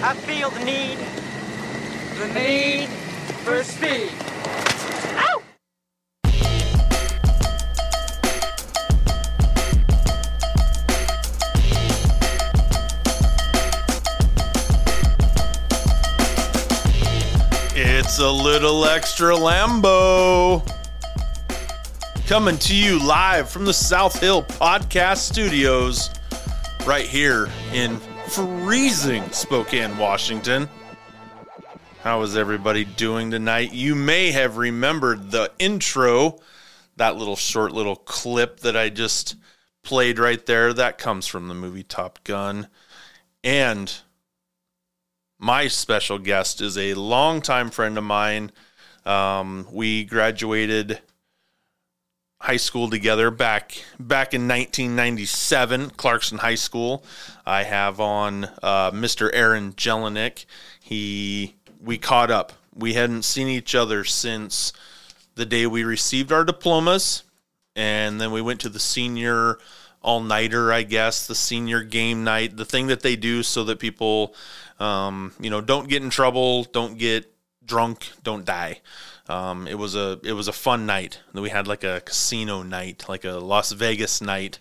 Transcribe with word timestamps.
I 0.00 0.14
feel 0.14 0.48
the 0.50 0.64
need, 0.64 0.96
The 2.18 2.32
need 2.32 2.88
for 3.42 3.64
speed. 3.64 4.12
Ow! 5.16 5.42
It's 17.74 18.20
a 18.20 18.30
little 18.30 18.84
extra 18.84 19.34
Lambo. 19.34 20.64
Coming 22.28 22.56
to 22.58 22.76
you 22.76 23.04
live 23.04 23.50
from 23.50 23.64
the 23.64 23.74
South 23.74 24.20
Hill 24.20 24.44
Podcast 24.44 25.18
Studios, 25.18 26.10
right 26.86 27.06
here 27.06 27.48
in 27.72 28.00
freezing 28.28 29.30
Spokane, 29.30 29.96
Washington. 29.96 30.68
How 32.02 32.20
is 32.22 32.36
everybody 32.36 32.84
doing 32.84 33.30
tonight? 33.30 33.72
You 33.72 33.94
may 33.94 34.32
have 34.32 34.58
remembered 34.58 35.30
the 35.30 35.50
intro, 35.58 36.38
that 36.96 37.16
little 37.16 37.36
short 37.36 37.72
little 37.72 37.96
clip 37.96 38.60
that 38.60 38.76
I 38.76 38.90
just 38.90 39.36
played 39.82 40.18
right 40.18 40.44
there. 40.44 40.74
That 40.74 40.98
comes 40.98 41.26
from 41.26 41.48
the 41.48 41.54
movie 41.54 41.82
Top 41.82 42.22
Gun. 42.24 42.68
And 43.42 43.92
my 45.38 45.68
special 45.68 46.18
guest 46.18 46.60
is 46.60 46.76
a 46.76 46.94
longtime 46.94 47.70
friend 47.70 47.96
of 47.96 48.04
mine. 48.04 48.52
Um, 49.06 49.66
we 49.72 50.04
graduated 50.04 51.00
high 52.40 52.56
school 52.56 52.88
together 52.88 53.30
back 53.30 53.82
back 53.98 54.32
in 54.32 54.42
1997, 54.42 55.90
Clarkston 55.90 56.38
High 56.38 56.54
School. 56.54 57.04
I 57.44 57.64
have 57.64 58.00
on 58.00 58.44
uh, 58.62 58.90
Mr. 58.92 59.30
Aaron 59.32 59.72
Jelinek. 59.72 60.44
He 60.80 61.56
we 61.80 61.98
caught 61.98 62.30
up. 62.30 62.52
We 62.74 62.94
hadn't 62.94 63.22
seen 63.22 63.48
each 63.48 63.74
other 63.74 64.04
since 64.04 64.72
the 65.34 65.46
day 65.46 65.66
we 65.66 65.84
received 65.84 66.32
our 66.32 66.44
diplomas, 66.44 67.24
and 67.74 68.20
then 68.20 68.30
we 68.30 68.42
went 68.42 68.60
to 68.60 68.68
the 68.68 68.80
senior 68.80 69.58
all 70.00 70.20
nighter, 70.20 70.72
I 70.72 70.84
guess, 70.84 71.26
the 71.26 71.34
senior 71.34 71.82
game 71.82 72.22
night, 72.24 72.56
the 72.56 72.64
thing 72.64 72.86
that 72.86 73.00
they 73.00 73.16
do 73.16 73.42
so 73.42 73.64
that 73.64 73.80
people, 73.80 74.34
um, 74.78 75.32
you 75.40 75.50
know, 75.50 75.60
don't 75.60 75.88
get 75.88 76.02
in 76.02 76.10
trouble, 76.10 76.64
don't 76.64 76.98
get 76.98 77.32
drunk, 77.64 78.08
don't 78.22 78.44
die. 78.44 78.80
Um, 79.28 79.68
it 79.68 79.78
was 79.78 79.94
a 79.94 80.18
it 80.24 80.32
was 80.32 80.48
a 80.48 80.52
fun 80.52 80.86
night. 80.86 81.20
We 81.34 81.50
had 81.50 81.66
like 81.66 81.84
a 81.84 82.00
casino 82.00 82.62
night, 82.62 83.04
like 83.08 83.24
a 83.24 83.32
Las 83.32 83.72
Vegas 83.72 84.20
night, 84.20 84.58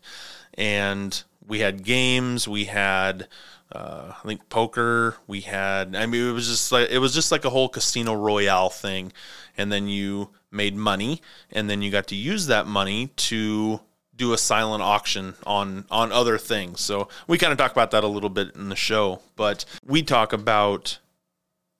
and 0.55 1.23
we 1.45 1.59
had 1.59 1.83
games. 1.83 2.47
We 2.47 2.65
had 2.65 3.27
uh, 3.71 4.13
I 4.17 4.27
think 4.27 4.49
poker. 4.49 5.17
We 5.25 5.41
had 5.41 5.95
I 5.95 6.05
mean 6.05 6.29
it 6.29 6.33
was 6.33 6.47
just 6.47 6.71
like 6.71 6.89
it 6.89 6.99
was 6.99 7.13
just 7.13 7.31
like 7.31 7.45
a 7.45 7.49
whole 7.49 7.69
casino 7.69 8.13
royale 8.13 8.69
thing, 8.69 9.13
and 9.57 9.71
then 9.71 9.87
you 9.87 10.29
made 10.51 10.75
money, 10.75 11.21
and 11.51 11.69
then 11.69 11.81
you 11.81 11.89
got 11.89 12.07
to 12.07 12.15
use 12.15 12.47
that 12.47 12.67
money 12.67 13.07
to 13.15 13.79
do 14.15 14.33
a 14.33 14.37
silent 14.37 14.83
auction 14.83 15.35
on 15.45 15.85
on 15.89 16.11
other 16.11 16.37
things. 16.37 16.81
So 16.81 17.07
we 17.27 17.37
kind 17.37 17.51
of 17.51 17.57
talk 17.57 17.71
about 17.71 17.91
that 17.91 18.03
a 18.03 18.07
little 18.07 18.29
bit 18.29 18.55
in 18.55 18.67
the 18.69 18.75
show, 18.75 19.21
but 19.37 19.63
we 19.85 20.03
talk 20.03 20.33
about 20.33 20.99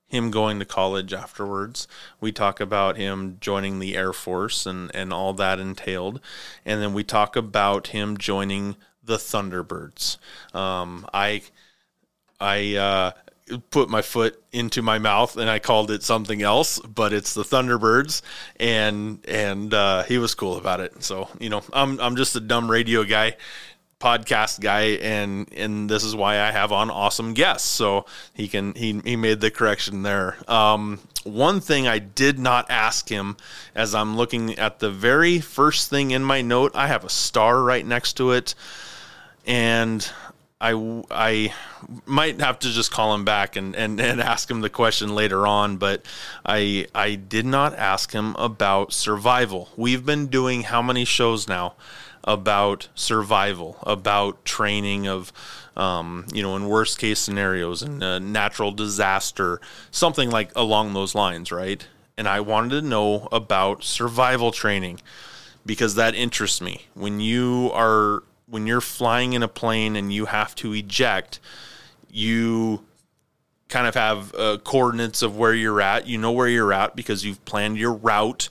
him 0.07 0.31
going 0.31 0.59
to 0.59 0.65
college 0.65 1.13
afterwards. 1.13 1.87
We 2.21 2.31
talk 2.31 2.59
about 2.59 2.97
him 2.97 3.37
joining 3.39 3.79
the 3.79 3.95
Air 3.95 4.13
Force 4.13 4.65
and, 4.65 4.89
and 4.95 5.11
all 5.11 5.33
that 5.33 5.59
entailed. 5.59 6.21
And 6.65 6.81
then 6.81 6.93
we 6.93 7.03
talk 7.03 7.35
about 7.35 7.87
him 7.87 8.17
joining 8.17 8.77
the 9.03 9.17
Thunderbirds. 9.17 10.17
Um, 10.55 11.07
I 11.13 11.41
I 12.39 12.75
uh, 12.75 13.11
put 13.71 13.89
my 13.89 14.01
foot 14.01 14.41
into 14.51 14.81
my 14.81 14.99
mouth 14.99 15.37
and 15.37 15.49
I 15.49 15.59
called 15.59 15.91
it 15.91 16.03
something 16.03 16.41
else, 16.41 16.79
but 16.79 17.13
it's 17.13 17.33
the 17.33 17.43
Thunderbirds, 17.43 18.21
and 18.59 19.25
and 19.27 19.73
uh, 19.73 20.03
he 20.03 20.17
was 20.17 20.35
cool 20.35 20.57
about 20.57 20.79
it. 20.79 21.03
So 21.03 21.29
you 21.39 21.49
know, 21.49 21.63
I'm 21.73 21.99
I'm 21.99 22.15
just 22.15 22.35
a 22.35 22.39
dumb 22.39 22.69
radio 22.69 23.03
guy 23.03 23.37
podcast 23.99 24.59
guy 24.59 24.97
and 25.01 25.51
and 25.53 25.89
this 25.89 26.03
is 26.03 26.15
why 26.15 26.39
I 26.39 26.51
have 26.51 26.71
on 26.71 26.89
awesome 26.89 27.33
guests. 27.33 27.67
So 27.67 28.05
he 28.33 28.47
can 28.47 28.73
he 28.75 29.01
he 29.03 29.15
made 29.15 29.41
the 29.41 29.51
correction 29.51 30.03
there. 30.03 30.37
Um 30.47 30.99
one 31.23 31.59
thing 31.59 31.87
I 31.87 31.99
did 31.99 32.39
not 32.39 32.69
ask 32.69 33.09
him 33.09 33.37
as 33.75 33.95
I'm 33.95 34.15
looking 34.15 34.57
at 34.57 34.79
the 34.79 34.91
very 34.91 35.39
first 35.39 35.89
thing 35.89 36.11
in 36.11 36.23
my 36.23 36.41
note 36.41 36.71
I 36.75 36.87
have 36.87 37.03
a 37.03 37.09
star 37.09 37.61
right 37.61 37.85
next 37.85 38.13
to 38.13 38.31
it. 38.31 38.53
And 39.45 40.07
I 40.59 41.03
I 41.09 41.53
might 42.05 42.39
have 42.39 42.59
to 42.59 42.69
just 42.69 42.91
call 42.91 43.13
him 43.13 43.25
back 43.25 43.55
and, 43.55 43.75
and, 43.75 43.99
and 43.99 44.21
ask 44.21 44.49
him 44.49 44.61
the 44.61 44.69
question 44.69 45.15
later 45.15 45.47
on, 45.47 45.77
but 45.77 46.05
I 46.45 46.87
I 46.93 47.15
did 47.15 47.45
not 47.45 47.75
ask 47.75 48.11
him 48.11 48.35
about 48.35 48.93
survival. 48.93 49.69
We've 49.75 50.05
been 50.05 50.27
doing 50.27 50.63
how 50.63 50.81
many 50.81 51.05
shows 51.05 51.47
now 51.47 51.75
about 52.23 52.89
survival, 52.95 53.77
about 53.83 54.43
training 54.45 55.07
of 55.07 55.31
um, 55.77 56.25
you 56.33 56.41
know, 56.41 56.55
in 56.55 56.67
worst 56.67 56.97
case 56.97 57.19
scenarios 57.19 57.83
and 57.83 58.03
uh, 58.03 58.17
natural 58.17 58.71
disaster, 58.71 59.61
something 59.91 60.31
like 60.31 60.51
along 60.55 60.93
those 60.93 61.13
lines, 61.13 61.51
right? 61.51 61.87
And 62.17 62.27
I 62.27 62.39
wanted 62.39 62.71
to 62.71 62.81
know 62.81 63.29
about 63.31 63.83
survival 63.83 64.51
training 64.51 65.01
because 65.67 65.93
that 65.95 66.15
interests 66.15 66.61
me. 66.61 66.87
When 66.95 67.19
you 67.19 67.69
are 67.73 68.23
when 68.47 68.65
you're 68.65 68.81
flying 68.81 69.33
in 69.33 69.43
a 69.43 69.47
plane 69.47 69.95
and 69.95 70.11
you 70.11 70.25
have 70.25 70.55
to 70.55 70.73
eject, 70.73 71.39
you 72.09 72.83
kind 73.69 73.85
of 73.85 73.93
have 73.93 74.33
uh, 74.33 74.57
coordinates 74.63 75.21
of 75.21 75.37
where 75.37 75.53
you're 75.53 75.81
at. 75.81 76.07
You 76.07 76.17
know 76.17 76.31
where 76.31 76.47
you're 76.47 76.73
at 76.73 76.95
because 76.95 77.23
you've 77.23 77.43
planned 77.45 77.77
your 77.77 77.93
route 77.93 78.49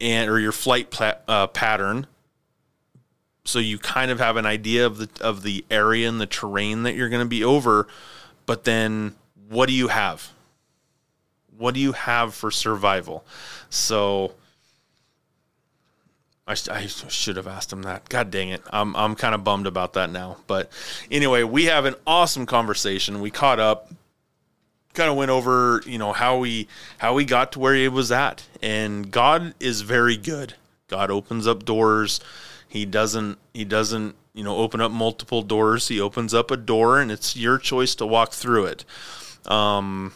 and 0.00 0.30
or 0.30 0.38
your 0.38 0.52
flight 0.52 0.90
pla- 0.90 1.16
uh, 1.26 1.48
pattern. 1.48 2.06
So 3.48 3.58
you 3.58 3.78
kind 3.78 4.10
of 4.10 4.18
have 4.18 4.36
an 4.36 4.44
idea 4.44 4.84
of 4.84 4.98
the 4.98 5.08
of 5.22 5.42
the 5.42 5.64
area 5.70 6.06
and 6.06 6.20
the 6.20 6.26
terrain 6.26 6.82
that 6.82 6.94
you're 6.94 7.08
going 7.08 7.24
to 7.24 7.28
be 7.28 7.42
over. 7.42 7.88
But 8.44 8.64
then, 8.64 9.14
what 9.48 9.66
do 9.66 9.72
you 9.72 9.88
have? 9.88 10.32
What 11.56 11.72
do 11.72 11.80
you 11.80 11.92
have 11.92 12.34
for 12.34 12.50
survival? 12.50 13.24
So 13.70 14.34
I, 16.46 16.56
I 16.70 16.86
should 16.86 17.36
have 17.36 17.46
asked 17.46 17.72
him 17.72 17.82
that. 17.82 18.10
God 18.10 18.30
dang 18.30 18.50
it. 18.50 18.62
I'm, 18.70 18.94
I'm 18.94 19.14
kind 19.14 19.34
of 19.34 19.44
bummed 19.44 19.66
about 19.66 19.94
that 19.94 20.10
now. 20.10 20.36
But 20.46 20.70
anyway, 21.10 21.42
we 21.42 21.64
have 21.64 21.86
an 21.86 21.94
awesome 22.06 22.44
conversation. 22.44 23.22
We 23.22 23.30
caught 23.30 23.58
up, 23.58 23.90
kind 24.92 25.10
of 25.10 25.16
went 25.16 25.30
over, 25.30 25.82
you 25.86 25.96
know, 25.96 26.12
how 26.12 26.36
we 26.36 26.68
how 26.98 27.14
we 27.14 27.24
got 27.24 27.52
to 27.52 27.58
where 27.58 27.74
he 27.74 27.88
was 27.88 28.12
at. 28.12 28.46
And 28.62 29.10
God 29.10 29.54
is 29.58 29.80
very 29.80 30.18
good. 30.18 30.52
God 30.88 31.10
opens 31.10 31.46
up 31.46 31.64
doors. 31.64 32.20
He 32.68 32.84
doesn't 32.84 33.38
he 33.52 33.64
doesn't, 33.64 34.14
you 34.34 34.44
know, 34.44 34.56
open 34.56 34.80
up 34.80 34.92
multiple 34.92 35.42
doors. 35.42 35.88
He 35.88 36.00
opens 36.00 36.34
up 36.34 36.50
a 36.50 36.56
door 36.56 37.00
and 37.00 37.10
it's 37.10 37.36
your 37.36 37.58
choice 37.58 37.94
to 37.96 38.06
walk 38.06 38.32
through 38.32 38.66
it. 38.66 38.84
Um 39.46 40.12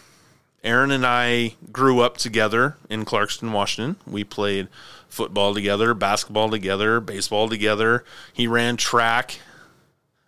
Aaron 0.64 0.92
and 0.92 1.04
I 1.04 1.56
grew 1.72 2.00
up 2.00 2.18
together 2.18 2.76
in 2.88 3.04
Clarkston, 3.04 3.50
Washington. 3.50 3.96
We 4.06 4.22
played 4.22 4.68
football 5.08 5.54
together, 5.54 5.92
basketball 5.92 6.50
together, 6.50 7.00
baseball 7.00 7.48
together. 7.48 8.04
He 8.32 8.46
ran 8.46 8.76
track. 8.76 9.41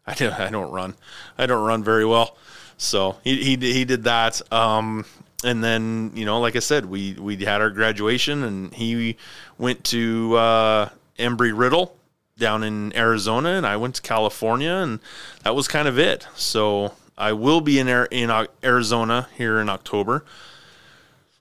I 0.07 0.15
don't, 0.15 0.33
I 0.33 0.51
don't 0.51 0.73
run. 0.73 0.95
I 1.39 1.47
don't 1.47 1.65
run 1.65 1.85
very 1.85 2.05
well. 2.05 2.37
So 2.77 3.17
he, 3.23 3.43
he, 3.45 3.57
he 3.57 3.85
did 3.85 4.05
that. 4.05 4.43
Um, 4.53 5.05
and 5.45 5.63
then, 5.63 6.11
you 6.15 6.25
know, 6.25 6.41
like 6.41 6.57
I 6.57 6.59
said, 6.59 6.87
we, 6.87 7.15
we 7.15 7.37
had 7.37 7.61
our 7.61 7.71
graduation 7.71 8.43
and 8.43 8.75
he 8.75 9.17
went 9.57 9.85
to, 9.85 10.37
uh, 10.37 10.89
Embry 11.19 11.57
Riddle 11.57 11.97
down 12.39 12.63
in 12.63 12.95
Arizona 12.97 13.51
and 13.51 13.67
I 13.67 13.77
went 13.77 13.97
to 13.97 14.03
California 14.03 14.73
and 14.73 15.01
that 15.43 15.55
was 15.55 15.69
kind 15.69 15.87
of 15.89 15.99
it. 15.99 16.27
So 16.35 16.95
I 17.17 17.33
will 17.33 17.61
be 17.61 17.79
in, 17.79 17.89
in 17.89 18.47
Arizona 18.63 19.29
here 19.37 19.61
in 19.61 19.69
October. 19.69 20.25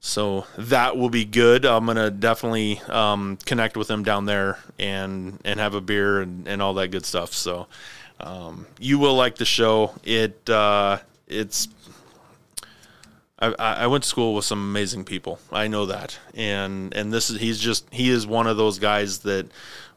So 0.06 0.45
that 0.57 0.98
will 0.98 1.10
be 1.10 1.24
good. 1.24 1.66
I'm 1.66 1.86
gonna 1.86 2.12
definitely 2.12 2.81
um, 2.90 3.38
connect 3.45 3.78
with 3.78 3.88
them 3.88 4.04
down 4.04 4.25
there 4.25 4.60
and 4.78 5.40
and 5.45 5.62
have 5.62 5.75
a 5.75 5.81
beer 5.81 6.19
and, 6.19 6.45
and 6.45 6.62
all 6.62 6.74
that 6.74 6.90
good 6.90 7.06
stuff. 7.06 7.31
So 7.34 7.68
um, 8.19 8.68
you 8.80 9.00
will 9.00 9.16
like 9.16 9.36
the 9.36 9.46
show. 9.46 9.94
It 10.04 10.50
uh, 10.50 10.98
it's 11.25 11.69
I, 13.39 13.88
went 13.88 14.04
to 14.04 14.10
school 14.10 14.36
with 14.36 14.46
some 14.46 14.60
amazing 14.60 15.04
people. 15.04 15.39
I 15.51 15.68
know 15.68 15.88
that, 15.88 16.18
and 16.34 16.94
and 16.94 17.12
this 17.12 17.30
is 17.30 17.39
he's 17.39 17.60
just 17.60 17.86
he 17.92 18.10
is 18.10 18.25
one 18.25 18.48
of 18.48 18.57
those 18.57 18.80
guys 18.80 19.19
that, 19.19 19.48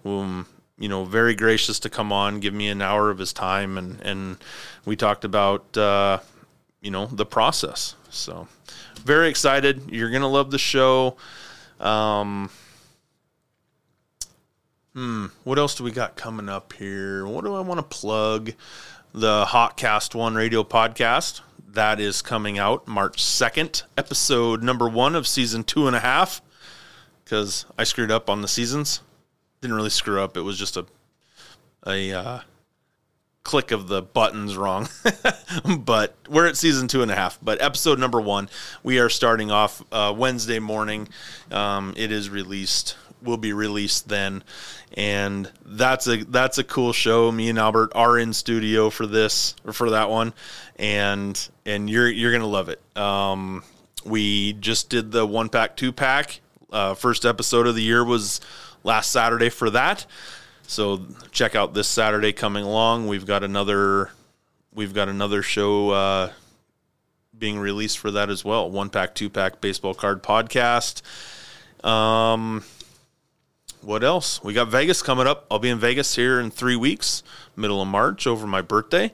um, 0.05 0.47
you 0.79 0.89
know, 0.89 1.05
very 1.05 1.35
gracious 1.35 1.81
to 1.81 1.91
come 1.91 2.13
on, 2.13 2.41
give 2.41 2.53
me 2.53 2.69
an 2.69 2.83
hour 2.83 3.11
of 3.11 3.19
his 3.19 3.33
time, 3.33 3.79
and 3.79 4.01
and 4.03 4.37
we 4.85 4.97
talked 4.97 5.25
about 5.25 5.77
uh, 5.77 6.19
you 6.81 6.91
know 6.91 7.07
the 7.07 7.27
process. 7.27 7.95
So 8.11 8.47
very 9.05 9.29
excited. 9.29 9.91
You're 9.91 10.11
gonna 10.11 10.29
love 10.29 10.51
the 10.51 10.59
show. 10.59 11.17
Um, 11.81 12.51
hmm. 14.95 15.27
What 15.45 15.59
else 15.59 15.75
do 15.75 15.85
we 15.85 15.91
got 15.91 16.17
coming 16.17 16.49
up 16.49 16.73
here? 16.75 17.27
What 17.27 17.45
do 17.45 17.55
I 17.55 17.61
want 17.61 17.79
to 17.79 17.97
plug? 17.97 18.53
The 19.13 19.47
Hotcast 19.47 20.15
One 20.15 20.35
Radio 20.35 20.63
podcast. 20.63 21.41
that 21.69 22.01
is 22.01 22.23
coming 22.23 22.59
out 22.59 22.87
March 22.89 23.23
2nd, 23.23 23.83
episode 23.99 24.63
number 24.63 24.89
one 24.89 25.15
of 25.15 25.27
season 25.27 25.65
two 25.65 25.87
and 25.87 25.97
a 25.97 26.01
half. 26.01 26.41
Because 27.25 27.67
I 27.79 27.85
screwed 27.85 28.11
up 28.11 28.31
on 28.31 28.41
the 28.43 28.49
seasons. 28.49 29.01
Didn't 29.67 29.79
really 29.79 29.91
screw 29.91 30.21
up. 30.21 30.37
It 30.37 30.43
was 30.43 30.57
just 30.57 30.77
a 30.77 30.87
a 31.85 32.13
uh, 32.13 32.41
click 33.43 33.73
of 33.73 33.89
the 33.89 34.01
buttons 34.01 34.57
wrong. 34.57 34.89
but 35.81 36.15
we're 36.29 36.47
at 36.47 36.57
season 36.57 36.87
two 36.87 37.03
and 37.03 37.11
a 37.11 37.17
half. 37.17 37.37
But 37.43 37.61
episode 37.61 37.99
number 37.99 38.21
one, 38.21 38.49
we 38.85 39.01
are 39.01 39.09
starting 39.09 39.51
off 39.51 39.83
uh, 39.91 40.15
Wednesday 40.17 40.61
morning. 40.61 41.09
Um, 41.51 41.95
it 41.97 42.13
is 42.13 42.31
released. 42.31 42.97
Will 43.23 43.39
be 43.39 43.53
released 43.53 44.09
then, 44.09 44.45
and 44.97 45.51
that's 45.65 46.07
a 46.07 46.23
that's 46.23 46.59
a 46.59 46.65
cool 46.65 46.93
show. 46.93 47.33
Me 47.33 47.49
and 47.49 47.59
Albert 47.59 47.91
are 47.97 48.17
in 48.17 48.33
studio 48.35 48.89
for 48.89 49.05
this 49.05 49.57
or 49.65 49.73
for 49.73 49.91
that 49.91 50.11
one, 50.11 50.33
and 50.77 51.49
and 51.65 51.91
you're 51.91 52.09
you're 52.09 52.31
gonna 52.31 52.47
love 52.47 52.69
it. 52.69 52.81
Um, 52.97 53.65
we 54.05 54.53
just 54.53 54.91
did 54.91 55.11
the 55.11 55.27
one 55.27 55.49
pack 55.49 55.77
two 55.77 55.91
pack. 55.93 56.39
Uh, 56.71 56.95
first 56.95 57.25
episode 57.25 57.67
of 57.67 57.75
the 57.75 57.83
year 57.83 58.05
was 58.05 58.41
last 58.87 59.11
Saturday 59.11 59.51
for 59.51 59.69
that. 59.71 60.07
So 60.67 61.07
check 61.33 61.55
out 61.55 61.75
this 61.75 61.89
Saturday 61.89 62.33
coming 62.33 62.65
along. 62.65 63.09
We've 63.09 63.27
got 63.27 63.43
another 63.43 64.11
we've 64.73 64.95
got 64.95 65.09
another 65.09 65.43
show 65.43 65.91
uh, 65.91 66.33
being 67.37 67.59
released 67.59 67.99
for 67.99 68.11
that 68.13 68.31
as 68.31 68.45
well. 68.45 68.71
One 68.71 68.89
pack, 68.89 69.15
two 69.15 69.29
pack 69.29 69.61
baseball 69.61 69.95
card 69.95 70.23
podcast. 70.23 71.03
Um, 71.85 72.65
what 73.83 74.03
else? 74.03 74.43
We 74.43 74.55
got 74.55 74.69
Vegas 74.69 75.03
coming 75.03 75.27
up. 75.27 75.47
I'll 75.51 75.59
be 75.59 75.69
in 75.69 75.79
Vegas 75.79 76.17
here 76.17 76.41
in 76.41 76.51
three 76.51 76.77
weeks, 76.77 77.23
middle 77.55 77.83
of 77.83 77.89
March, 77.89 78.27
over 78.27 78.47
my 78.47 78.63
birthday. 78.63 79.13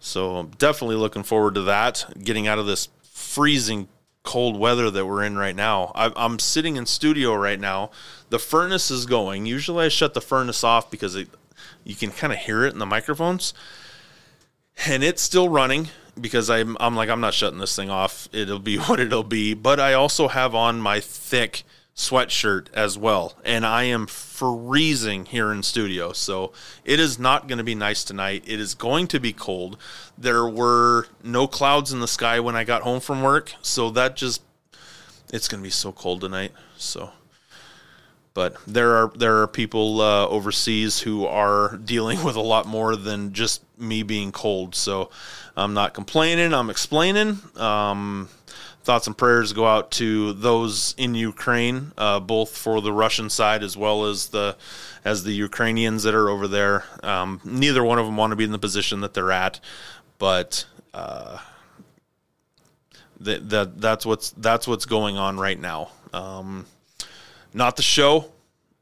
So 0.00 0.36
I'm 0.36 0.48
definitely 0.58 0.96
looking 0.96 1.22
forward 1.22 1.54
to 1.54 1.62
that. 1.62 2.04
Getting 2.22 2.46
out 2.46 2.58
of 2.58 2.66
this 2.66 2.88
freezing 3.02 3.88
cold 4.22 4.58
weather 4.58 4.90
that 4.90 5.06
we're 5.06 5.22
in 5.22 5.36
right 5.36 5.54
now. 5.54 5.92
I, 5.94 6.10
I'm 6.16 6.38
sitting 6.38 6.76
in 6.76 6.86
studio 6.86 7.34
right 7.34 7.60
now. 7.60 7.90
The 8.34 8.40
furnace 8.40 8.90
is 8.90 9.06
going. 9.06 9.46
Usually 9.46 9.84
I 9.84 9.88
shut 9.88 10.12
the 10.12 10.20
furnace 10.20 10.64
off 10.64 10.90
because 10.90 11.14
it, 11.14 11.28
you 11.84 11.94
can 11.94 12.10
kind 12.10 12.32
of 12.32 12.40
hear 12.40 12.64
it 12.64 12.72
in 12.72 12.80
the 12.80 12.84
microphones. 12.84 13.54
And 14.88 15.04
it's 15.04 15.22
still 15.22 15.48
running 15.48 15.90
because 16.20 16.50
I'm, 16.50 16.76
I'm 16.80 16.96
like, 16.96 17.08
I'm 17.08 17.20
not 17.20 17.32
shutting 17.32 17.60
this 17.60 17.76
thing 17.76 17.90
off. 17.90 18.28
It'll 18.32 18.58
be 18.58 18.76
what 18.88 18.98
it'll 18.98 19.22
be. 19.22 19.54
But 19.54 19.78
I 19.78 19.92
also 19.92 20.26
have 20.26 20.52
on 20.52 20.80
my 20.80 20.98
thick 20.98 21.62
sweatshirt 21.94 22.72
as 22.72 22.98
well. 22.98 23.34
And 23.44 23.64
I 23.64 23.84
am 23.84 24.08
freezing 24.08 25.26
here 25.26 25.52
in 25.52 25.62
studio. 25.62 26.12
So 26.12 26.52
it 26.84 26.98
is 26.98 27.20
not 27.20 27.46
going 27.46 27.58
to 27.58 27.62
be 27.62 27.76
nice 27.76 28.02
tonight. 28.02 28.42
It 28.48 28.58
is 28.58 28.74
going 28.74 29.06
to 29.06 29.20
be 29.20 29.32
cold. 29.32 29.78
There 30.18 30.48
were 30.48 31.06
no 31.22 31.46
clouds 31.46 31.92
in 31.92 32.00
the 32.00 32.08
sky 32.08 32.40
when 32.40 32.56
I 32.56 32.64
got 32.64 32.82
home 32.82 32.98
from 32.98 33.22
work. 33.22 33.54
So 33.62 33.90
that 33.90 34.16
just, 34.16 34.42
it's 35.32 35.46
going 35.46 35.62
to 35.62 35.64
be 35.64 35.70
so 35.70 35.92
cold 35.92 36.22
tonight. 36.22 36.50
So. 36.76 37.12
But 38.34 38.56
there 38.66 38.96
are 38.96 39.12
there 39.14 39.42
are 39.42 39.46
people 39.46 40.00
uh, 40.00 40.26
overseas 40.26 41.00
who 41.00 41.24
are 41.24 41.76
dealing 41.76 42.22
with 42.24 42.36
a 42.36 42.40
lot 42.40 42.66
more 42.66 42.96
than 42.96 43.32
just 43.32 43.62
me 43.78 44.02
being 44.02 44.32
cold. 44.32 44.74
So 44.74 45.10
I'm 45.56 45.72
not 45.72 45.94
complaining. 45.94 46.52
I'm 46.52 46.68
explaining. 46.68 47.38
Um, 47.56 48.28
thoughts 48.82 49.06
and 49.06 49.16
prayers 49.16 49.52
go 49.52 49.66
out 49.66 49.90
to 49.92 50.34
those 50.34 50.94
in 50.98 51.14
Ukraine, 51.14 51.92
uh, 51.96 52.20
both 52.20 52.56
for 52.56 52.80
the 52.80 52.92
Russian 52.92 53.30
side 53.30 53.62
as 53.62 53.76
well 53.76 54.04
as 54.04 54.28
the 54.28 54.56
as 55.04 55.24
the 55.24 55.32
Ukrainians 55.32 56.02
that 56.02 56.14
are 56.14 56.28
over 56.28 56.46
there. 56.48 56.84
Um, 57.02 57.40
neither 57.44 57.82
one 57.82 57.98
of 57.98 58.06
them 58.06 58.16
want 58.16 58.32
to 58.32 58.36
be 58.36 58.44
in 58.44 58.52
the 58.52 58.58
position 58.58 59.00
that 59.00 59.14
they're 59.14 59.32
at, 59.32 59.60
but 60.18 60.66
uh, 60.92 61.38
that, 63.20 63.48
that 63.48 63.80
that's 63.80 64.04
what's 64.04 64.30
that's 64.32 64.68
what's 64.68 64.86
going 64.86 65.16
on 65.16 65.38
right 65.38 65.58
now. 65.58 65.90
Um, 66.12 66.66
not 67.54 67.76
the 67.76 67.82
show. 67.82 68.32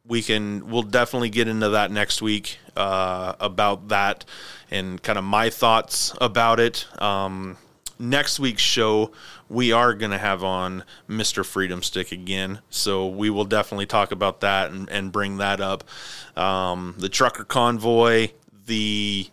We 0.04 0.22
can 0.22 0.69
we'll 0.69 0.82
definitely 0.82 1.30
get 1.30 1.46
into 1.46 1.69
that 1.69 1.92
next 1.92 2.20
week 2.20 2.58
uh, 2.76 3.34
about 3.38 3.88
that 3.88 4.24
and 4.70 5.00
kind 5.00 5.19
of 5.19 5.24
my 5.24 5.50
thoughts 5.50 6.12
about 6.20 6.58
it. 6.58 6.86
Um, 7.00 7.56
next 8.00 8.40
week's 8.40 8.62
show 8.62 9.12
we 9.48 9.70
are 9.70 9.92
going 9.92 10.10
to 10.10 10.19
have 10.19 10.42
on 10.42 10.82
Mr. 11.08 11.44
Freedom 11.44 11.82
Stick 11.82 12.10
again. 12.10 12.60
So 12.70 13.06
we 13.06 13.28
will 13.28 13.44
definitely 13.44 13.84
talk 13.84 14.10
about 14.10 14.40
that 14.40 14.70
and, 14.70 14.88
and 14.88 15.12
bring 15.12 15.36
that 15.36 15.60
up. 15.60 15.84
Um, 16.36 16.94
the 16.98 17.10
trucker 17.10 17.44
convoy, 17.44 18.30
the 18.66 19.28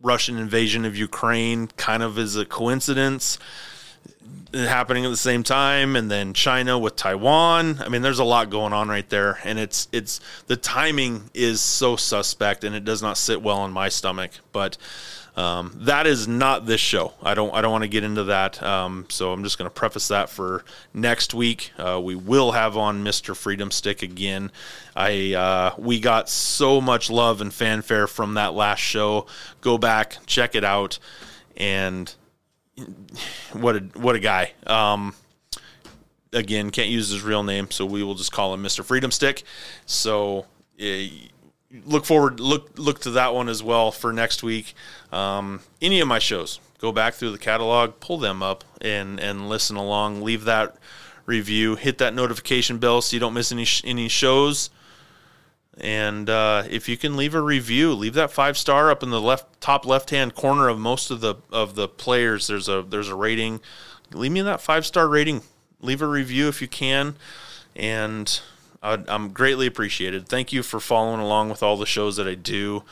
Russian 0.00 0.36
invasion 0.36 0.84
of 0.84 0.94
Ukraine 0.94 1.68
kind 1.68 2.02
of 2.02 2.18
is 2.18 2.36
a 2.36 2.44
coincidence 2.44 3.38
happening 4.54 5.04
at 5.04 5.10
the 5.10 5.16
same 5.16 5.42
time 5.42 5.94
and 5.94 6.10
then 6.10 6.32
China 6.32 6.78
with 6.78 6.96
Taiwan. 6.96 7.80
I 7.80 7.88
mean 7.88 8.02
there's 8.02 8.18
a 8.18 8.24
lot 8.24 8.50
going 8.50 8.72
on 8.72 8.88
right 8.88 9.08
there 9.08 9.38
and 9.44 9.58
it's 9.58 9.88
it's 9.92 10.20
the 10.46 10.56
timing 10.56 11.30
is 11.34 11.60
so 11.60 11.96
suspect 11.96 12.64
and 12.64 12.74
it 12.74 12.84
does 12.84 13.02
not 13.02 13.18
sit 13.18 13.42
well 13.42 13.64
in 13.64 13.72
my 13.72 13.88
stomach, 13.88 14.30
but 14.52 14.78
um, 15.38 15.72
that 15.82 16.08
is 16.08 16.26
not 16.26 16.66
this 16.66 16.80
show. 16.80 17.12
I 17.22 17.34
don't. 17.34 17.54
I 17.54 17.60
don't 17.60 17.70
want 17.70 17.84
to 17.84 17.88
get 17.88 18.02
into 18.02 18.24
that. 18.24 18.60
Um, 18.60 19.06
so 19.08 19.32
I'm 19.32 19.44
just 19.44 19.56
going 19.56 19.70
to 19.70 19.74
preface 19.74 20.08
that 20.08 20.28
for 20.28 20.64
next 20.92 21.32
week. 21.32 21.70
Uh, 21.78 22.00
we 22.02 22.16
will 22.16 22.50
have 22.50 22.76
on 22.76 23.04
Mr. 23.04 23.36
Freedom 23.36 23.70
Stick 23.70 24.02
again. 24.02 24.50
I 24.96 25.34
uh, 25.34 25.74
we 25.78 26.00
got 26.00 26.28
so 26.28 26.80
much 26.80 27.08
love 27.08 27.40
and 27.40 27.54
fanfare 27.54 28.08
from 28.08 28.34
that 28.34 28.54
last 28.54 28.80
show. 28.80 29.26
Go 29.60 29.78
back, 29.78 30.16
check 30.26 30.56
it 30.56 30.64
out, 30.64 30.98
and 31.56 32.12
what 33.52 33.76
a 33.76 33.80
what 33.94 34.16
a 34.16 34.20
guy. 34.20 34.52
Um, 34.66 35.14
again, 36.32 36.70
can't 36.70 36.90
use 36.90 37.08
his 37.10 37.22
real 37.22 37.42
name, 37.42 37.70
so 37.70 37.86
we 37.86 38.02
will 38.02 38.14
just 38.14 38.32
call 38.32 38.54
him 38.54 38.62
Mr. 38.62 38.84
Freedom 38.84 39.10
Stick. 39.10 39.42
So. 39.86 40.46
Uh, 40.80 41.06
look 41.84 42.04
forward 42.04 42.40
look 42.40 42.70
look 42.78 42.98
to 43.00 43.10
that 43.10 43.34
one 43.34 43.48
as 43.48 43.62
well 43.62 43.90
for 43.90 44.12
next 44.12 44.42
week. 44.42 44.74
Um, 45.12 45.60
any 45.82 46.00
of 46.00 46.08
my 46.08 46.18
shows, 46.18 46.60
go 46.78 46.92
back 46.92 47.14
through 47.14 47.32
the 47.32 47.38
catalog, 47.38 48.00
pull 48.00 48.18
them 48.18 48.42
up, 48.42 48.64
and 48.80 49.20
and 49.20 49.48
listen 49.48 49.76
along. 49.76 50.22
Leave 50.22 50.44
that 50.44 50.76
review, 51.26 51.76
hit 51.76 51.98
that 51.98 52.14
notification 52.14 52.78
bell 52.78 53.02
so 53.02 53.14
you 53.14 53.20
don't 53.20 53.34
miss 53.34 53.52
any 53.52 53.66
any 53.84 54.08
shows. 54.08 54.70
And 55.80 56.28
uh, 56.28 56.64
if 56.68 56.88
you 56.88 56.96
can 56.96 57.16
leave 57.16 57.34
a 57.34 57.40
review, 57.40 57.94
leave 57.94 58.14
that 58.14 58.32
five 58.32 58.58
star 58.58 58.90
up 58.90 59.02
in 59.02 59.10
the 59.10 59.20
left 59.20 59.60
top 59.60 59.86
left 59.86 60.10
hand 60.10 60.34
corner 60.34 60.68
of 60.68 60.78
most 60.78 61.10
of 61.10 61.20
the 61.20 61.36
of 61.52 61.74
the 61.74 61.88
players. 61.88 62.48
There's 62.48 62.68
a 62.68 62.82
there's 62.82 63.08
a 63.08 63.14
rating. 63.14 63.60
Leave 64.12 64.32
me 64.32 64.40
that 64.40 64.60
five 64.60 64.84
star 64.84 65.08
rating. 65.08 65.42
Leave 65.80 66.02
a 66.02 66.06
review 66.06 66.48
if 66.48 66.60
you 66.60 66.66
can, 66.66 67.14
and 67.76 68.40
I'm 68.82 69.30
greatly 69.30 69.66
appreciated. 69.66 70.28
Thank 70.28 70.52
you 70.52 70.62
for 70.62 70.80
following 70.80 71.20
along 71.20 71.50
with 71.50 71.62
all 71.62 71.76
the 71.76 71.86
shows 71.86 72.16
that 72.16 72.26
I 72.26 72.34
do, 72.34 72.82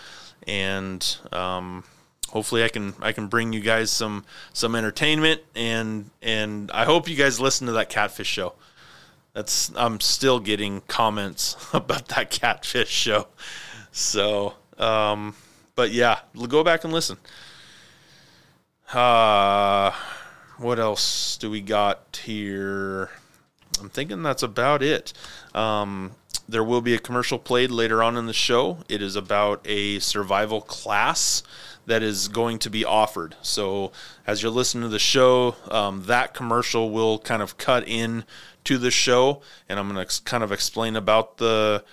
and 0.47 1.17
um, 1.33 1.83
hopefully 2.29 2.65
I 2.65 2.69
can 2.69 2.95
I 3.01 3.13
can 3.13 3.29
bring 3.29 3.53
you 3.53 3.61
guys 3.61 3.91
some 3.91 4.25
some 4.53 4.75
entertainment 4.75 5.43
and 5.55 6.11
and 6.23 6.71
I 6.73 6.85
hope 6.85 7.09
you 7.09 7.17
guys 7.17 7.41
listen 7.41 7.67
to 7.67 7.73
that 7.75 7.89
catfish 7.89 8.27
show. 8.27 8.55
That's 9.37 9.71
I'm 9.77 10.01
still 10.01 10.41
getting 10.41 10.81
comments 10.89 11.59
about 11.75 12.09
that 12.09 12.31
catfish 12.31 12.89
show. 12.89 13.27
So, 13.93 14.55
um, 14.79 15.37
but 15.75 15.91
yeah, 15.91 16.21
go 16.49 16.65
back 16.65 16.85
and 16.85 16.93
listen. 16.93 17.19
Uh, 18.95 19.93
what 20.57 20.79
else 20.79 21.37
do 21.37 21.51
we 21.51 21.61
got 21.61 22.19
here? 22.25 23.11
I'm 23.79 23.91
thinking 23.91 24.23
that's 24.23 24.43
about 24.43 24.83
it. 24.83 25.13
Um, 25.55 26.13
there 26.49 26.65
will 26.65 26.81
be 26.81 26.95
a 26.95 26.99
commercial 26.99 27.39
played 27.39 27.71
later 27.71 28.03
on 28.03 28.17
in 28.17 28.25
the 28.25 28.33
show. 28.33 28.79
It 28.89 29.03
is 29.03 29.17
about 29.17 29.61
a 29.67 29.99
survival 29.99 30.63
class 30.63 31.43
that 31.85 32.03
is 32.03 32.29
going 32.29 32.59
to 32.61 32.71
be 32.71 32.87
offered. 32.87 33.37
So 33.43 33.93
as 34.27 34.43
you're 34.43 34.51
listening 34.51 34.85
to 34.85 34.89
the 34.89 34.99
show, 34.99 35.57
um, 35.71 36.05
that 36.07 36.33
commercial 36.33 36.91
will 36.91 37.19
kind 37.19 37.43
of 37.43 37.59
cut 37.59 37.87
in 37.87 38.25
to 38.67 38.79
the 38.79 38.91
show, 38.91 39.43
and 39.69 39.79
I'm 39.79 39.87
going 39.87 39.97
to 39.97 40.03
ex- 40.03 40.21
kind 40.21 40.45
of 40.45 40.53
explain 40.53 40.97
about 40.97 41.39
the 41.39 41.85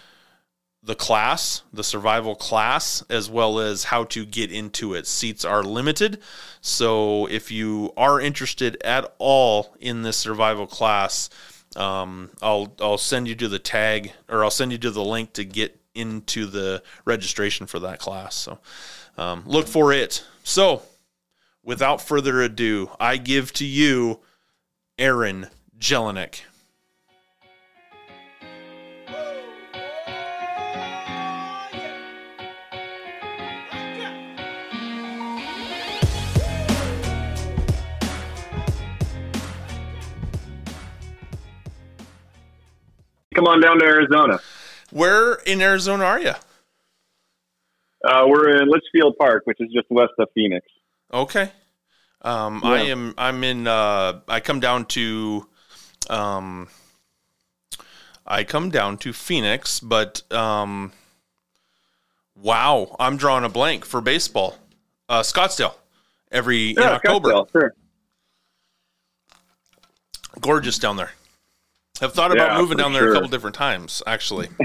the 0.85 0.95
class, 0.95 1.61
the 1.71 1.83
survival 1.83 2.35
class, 2.35 3.05
as 3.09 3.29
well 3.29 3.57
as 3.59 3.85
how 3.85 4.03
to 4.03 4.25
get 4.25 4.51
into 4.51 4.93
it. 4.93 5.07
Seats 5.07 5.45
are 5.45 5.63
limited, 5.63 6.19
so 6.59 7.25
if 7.27 7.51
you 7.51 7.93
are 7.95 8.19
interested 8.19 8.81
at 8.83 9.13
all 9.17 9.73
in 9.79 10.01
this 10.01 10.17
survival 10.17 10.67
class, 10.67 11.29
um, 11.75 12.31
I'll 12.41 12.73
I'll 12.81 12.97
send 12.97 13.27
you 13.27 13.35
to 13.35 13.47
the 13.47 13.59
tag 13.59 14.11
or 14.27 14.43
I'll 14.43 14.51
send 14.51 14.71
you 14.71 14.77
to 14.79 14.91
the 14.91 15.03
link 15.03 15.33
to 15.33 15.45
get 15.45 15.79
into 15.95 16.45
the 16.45 16.83
registration 17.05 17.65
for 17.65 17.79
that 17.79 17.99
class. 17.99 18.35
So 18.35 18.59
um, 19.17 19.43
look 19.45 19.67
for 19.67 19.93
it. 19.93 20.23
So 20.43 20.81
without 21.63 22.01
further 22.01 22.41
ado, 22.41 22.91
I 22.99 23.17
give 23.17 23.53
to 23.53 23.65
you 23.65 24.19
Aaron 24.97 25.47
Jelinek. 25.79 26.41
Come 43.33 43.45
on 43.45 43.61
down 43.61 43.79
to 43.79 43.85
Arizona. 43.85 44.39
Where 44.91 45.35
in 45.45 45.61
Arizona 45.61 46.03
are 46.05 46.19
you? 46.19 46.33
Uh, 48.03 48.25
we're 48.27 48.57
in 48.57 48.69
Litchfield 48.69 49.17
Park, 49.17 49.43
which 49.45 49.57
is 49.59 49.71
just 49.73 49.87
west 49.89 50.13
of 50.19 50.27
Phoenix. 50.35 50.65
Okay. 51.11 51.51
Um, 52.21 52.61
I 52.63 52.83
am. 52.83 53.13
I'm 53.17 53.43
in. 53.43 53.67
Uh, 53.67 54.21
I 54.27 54.39
come 54.39 54.59
down 54.59 54.85
to. 54.85 55.47
Um, 56.09 56.67
I 58.25 58.43
come 58.43 58.69
down 58.69 58.97
to 58.99 59.11
Phoenix, 59.11 59.79
but 59.79 60.21
um, 60.31 60.93
wow, 62.35 62.95
I'm 62.99 63.17
drawing 63.17 63.43
a 63.43 63.49
blank 63.49 63.85
for 63.85 63.99
baseball. 63.99 64.57
Uh, 65.09 65.21
Scottsdale, 65.21 65.75
every 66.31 66.71
in 66.71 66.79
October. 66.79 67.29
Scottsdale, 67.31 67.51
sure. 67.51 67.75
Gorgeous 70.39 70.79
down 70.79 70.95
there. 70.95 71.11
Have 72.01 72.13
thought 72.13 72.31
about 72.31 72.51
Yeah, 72.53 72.57
moving 72.61 72.77
down 72.77 72.91
there 72.93 73.11
a 73.11 73.13
couple 73.13 73.29
different 73.29 73.55
times, 73.55 74.01
actually. 74.07 74.49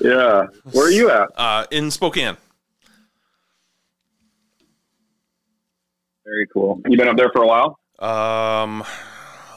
Yeah. 0.00 0.46
Where 0.72 0.86
are 0.86 0.90
you 0.90 1.10
at? 1.10 1.28
uh, 1.36 1.66
in 1.70 1.90
Spokane. 1.90 2.38
Very 6.24 6.46
cool. 6.54 6.80
You 6.88 6.96
been 6.96 7.08
up 7.08 7.18
there 7.18 7.28
for 7.34 7.42
a 7.42 7.46
while? 7.46 7.78
Um, 7.98 8.82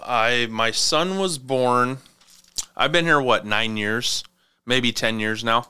I 0.03 0.47
my 0.49 0.71
son 0.71 1.17
was 1.17 1.37
born. 1.37 1.99
I've 2.75 2.91
been 2.91 3.05
here 3.05 3.21
what 3.21 3.45
nine 3.45 3.77
years, 3.77 4.25
maybe 4.65 4.91
ten 4.91 5.21
years 5.21 5.45
now. 5.45 5.67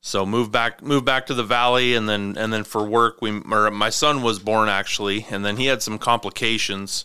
So 0.00 0.24
moved 0.24 0.52
back, 0.52 0.80
moved 0.82 1.04
back 1.04 1.26
to 1.26 1.34
the 1.34 1.44
valley, 1.44 1.96
and 1.96 2.08
then 2.08 2.36
and 2.38 2.50
then 2.50 2.64
for 2.64 2.82
work, 2.82 3.20
we 3.20 3.42
or 3.50 3.70
my 3.70 3.90
son 3.90 4.22
was 4.22 4.38
born 4.38 4.70
actually, 4.70 5.26
and 5.30 5.44
then 5.44 5.58
he 5.58 5.66
had 5.66 5.82
some 5.82 5.98
complications, 5.98 7.04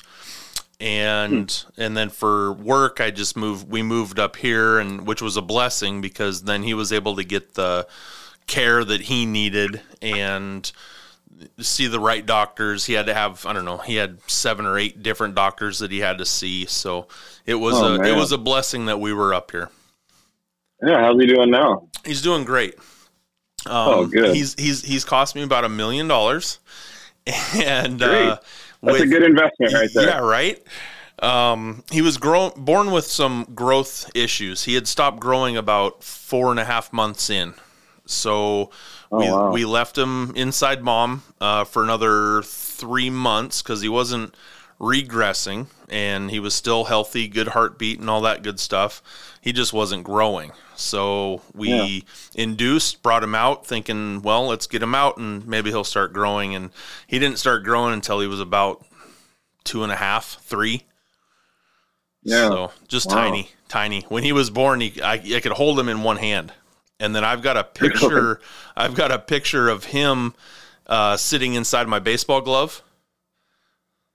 and 0.81 1.63
and 1.77 1.95
then 1.95 2.09
for 2.09 2.51
work, 2.53 2.99
I 2.99 3.11
just 3.11 3.37
moved. 3.37 3.69
We 3.69 3.83
moved 3.83 4.19
up 4.19 4.35
here, 4.35 4.79
and 4.79 5.05
which 5.05 5.21
was 5.21 5.37
a 5.37 5.41
blessing 5.41 6.01
because 6.01 6.41
then 6.43 6.63
he 6.63 6.73
was 6.73 6.91
able 6.91 7.15
to 7.17 7.23
get 7.23 7.53
the 7.53 7.87
care 8.47 8.83
that 8.83 9.01
he 9.01 9.25
needed 9.25 9.81
and 10.01 10.69
see 11.59 11.85
the 11.87 11.99
right 11.99 12.25
doctors. 12.25 12.85
He 12.87 12.93
had 12.93 13.05
to 13.05 13.13
have 13.13 13.45
I 13.45 13.53
don't 13.53 13.63
know. 13.65 13.77
He 13.77 13.95
had 13.95 14.19
seven 14.29 14.65
or 14.65 14.77
eight 14.77 15.03
different 15.03 15.35
doctors 15.35 15.79
that 15.79 15.91
he 15.91 15.99
had 15.99 16.17
to 16.17 16.25
see. 16.25 16.65
So 16.65 17.07
it 17.45 17.55
was 17.55 17.75
Oh, 17.75 17.95
a 17.95 18.01
it 18.03 18.15
was 18.15 18.31
a 18.31 18.37
blessing 18.39 18.87
that 18.87 18.99
we 18.99 19.13
were 19.13 19.33
up 19.35 19.51
here. 19.51 19.69
Yeah. 20.83 20.99
How's 20.99 21.19
he 21.21 21.27
doing 21.27 21.51
now? 21.51 21.87
He's 22.03 22.23
doing 22.23 22.43
great. 22.43 22.75
Um, 23.67 23.87
Oh, 23.87 24.05
good. 24.07 24.35
He's 24.35 24.55
he's 24.59 24.81
he's 24.83 25.05
cost 25.05 25.35
me 25.35 25.43
about 25.43 25.63
a 25.63 25.69
million 25.69 26.07
dollars, 26.07 26.57
and 27.55 28.01
uh, 28.01 28.39
That's 28.83 29.01
a 29.01 29.07
good 29.07 29.23
investment 29.23 29.73
right 29.73 29.89
there. 29.93 30.07
yeah, 30.07 30.19
right. 30.19 30.61
Um, 31.19 31.83
he 31.91 32.01
was 32.01 32.17
grown 32.17 32.51
born 32.57 32.91
with 32.91 33.05
some 33.05 33.45
growth 33.53 34.09
issues. 34.15 34.63
He 34.63 34.73
had 34.73 34.87
stopped 34.87 35.19
growing 35.19 35.55
about 35.55 36.03
four 36.03 36.49
and 36.51 36.59
a 36.59 36.65
half 36.65 36.91
months 36.91 37.29
in. 37.29 37.53
So 38.07 38.71
we 39.11 39.27
Oh, 39.27 39.35
wow. 39.35 39.51
we 39.51 39.65
left 39.65 39.97
him 39.97 40.33
inside 40.35 40.83
mom 40.83 41.21
uh, 41.39 41.63
for 41.65 41.83
another 41.83 42.41
three 42.43 43.09
months 43.11 43.61
because 43.61 43.81
he 43.81 43.89
wasn't 43.89 44.33
regressing 44.79 45.67
and 45.91 46.31
he 46.31 46.39
was 46.39 46.53
still 46.53 46.85
healthy, 46.85 47.27
good 47.27 47.49
heartbeat, 47.49 47.99
and 47.99 48.09
all 48.09 48.21
that 48.21 48.41
good 48.43 48.59
stuff. 48.59 49.03
He 49.41 49.51
just 49.51 49.73
wasn't 49.73 50.03
growing. 50.03 50.51
So 50.75 51.41
we 51.53 52.05
induced, 52.33 53.03
brought 53.03 53.23
him 53.23 53.35
out, 53.35 53.67
thinking, 53.67 54.21
well, 54.21 54.47
let's 54.47 54.65
get 54.67 54.81
him 54.81 54.95
out 54.95 55.17
and 55.17 55.45
maybe 55.45 55.69
he'll 55.69 55.83
start 55.83 56.13
growing. 56.13 56.55
And 56.55 56.71
he 57.05 57.19
didn't 57.19 57.37
start 57.37 57.63
growing 57.63 57.93
until 57.93 58.19
he 58.19 58.27
was 58.27 58.39
about 58.39 58.83
two 59.63 59.83
and 59.83 59.91
a 59.91 59.95
half, 59.95 60.39
three. 60.41 60.83
Yeah. 62.23 62.49
So 62.49 62.71
just 62.87 63.09
Wow. 63.09 63.15
tiny, 63.15 63.49
tiny. 63.67 64.01
When 64.09 64.23
he 64.23 64.31
was 64.31 64.49
born, 64.49 64.81
he, 64.81 65.01
I, 65.01 65.13
I 65.13 65.39
could 65.39 65.51
hold 65.53 65.79
him 65.79 65.89
in 65.89 66.03
one 66.03 66.17
hand, 66.17 66.53
and 66.99 67.15
then 67.15 67.23
I've 67.23 67.41
got 67.41 67.57
a 67.57 67.63
picture. 67.63 68.39
I've 68.75 68.95
got 68.95 69.11
a 69.11 69.19
picture 69.19 69.69
of 69.69 69.85
him 69.85 70.33
uh, 70.87 71.17
sitting 71.17 71.55
inside 71.55 71.87
my 71.87 71.99
baseball 71.99 72.41
glove. 72.41 72.81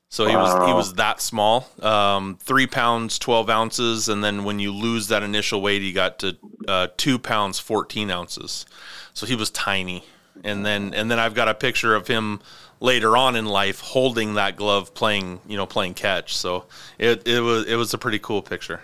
So 0.09 0.27
he 0.27 0.37
was 0.37 0.69
he 0.69 0.73
was 0.73 0.95
that 0.95 1.21
small, 1.21 1.69
um, 1.83 2.39
three 2.41 2.67
pounds 2.67 3.19
twelve 3.19 3.51
ounces, 3.51 4.09
and 4.09 4.23
then 4.23 4.45
when 4.45 4.59
you 4.59 4.73
lose 4.73 5.09
that 5.09 5.23
initial 5.23 5.61
weight, 5.61 5.83
he 5.83 5.93
got 5.93 6.21
to 6.21 6.37
uh, 6.69 6.89
two 6.97 7.19
pounds 7.19 7.59
fourteen 7.59 8.11
ounces. 8.11 8.67
So 9.15 9.27
he 9.27 9.35
was 9.35 9.51
tiny, 9.51 10.05
and 10.45 10.65
then 10.65 10.95
and 10.95 11.11
then 11.11 11.19
I've 11.19 11.35
got 11.35 11.49
a 11.49 11.55
picture 11.55 11.95
of 11.95 12.07
him 12.07 12.41
later 12.81 13.17
on 13.17 13.35
in 13.37 13.47
life 13.47 13.81
holding 13.81 14.35
that 14.35 14.57
glove, 14.57 14.95
playing 14.95 15.41
you 15.47 15.57
know 15.57 15.67
playing 15.67 15.95
catch. 15.95 16.37
So 16.37 16.67
it 16.99 17.27
it 17.27 17.41
was 17.41 17.67
it 17.67 17.75
was 17.75 17.93
a 17.93 17.99
pretty 17.99 18.21
cool 18.21 18.43
picture. 18.43 18.81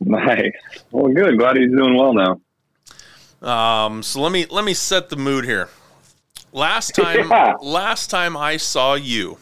Nice. 0.00 0.52
Well, 0.90 1.12
good. 1.12 1.38
Glad 1.38 1.56
he's 1.56 1.70
doing 1.70 1.96
well 1.96 2.14
now. 2.14 2.40
Um, 3.46 4.02
so 4.02 4.20
let 4.20 4.32
me 4.32 4.46
let 4.46 4.64
me 4.64 4.74
set 4.74 5.08
the 5.10 5.16
mood 5.16 5.44
here. 5.44 5.68
Last 6.52 6.94
time, 6.94 7.28
Yeah. 7.30 7.54
last 7.60 8.10
time 8.10 8.36
I 8.36 8.56
saw 8.58 8.94
you, 8.94 9.38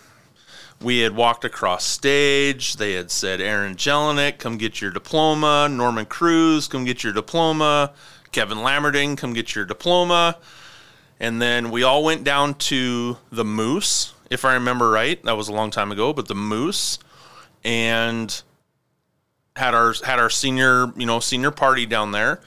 we 0.83 1.01
had 1.01 1.15
walked 1.15 1.45
across 1.45 1.85
stage. 1.85 2.77
They 2.77 2.93
had 2.95 3.11
said, 3.11 3.41
"Aaron 3.41 3.77
Jelinek, 3.77 4.39
come 4.39 4.57
get 4.57 4.81
your 4.81 4.91
diploma." 4.91 5.69
Norman 5.69 6.07
Cruz, 6.07 6.69
come 6.69 6.85
get 6.85 7.05
your 7.05 7.13
diploma. 7.13 7.93
Kevin 8.33 8.59
Lammerding, 8.59 9.17
come 9.17 9.33
get 9.33 9.55
your 9.55 9.65
diploma. 9.65 10.37
And 11.19 11.43
then 11.43 11.71
we 11.71 11.83
all 11.83 12.03
went 12.03 12.25
down 12.25 12.55
to 12.55 13.19
the 13.31 13.45
Moose, 13.45 14.15
if 14.31 14.45
I 14.45 14.55
remember 14.55 14.91
right. 14.91 15.23
That 15.25 15.37
was 15.37 15.49
a 15.49 15.53
long 15.53 15.71
time 15.71 15.93
ago, 15.93 16.13
but 16.13 16.29
the 16.29 16.35
Moose, 16.35 16.99
and 17.63 18.43
had 19.57 19.75
our 19.75 19.95
had 20.05 20.19
our 20.19 20.31
senior 20.31 20.93
you 20.97 21.07
know 21.07 21.21
senior 21.21 21.51
party 21.51 21.85
down 21.85 22.13
there. 22.13 22.41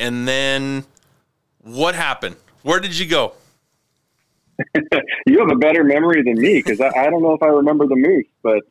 And 0.00 0.26
then 0.26 0.84
what 1.62 1.94
happened? 1.94 2.36
Where 2.62 2.80
did 2.80 2.98
you 2.98 3.06
go? 3.06 3.34
You 5.26 5.40
have 5.40 5.50
a 5.50 5.56
better 5.56 5.84
memory 5.84 6.22
than 6.22 6.34
me 6.40 6.62
because 6.64 6.80
I, 6.80 6.88
I 6.88 7.10
don't 7.10 7.22
know 7.22 7.32
if 7.32 7.42
I 7.42 7.48
remember 7.48 7.86
the 7.86 7.96
moose, 7.96 8.26
but 8.42 8.62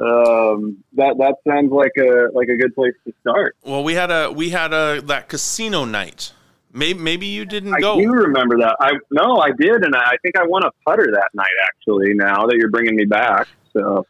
um, 0.00 0.78
that 0.94 1.16
that 1.18 1.36
sounds 1.46 1.72
like 1.72 1.92
a 1.98 2.28
like 2.32 2.48
a 2.48 2.56
good 2.56 2.74
place 2.74 2.94
to 3.06 3.12
start. 3.20 3.56
Well, 3.64 3.82
we 3.82 3.94
had 3.94 4.10
a 4.10 4.30
we 4.30 4.50
had 4.50 4.72
a 4.72 5.00
that 5.06 5.28
casino 5.28 5.84
night. 5.84 6.32
Maybe 6.72 6.98
maybe 7.00 7.26
you 7.26 7.44
didn't 7.44 7.74
I 7.74 7.80
go. 7.80 7.98
do 7.98 8.10
remember 8.10 8.58
that. 8.58 8.76
I 8.80 8.92
no, 9.10 9.38
I 9.38 9.50
did, 9.50 9.84
and 9.84 9.94
I 9.96 10.16
think 10.22 10.36
I 10.36 10.46
won 10.46 10.62
a 10.64 10.70
putter 10.86 11.08
that 11.10 11.30
night. 11.34 11.46
Actually, 11.66 12.14
now 12.14 12.46
that 12.46 12.56
you're 12.56 12.70
bringing 12.70 12.94
me 12.94 13.06
back, 13.06 13.48
so 13.72 14.06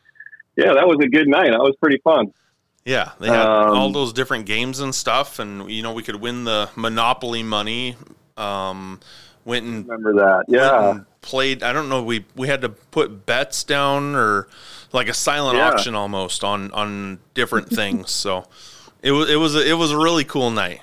yeah, 0.56 0.74
that 0.74 0.86
was 0.86 0.98
a 1.02 1.08
good 1.08 1.28
night. 1.28 1.52
That 1.52 1.60
was 1.60 1.76
pretty 1.80 1.98
fun. 1.98 2.32
Yeah, 2.84 3.12
they 3.20 3.28
had 3.28 3.46
Um, 3.46 3.76
all 3.76 3.92
those 3.92 4.12
different 4.12 4.46
games 4.46 4.80
and 4.80 4.94
stuff, 4.94 5.38
and 5.38 5.70
you 5.70 5.82
know 5.82 5.92
we 5.92 6.02
could 6.02 6.16
win 6.16 6.44
the 6.44 6.68
Monopoly 6.74 7.42
money. 7.42 7.96
Um, 8.36 9.00
went 9.48 9.64
and 9.66 9.88
Remember 9.88 10.14
that? 10.14 10.44
Yeah, 10.48 11.00
played. 11.22 11.62
I 11.64 11.72
don't 11.72 11.88
know. 11.88 12.02
We 12.04 12.24
we 12.36 12.46
had 12.48 12.60
to 12.62 12.68
put 12.68 13.26
bets 13.26 13.64
down 13.64 14.14
or 14.14 14.46
like 14.92 15.08
a 15.08 15.14
silent 15.14 15.56
Yeah. 15.56 15.70
auction 15.70 15.94
almost 15.96 16.44
on 16.44 16.70
on 16.72 17.18
different 17.34 17.68
things. 17.80 18.10
So 18.12 18.46
it 19.02 19.10
was 19.12 19.28
it 19.30 19.36
was 19.36 19.56
a, 19.56 19.68
it 19.68 19.74
was 19.74 19.90
a 19.90 19.96
really 19.98 20.24
cool 20.24 20.50
night. 20.50 20.80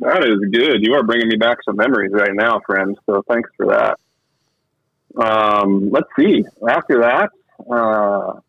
that 0.00 0.24
is 0.24 0.38
good. 0.50 0.78
You 0.84 0.94
are 0.94 1.02
bringing 1.04 1.28
me 1.28 1.36
back 1.36 1.58
some 1.64 1.76
memories 1.76 2.10
right 2.12 2.34
now, 2.34 2.60
friend. 2.66 2.98
So 3.06 3.22
thanks 3.28 3.50
for 3.56 3.66
that. 3.66 3.98
Um, 5.16 5.90
let's 5.90 6.08
see. 6.18 6.42
After 6.68 7.00
that, 7.02 7.30
uh, 7.70 8.40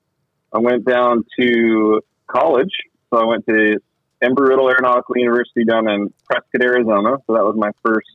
I 0.53 0.59
went 0.59 0.85
down 0.85 1.25
to 1.39 2.01
college. 2.27 2.71
So 3.09 3.19
I 3.19 3.25
went 3.25 3.45
to 3.47 3.79
Embry-Riddle 4.23 4.69
Aeronautical 4.69 5.17
University 5.17 5.65
down 5.65 5.89
in 5.89 6.13
Prescott, 6.25 6.61
Arizona. 6.63 7.17
So 7.27 7.33
that 7.33 7.43
was 7.43 7.55
my 7.57 7.69
first 7.85 8.07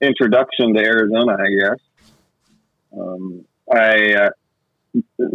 introduction 0.00 0.74
to 0.74 0.80
Arizona, 0.80 1.36
I 1.38 1.50
guess. 1.60 1.78
Um, 2.98 3.44
I 3.72 4.14
uh, 4.14 4.30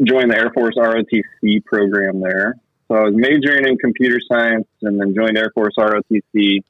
joined 0.03 0.31
the 0.31 0.37
Air 0.37 0.51
Force 0.53 0.75
ROTC 0.77 1.63
program 1.65 2.19
there. 2.19 2.55
So 2.87 2.95
I 2.95 3.01
was 3.03 3.13
majoring 3.15 3.67
in 3.67 3.77
computer 3.77 4.19
science 4.31 4.67
and 4.81 4.99
then 4.99 5.15
joined 5.15 5.37
Air 5.37 5.51
Force 5.53 5.73
ROTC. 5.77 6.63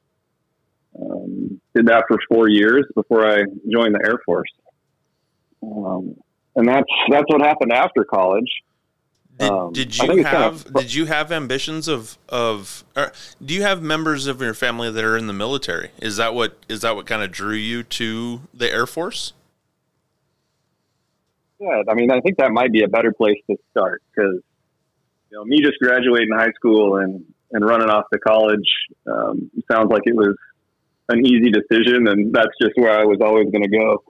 Um, 0.98 1.60
did 1.74 1.86
that 1.86 2.04
for 2.08 2.18
four 2.28 2.48
years 2.48 2.86
before 2.94 3.26
I 3.26 3.42
joined 3.70 3.94
the 3.94 4.00
Air 4.02 4.18
Force. 4.24 4.48
Um, 5.62 6.16
and 6.54 6.66
that's 6.66 6.88
that's 7.10 7.26
what 7.28 7.42
happened 7.42 7.72
after 7.72 8.04
college. 8.04 8.48
Did, 9.38 9.50
Um, 9.50 9.72
did 9.72 9.94
you 9.96 10.06
think 10.06 10.20
it's 10.20 10.30
kind 10.30 10.42
have 10.42 10.66
of- 10.66 10.74
did 10.74 10.94
you 10.94 11.04
have 11.06 11.30
ambitions 11.30 11.88
of 11.88 12.16
of 12.28 12.84
or 12.96 13.12
do 13.44 13.52
you 13.52 13.62
have 13.62 13.82
members 13.82 14.26
of 14.26 14.40
your 14.40 14.54
family 14.54 14.90
that 14.90 15.04
are 15.04 15.16
in 15.16 15.26
the 15.26 15.34
military? 15.34 15.90
Is 16.00 16.16
that 16.16 16.34
what 16.34 16.56
is 16.68 16.80
that 16.80 16.96
what 16.96 17.04
kind 17.06 17.22
of 17.22 17.32
drew 17.32 17.54
you 17.54 17.82
to 17.82 18.40
the 18.54 18.72
Air 18.72 18.86
Force? 18.86 19.34
Yeah, 21.58 21.82
I 21.88 21.94
mean, 21.94 22.10
I 22.10 22.20
think 22.20 22.38
that 22.38 22.50
might 22.52 22.72
be 22.72 22.82
a 22.82 22.88
better 22.88 23.12
place 23.12 23.38
to 23.50 23.56
start 23.70 24.02
because 24.14 24.40
you 25.30 25.36
know 25.38 25.44
me 25.44 25.60
just 25.62 25.78
graduating 25.80 26.30
high 26.34 26.52
school 26.52 26.96
and 26.96 27.24
and 27.52 27.64
running 27.64 27.88
off 27.90 28.04
to 28.12 28.18
college 28.18 28.68
um, 29.06 29.50
sounds 29.70 29.90
like 29.90 30.02
it 30.06 30.14
was 30.16 30.34
an 31.08 31.24
easy 31.24 31.50
decision, 31.50 32.08
and 32.08 32.32
that's 32.34 32.52
just 32.60 32.72
where 32.76 32.98
I 32.98 33.04
was 33.04 33.18
always 33.20 33.50
going 33.50 33.62
to 33.62 33.68
go. 33.78 34.02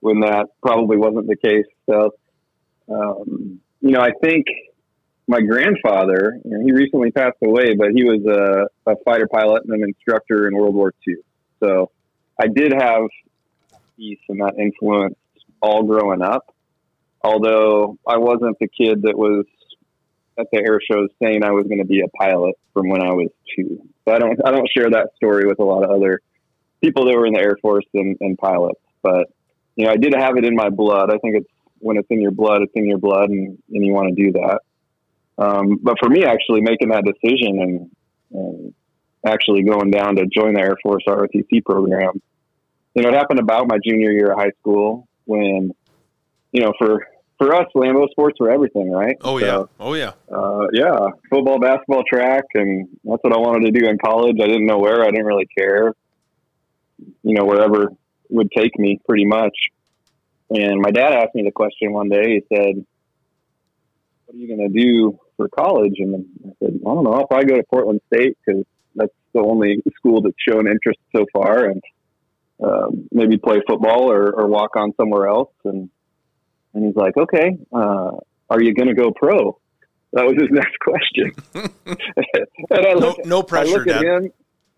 When 0.00 0.20
that 0.20 0.46
probably 0.62 0.96
wasn't 0.96 1.26
the 1.28 1.36
case, 1.36 1.64
so 1.88 2.10
um, 2.92 3.60
you 3.80 3.90
know, 3.90 4.00
I 4.00 4.10
think 4.22 4.46
my 5.28 5.40
grandfather, 5.40 6.38
you 6.44 6.50
know, 6.50 6.64
he 6.64 6.72
recently 6.72 7.10
passed 7.10 7.38
away, 7.44 7.74
but 7.74 7.88
he 7.94 8.04
was 8.04 8.24
a, 8.26 8.90
a 8.90 8.96
fighter 9.04 9.26
pilot 9.26 9.64
and 9.64 9.74
an 9.74 9.88
instructor 9.88 10.46
in 10.46 10.56
World 10.56 10.74
War 10.74 10.94
II. 11.06 11.16
So 11.62 11.90
I 12.40 12.46
did 12.46 12.72
have 12.72 13.02
peace 13.96 14.20
and 14.28 14.40
that 14.40 14.54
influence 14.58 15.16
all 15.60 15.82
growing 15.82 16.22
up. 16.22 16.54
Although 17.22 17.98
I 18.06 18.18
wasn't 18.18 18.56
the 18.60 18.68
kid 18.68 19.02
that 19.02 19.18
was 19.18 19.46
at 20.38 20.46
the 20.52 20.58
air 20.58 20.80
shows 20.80 21.08
saying 21.20 21.42
I 21.42 21.50
was 21.50 21.66
going 21.66 21.78
to 21.78 21.86
be 21.86 22.02
a 22.02 22.08
pilot 22.08 22.54
from 22.72 22.88
when 22.88 23.02
I 23.02 23.12
was 23.12 23.30
two. 23.56 23.82
So 24.04 24.14
I 24.14 24.18
don't 24.18 24.38
I 24.44 24.52
don't 24.52 24.68
share 24.76 24.90
that 24.90 25.10
story 25.16 25.46
with 25.46 25.58
a 25.58 25.64
lot 25.64 25.82
of 25.82 25.90
other 25.90 26.20
people 26.80 27.06
that 27.06 27.16
were 27.16 27.26
in 27.26 27.32
the 27.32 27.40
Air 27.40 27.56
Force 27.60 27.86
and, 27.94 28.16
and 28.20 28.38
pilots. 28.38 28.80
But 29.02 29.28
you 29.74 29.86
know, 29.86 29.92
I 29.92 29.96
did 29.96 30.14
have 30.14 30.36
it 30.36 30.44
in 30.44 30.54
my 30.54 30.68
blood. 30.68 31.10
I 31.10 31.18
think 31.18 31.36
it's 31.36 31.50
when 31.78 31.96
it's 31.96 32.08
in 32.10 32.20
your 32.20 32.30
blood, 32.30 32.62
it's 32.62 32.72
in 32.74 32.86
your 32.86 32.98
blood, 32.98 33.30
and, 33.30 33.58
and 33.70 33.84
you 33.84 33.92
want 33.92 34.14
to 34.14 34.24
do 34.24 34.32
that. 34.32 34.60
Um, 35.38 35.78
but 35.82 35.96
for 35.98 36.08
me, 36.08 36.24
actually 36.24 36.62
making 36.62 36.88
that 36.88 37.04
decision 37.04 37.60
and, 37.60 37.90
and 38.32 38.74
actually 39.24 39.62
going 39.62 39.90
down 39.90 40.16
to 40.16 40.26
join 40.26 40.54
the 40.54 40.60
Air 40.60 40.76
Force 40.82 41.04
ROTC 41.06 41.64
program, 41.64 42.22
you 42.94 43.02
know, 43.02 43.10
it 43.10 43.14
happened 43.14 43.40
about 43.40 43.68
my 43.68 43.78
junior 43.84 44.10
year 44.10 44.32
of 44.32 44.38
high 44.38 44.52
school 44.60 45.06
when, 45.26 45.72
you 46.52 46.62
know, 46.62 46.72
for 46.78 47.06
for 47.38 47.54
us, 47.54 47.66
Lambo 47.74 48.08
sports 48.10 48.40
were 48.40 48.50
everything, 48.50 48.90
right? 48.90 49.16
Oh 49.22 49.38
yeah, 49.38 49.46
so, 49.46 49.68
oh 49.78 49.94
yeah, 49.94 50.12
uh, 50.32 50.68
yeah. 50.72 51.08
Football, 51.28 51.60
basketball, 51.60 52.02
track, 52.10 52.44
and 52.54 52.88
that's 53.04 53.22
what 53.22 53.34
I 53.34 53.36
wanted 53.36 53.66
to 53.66 53.78
do 53.78 53.86
in 53.88 53.98
college. 53.98 54.36
I 54.42 54.46
didn't 54.46 54.66
know 54.66 54.78
where. 54.78 55.02
I 55.02 55.10
didn't 55.10 55.26
really 55.26 55.48
care. 55.56 55.92
You 57.22 57.34
know, 57.34 57.44
wherever 57.44 57.92
would 58.30 58.50
take 58.56 58.78
me, 58.78 58.98
pretty 59.06 59.26
much. 59.26 59.54
And 60.50 60.80
my 60.80 60.90
dad 60.90 61.12
asked 61.12 61.34
me 61.34 61.42
the 61.42 61.52
question 61.52 61.92
one 61.92 62.08
day. 62.08 62.40
He 62.40 62.56
said, 62.56 62.84
"What 64.26 64.34
are 64.34 64.38
you 64.38 64.48
going 64.48 64.72
to 64.72 64.80
do 64.80 65.18
for 65.36 65.48
college?" 65.48 65.94
And 65.98 66.26
I 66.44 66.50
said, 66.60 66.80
"I 66.86 66.94
don't 66.94 67.04
know. 67.04 67.12
I'll 67.12 67.26
probably 67.26 67.46
go 67.46 67.56
to 67.56 67.64
Portland 67.64 68.00
State 68.12 68.36
because 68.44 68.64
that's 68.94 69.12
the 69.34 69.40
only 69.40 69.82
school 69.96 70.22
that's 70.22 70.36
shown 70.48 70.68
interest 70.68 71.00
so 71.14 71.26
far, 71.32 71.64
and 71.64 71.82
um, 72.62 73.08
maybe 73.10 73.38
play 73.38 73.60
football 73.66 74.10
or, 74.10 74.30
or 74.30 74.46
walk 74.46 74.76
on 74.76 74.94
somewhere 74.96 75.26
else." 75.26 75.52
And 75.64 75.90
and 76.74 76.86
he's 76.86 76.96
like, 76.96 77.16
"Okay, 77.16 77.58
uh, 77.72 78.12
are 78.48 78.62
you 78.62 78.74
going 78.74 78.88
to 78.88 78.94
go 78.94 79.10
pro?" 79.10 79.58
That 80.12 80.24
was 80.24 80.34
his 80.40 80.50
next 80.50 80.78
question. 80.80 81.32
and 82.70 82.86
I 82.86 82.94
look, 82.94 83.18
no, 83.24 83.38
no 83.38 83.42
pressure. 83.42 83.68
I 83.68 83.78
look 83.78 83.88
at 83.88 84.02
Dad. 84.02 84.04
him. 84.04 84.32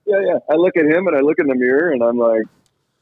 Yeah, 0.06 0.20
yeah. 0.26 0.38
I 0.50 0.54
look 0.54 0.76
at 0.76 0.84
him 0.84 1.06
and 1.06 1.16
I 1.16 1.20
look 1.20 1.38
in 1.38 1.46
the 1.46 1.54
mirror 1.54 1.90
and 1.90 2.02
I'm 2.02 2.18
like, 2.18 2.44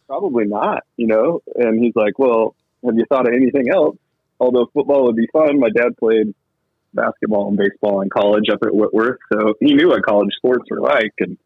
probably 0.06 0.46
not, 0.46 0.84
you 0.96 1.06
know? 1.06 1.42
And 1.54 1.82
he's 1.82 1.94
like, 1.94 2.18
well, 2.18 2.54
have 2.84 2.96
you 2.96 3.04
thought 3.08 3.28
of 3.28 3.34
anything 3.34 3.70
else? 3.72 3.96
Although 4.38 4.70
football 4.72 5.04
would 5.04 5.16
be 5.16 5.28
fun. 5.32 5.58
My 5.58 5.70
dad 5.70 5.96
played 5.98 6.34
basketball 6.92 7.48
and 7.48 7.56
baseball 7.56 8.00
in 8.02 8.10
college 8.10 8.48
up 8.52 8.60
at 8.64 8.74
Whitworth. 8.74 9.18
So 9.32 9.54
he 9.60 9.74
knew 9.74 9.88
what 9.88 10.04
college 10.04 10.30
sports 10.36 10.64
were 10.70 10.80
like. 10.80 11.12
And 11.18 11.38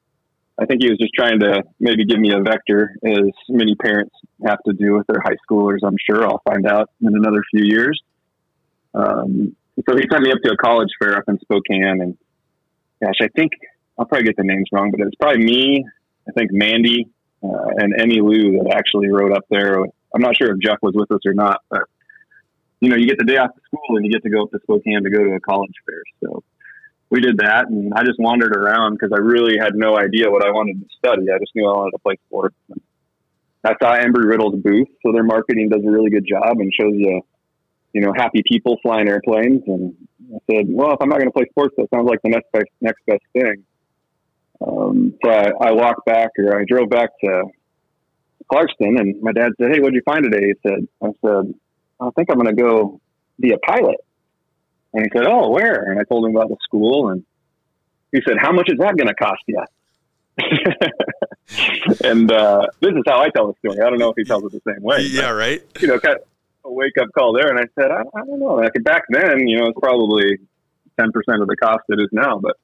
I 0.59 0.67
think 0.67 0.83
he 0.83 0.89
was 0.89 0.99
just 0.99 1.13
trying 1.15 1.41
to 1.41 1.63
maybe 1.79 2.05
give 2.05 2.19
me 2.19 2.33
a 2.33 2.43
vector, 2.43 2.95
as 3.05 3.31
many 3.49 3.75
parents 3.75 4.15
have 4.45 4.63
to 4.67 4.73
do 4.73 4.95
with 4.95 5.07
their 5.07 5.23
high 5.23 5.37
schoolers. 5.49 5.79
I'm 5.85 5.97
sure 6.09 6.25
I'll 6.25 6.43
find 6.49 6.67
out 6.67 6.91
in 7.01 7.15
another 7.15 7.43
few 7.51 7.65
years. 7.65 8.01
Um, 8.95 9.57
so 9.89 9.97
he 9.97 10.03
sent 10.11 10.23
me 10.23 10.33
up 10.33 10.39
to 10.45 10.53
a 10.53 10.57
college 10.57 10.91
fair 10.99 11.17
up 11.17 11.25
in 11.29 11.39
Spokane. 11.41 12.01
And 12.03 12.19
gosh, 13.03 13.15
I 13.23 13.29
think 13.29 13.53
I'll 13.99 14.05
probably 14.05 14.27
get 14.27 14.37
the 14.37 14.45
names 14.45 14.67
wrong, 14.73 14.91
but 14.91 15.01
it's 15.01 15.15
probably 15.15 15.45
me, 15.45 15.85
I 16.29 16.33
think 16.33 16.51
Mandy, 16.53 17.09
uh, 17.43 17.69
and 17.79 17.95
Emmy 17.99 18.21
Lou 18.21 18.63
that 18.63 18.75
actually 18.75 19.09
rode 19.09 19.33
up 19.33 19.45
there. 19.51 19.79
I'm 20.15 20.21
not 20.21 20.37
sure 20.37 20.53
if 20.53 20.59
Jeff 20.61 20.79
was 20.83 20.95
with 20.95 21.11
us 21.13 21.21
or 21.25 21.35
not, 21.35 21.61
but 21.71 21.83
you 22.81 22.89
know, 22.89 22.97
you 22.97 23.07
get 23.07 23.19
the 23.19 23.25
day 23.25 23.37
off 23.37 23.51
of 23.51 23.63
school 23.67 23.97
and 23.97 24.07
you 24.07 24.13
get 24.13 24.23
to 24.23 24.31
go 24.31 24.43
up 24.45 24.51
to 24.53 24.59
Spokane 24.63 25.03
to 25.03 25.11
go 25.11 25.19
to 25.23 25.33
a 25.33 25.41
college 25.41 25.75
fair. 25.87 26.03
So 26.23 26.43
we 27.11 27.21
did 27.21 27.39
that, 27.39 27.69
and 27.69 27.93
I 27.95 28.05
just 28.05 28.19
wandered 28.19 28.57
around 28.57 28.95
because 28.95 29.11
I 29.13 29.19
really 29.19 29.59
had 29.59 29.75
no 29.75 29.99
idea 29.99 30.31
what 30.31 30.45
I 30.45 30.51
wanted 30.51 30.81
to 30.81 30.87
study. 30.97 31.31
I 31.31 31.39
just 31.39 31.55
knew 31.55 31.69
I 31.69 31.77
wanted 31.77 31.93
to 31.93 31.99
play 31.99 32.17
sports. 32.29 32.57
And 32.71 32.81
I 33.65 33.75
saw 33.83 33.97
Embry 33.97 34.29
Riddle's 34.29 34.55
booth, 34.63 34.89
so 35.05 35.13
their 35.13 35.25
marketing 35.25 35.69
does 35.69 35.83
a 35.85 35.91
really 35.91 36.11
good 36.11 36.27
job 36.27 36.61
and 36.61 36.73
shows 36.73 36.95
you, 36.97 37.21
you 37.93 38.01
know, 38.01 38.13
happy 38.17 38.43
people 38.47 38.79
flying 38.83 39.09
airplanes. 39.09 39.63
And 39.67 39.95
I 40.35 40.39
said, 40.51 40.67
well, 40.69 40.93
if 40.93 40.99
I'm 41.01 41.09
not 41.09 41.19
going 41.19 41.29
to 41.29 41.33
play 41.33 41.47
sports, 41.51 41.75
that 41.77 41.89
sounds 41.93 42.09
like 42.09 42.23
the 42.23 42.31
next 42.31 42.51
best, 42.53 42.71
next 42.81 43.05
best 43.07 43.25
thing. 43.33 43.65
Um, 44.67 45.15
so 45.25 45.31
I, 45.31 45.51
I 45.61 45.73
walked 45.73 46.05
back 46.05 46.31
or 46.39 46.59
I 46.59 46.65
drove 46.67 46.91
back 46.91 47.11
to 47.25 47.45
Clarkston 48.51 49.01
and 49.01 49.21
my 49.23 49.33
dad 49.33 49.53
said, 49.61 49.73
Hey, 49.73 49.81
what'd 49.81 49.95
you 49.95 50.03
find 50.05 50.25
today? 50.25 50.49
He 50.49 50.55
said, 50.69 50.87
I 51.03 51.09
said, 51.25 51.55
I 52.01 52.11
think 52.17 52.31
I'm 52.31 52.39
going 52.39 52.55
to 52.55 52.63
go 52.63 53.01
be 53.39 53.53
a 53.53 53.59
pilot. 53.59 53.97
And 54.93 55.05
he 55.05 55.11
said, 55.17 55.27
Oh, 55.27 55.51
where? 55.51 55.91
And 55.91 56.01
I 56.01 56.05
told 56.05 56.27
him 56.27 56.37
about 56.37 56.49
the 56.49 56.57
school 56.63 57.11
and 57.11 57.25
he 58.13 58.21
said, 58.27 58.37
How 58.39 58.53
much 58.53 58.69
is 58.69 58.79
that 58.79 58.97
going 58.97 59.09
to 59.09 59.15
cost 59.15 59.43
you? 59.47 59.63
and 62.05 62.31
uh, 62.33 62.67
this 62.81 62.91
is 62.91 63.03
how 63.07 63.21
I 63.21 63.29
tell 63.31 63.49
the 63.49 63.55
story. 63.59 63.81
I 63.85 63.91
don't 63.91 63.99
know 63.99 64.11
if 64.11 64.17
he 64.17 64.25
tells 64.25 64.45
it 64.45 64.53
the 64.53 64.73
same 64.73 64.83
way. 64.83 65.03
Yeah, 65.03 65.29
but, 65.29 65.35
right. 65.35 65.63
You 65.81 65.89
know, 65.89 65.99
kind 65.99 66.17
of 66.17 66.23
a 66.65 66.73
wake 66.73 66.97
up 67.01 67.09
call 67.17 67.33
there. 67.35 67.49
And 67.49 67.59
I 67.59 67.65
said, 67.79 67.91
I, 67.91 68.01
I 68.01 68.25
don't 68.25 68.41
know. 68.41 68.55
Like 68.55 68.73
back 68.83 69.05
then, 69.11 69.47
you 69.47 69.59
know, 69.59 69.67
it's 69.67 69.79
probably 69.79 70.39
10% 70.99 71.09
of 71.41 71.49
the 71.49 71.57
cost 71.57 71.85
it 71.89 72.01
is 72.01 72.09
now. 72.13 72.39
But 72.39 72.57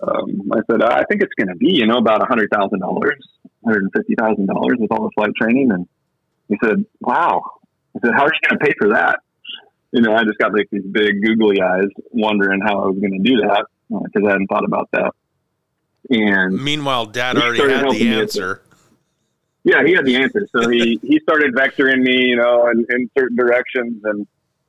um, 0.00 0.50
I 0.52 0.60
said, 0.70 0.82
I 0.82 1.04
think 1.04 1.22
it's 1.22 1.32
going 1.38 1.48
to 1.48 1.56
be, 1.56 1.74
you 1.74 1.86
know, 1.86 1.98
about 1.98 2.22
a 2.22 2.26
hundred 2.26 2.50
thousand 2.52 2.80
dollars, 2.80 3.16
hundred 3.64 3.84
and 3.84 3.92
fifty 3.94 4.14
thousand 4.14 4.46
dollars 4.46 4.76
with 4.78 4.92
all 4.92 5.04
the 5.04 5.10
flight 5.14 5.30
training. 5.40 5.70
And 5.72 5.88
he 6.48 6.56
said, 6.62 6.84
wow. 7.00 7.42
I 7.96 8.00
said, 8.04 8.14
how 8.14 8.24
are 8.24 8.32
you 8.32 8.48
going 8.48 8.58
to 8.58 8.64
pay 8.66 8.74
for 8.78 8.88
that? 8.90 9.20
You 9.92 10.02
know, 10.02 10.14
I 10.14 10.24
just 10.24 10.38
got 10.38 10.52
like 10.52 10.68
these 10.70 10.84
big 10.84 11.22
googly 11.22 11.60
eyes 11.62 11.88
wondering 12.10 12.60
how 12.60 12.80
I 12.80 12.86
was 12.86 12.98
going 12.98 13.12
to 13.12 13.30
do 13.30 13.36
that 13.42 13.64
because 13.88 14.22
uh, 14.22 14.28
I 14.28 14.32
hadn't 14.32 14.48
thought 14.48 14.64
about 14.64 14.88
that. 14.92 15.12
And 16.10 16.62
meanwhile, 16.62 17.06
dad 17.06 17.36
already 17.36 17.72
had 17.72 17.90
the 17.90 18.08
answer. 18.08 18.62
Yeah, 19.64 19.82
he 19.84 19.94
had 19.94 20.04
the 20.04 20.16
answer. 20.16 20.46
So 20.54 20.68
he, 20.68 21.00
he 21.02 21.18
started 21.20 21.54
vectoring 21.54 22.02
me, 22.02 22.26
you 22.26 22.36
know, 22.36 22.68
in, 22.68 22.86
in 22.88 23.10
certain 23.18 23.36
directions 23.36 24.00
and 24.04 24.26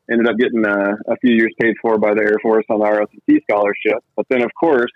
ended 0.09 0.27
up 0.27 0.37
getting 0.37 0.65
a, 0.65 0.95
a 1.11 1.17
few 1.17 1.35
years 1.35 1.53
paid 1.59 1.75
for 1.81 1.99
by 1.99 2.13
the 2.13 2.21
Air 2.21 2.37
Force 2.41 2.65
on 2.69 2.79
the 2.79 2.85
ROTC 2.85 3.43
scholarship. 3.43 4.03
But 4.15 4.25
then, 4.29 4.41
of 4.41 4.49
course, 4.59 4.91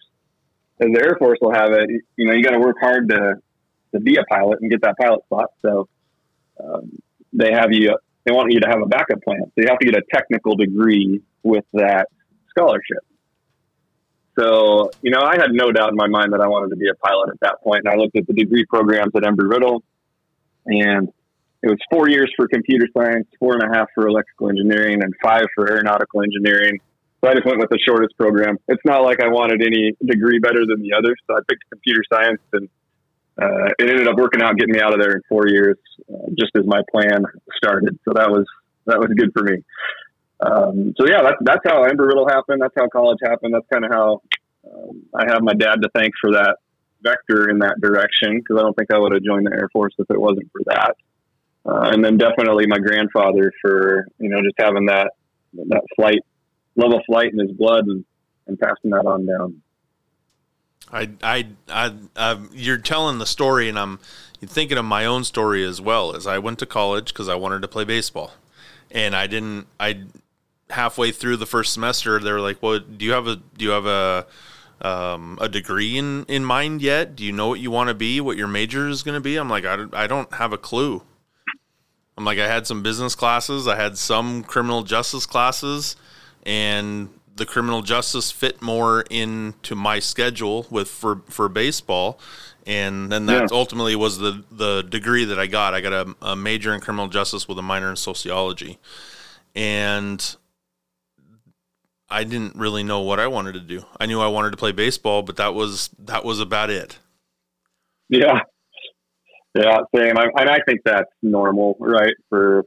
as 0.82 0.90
the 0.92 1.00
Air 1.00 1.16
Force 1.18 1.38
will 1.42 1.54
have 1.54 1.72
it, 1.72 1.90
you 2.18 2.26
know, 2.26 2.34
you 2.34 2.44
got 2.44 2.52
to 2.52 2.60
work 2.60 2.78
hard 2.82 3.10
to 3.10 3.36
to 3.94 4.00
be 4.00 4.16
a 4.16 4.24
pilot 4.24 4.60
and 4.62 4.72
get 4.72 4.82
that 4.82 4.98
pilot 4.98 5.24
spot. 5.26 5.52
So 5.62 5.88
um, 6.64 7.02
they 7.34 7.52
have 7.52 7.72
you, 7.72 7.98
they 8.26 8.32
want 8.34 8.52
you 8.52 8.62
to 8.62 8.68
have 8.68 8.82
a 8.82 8.86
backup 8.86 9.22
plan. 9.22 9.42
So 9.44 9.54
you 9.58 9.68
have 9.70 9.80
to 9.80 9.86
get 9.86 9.96
a 9.96 10.04
technical 10.14 10.56
degree 10.56 11.22
with 11.44 11.66
that 11.74 12.08
scholarship. 12.50 13.04
So, 14.40 14.92
you 15.02 15.12
know, 15.12 15.22
I 15.22 15.36
had 15.36 15.52
no 15.52 15.72
doubt 15.72 15.90
in 15.90 15.98
my 15.98 16.08
mind 16.08 16.32
that 16.32 16.40
I 16.40 16.48
wanted 16.48 16.70
to 16.70 16.78
be 16.78 16.88
a 16.88 16.96
pilot 16.96 17.32
at 17.32 17.40
that 17.42 17.62
point. 17.62 17.82
And 17.84 17.94
I 17.94 17.98
looked 17.98 18.16
at 18.16 18.26
the 18.28 18.34
degree 18.34 18.66
programs 18.66 19.12
at 19.14 19.24
Embry 19.24 19.50
Riddle, 19.50 19.84
and 20.66 21.10
it 21.62 21.68
was 21.68 21.78
four 21.92 22.10
years 22.10 22.32
for 22.38 22.48
computer 22.48 22.88
science, 22.98 23.28
four 23.40 23.56
and 23.56 23.64
a 23.64 23.78
half 23.78 23.90
for 23.94 24.08
electrical 24.08 24.50
engineering, 24.50 25.04
and 25.04 25.14
five 25.22 25.44
for 25.54 25.70
aeronautical 25.70 26.22
engineering. 26.24 26.80
So 27.24 27.30
I 27.30 27.34
just 27.36 27.46
went 27.46 27.60
with 27.60 27.70
the 27.70 27.80
shortest 27.88 28.18
program. 28.18 28.58
It's 28.68 28.82
not 28.84 29.04
like 29.04 29.22
I 29.22 29.28
wanted 29.28 29.62
any 29.62 29.94
degree 30.04 30.40
better 30.40 30.66
than 30.66 30.82
the 30.82 30.94
others. 30.98 31.20
So 31.28 31.36
I 31.36 31.40
picked 31.48 31.70
computer 31.70 32.02
science 32.12 32.42
and 32.52 32.68
uh, 33.40 33.70
it 33.78 33.90
ended 33.90 34.08
up 34.08 34.18
working 34.18 34.42
out, 34.42 34.58
getting 34.58 34.74
me 34.74 34.82
out 34.82 34.94
of 34.94 35.00
there 35.00 35.14
in 35.14 35.22
four 35.30 35.48
years, 35.48 35.78
uh, 36.12 36.30
just 36.38 36.52
as 36.56 36.66
my 36.66 36.82
plan 36.92 37.24
started. 37.56 37.98
So 38.06 38.14
that 38.16 38.30
was, 38.30 38.46
that 38.88 39.00
was 39.00 39.10
good 39.16 39.32
for 39.34 39.44
me. 39.44 39.64
Um, 40.40 40.94
so 41.00 41.08
yeah, 41.08 41.22
that's, 41.22 41.38
that's 41.42 41.62
how 41.64 41.84
Embry 41.84 42.08
Riddle 42.08 42.28
happened. 42.28 42.62
That's 42.62 42.74
how 42.76 42.88
college 42.88 43.20
happened. 43.24 43.54
That's 43.54 43.68
kind 43.72 43.86
of 43.86 43.92
how 43.92 44.22
um, 44.66 45.04
I 45.14 45.32
have 45.32 45.44
my 45.44 45.54
dad 45.54 45.76
to 45.84 45.90
thank 45.94 46.14
for 46.20 46.32
that 46.32 46.58
vector 47.04 47.52
in 47.52 47.60
that 47.60 47.80
direction. 47.80 48.42
Cause 48.48 48.58
I 48.58 48.64
don't 48.64 48.76
think 48.76 48.92
I 48.92 48.98
would 48.98 49.12
have 49.12 49.22
joined 49.22 49.46
the 49.46 49.54
Air 49.54 49.70
Force 49.72 49.94
if 50.00 50.10
it 50.10 50.20
wasn't 50.20 50.52
for 50.52 50.62
that. 50.66 50.96
Uh, 51.64 51.92
and 51.94 52.04
then 52.04 52.18
definitely 52.18 52.66
my 52.66 52.80
grandfather 52.80 53.54
for, 53.62 54.08
you 54.18 54.30
know, 54.30 54.42
just 54.42 54.56
having 54.58 54.88
that, 54.88 55.12
that 55.54 55.84
flight 55.96 56.22
love 56.76 56.94
of 56.94 57.02
flight 57.06 57.32
in 57.34 57.40
his 57.40 57.52
blood 57.52 57.86
and, 57.88 58.06
and 58.48 58.60
passing 58.60 58.92
that 58.92 59.06
on 59.06 59.26
down. 59.26 59.62
I, 60.92 61.10
I, 61.24 61.48
I, 61.70 61.94
I, 62.16 62.40
you're 62.52 62.78
telling 62.78 63.20
the 63.20 63.26
story, 63.26 63.70
and 63.70 63.80
I'm 63.80 64.00
thinking 64.46 64.78
of 64.78 64.86
my 64.86 65.06
own 65.06 65.24
story 65.24 65.64
as 65.64 65.80
well. 65.80 66.16
As 66.16 66.28
I 66.28 66.38
went 66.38 66.60
to 66.60 66.66
college 66.66 67.14
because 67.14 67.30
I 67.30 67.36
wanted 67.36 67.62
to 67.62 67.68
play 67.68 67.84
baseball, 67.84 68.32
and 68.90 69.16
I 69.16 69.28
didn't. 69.28 69.68
I 69.80 70.04
halfway 70.70 71.12
through 71.12 71.38
the 71.38 71.46
first 71.46 71.74
semester, 71.74 72.20
they 72.20 72.32
were 72.32 72.42
like, 72.42 72.62
"Well, 72.62 72.80
do 72.80 73.06
you 73.06 73.12
have 73.12 73.28
a 73.28 73.38
do 73.38 73.66
you 73.66 73.72
have 73.72 73.86
a 73.86 74.28
um, 74.82 75.38
a 75.40 75.48
degree 75.48 75.98
in 75.98 76.26
in 76.26 76.44
mind 76.44 76.82
yet? 76.82 77.16
Do 77.16 77.24
you 77.24 77.32
know 77.32 77.48
what 77.48 77.60
you 77.60 77.72
want 77.72 77.88
to 77.88 77.94
be? 77.94 78.20
What 78.20 78.38
your 78.38 78.48
major 78.48 78.90
is 78.90 79.04
going 79.04 79.16
to 79.16 79.22
be?" 79.22 79.38
I'm 79.38 79.50
like, 79.50 79.66
I, 79.66 79.86
I 79.94 80.08
don't 80.08 80.34
have 80.34 80.52
a 80.52 80.58
clue. 80.58 81.04
I'm 82.18 82.26
like, 82.26 82.40
I 82.40 82.48
had 82.48 82.68
some 82.68 82.84
business 82.84 83.16
classes, 83.16 83.68
I 83.68 83.78
had 83.78 83.98
some 83.98 84.44
criminal 84.44 84.84
justice 84.84 85.26
classes, 85.26 85.96
and 86.46 87.10
the 87.36 87.46
criminal 87.46 87.82
justice 87.82 88.32
fit 88.32 88.62
more 88.62 89.02
into 89.10 89.76
my 89.76 90.00
schedule 90.00 90.68
with 90.70 90.90
for 90.90 91.22
for 91.30 91.50
baseball 91.50 92.20
and 92.68 93.12
then 93.12 93.26
that 93.26 93.42
yeah. 93.42 93.48
ultimately 93.52 93.96
was 93.96 94.18
the 94.18 94.44
the 94.52 94.84
degree 94.84 95.26
that 95.26 95.40
I 95.40 95.48
got. 95.48 95.74
I 95.74 95.82
got 95.82 95.94
a, 95.94 96.16
a, 96.22 96.36
major 96.36 96.74
in 96.74 96.82
criminal 96.82 97.08
justice 97.08 97.48
with 97.48 97.58
a 97.58 97.62
minor 97.62 97.90
in 97.90 97.96
sociology, 97.96 98.78
and 99.56 100.36
I 102.10 102.24
didn't 102.24 102.56
really 102.56 102.84
know 102.84 103.02
what 103.02 103.20
I 103.20 103.28
wanted 103.28 103.54
to 103.54 103.62
do. 103.62 103.84
I 104.00 104.06
knew 104.06 104.22
I 104.22 104.28
wanted 104.28 104.52
to 104.52 104.58
play 104.58 104.72
baseball, 104.72 105.24
but 105.24 105.38
that 105.38 105.54
was 105.54 105.90
that 106.00 106.24
was 106.24 106.40
about 106.40 106.70
it. 106.70 107.00
Yeah, 108.10 108.42
yeah, 109.56 109.80
same. 109.96 110.18
I, 110.18 110.28
and 110.38 110.50
I 110.50 110.60
think 110.68 110.82
that's 110.86 111.12
normal, 111.24 111.78
right? 111.80 112.14
For 112.30 112.66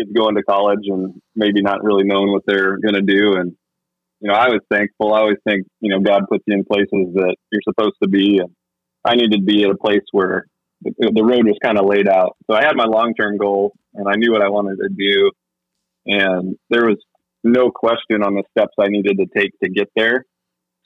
kids 0.00 0.12
going 0.16 0.36
to 0.36 0.42
college 0.42 0.84
and 0.84 1.20
maybe 1.34 1.62
not 1.62 1.82
really 1.82 2.04
knowing 2.04 2.32
what 2.32 2.42
they're 2.46 2.78
going 2.78 2.94
to 2.94 3.02
do. 3.02 3.34
And 3.36 3.56
you 4.20 4.28
know, 4.28 4.34
I 4.34 4.48
was 4.48 4.60
thankful. 4.70 5.14
I 5.14 5.20
always 5.20 5.38
think 5.46 5.66
you 5.80 5.90
know 5.90 6.00
God 6.00 6.22
puts 6.28 6.44
you 6.46 6.54
in 6.54 6.64
places 6.64 7.14
that 7.14 7.36
you're 7.50 7.62
supposed 7.64 7.96
to 8.02 8.08
be, 8.08 8.38
and 8.38 8.50
I 9.04 9.14
needed 9.14 9.38
to 9.38 9.44
be 9.44 9.64
at 9.64 9.70
a 9.70 9.76
place 9.76 10.04
where 10.12 10.46
the, 10.82 11.12
the 11.14 11.24
road 11.24 11.46
was 11.46 11.58
kind 11.62 11.78
of 11.78 11.86
laid 11.86 12.08
out. 12.08 12.36
So 12.50 12.56
I 12.56 12.64
had 12.64 12.76
my 12.76 12.84
long 12.84 13.14
term 13.18 13.38
goal, 13.38 13.72
and 13.94 14.06
I 14.08 14.16
knew 14.16 14.32
what 14.32 14.42
I 14.42 14.48
wanted 14.48 14.76
to 14.76 14.88
do, 14.88 15.30
and 16.06 16.56
there 16.68 16.84
was 16.84 16.98
no 17.42 17.70
question 17.70 18.22
on 18.22 18.34
the 18.34 18.42
steps 18.50 18.74
I 18.78 18.88
needed 18.88 19.16
to 19.18 19.26
take 19.34 19.52
to 19.62 19.70
get 19.70 19.88
there. 19.96 20.26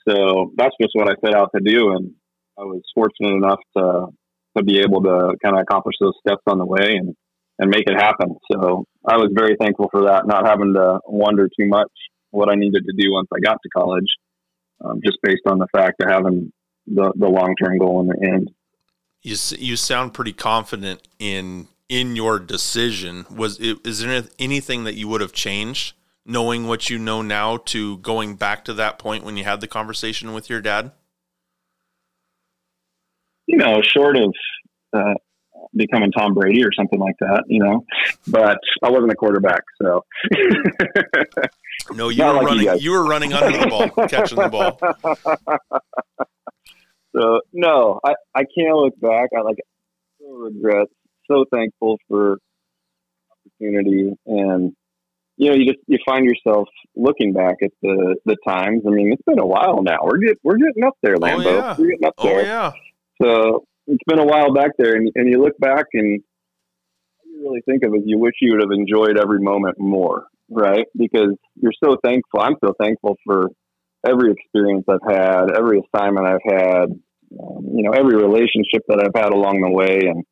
So 0.07 0.51
that's 0.55 0.75
just 0.81 0.93
what 0.93 1.09
I 1.09 1.15
set 1.25 1.35
out 1.35 1.49
to 1.55 1.61
do, 1.61 1.91
and 1.91 2.11
I 2.57 2.63
was 2.63 2.83
fortunate 2.93 3.35
enough 3.35 3.59
to 3.75 4.07
to 4.57 4.63
be 4.63 4.79
able 4.79 5.01
to 5.03 5.35
kind 5.43 5.57
of 5.57 5.61
accomplish 5.61 5.95
those 5.99 6.13
steps 6.25 6.43
on 6.47 6.57
the 6.57 6.65
way 6.65 6.95
and 6.95 7.13
and 7.59 7.69
make 7.69 7.83
it 7.87 7.95
happen. 7.95 8.35
So 8.51 8.85
I 9.07 9.17
was 9.17 9.31
very 9.33 9.55
thankful 9.59 9.89
for 9.91 10.05
that, 10.05 10.27
not 10.27 10.47
having 10.47 10.73
to 10.73 10.99
wonder 11.07 11.47
too 11.47 11.67
much 11.67 11.91
what 12.31 12.49
I 12.49 12.55
needed 12.55 12.83
to 12.85 12.93
do 12.97 13.13
once 13.13 13.27
I 13.33 13.39
got 13.39 13.57
to 13.63 13.69
college, 13.69 14.07
um, 14.83 14.99
just 15.03 15.17
based 15.23 15.43
on 15.47 15.59
the 15.59 15.67
fact 15.73 16.01
of 16.01 16.09
having 16.09 16.51
the, 16.87 17.13
the 17.15 17.27
long 17.27 17.55
term 17.63 17.77
goal 17.77 18.01
in 18.01 18.07
the 18.07 18.27
end. 18.27 18.51
You 19.21 19.35
you 19.57 19.75
sound 19.75 20.13
pretty 20.13 20.33
confident 20.33 21.01
in 21.17 21.67
in 21.89 22.15
your 22.15 22.39
decision. 22.39 23.25
Was 23.29 23.59
it, 23.59 23.77
is 23.85 24.01
there 24.01 24.23
anything 24.37 24.83
that 24.83 24.95
you 24.95 25.07
would 25.07 25.21
have 25.21 25.33
changed, 25.33 25.95
knowing 26.25 26.67
what 26.67 26.89
you 26.89 26.99
know 26.99 27.21
now, 27.21 27.57
to 27.57 27.97
going 27.97 28.35
back 28.35 28.65
to 28.65 28.73
that 28.73 28.99
point 28.99 29.23
when 29.23 29.37
you 29.37 29.43
had 29.43 29.61
the 29.61 29.67
conversation 29.67 30.33
with 30.33 30.49
your 30.49 30.61
dad? 30.61 30.91
You 33.47 33.57
know, 33.57 33.81
short 33.81 34.17
of 34.17 34.33
uh, 34.93 35.13
becoming 35.75 36.11
Tom 36.11 36.33
Brady 36.33 36.63
or 36.63 36.71
something 36.73 36.99
like 36.99 37.15
that, 37.19 37.43
you 37.47 37.63
know. 37.63 37.83
But 38.27 38.59
I 38.83 38.89
wasn't 38.89 39.11
a 39.11 39.15
quarterback, 39.15 39.61
so. 39.81 40.03
no, 41.93 42.09
you 42.09 42.23
were 42.23 42.33
like 42.33 42.45
running. 42.45 42.65
You, 42.65 42.77
you, 42.79 42.91
were 42.91 43.05
running 43.05 43.33
under 43.33 43.57
the 43.57 43.67
ball, 43.67 43.89
catching 44.07 44.39
the 44.39 44.49
ball. 44.49 44.79
So 47.15 47.39
no, 47.53 47.99
I 48.03 48.13
I 48.33 48.41
can't 48.41 48.75
look 48.75 48.99
back. 48.99 49.29
I 49.35 49.41
like 49.41 49.57
so 50.19 50.27
regret. 50.31 50.87
So 51.31 51.45
thankful 51.51 51.97
for 52.07 52.37
opportunity 53.31 54.13
and 54.25 54.75
you 55.37 55.49
know, 55.49 55.55
you 55.55 55.65
just 55.65 55.79
you 55.87 55.97
find 56.05 56.25
yourself 56.25 56.67
looking 56.95 57.33
back 57.33 57.55
at 57.61 57.71
the 57.81 58.15
the 58.25 58.37
times. 58.47 58.83
I 58.87 58.89
mean, 58.89 59.11
it's 59.11 59.21
been 59.23 59.39
a 59.39 59.45
while 59.45 59.81
now. 59.81 59.97
We're 60.03 60.17
get, 60.17 60.37
we're 60.43 60.57
getting 60.57 60.83
up 60.83 60.97
there, 61.01 61.15
Lambo. 61.15 61.45
Oh, 61.45 61.51
yeah. 61.51 61.75
We're 61.77 61.87
getting 61.87 62.05
up 62.05 62.13
oh, 62.17 62.23
there. 62.23 62.39
Oh 62.39 62.41
yeah. 62.41 62.71
So 63.21 63.65
it's 63.87 64.03
been 64.07 64.19
a 64.19 64.25
while 64.25 64.53
back 64.53 64.71
there, 64.77 64.95
and, 64.95 65.11
and 65.15 65.29
you 65.29 65.41
look 65.41 65.57
back 65.59 65.85
and 65.93 66.21
you 67.25 67.41
really 67.43 67.61
think 67.61 67.83
of 67.83 67.93
it, 67.93 68.01
you 68.05 68.17
wish 68.17 68.33
you 68.41 68.53
would 68.53 68.61
have 68.61 68.71
enjoyed 68.71 69.17
every 69.17 69.39
moment 69.39 69.79
more, 69.79 70.27
right? 70.49 70.85
Because 70.97 71.35
you're 71.55 71.73
so 71.83 71.97
thankful. 72.03 72.41
I'm 72.41 72.55
so 72.63 72.73
thankful 72.79 73.17
for 73.25 73.49
every 74.07 74.31
experience 74.31 74.85
I've 74.87 75.07
had, 75.07 75.55
every 75.55 75.81
assignment 75.81 76.27
I've 76.27 76.39
had, 76.43 76.85
um, 77.39 77.65
you 77.73 77.83
know, 77.83 77.91
every 77.91 78.15
relationship 78.15 78.83
that 78.87 78.99
I've 79.03 79.21
had 79.21 79.33
along 79.33 79.61
the 79.61 79.71
way. 79.71 80.01
And, 80.07 80.23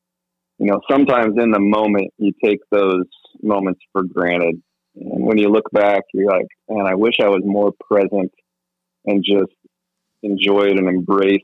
you 0.60 0.72
know, 0.72 0.80
sometimes 0.90 1.36
in 1.38 1.52
the 1.52 1.60
moment, 1.60 2.12
you 2.18 2.32
take 2.44 2.60
those 2.72 3.06
moments 3.42 3.82
for 3.92 4.04
granted. 4.04 4.62
And 4.96 5.26
when 5.26 5.38
you 5.38 5.50
look 5.50 5.70
back, 5.72 6.04
you're 6.14 6.32
like, 6.32 6.48
man, 6.70 6.86
I 6.86 6.96
wish 6.96 7.16
I 7.22 7.30
was 7.30 7.42
more 7.44 7.72
present 7.90 8.32
and 9.06 9.24
just 9.26 9.52
enjoyed 10.22 10.78
and 10.78 10.88
embraced 10.88 11.44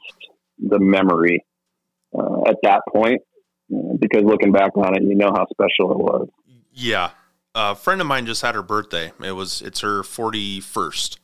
the 0.60 0.80
memory 0.80 1.44
uh, 2.18 2.42
at 2.48 2.58
that 2.64 2.82
point 2.94 3.22
because 4.00 4.24
looking 4.24 4.52
back 4.52 4.76
on 4.76 4.96
it, 4.96 5.04
you 5.04 5.16
know 5.16 5.32
how 5.34 5.46
special 5.52 5.92
it 5.92 5.98
was. 5.98 6.28
Yeah. 6.74 7.12
A 7.56 7.76
friend 7.76 8.02
of 8.02 8.08
mine 8.08 8.26
just 8.26 8.42
had 8.42 8.56
her 8.56 8.64
birthday. 8.64 9.12
It 9.24 9.32
was 9.32 9.62
it's 9.62 9.82
her 9.82 10.02
41st. 10.02 11.18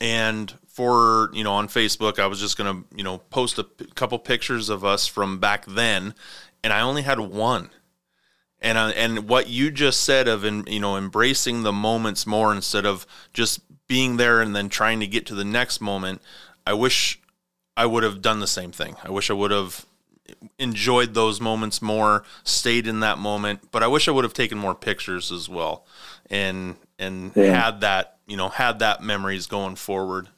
And 0.00 0.54
for, 0.66 1.30
you 1.34 1.44
know, 1.44 1.52
on 1.52 1.68
Facebook, 1.68 2.18
I 2.18 2.26
was 2.26 2.40
just 2.40 2.56
going 2.56 2.74
to, 2.74 2.96
you 2.96 3.04
know, 3.04 3.18
post 3.18 3.58
a 3.58 3.64
p- 3.64 3.84
couple 3.94 4.18
pictures 4.18 4.68
of 4.68 4.84
us 4.84 5.06
from 5.06 5.38
back 5.38 5.66
then 5.66 6.14
and 6.62 6.72
I 6.72 6.80
only 6.80 7.02
had 7.02 7.18
one. 7.20 7.70
And 8.60 8.76
uh, 8.76 8.92
and 8.94 9.28
what 9.28 9.48
you 9.48 9.70
just 9.70 10.02
said 10.02 10.28
of 10.28 10.44
in, 10.44 10.66
you 10.66 10.80
know 10.80 10.96
embracing 10.96 11.62
the 11.62 11.72
moments 11.72 12.26
more 12.26 12.52
instead 12.52 12.84
of 12.84 13.06
just 13.32 13.60
being 13.86 14.18
there 14.18 14.40
and 14.40 14.54
then 14.54 14.68
trying 14.68 15.00
to 15.00 15.06
get 15.06 15.26
to 15.26 15.34
the 15.34 15.44
next 15.44 15.80
moment, 15.80 16.20
I 16.66 16.74
wish 16.74 17.20
I 17.76 17.86
would 17.86 18.02
have 18.02 18.20
done 18.20 18.40
the 18.40 18.46
same 18.46 18.70
thing. 18.70 18.96
I 19.02 19.10
wish 19.10 19.30
I 19.30 19.34
would 19.34 19.50
have 19.50 19.86
enjoyed 20.58 21.14
those 21.14 21.40
moments 21.40 21.80
more, 21.80 22.24
stayed 22.44 22.86
in 22.86 23.00
that 23.00 23.18
moment. 23.18 23.70
But 23.70 23.82
I 23.82 23.86
wish 23.86 24.08
I 24.08 24.10
would 24.10 24.24
have 24.24 24.34
taken 24.34 24.58
more 24.58 24.74
pictures 24.74 25.32
as 25.32 25.48
well, 25.48 25.86
and 26.30 26.76
and 26.98 27.32
yeah. 27.34 27.64
had 27.64 27.80
that 27.80 28.18
you 28.26 28.36
know 28.36 28.48
had 28.48 28.78
that 28.80 29.02
memories 29.02 29.46
going 29.46 29.76
forward. 29.76 30.28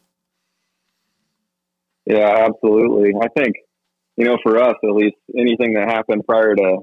Yeah, 2.07 2.47
absolutely. 2.49 3.13
I 3.21 3.29
think 3.37 3.57
you 4.17 4.25
know 4.25 4.39
for 4.43 4.59
us 4.59 4.77
at 4.83 4.95
least 4.95 5.17
anything 5.37 5.75
that 5.75 5.89
happened 5.89 6.25
prior 6.27 6.55
to 6.55 6.79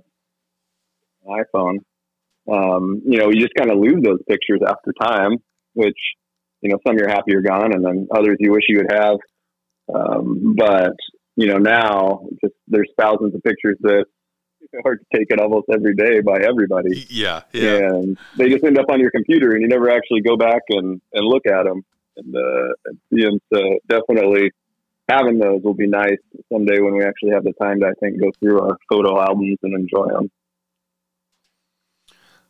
iPhone, 1.28 1.80
um, 2.52 3.02
you 3.06 3.20
know, 3.20 3.30
you 3.30 3.40
just 3.42 3.54
kind 3.56 3.72
of 3.72 3.78
lose 3.78 4.02
those 4.04 4.20
pictures 4.28 4.62
after 4.68 4.94
time, 5.00 5.38
which 5.74 5.98
you 6.62 6.70
know 6.70 6.78
some 6.86 6.98
you're 6.98 7.10
happy 7.10 7.32
you're 7.32 7.42
gone, 7.42 7.74
and 7.74 7.86
then 7.86 8.08
others 8.14 8.38
you 8.40 8.52
wish 8.52 8.64
you 8.68 8.78
would 8.78 8.92
have. 8.92 9.18
Um, 9.94 10.56
but 10.58 10.94
you 11.40 11.48
know, 11.48 11.58
now 11.58 12.20
just 12.42 12.54
there's 12.68 12.90
thousands 13.00 13.34
of 13.34 13.42
pictures 13.44 13.78
that 13.80 14.06
are 14.86 15.00
taken 15.16 15.40
almost 15.40 15.68
every 15.74 15.96
day 15.96 16.20
by 16.20 16.38
everybody. 16.42 17.08
Yeah, 17.10 17.44
yeah. 17.54 17.78
And 17.78 18.18
they 18.38 18.50
just 18.50 18.66
end 18.66 18.78
up 18.78 18.88
on 18.90 19.00
your 19.00 19.10
computer, 19.10 19.54
and 19.54 19.62
you 19.62 19.70
never 19.70 19.90
actually 19.90 20.20
go 20.20 20.36
back 20.36 20.64
and, 20.68 21.02
and 21.14 21.26
look 21.26 21.46
at 21.48 21.64
them 21.64 21.86
and, 22.18 22.36
uh, 22.36 22.74
and 22.88 23.00
see 23.10 23.24
them. 23.24 23.40
So 23.54 23.80
definitely 23.88 24.52
having 25.08 25.40
those 25.40 25.62
will 25.64 25.76
be 25.76 25.88
nice 25.88 26.18
someday 26.52 26.82
when 26.82 26.94
we 26.94 27.06
actually 27.06 27.32
have 27.32 27.46
the 27.46 27.54
time 27.54 27.80
to, 27.80 27.88
I 27.88 27.94
think, 28.02 28.20
go 28.20 28.32
through 28.42 28.60
our 28.60 28.78
photo 28.90 29.22
albums 29.22 29.60
and 29.64 29.74
enjoy 29.76 30.12
them. 30.12 30.30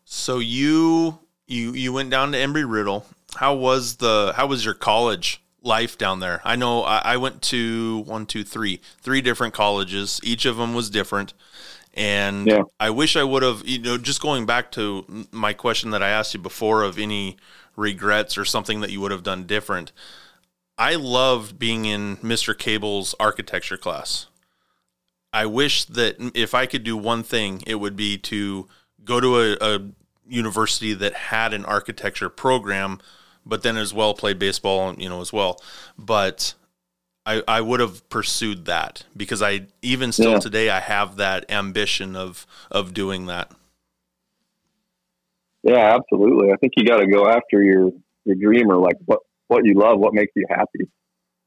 So 0.03 0.39
you 0.39 1.19
you 1.45 1.73
you 1.73 1.93
went 1.93 2.09
down 2.09 2.31
to 2.31 2.39
Embry 2.39 2.65
Riddle. 2.67 3.05
How 3.35 3.53
was 3.53 3.97
the 3.97 4.33
how 4.35 4.47
was 4.47 4.65
your 4.65 4.73
college 4.73 5.43
life 5.61 5.97
down 5.97 6.19
there. 6.19 6.41
I 6.43 6.55
know 6.55 6.83
I, 6.83 6.99
I, 6.99 7.17
went 7.17 7.41
to 7.43 7.99
one, 8.05 8.25
two, 8.25 8.43
three, 8.43 8.79
three 9.01 9.21
different 9.21 9.53
colleges. 9.53 10.19
Each 10.23 10.45
of 10.45 10.57
them 10.57 10.73
was 10.73 10.89
different. 10.89 11.33
And 11.93 12.47
yeah. 12.47 12.63
I 12.79 12.91
wish 12.91 13.15
I 13.15 13.23
would 13.23 13.43
have, 13.43 13.67
you 13.67 13.79
know, 13.79 13.97
just 13.97 14.21
going 14.21 14.45
back 14.45 14.71
to 14.73 15.25
my 15.31 15.53
question 15.53 15.91
that 15.91 16.03
I 16.03 16.09
asked 16.09 16.33
you 16.33 16.39
before 16.39 16.83
of 16.83 16.97
any 16.97 17.37
regrets 17.75 18.37
or 18.37 18.45
something 18.45 18.81
that 18.81 18.91
you 18.91 19.01
would 19.01 19.11
have 19.11 19.23
done 19.23 19.45
different. 19.45 19.91
I 20.77 20.95
loved 20.95 21.59
being 21.59 21.85
in 21.85 22.17
Mr. 22.17 22.57
Cable's 22.57 23.15
architecture 23.19 23.77
class. 23.77 24.27
I 25.33 25.45
wish 25.45 25.85
that 25.85 26.15
if 26.33 26.53
I 26.53 26.65
could 26.65 26.83
do 26.83 26.95
one 26.95 27.23
thing, 27.23 27.63
it 27.67 27.75
would 27.75 27.95
be 27.95 28.17
to 28.17 28.67
go 29.03 29.19
to 29.19 29.39
a, 29.39 29.57
a 29.59 29.79
university 30.27 30.93
that 30.93 31.13
had 31.13 31.53
an 31.53 31.65
architecture 31.65 32.29
program 32.29 32.99
but 33.49 33.63
then 33.63 33.75
as 33.75 33.93
well 33.93 34.13
played 34.13 34.39
baseball, 34.39 34.93
you 34.97 35.09
know, 35.09 35.21
as 35.21 35.33
well. 35.33 35.61
But 35.97 36.53
I, 37.25 37.43
I 37.47 37.61
would 37.61 37.79
have 37.79 38.07
pursued 38.09 38.65
that 38.65 39.03
because 39.17 39.41
I 39.41 39.67
even 39.81 40.11
still 40.11 40.33
yeah. 40.33 40.39
today 40.39 40.69
I 40.69 40.79
have 40.79 41.17
that 41.17 41.49
ambition 41.51 42.15
of 42.15 42.45
of 42.71 42.93
doing 42.93 43.25
that. 43.25 43.51
Yeah, 45.63 45.97
absolutely. 45.97 46.51
I 46.53 46.55
think 46.57 46.73
you 46.77 46.85
got 46.85 46.99
to 46.99 47.07
go 47.07 47.27
after 47.27 47.61
your 47.61 47.91
your 48.25 48.35
dream 48.35 48.71
or 48.71 48.77
like 48.77 48.95
what 49.05 49.19
what 49.47 49.65
you 49.65 49.73
love, 49.73 49.99
what 49.99 50.13
makes 50.13 50.31
you 50.35 50.45
happy. 50.49 50.89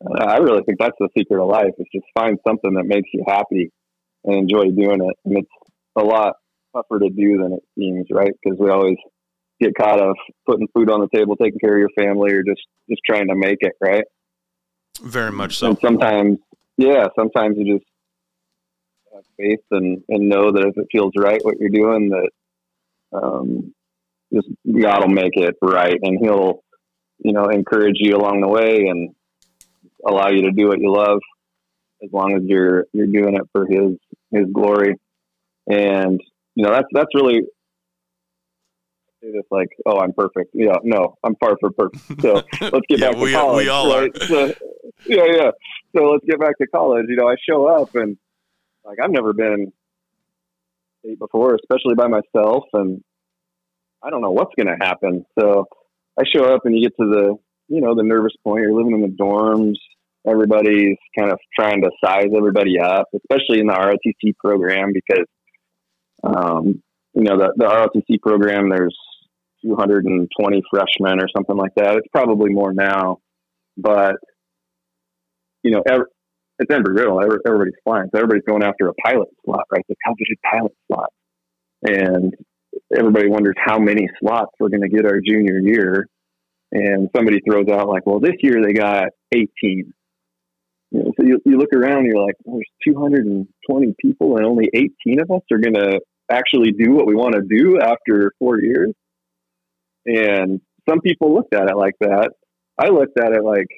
Uh, 0.04 0.24
I 0.24 0.36
really 0.38 0.62
think 0.64 0.78
that's 0.78 0.96
the 0.98 1.08
secret 1.16 1.40
of 1.40 1.48
life 1.48 1.72
is 1.78 1.86
just 1.94 2.06
find 2.12 2.38
something 2.46 2.74
that 2.74 2.84
makes 2.84 3.08
you 3.14 3.24
happy 3.26 3.70
and 4.24 4.34
enjoy 4.34 4.64
doing 4.64 5.00
it. 5.00 5.16
And 5.24 5.38
it's 5.38 5.50
a 5.96 6.02
lot 6.02 6.34
tougher 6.74 6.98
to 6.98 7.08
do 7.08 7.38
than 7.38 7.52
it 7.52 7.62
seems, 7.78 8.06
right? 8.10 8.32
Because 8.42 8.58
we 8.58 8.70
always 8.70 8.96
get 9.62 9.74
caught 9.74 10.00
of 10.00 10.16
putting 10.46 10.68
food 10.74 10.90
on 10.90 11.00
the 11.00 11.08
table, 11.14 11.36
taking 11.36 11.58
care 11.58 11.74
of 11.74 11.78
your 11.78 11.90
family, 11.96 12.32
or 12.32 12.42
just 12.42 12.62
just 12.88 13.02
trying 13.06 13.28
to 13.28 13.34
make 13.34 13.58
it 13.60 13.72
right. 13.80 14.04
Very 15.02 15.32
much 15.32 15.56
so. 15.58 15.68
And 15.68 15.78
sometimes, 15.80 16.38
yeah, 16.76 17.06
sometimes 17.16 17.56
you 17.58 17.78
just 17.78 17.86
have 19.14 19.24
faith 19.36 19.64
and 19.70 20.02
and 20.08 20.28
know 20.28 20.52
that 20.52 20.64
if 20.66 20.76
it 20.76 20.88
feels 20.90 21.12
right, 21.16 21.44
what 21.44 21.58
you're 21.58 21.70
doing, 21.70 22.10
that 22.10 22.30
um, 23.12 23.74
just 24.32 24.48
God 24.80 25.02
will 25.02 25.14
make 25.14 25.36
it 25.36 25.56
right, 25.62 25.98
and 26.02 26.18
He'll 26.20 26.62
you 27.18 27.32
know 27.32 27.44
encourage 27.46 27.96
you 27.96 28.16
along 28.16 28.40
the 28.40 28.48
way 28.48 28.86
and 28.88 29.14
allow 30.06 30.28
you 30.28 30.42
to 30.42 30.52
do 30.52 30.68
what 30.68 30.80
you 30.80 30.92
love, 30.92 31.20
as 32.02 32.10
long 32.12 32.34
as 32.34 32.42
you're 32.44 32.86
you're 32.92 33.06
doing 33.06 33.34
it 33.34 33.48
for 33.52 33.66
His 33.66 33.96
His 34.30 34.46
glory. 34.52 34.96
And 35.68 36.20
you 36.54 36.64
know 36.64 36.72
that's 36.72 36.88
that's 36.92 37.14
really 37.14 37.42
say 39.22 39.30
this 39.32 39.44
like, 39.50 39.68
oh, 39.86 40.00
I'm 40.00 40.12
perfect. 40.12 40.50
Yeah, 40.54 40.76
no, 40.82 41.16
I'm 41.24 41.34
far 41.36 41.56
from 41.60 41.72
perfect. 41.74 42.20
So 42.22 42.34
let's 42.60 42.86
get 42.88 42.98
Yeah, 42.98 43.08
back 43.10 43.16
to 43.16 43.22
we- 43.22 43.32
college. 43.32 43.64
we 43.64 43.68
all 43.70 43.92
are. 43.92 44.08
So, 44.26 44.46
yeah, 45.06 45.24
yeah. 45.36 45.50
So 45.96 46.04
let's 46.04 46.24
get 46.28 46.40
back 46.40 46.58
to 46.58 46.66
college. 46.68 47.06
You 47.08 47.16
know, 47.16 47.28
I 47.28 47.36
show 47.48 47.66
up 47.66 47.94
and 47.94 48.16
like 48.84 48.98
I've 49.02 49.10
never 49.10 49.32
been 49.32 49.72
date 51.04 51.18
before, 51.18 51.54
especially 51.54 51.94
by 51.94 52.08
myself, 52.08 52.64
and 52.72 53.02
I 54.02 54.10
don't 54.10 54.22
know 54.22 54.30
what's 54.30 54.54
going 54.56 54.66
to 54.76 54.84
happen. 54.84 55.24
So 55.38 55.66
I 56.18 56.24
show 56.34 56.44
up 56.44 56.62
and 56.64 56.74
you 56.76 56.82
get 56.88 56.96
to 57.00 57.08
the, 57.08 57.36
you 57.68 57.80
know, 57.80 57.94
the 57.94 58.02
nervous 58.02 58.32
point. 58.44 58.62
You're 58.62 58.74
living 58.74 58.94
in 58.94 59.00
the 59.02 59.16
dorms. 59.22 59.76
Everybody's 60.26 60.96
kind 61.18 61.32
of 61.32 61.38
trying 61.58 61.82
to 61.82 61.90
size 62.04 62.28
everybody 62.36 62.78
up, 62.80 63.06
especially 63.14 63.60
in 63.60 63.66
the 63.66 63.72
ROTC 63.74 64.36
program 64.38 64.92
because, 64.92 65.26
um, 66.24 66.82
you 67.14 67.22
know, 67.24 67.36
the, 67.36 67.52
the 67.56 67.64
ROTC 67.66 68.20
program, 68.20 68.68
there's 68.70 68.96
220 69.62 70.62
freshmen 70.70 71.20
or 71.20 71.28
something 71.34 71.56
like 71.56 71.74
that. 71.76 71.96
It's 71.96 72.08
probably 72.12 72.50
more 72.50 72.72
now, 72.72 73.18
but 73.76 74.16
you 75.62 75.70
know, 75.70 75.82
every, 75.88 76.06
it's 76.58 76.70
Embry-Riddle. 76.70 77.20
Every, 77.22 77.38
everybody's 77.46 77.74
flying, 77.84 78.08
so 78.12 78.18
everybody's 78.20 78.44
going 78.46 78.62
after 78.62 78.88
a 78.88 78.94
pilot 78.94 79.28
slot, 79.44 79.64
right? 79.70 79.84
The 79.88 79.96
coveted 80.06 80.38
pilot 80.50 80.72
slot, 80.86 81.10
and 81.82 82.34
everybody 82.96 83.28
wonders 83.28 83.54
how 83.58 83.78
many 83.78 84.08
slots 84.20 84.52
we're 84.58 84.68
going 84.68 84.82
to 84.82 84.88
get 84.88 85.06
our 85.06 85.20
junior 85.20 85.58
year. 85.58 86.06
And 86.74 87.10
somebody 87.14 87.40
throws 87.46 87.68
out 87.68 87.88
like, 87.88 88.06
"Well, 88.06 88.18
this 88.18 88.36
year 88.40 88.62
they 88.64 88.72
got 88.72 89.08
18." 89.34 89.92
You 90.90 90.98
know, 90.98 91.12
so 91.18 91.26
you, 91.26 91.38
you 91.44 91.58
look 91.58 91.72
around, 91.74 92.06
you're 92.06 92.24
like, 92.24 92.34
"There's 92.44 92.68
220 92.86 93.94
people, 94.00 94.36
and 94.36 94.46
only 94.46 94.70
18 94.72 95.20
of 95.20 95.30
us 95.30 95.42
are 95.50 95.58
going 95.58 95.74
to 95.74 96.00
actually 96.30 96.72
do 96.72 96.92
what 96.92 97.06
we 97.06 97.14
want 97.14 97.34
to 97.34 97.42
do 97.42 97.78
after 97.78 98.32
four 98.38 98.60
years." 98.60 98.94
And 100.06 100.60
some 100.88 101.00
people 101.00 101.34
looked 101.34 101.54
at 101.54 101.70
it 101.70 101.76
like 101.76 101.94
that. 102.00 102.30
I 102.78 102.88
looked 102.88 103.18
at 103.18 103.32
it 103.32 103.44
like 103.44 103.68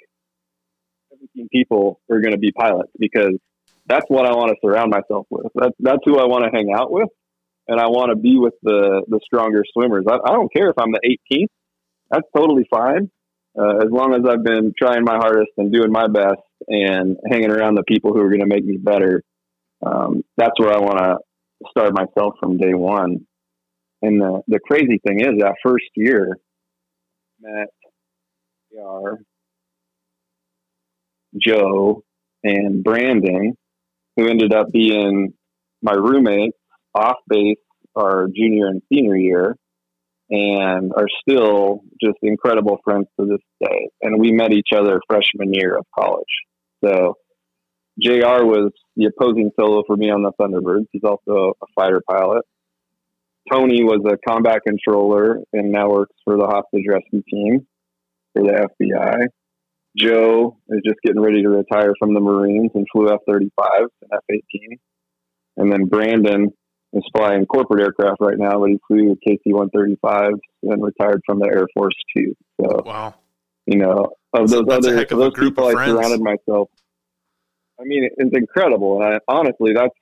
17 1.35 1.49
people 1.53 2.01
are 2.11 2.21
going 2.21 2.33
to 2.33 2.39
be 2.39 2.53
pilots 2.53 2.91
because 2.99 3.39
that's 3.87 4.07
what 4.09 4.27
I 4.27 4.31
want 4.31 4.51
to 4.51 4.57
surround 4.65 4.91
myself 4.91 5.27
with. 5.31 5.47
That's 5.55 5.75
that's 5.79 6.01
who 6.05 6.19
I 6.19 6.25
want 6.25 6.45
to 6.45 6.51
hang 6.51 6.73
out 6.75 6.91
with, 6.91 7.09
and 7.69 7.79
I 7.79 7.87
want 7.87 8.11
to 8.11 8.17
be 8.17 8.39
with 8.39 8.55
the 8.63 9.05
the 9.09 9.21
stronger 9.25 9.63
swimmers. 9.73 10.05
I, 10.09 10.15
I 10.15 10.33
don't 10.33 10.53
care 10.53 10.71
if 10.71 10.79
I'm 10.79 10.93
the 10.93 11.17
18th. 11.33 11.49
That's 12.11 12.27
totally 12.37 12.67
fine, 12.71 13.11
uh, 13.59 13.79
as 13.79 13.91
long 13.91 14.15
as 14.15 14.21
I've 14.29 14.45
been 14.45 14.73
trying 14.79 15.05
my 15.05 15.17
hardest 15.17 15.51
and 15.57 15.73
doing 15.73 15.91
my 15.91 16.07
best 16.07 16.43
and 16.69 17.17
hanging 17.31 17.51
around 17.51 17.75
the 17.75 17.85
people 17.87 18.13
who 18.13 18.21
are 18.21 18.29
going 18.29 18.41
to 18.41 18.47
make 18.47 18.65
me 18.65 18.77
better. 18.77 19.23
Um, 19.85 20.23
that's 20.37 20.59
where 20.59 20.73
I 20.73 20.79
want 20.79 20.99
to 20.99 21.17
start 21.71 21.93
myself 21.95 22.35
from 22.41 22.57
day 22.57 22.73
one. 22.73 23.27
And 24.05 24.21
the 24.21 24.43
the 24.49 24.61
crazy 24.61 25.01
thing 25.07 25.21
is 25.21 25.39
that 25.39 25.55
first 25.65 25.87
year, 25.95 26.37
met 27.41 27.69
JR, 28.71 29.15
Joe, 31.41 32.03
and 32.43 32.85
Brandon, 32.85 33.57
who 34.17 34.29
ended 34.29 34.53
up 34.53 34.71
being 34.71 35.33
my 35.81 35.95
roommates 35.95 36.59
off 36.95 37.17
base 37.29 37.57
our 37.97 38.27
junior 38.35 38.67
and 38.67 38.83
senior 38.93 39.17
year, 39.17 39.57
and 40.29 40.93
are 40.95 41.09
still 41.23 41.81
just 41.99 42.19
incredible 42.21 42.81
friends 42.85 43.07
to 43.19 43.25
this 43.25 43.41
day. 43.67 43.89
And 44.03 44.21
we 44.21 44.33
met 44.33 44.53
each 44.53 44.71
other 44.77 45.01
freshman 45.09 45.55
year 45.55 45.79
of 45.79 45.87
college. 45.99 46.25
So 46.85 47.15
JR 47.99 48.45
was 48.45 48.71
the 48.97 49.07
opposing 49.07 49.51
solo 49.59 49.83
for 49.87 49.97
me 49.97 50.11
on 50.11 50.23
the 50.23 50.33
Thunderbirds. 50.39 50.89
He's 50.93 51.05
also 51.05 51.55
a 51.63 51.67
fighter 51.75 52.03
pilot. 52.07 52.45
Tony 53.53 53.85
was 53.85 54.01
a 54.07 54.17
combat 54.29 54.61
controller 54.67 55.41
and 55.53 55.71
now 55.71 55.91
works 55.91 56.15
for 56.25 56.37
the 56.37 56.47
hostage 56.47 56.85
rescue 56.89 57.23
team 57.31 57.67
for 58.33 58.43
the 58.43 58.69
FBI. 58.81 59.27
Joe 59.97 60.57
is 60.71 60.81
just 60.85 60.99
getting 61.05 61.21
ready 61.21 61.43
to 61.43 61.49
retire 61.49 61.93
from 61.99 62.15
the 62.15 62.21
Marines 62.21 62.71
and 62.75 62.87
flew 62.93 63.13
F 63.13 63.21
35s 63.29 63.89
and 64.03 64.11
F 64.13 64.25
18. 64.31 64.79
And 65.57 65.73
then 65.73 65.85
Brandon 65.87 66.53
is 66.93 67.03
flying 67.17 67.47
corporate 67.47 67.83
aircraft 67.83 68.17
right 68.21 68.39
now, 68.39 68.59
but 68.59 68.71
he 68.71 68.79
flew 68.89 69.17
KC 69.27 69.53
135s 69.53 70.39
and 70.65 70.83
retired 70.83 71.21
from 71.27 71.39
the 71.39 71.47
Air 71.47 71.67
Force 71.75 71.95
too. 72.17 72.35
So, 72.61 72.83
Wow. 72.85 73.15
you 73.67 73.79
know, 73.79 74.13
of 74.33 74.51
those 74.51 74.65
that's 74.67 74.87
other 74.87 75.03
of 75.03 75.09
those 75.09 75.33
people 75.39 75.67
I 75.67 75.73
surrounded 75.87 76.21
myself. 76.21 76.71
I 77.81 77.85
mean, 77.85 78.09
it's 78.17 78.37
incredible, 78.37 79.03
and 79.03 79.15
I, 79.15 79.19
honestly, 79.29 79.73
that's 79.75 79.95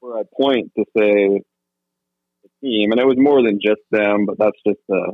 where 0.00 0.18
I 0.18 0.22
point 0.36 0.72
to 0.76 0.84
say 0.96 1.40
team, 2.64 2.90
and 2.90 3.00
it 3.00 3.06
was 3.06 3.16
more 3.18 3.42
than 3.42 3.60
just 3.62 3.82
them, 3.90 4.26
but 4.26 4.36
that's 4.38 4.58
just 4.66 4.80
a 4.90 5.12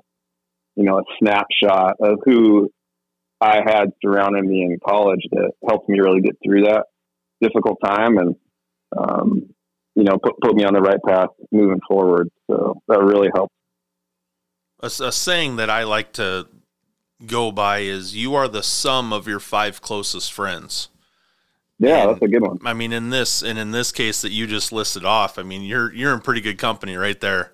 you 0.77 0.85
know 0.85 0.99
a 0.99 1.03
snapshot 1.19 1.97
of 2.01 2.21
who 2.25 2.71
I 3.41 3.61
had 3.65 3.91
surrounding 4.03 4.49
me 4.49 4.63
in 4.63 4.79
college 4.87 5.27
that 5.33 5.53
helped 5.69 5.89
me 5.89 5.99
really 5.99 6.21
get 6.21 6.37
through 6.45 6.63
that 6.63 6.85
difficult 7.41 7.79
time, 7.85 8.19
and 8.19 8.37
um, 8.97 9.55
you 9.95 10.05
know 10.05 10.19
put 10.23 10.35
put 10.41 10.55
me 10.55 10.65
on 10.65 10.75
the 10.75 10.81
right 10.81 11.03
path 11.07 11.31
moving 11.51 11.81
forward. 11.89 12.29
So 12.51 12.81
that 12.89 13.01
really 13.01 13.29
helped. 13.35 13.55
A, 14.83 14.87
a 14.87 15.13
saying 15.13 15.57
that 15.57 15.69
I 15.69 15.85
like 15.85 16.13
to 16.15 16.47
go 17.27 17.53
by 17.53 17.81
is 17.81 18.17
you 18.17 18.35
are 18.35 18.49
the 18.49 18.63
sum 18.63 19.13
of 19.13 19.27
your 19.27 19.41
five 19.41 19.83
closest 19.83 20.33
friends. 20.33 20.89
Yeah, 21.83 22.03
And- 22.03 22.11
that's 22.11 22.23
a 22.23 22.29
good 22.29 22.43
one. 22.43 22.59
I 22.65 22.75
mean, 22.75 22.93
in 22.93 23.09
this 23.11 23.43
and 23.43 23.59
in 23.59 23.71
this 23.73 23.91
case 23.91 24.21
that 24.23 24.31
you 24.31 24.47
just 24.47 24.71
listed 24.71 25.05
off, 25.05 25.39
I 25.39 25.43
mean, 25.43 25.63
you're 25.63 25.93
you're 25.93 26.13
in 26.15 26.21
pretty 26.21 26.43
good 26.43 26.59
company 26.59 26.95
right 26.97 27.19
there. 27.21 27.53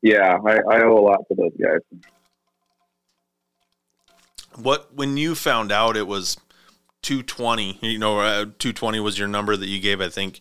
Yeah, 0.00 0.38
I, 0.44 0.56
I 0.70 0.82
owe 0.82 0.98
a 0.98 1.00
lot 1.00 1.20
to 1.28 1.34
those 1.34 1.52
guys. 1.60 1.80
What 4.56 4.94
when 4.94 5.16
you 5.16 5.34
found 5.34 5.70
out 5.70 5.96
it 5.96 6.06
was 6.06 6.36
220, 7.02 7.78
you 7.82 7.98
know, 7.98 8.18
uh, 8.20 8.44
220 8.58 9.00
was 9.00 9.18
your 9.18 9.28
number 9.28 9.56
that 9.56 9.68
you 9.68 9.80
gave, 9.80 10.00
I 10.00 10.08
think, 10.08 10.40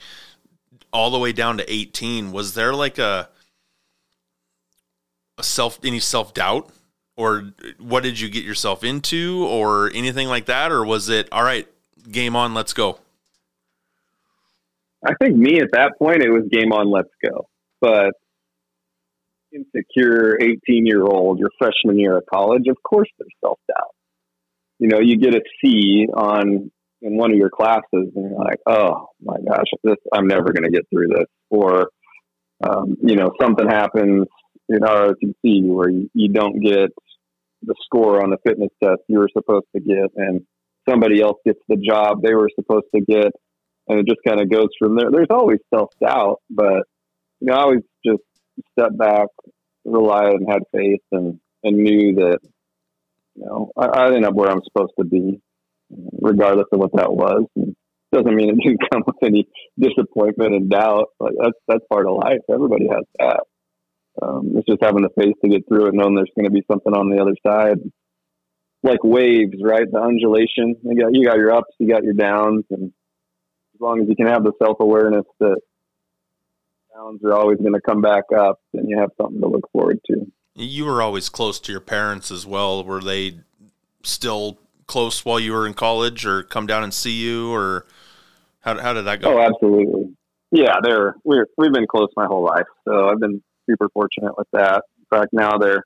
all 0.93 1.11
the 1.11 1.19
way 1.19 1.31
down 1.33 1.57
to 1.57 1.71
18. 1.71 2.31
Was 2.31 2.53
there 2.53 2.73
like 2.73 2.97
a 2.97 3.29
a 5.37 5.43
self 5.43 5.77
any 5.83 5.99
self 5.99 6.33
doubt, 6.33 6.69
or 7.15 7.51
what 7.79 8.01
did 8.03 8.19
you 8.19 8.29
get 8.29 8.43
yourself 8.45 8.83
into, 8.83 9.45
or 9.47 9.91
anything 9.93 10.29
like 10.29 10.45
that, 10.45 10.71
or 10.71 10.85
was 10.85 11.09
it 11.09 11.27
all 11.31 11.43
right? 11.43 11.67
Game 12.09 12.35
on, 12.35 12.53
let's 12.53 12.73
go. 12.73 12.99
I 15.05 15.13
think 15.21 15.35
me 15.35 15.59
at 15.59 15.69
that 15.73 15.93
point, 15.99 16.23
it 16.23 16.29
was 16.29 16.43
game 16.51 16.71
on, 16.71 16.89
let's 16.89 17.09
go. 17.23 17.47
But 17.79 18.13
insecure 19.53 20.37
18 20.41 20.85
year 20.85 21.03
old, 21.03 21.39
your 21.39 21.49
freshman 21.57 21.99
year 21.99 22.17
of 22.17 22.23
college, 22.31 22.63
of 22.69 22.77
course 22.83 23.09
there's 23.17 23.31
self 23.43 23.59
doubt. 23.67 23.93
You 24.79 24.89
know, 24.89 24.99
you 24.99 25.17
get 25.17 25.35
a 25.35 25.41
C 25.61 26.07
on 26.13 26.71
in 27.01 27.17
one 27.17 27.31
of 27.31 27.37
your 27.37 27.49
classes 27.49 27.83
and 27.93 28.11
you're 28.15 28.39
like, 28.39 28.59
oh 28.65 29.09
my 29.21 29.37
gosh, 29.47 29.65
this, 29.83 29.97
I'm 30.13 30.27
never 30.27 30.51
going 30.51 30.63
to 30.63 30.71
get 30.71 30.87
through 30.89 31.09
this. 31.09 31.27
Or, 31.49 31.89
um, 32.67 32.97
you 33.01 33.15
know, 33.15 33.31
something 33.39 33.67
happens 33.67 34.27
in 34.69 34.79
ROTC 34.79 35.63
where 35.63 35.89
you, 35.89 36.09
you 36.13 36.29
don't 36.29 36.59
get 36.59 36.89
the 37.63 37.75
score 37.85 38.23
on 38.23 38.29
the 38.29 38.37
fitness 38.45 38.69
test 38.83 39.01
you 39.07 39.19
were 39.19 39.29
supposed 39.33 39.65
to 39.75 39.81
get 39.81 40.11
and 40.15 40.41
somebody 40.87 41.21
else 41.21 41.37
gets 41.45 41.59
the 41.67 41.77
job 41.77 42.21
they 42.21 42.33
were 42.33 42.49
supposed 42.55 42.85
to 42.95 43.01
get 43.01 43.31
and 43.87 43.99
it 43.99 44.07
just 44.07 44.19
kind 44.27 44.41
of 44.41 44.49
goes 44.49 44.69
from 44.77 44.95
there. 44.95 45.09
There's 45.11 45.27
always 45.29 45.59
self 45.73 45.91
doubt, 46.01 46.41
but 46.49 46.83
you 47.39 47.47
know, 47.47 47.53
I 47.53 47.61
always 47.61 47.83
just 48.05 48.23
stepped 48.71 48.97
back, 48.97 49.27
relied 49.85 50.33
and 50.33 50.49
had 50.49 50.63
faith, 50.71 51.01
and 51.11 51.39
and 51.63 51.77
knew 51.77 52.15
that 52.15 52.39
you 53.35 53.45
know 53.45 53.71
I, 53.77 53.85
I 53.85 54.05
ended 54.07 54.25
up 54.25 54.33
where 54.33 54.49
I'm 54.49 54.63
supposed 54.63 54.93
to 54.99 55.05
be, 55.05 55.39
regardless 56.21 56.67
of 56.71 56.79
what 56.79 56.93
that 56.95 57.11
was. 57.11 57.45
And 57.55 57.75
doesn't 58.11 58.35
mean 58.35 58.49
it 58.49 58.57
didn't 58.63 58.89
come 58.91 59.03
with 59.05 59.17
any 59.23 59.47
disappointment 59.79 60.53
and 60.53 60.69
doubt. 60.69 61.07
Like 61.19 61.33
that's 61.41 61.57
that's 61.67 61.85
part 61.91 62.07
of 62.07 62.17
life. 62.17 62.41
Everybody 62.51 62.87
has 62.87 63.05
that. 63.19 63.43
Um, 64.19 64.53
it's 64.55 64.67
just 64.67 64.81
having 64.81 65.03
the 65.03 65.09
faith 65.21 65.35
to 65.43 65.49
get 65.49 65.67
through 65.67 65.87
it, 65.87 65.93
knowing 65.93 66.15
there's 66.15 66.31
going 66.35 66.49
to 66.49 66.51
be 66.51 66.63
something 66.69 66.93
on 66.93 67.11
the 67.11 67.21
other 67.21 67.35
side. 67.45 67.77
Like 68.87 69.03
waves, 69.03 69.55
right? 69.61 69.85
The 69.91 69.99
undulation. 69.99 70.75
You 70.83 71.01
got 71.01 71.13
you 71.13 71.25
got 71.25 71.37
your 71.37 71.53
ups, 71.53 71.73
you 71.77 71.89
got 71.89 72.03
your 72.03 72.13
downs, 72.13 72.63
and 72.69 72.93
as 73.75 73.81
long 73.81 74.01
as 74.01 74.07
you 74.07 74.15
can 74.15 74.27
have 74.27 74.43
the 74.43 74.53
self 74.63 74.79
awareness 74.79 75.25
that 75.39 75.57
downs 76.95 77.21
are 77.23 77.33
always 77.33 77.57
going 77.57 77.73
to 77.73 77.81
come 77.81 78.01
back 78.01 78.23
up, 78.35 78.59
then 78.73 78.87
you 78.87 78.97
have 78.97 79.09
something 79.19 79.41
to 79.41 79.47
look 79.47 79.69
forward 79.71 79.99
to. 80.07 80.25
You 80.55 80.85
were 80.85 81.01
always 81.01 81.29
close 81.29 81.59
to 81.59 81.71
your 81.71 81.81
parents 81.81 82.31
as 82.31 82.45
well. 82.45 82.83
Were 82.83 83.01
they 83.01 83.39
still 84.03 84.57
close 84.87 85.25
while 85.25 85.39
you 85.39 85.51
were 85.51 85.67
in 85.67 85.73
college, 85.73 86.25
or 86.25 86.43
come 86.43 86.65
down 86.65 86.83
and 86.83 86.93
see 86.93 87.11
you, 87.11 87.53
or 87.53 87.85
how 88.61 88.79
how 88.79 88.93
did 88.93 89.05
that 89.05 89.21
go? 89.21 89.37
Oh, 89.37 89.41
absolutely. 89.41 90.15
Yeah, 90.51 90.75
they're 90.81 91.15
we're 91.23 91.47
we've 91.57 91.73
been 91.73 91.87
close 91.87 92.09
my 92.15 92.25
whole 92.25 92.43
life, 92.43 92.67
so 92.87 93.09
I've 93.09 93.19
been 93.19 93.43
super 93.69 93.89
fortunate 93.89 94.37
with 94.37 94.47
that. 94.53 94.83
In 94.97 95.17
fact, 95.17 95.33
now 95.33 95.57
they're 95.57 95.83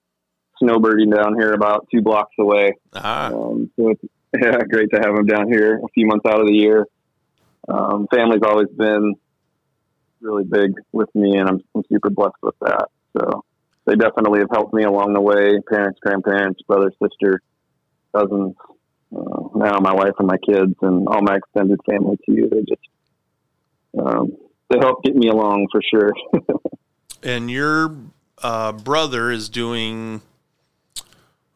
snowbirding 0.62 1.16
down 1.16 1.36
here 1.36 1.54
about 1.54 1.88
two 1.92 2.02
blocks 2.02 2.34
away. 2.40 2.74
ah, 2.94 3.28
Um, 3.28 3.72
so 3.76 3.90
it's 3.90 4.04
yeah, 4.42 4.60
great 4.70 4.90
to 4.94 5.02
have 5.04 5.16
them 5.16 5.26
down 5.26 5.52
here 5.52 5.78
a 5.78 5.88
few 5.94 6.08
months 6.08 6.26
out 6.26 6.40
of 6.40 6.48
the 6.48 6.54
year. 6.54 6.88
Um, 7.68 8.08
family's 8.14 8.42
always 8.44 8.70
been 8.70 9.16
really 10.22 10.44
big 10.44 10.74
with 10.92 11.14
me, 11.16 11.38
and 11.38 11.50
I'm, 11.50 11.60
I'm 11.76 11.84
super 11.90 12.10
blessed 12.10 12.36
with 12.42 12.56
that. 12.62 12.88
So 13.18 13.44
they 13.86 13.96
definitely 13.96 14.40
have 14.40 14.50
helped 14.52 14.74
me 14.74 14.84
along 14.84 15.14
the 15.14 15.22
way. 15.22 15.60
Parents, 15.70 16.00
grandparents, 16.02 16.62
brother, 16.62 16.92
sister, 17.02 17.42
cousins. 18.16 18.56
Uh, 19.14 19.50
now 19.56 19.80
my 19.80 19.94
wife 19.94 20.14
and 20.20 20.28
my 20.28 20.38
kids 20.38 20.74
and 20.82 21.08
all 21.08 21.22
my 21.22 21.36
extended 21.36 21.80
family 21.90 22.18
too. 22.26 22.50
They 22.50 22.62
just 22.62 22.88
um, 24.00 24.38
they 24.70 24.78
help 24.80 25.04
get 25.04 25.16
me 25.16 25.28
along 25.28 25.68
for 25.72 25.82
sure. 25.82 26.14
and 27.24 27.52
your 27.52 27.98
uh, 28.42 28.72
brother 28.72 29.32
is 29.32 29.50
doing. 29.50 30.22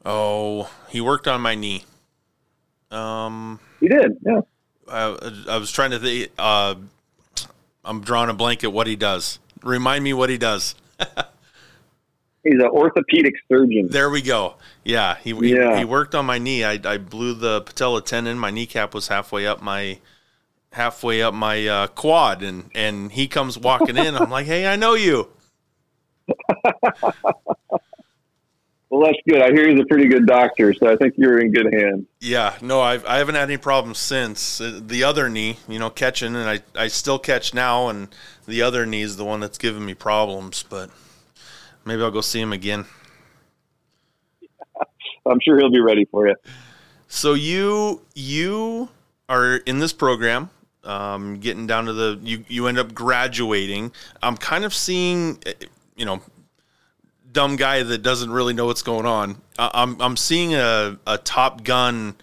Oh, 0.06 0.70
he 0.90 1.02
worked 1.02 1.28
on 1.28 1.42
my 1.42 1.56
knee. 1.56 1.84
Um, 2.92 3.60
he 3.80 3.88
did, 3.88 4.18
yeah. 4.26 4.42
I, 4.88 5.18
I 5.50 5.58
was 5.58 5.72
trying 5.72 5.92
to 5.92 6.00
think. 6.00 6.32
Uh, 6.38 6.76
I'm 7.84 8.02
drawing 8.02 8.30
a 8.30 8.34
blank 8.34 8.64
at 8.64 8.72
what 8.72 8.86
he 8.88 8.96
does. 8.96 9.40
Remind 9.64 10.04
me 10.04 10.14
what 10.14 10.30
he 10.30 10.38
does. 10.38 10.76
He's 12.44 12.54
an 12.54 12.62
orthopedic 12.62 13.34
surgeon. 13.52 13.88
There 13.90 14.10
we 14.12 14.22
go. 14.22 14.56
Yeah, 14.84 15.18
he 15.24 15.32
Yeah. 15.32 15.74
he, 15.74 15.80
he 15.80 15.86
worked 15.86 16.14
on 16.14 16.28
my 16.28 16.38
knee. 16.38 16.64
I, 16.64 16.80
I 16.86 16.98
blew 17.00 17.34
the 17.34 17.62
patella 17.62 18.04
tendon. 18.04 18.38
My 18.38 18.52
kneecap 18.52 18.94
was 18.94 19.08
halfway 19.08 19.48
up 19.48 19.64
my 19.64 19.98
halfway 20.72 21.24
up 21.24 21.34
my 21.34 21.66
uh, 21.68 21.88
quad, 21.88 22.44
and 22.44 22.70
and 22.76 23.12
he 23.12 23.28
comes 23.28 23.58
walking 23.58 23.98
in. 23.98 24.16
I'm 24.16 24.30
like, 24.30 24.46
hey, 24.46 24.68
I 24.68 24.76
know 24.76 24.94
you. 24.94 25.30
Well, 28.90 29.04
that's 29.04 29.18
good. 29.28 29.42
I 29.42 29.52
hear 29.52 29.68
he's 29.68 29.80
a 29.80 29.86
pretty 29.86 30.08
good 30.08 30.28
doctor, 30.28 30.74
so 30.74 30.92
I 30.92 30.96
think 30.96 31.16
you're 31.18 31.40
in 31.40 31.52
good 31.52 31.74
hands. 31.74 32.06
Yeah, 32.20 32.56
no, 32.62 32.82
I've, 32.82 33.04
I 33.06 33.18
haven't 33.18 33.36
had 33.36 33.44
any 33.44 33.58
problems 33.58 33.98
since. 33.98 34.62
Uh, 34.62 34.80
The 34.82 35.04
other 35.04 35.28
knee, 35.28 35.58
you 35.68 35.80
know, 35.80 35.90
catching, 35.90 36.36
and 36.36 36.48
I, 36.48 36.60
I 36.76 36.88
still 36.88 37.18
catch 37.18 37.54
now, 37.54 37.90
and 37.90 38.10
the 38.48 38.62
other 38.62 38.86
knee 38.86 39.02
is 39.02 39.18
the 39.18 39.26
one 39.26 39.40
that's 39.40 39.58
giving 39.58 39.86
me 39.86 39.96
problems, 39.96 40.64
but 40.64 40.92
maybe 41.84 42.04
I'll 42.04 42.12
go 42.12 42.22
see 42.22 42.40
him 42.40 42.54
again. 42.54 42.86
I'm 45.26 45.40
sure 45.42 45.58
he'll 45.58 45.72
be 45.72 45.82
ready 45.82 46.06
for 46.06 46.28
you. 46.28 46.36
So 47.08 47.34
you 47.34 48.02
you 48.14 48.90
are 49.30 49.56
in 49.58 49.80
this 49.80 49.94
program, 49.94 50.50
um, 50.84 51.40
getting 51.40 51.66
down 51.66 51.86
to 51.86 51.94
the 51.94 52.20
you 52.22 52.46
you 52.48 52.68
end 52.68 52.78
up 52.78 52.94
graduating. 52.94 53.92
I'm 54.22 54.38
kind 54.38 54.66
of 54.66 54.74
seeing, 54.74 55.40
eh, 55.46 55.54
you 55.96 56.06
know, 56.06 56.22
dumb 57.36 57.58
guy 57.58 57.84
that 57.84 58.00
doesn't 58.00 58.32
really 58.32 58.54
know 58.54 58.66
what's 58.66 58.82
going 58.82 59.06
on. 59.06 59.40
I'm 59.60 60.02
I'm 60.02 60.18
seeing 60.18 60.56
a, 60.56 60.98
a 61.06 61.18
Top 61.20 61.64
Gun 61.64 62.16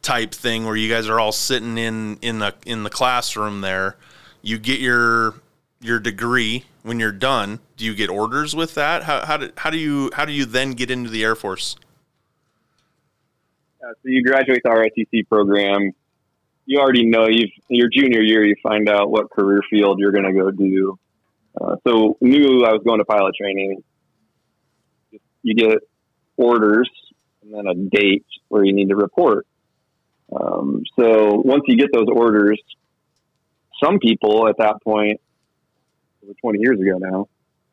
type 0.00 0.32
thing 0.32 0.64
where 0.64 0.76
you 0.76 0.88
guys 0.88 1.08
are 1.08 1.20
all 1.20 1.32
sitting 1.32 1.76
in 1.76 2.16
in 2.22 2.38
the 2.38 2.54
in 2.64 2.84
the 2.84 2.90
classroom 2.90 3.60
there. 3.60 3.96
You 4.40 4.58
get 4.58 4.80
your 4.80 5.34
your 5.80 5.98
degree 5.98 6.64
when 6.82 6.98
you're 6.98 7.12
done. 7.12 7.58
Do 7.76 7.84
you 7.84 7.94
get 7.94 8.08
orders 8.08 8.56
with 8.56 8.74
that? 8.74 9.02
How 9.02 9.26
how 9.26 9.36
do 9.36 9.50
how 9.58 9.68
do 9.68 9.76
you 9.76 10.10
how 10.14 10.24
do 10.24 10.32
you 10.32 10.46
then 10.46 10.72
get 10.72 10.90
into 10.90 11.10
the 11.10 11.24
Air 11.24 11.34
Force? 11.34 11.76
Uh, 13.82 13.92
so 13.94 14.08
you 14.08 14.22
graduate 14.22 14.62
the 14.62 14.70
ROTC 14.70 15.28
program. 15.28 15.92
You 16.66 16.78
already 16.78 17.04
know 17.04 17.26
you've 17.26 17.50
your 17.68 17.88
junior 17.92 18.20
year. 18.20 18.44
You 18.44 18.54
find 18.62 18.88
out 18.88 19.10
what 19.10 19.28
career 19.30 19.60
field 19.68 19.98
you're 19.98 20.12
going 20.12 20.24
to 20.24 20.32
go 20.32 20.50
do. 20.52 20.98
Uh, 21.60 21.76
so 21.86 22.16
knew 22.20 22.64
I 22.64 22.72
was 22.72 22.82
going 22.84 22.98
to 22.98 23.04
pilot 23.04 23.34
training. 23.34 23.82
You 25.42 25.54
get 25.54 25.78
orders 26.36 26.90
and 27.42 27.54
then 27.54 27.66
a 27.66 27.74
date 27.74 28.26
where 28.48 28.64
you 28.64 28.72
need 28.72 28.88
to 28.88 28.96
report. 28.96 29.46
Um, 30.34 30.82
so 30.98 31.42
once 31.44 31.62
you 31.66 31.76
get 31.76 31.90
those 31.92 32.06
orders, 32.12 32.60
some 33.82 33.98
people 33.98 34.48
at 34.48 34.56
that 34.58 34.76
point, 34.82 35.20
over 36.22 36.32
20 36.40 36.60
years 36.60 36.80
ago 36.80 36.98
now, 36.98 37.28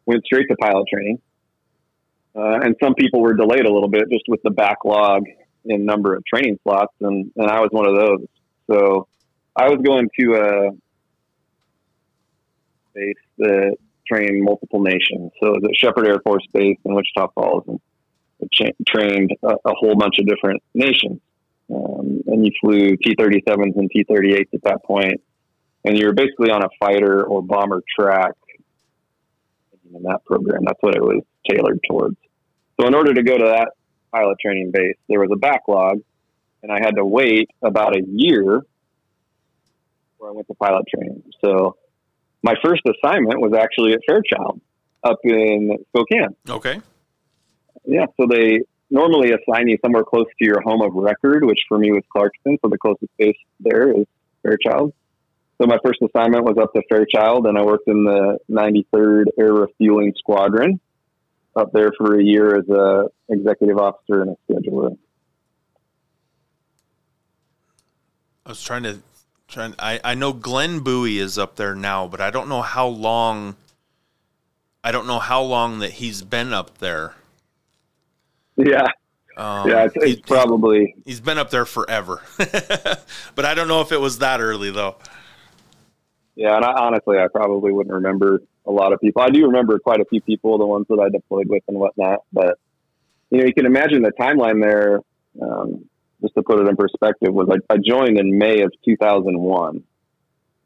went 0.05 0.25
straight 0.25 0.47
to 0.49 0.55
pilot 0.55 0.85
training. 0.91 1.21
Uh, 2.35 2.59
and 2.61 2.75
some 2.81 2.93
people 2.95 3.21
were 3.21 3.33
delayed 3.33 3.65
a 3.65 3.73
little 3.73 3.89
bit 3.89 4.03
just 4.11 4.23
with 4.27 4.41
the 4.43 4.51
backlog 4.51 5.23
in 5.65 5.85
number 5.85 6.15
of 6.15 6.23
training 6.25 6.57
slots, 6.63 6.93
and, 7.01 7.31
and 7.35 7.49
I 7.49 7.59
was 7.59 7.69
one 7.71 7.87
of 7.87 7.95
those. 7.95 8.27
So 8.71 9.07
I 9.55 9.69
was 9.69 9.79
going 9.83 10.09
to 10.19 10.35
a 10.35 10.71
base 12.93 13.15
that 13.39 13.77
trained 14.09 14.43
multiple 14.43 14.81
nations. 14.81 15.31
So 15.39 15.47
it 15.47 15.61
was 15.61 15.63
at 15.65 15.75
Sheppard 15.75 16.07
Air 16.07 16.19
Force 16.19 16.45
Base 16.53 16.77
in 16.83 16.93
Wichita 16.93 17.27
Falls, 17.33 17.63
and 17.67 17.79
cha- 18.51 18.71
trained 18.87 19.31
a, 19.43 19.55
a 19.65 19.73
whole 19.73 19.95
bunch 19.95 20.15
of 20.19 20.25
different 20.25 20.61
nations. 20.73 21.19
Um, 21.73 22.21
and 22.27 22.45
you 22.45 22.51
flew 22.61 22.97
T-37s 22.97 23.75
and 23.75 23.91
T-38s 23.91 24.53
at 24.53 24.63
that 24.63 24.83
point, 24.83 25.21
and 25.85 25.97
you 25.97 26.07
were 26.07 26.13
basically 26.13 26.49
on 26.49 26.63
a 26.63 26.69
fighter 26.79 27.23
or 27.23 27.43
bomber 27.43 27.83
track 27.95 28.33
in 29.93 30.03
that 30.03 30.25
program. 30.25 30.63
That's 30.65 30.81
what 30.81 30.95
it 30.95 31.01
was 31.01 31.23
tailored 31.49 31.79
towards. 31.87 32.17
So 32.79 32.87
in 32.87 32.95
order 32.95 33.13
to 33.13 33.23
go 33.23 33.37
to 33.37 33.45
that 33.45 33.69
pilot 34.11 34.37
training 34.41 34.71
base, 34.71 34.95
there 35.07 35.19
was 35.19 35.29
a 35.31 35.37
backlog, 35.37 35.99
and 36.63 36.71
I 36.71 36.79
had 36.81 36.95
to 36.95 37.05
wait 37.05 37.49
about 37.61 37.95
a 37.95 38.01
year 38.05 38.61
before 40.11 40.29
I 40.29 40.31
went 40.31 40.47
to 40.47 40.53
pilot 40.55 40.85
training. 40.93 41.23
So 41.43 41.77
my 42.41 42.55
first 42.63 42.81
assignment 42.85 43.41
was 43.41 43.53
actually 43.53 43.93
at 43.93 43.99
Fairchild 44.07 44.61
up 45.03 45.19
in 45.23 45.77
Spokane. 45.89 46.35
Okay. 46.49 46.81
Yeah, 47.85 48.05
so 48.19 48.27
they 48.29 48.61
normally 48.89 49.31
assign 49.31 49.67
you 49.67 49.77
somewhere 49.83 50.03
close 50.03 50.27
to 50.39 50.45
your 50.45 50.61
home 50.61 50.81
of 50.81 50.93
record, 50.93 51.45
which 51.45 51.59
for 51.67 51.77
me 51.77 51.91
was 51.91 52.03
Clarkston. 52.15 52.57
So 52.61 52.69
the 52.69 52.77
closest 52.77 53.11
base 53.17 53.37
there 53.59 53.91
is 53.91 54.05
Fairchild. 54.43 54.93
So 55.61 55.67
my 55.67 55.77
first 55.83 55.99
assignment 56.01 56.45
was 56.45 56.57
up 56.57 56.73
to 56.73 56.81
Fairchild, 56.89 57.45
and 57.45 57.57
I 57.57 57.63
worked 57.63 57.87
in 57.87 58.05
the 58.05 58.39
93rd 58.49 59.25
Air 59.37 59.53
Refueling 59.53 60.13
Squadron 60.17 60.79
up 61.55 61.71
there 61.73 61.91
for 61.97 62.17
a 62.17 62.23
year 62.23 62.55
as 62.55 62.69
a 62.69 63.09
executive 63.27 63.77
officer 63.77 64.21
and 64.21 64.31
a 64.31 64.53
scheduler. 64.53 64.97
I 68.45 68.49
was 68.49 68.63
trying 68.63 68.83
to 68.83 68.99
trying. 69.49 69.75
I 69.79 69.99
I 70.03 70.13
know 70.15 70.33
Glenn 70.33 70.79
Bowie 70.79 71.17
is 71.19 71.37
up 71.37 71.55
there 71.55 71.75
now, 71.75 72.07
but 72.07 72.21
I 72.21 72.31
don't 72.31 72.47
know 72.49 72.61
how 72.61 72.87
long. 72.87 73.55
I 74.83 74.91
don't 74.91 75.07
know 75.07 75.19
how 75.19 75.41
long 75.41 75.79
that 75.79 75.91
he's 75.91 76.21
been 76.21 76.53
up 76.53 76.77
there. 76.77 77.13
Yeah, 78.55 78.87
Um, 79.37 79.69
yeah, 79.69 79.87
it's, 79.93 80.03
he- 80.03 80.21
probably 80.21 80.95
he's 81.05 81.19
been 81.21 81.37
up 81.37 81.49
there 81.49 81.65
forever, 81.65 82.21
but 82.37 83.45
I 83.45 83.53
don't 83.53 83.67
know 83.67 83.81
if 83.81 83.91
it 83.91 83.99
was 84.01 84.19
that 84.19 84.41
early 84.41 84.69
though. 84.71 84.95
yeah. 86.35 86.55
And 86.55 86.65
I, 86.65 86.73
honestly, 86.73 87.17
I 87.17 87.27
probably 87.33 87.71
wouldn't 87.71 87.93
remember 87.93 88.41
a 88.65 88.71
lot 88.71 88.91
of 88.93 88.99
people. 88.99 89.21
I 89.21 89.29
do 89.29 89.45
remember 89.45 89.79
quite 89.79 89.99
a 90.01 90.05
few 90.05 90.19
people, 90.21 90.57
the 90.57 90.65
ones 90.65 90.85
that 90.89 90.99
I 90.99 91.09
deployed 91.09 91.47
with 91.47 91.63
and 91.69 91.77
whatnot. 91.77 92.19
But 92.33 92.57
you 93.29 93.39
know, 93.39 93.45
you 93.45 93.53
can 93.53 93.65
imagine 93.65 94.01
the 94.01 94.11
timeline 94.11 94.61
there. 94.61 94.99
Um, 95.41 95.85
just 96.21 96.33
to 96.35 96.43
put 96.43 96.59
it 96.59 96.67
in 96.67 96.75
perspective, 96.75 97.33
was 97.33 97.49
I, 97.49 97.73
I 97.73 97.77
joined 97.77 98.19
in 98.19 98.37
May 98.37 98.61
of 98.61 98.71
2001. 98.85 99.83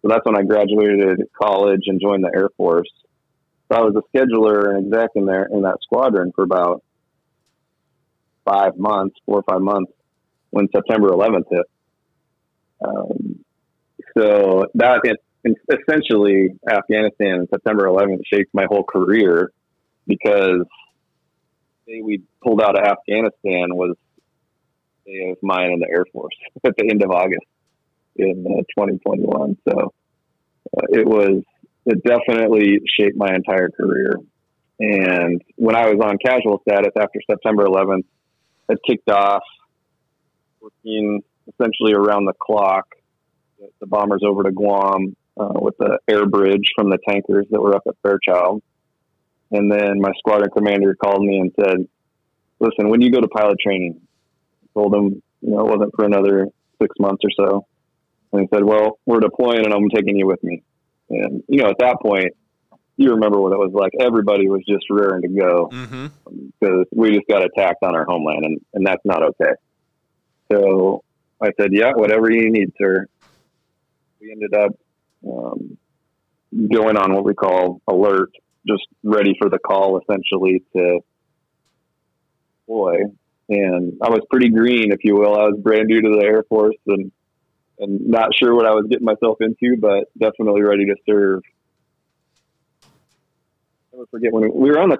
So 0.01 0.07
that's 0.07 0.25
when 0.25 0.37
I 0.37 0.43
graduated 0.43 1.21
college 1.39 1.83
and 1.87 2.01
joined 2.01 2.23
the 2.23 2.31
Air 2.35 2.49
Force. 2.57 2.91
So 3.71 3.77
I 3.77 3.81
was 3.81 3.95
a 3.95 4.17
scheduler 4.17 4.75
and 4.75 4.93
exec 4.93 5.09
in 5.15 5.25
there 5.25 5.47
in 5.51 5.61
that 5.61 5.77
squadron 5.81 6.31
for 6.35 6.43
about 6.43 6.83
five 8.45 8.77
months, 8.77 9.15
four 9.25 9.39
or 9.39 9.43
five 9.43 9.61
months, 9.61 9.91
when 10.49 10.67
September 10.75 11.09
11th 11.09 11.45
hit. 11.49 11.65
Um, 12.85 13.39
so 14.17 14.65
that 14.75 15.01
essentially 15.43 16.49
Afghanistan 16.69 17.39
and 17.39 17.47
September 17.49 17.85
11th 17.85 18.21
shaped 18.31 18.53
my 18.53 18.65
whole 18.69 18.83
career 18.83 19.51
because 20.05 20.65
we 21.87 22.21
pulled 22.41 22.61
out 22.61 22.77
of 22.77 22.85
Afghanistan 22.85 23.75
was 23.75 23.95
of 25.07 25.37
mine 25.41 25.71
in 25.71 25.79
the 25.79 25.87
Air 25.89 26.05
Force 26.11 26.35
at 26.65 26.73
the 26.77 26.89
end 26.89 27.03
of 27.03 27.11
August 27.11 27.45
in 28.15 28.45
uh, 28.47 28.61
2021. 28.79 29.57
So 29.67 29.93
uh, 30.77 30.85
it 30.89 31.07
was 31.07 31.43
it 31.85 32.01
definitely 32.03 32.79
shaped 32.99 33.17
my 33.17 33.33
entire 33.33 33.69
career. 33.69 34.13
And 34.79 35.41
when 35.55 35.75
I 35.75 35.87
was 35.87 35.99
on 36.01 36.17
casual 36.23 36.61
status 36.67 36.91
after 36.97 37.19
September 37.29 37.65
11th, 37.65 38.05
had 38.69 38.77
kicked 38.87 39.09
off 39.09 39.43
working 40.61 41.21
essentially 41.47 41.93
around 41.93 42.25
the 42.25 42.33
clock. 42.39 42.85
The, 43.79 43.87
bombers 43.87 44.23
over 44.25 44.43
to 44.43 44.51
Guam 44.51 45.15
uh, 45.37 45.53
with 45.55 45.77
the 45.77 45.99
air 46.07 46.25
bridge 46.25 46.69
from 46.75 46.89
the 46.89 46.97
tankers 47.07 47.45
that 47.51 47.61
were 47.61 47.75
up 47.75 47.83
at 47.87 47.95
Fairchild. 48.03 48.61
And 49.51 49.71
then 49.71 50.01
my 50.01 50.11
squadron 50.17 50.49
commander 50.51 50.95
called 50.95 51.23
me 51.23 51.39
and 51.39 51.51
said, 51.57 51.87
"Listen, 52.59 52.89
when 52.89 53.01
you 53.01 53.11
go 53.11 53.21
to 53.21 53.27
pilot 53.27 53.57
training," 53.59 54.01
told 54.73 54.93
him, 54.95 55.21
you 55.41 55.51
know, 55.51 55.59
it 55.61 55.65
wasn't 55.65 55.91
for 55.95 56.05
another 56.05 56.47
six 56.81 56.95
months 56.99 57.23
or 57.23 57.31
so. 57.35 57.65
And 58.31 58.41
he 58.41 58.47
said, 58.53 58.63
"Well, 58.63 58.99
we're 59.05 59.19
deploying, 59.19 59.65
and 59.65 59.73
I'm 59.73 59.89
taking 59.89 60.17
you 60.17 60.25
with 60.27 60.43
me." 60.43 60.63
And 61.09 61.43
you 61.47 61.61
know, 61.61 61.69
at 61.69 61.77
that 61.79 61.97
point, 62.01 62.33
you 62.97 63.11
remember 63.11 63.39
what 63.39 63.53
it 63.53 63.57
was 63.57 63.71
like. 63.73 63.91
Everybody 63.99 64.47
was 64.47 64.61
just 64.67 64.85
raring 64.89 65.21
to 65.21 65.27
go 65.27 65.69
Mm-hmm. 65.71 66.07
because 66.59 66.85
we 66.91 67.11
just 67.11 67.27
got 67.29 67.43
attacked 67.43 67.83
on 67.83 67.95
our 67.95 68.05
homeland, 68.05 68.45
and, 68.45 68.61
and 68.73 68.85
that's 68.85 69.03
not 69.05 69.23
okay. 69.23 69.53
So 70.51 71.03
I 71.41 71.49
said, 71.59 71.69
"Yeah, 71.71 71.91
whatever 71.93 72.31
you 72.31 72.51
need, 72.51 72.71
sir." 72.79 73.05
We 74.19 74.31
ended 74.31 74.53
up 74.53 74.71
um, 75.27 75.77
going 76.71 76.97
on 76.97 77.13
what 77.13 77.25
we 77.25 77.33
call 77.33 77.81
alert, 77.87 78.31
just 78.67 78.83
ready 79.03 79.35
for 79.39 79.49
the 79.49 79.59
call, 79.59 79.99
essentially 79.99 80.63
to 80.75 80.99
boy, 82.67 82.95
and 83.53 83.97
I 84.01 84.09
was 84.09 84.21
pretty 84.29 84.49
green, 84.49 84.91
if 84.91 84.99
you 85.03 85.15
will. 85.15 85.35
I 85.35 85.45
was 85.45 85.59
brand 85.61 85.87
new 85.87 86.01
to 86.01 86.09
the 86.09 86.25
Air 86.25 86.43
Force 86.43 86.75
and 86.87 87.11
and 87.79 88.07
not 88.07 88.29
sure 88.39 88.53
what 88.55 88.65
I 88.65 88.71
was 88.71 88.85
getting 88.89 89.05
myself 89.05 89.37
into, 89.41 89.77
but 89.79 90.05
definitely 90.17 90.61
ready 90.61 90.85
to 90.85 90.95
serve. 91.07 91.41
I 92.83 92.87
never 93.93 94.05
forget 94.07 94.31
when 94.31 94.51
we 94.53 94.69
were 94.69 94.79
on 94.79 94.89
the 94.89 94.97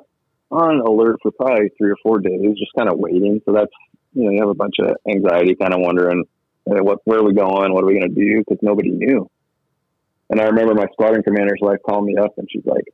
on 0.52 0.80
alert 0.82 1.18
for 1.22 1.32
probably 1.32 1.70
three 1.78 1.92
or 1.92 1.98
four 2.04 2.20
days, 2.20 2.58
just 2.58 2.74
kind 2.78 2.90
of 2.90 2.98
waiting. 2.98 3.42
So 3.46 3.54
that's 3.54 3.72
you 4.14 4.26
know 4.26 4.32
you 4.32 4.40
have 4.40 4.50
a 4.50 4.56
bunch 4.56 4.76
of 4.80 4.96
anxiety, 5.08 5.56
kind 5.56 5.74
of 5.74 5.80
wondering 5.82 6.26
hey, 6.66 6.82
what 6.82 7.00
where 7.06 7.20
are 7.20 7.24
we 7.24 7.34
going, 7.34 7.74
what 7.74 7.84
are 7.84 7.88
we 7.88 8.00
going 8.00 8.14
to 8.14 8.16
do, 8.16 8.40
because 8.40 8.60
nobody 8.62 8.90
knew. 8.90 9.30
And 10.30 10.40
I 10.40 10.46
remember 10.46 10.74
my 10.74 10.88
squadron 10.94 11.24
commander's 11.24 11.60
wife 11.62 11.80
called 11.86 12.06
me 12.06 12.16
up, 12.18 12.34
and 12.38 12.48
she's 12.52 12.66
like, 12.66 12.86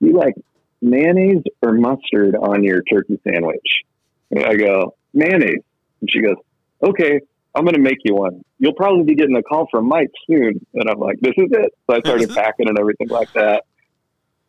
"You 0.00 0.12
like 0.12 0.34
mayonnaise 0.80 1.42
or 1.62 1.72
mustard 1.72 2.34
on 2.36 2.62
your 2.64 2.82
turkey 2.82 3.20
sandwich?" 3.24 3.84
And 4.30 4.44
I 4.44 4.56
go, 4.56 4.94
"Mayonnaise," 5.18 5.64
and 6.00 6.10
she 6.10 6.22
goes, 6.22 6.36
"Okay." 6.82 7.20
I'm 7.54 7.64
going 7.64 7.74
to 7.74 7.80
make 7.80 7.98
you 8.04 8.14
one. 8.14 8.44
You'll 8.58 8.74
probably 8.74 9.02
be 9.04 9.16
getting 9.16 9.36
a 9.36 9.42
call 9.42 9.66
from 9.70 9.88
Mike 9.88 10.12
soon. 10.28 10.64
And 10.74 10.88
I'm 10.88 11.00
like, 11.00 11.18
this 11.20 11.34
is 11.36 11.48
it. 11.50 11.74
So 11.88 11.96
I 11.96 12.00
started 12.00 12.30
packing 12.34 12.68
and 12.68 12.78
everything 12.78 13.08
like 13.08 13.32
that. 13.32 13.64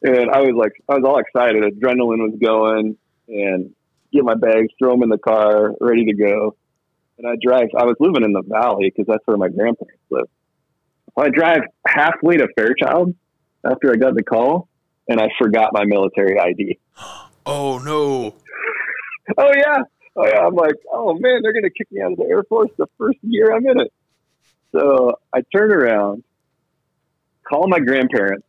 And 0.03 0.29
I 0.29 0.41
was 0.41 0.53
like, 0.55 0.73
I 0.87 0.99
was 0.99 1.03
all 1.05 1.17
excited. 1.17 1.63
Adrenaline 1.63 2.19
was 2.19 2.37
going 2.39 2.97
and 3.27 3.71
get 4.13 4.23
my 4.23 4.35
bags, 4.35 4.67
throw 4.77 4.91
them 4.91 5.03
in 5.03 5.09
the 5.09 5.17
car, 5.17 5.73
ready 5.81 6.05
to 6.05 6.13
go. 6.13 6.55
And 7.17 7.27
I 7.27 7.33
drive, 7.41 7.69
I 7.77 7.85
was 7.85 7.95
living 7.99 8.23
in 8.23 8.31
the 8.31 8.43
valley 8.43 8.93
because 8.95 9.07
that's 9.07 9.25
where 9.25 9.37
my 9.37 9.49
grandparents 9.49 10.03
live. 10.11 10.27
So 11.15 11.25
I 11.25 11.29
drive 11.29 11.61
halfway 11.87 12.37
to 12.37 12.47
Fairchild 12.55 13.15
after 13.65 13.91
I 13.91 13.95
got 13.95 14.15
the 14.15 14.23
call 14.23 14.69
and 15.07 15.19
I 15.19 15.29
forgot 15.41 15.71
my 15.73 15.85
military 15.85 16.39
ID. 16.39 16.79
Oh 17.45 17.79
no. 17.79 18.35
oh 19.39 19.51
yeah 19.55 19.79
oh 20.19 20.47
I'm 20.47 20.55
like, 20.55 20.75
oh 20.91 21.13
man, 21.13 21.41
they're 21.41 21.53
gonna 21.53 21.69
kick 21.69 21.91
me 21.91 22.01
out 22.01 22.11
of 22.11 22.17
the 22.17 22.25
Air 22.25 22.43
Force 22.43 22.71
the 22.77 22.87
first 22.97 23.17
year 23.21 23.51
I'm 23.53 23.65
in 23.65 23.79
it. 23.81 23.93
So 24.71 25.19
I 25.33 25.41
turn 25.53 25.71
around, 25.71 26.23
call 27.47 27.67
my 27.67 27.79
grandparents, 27.79 28.45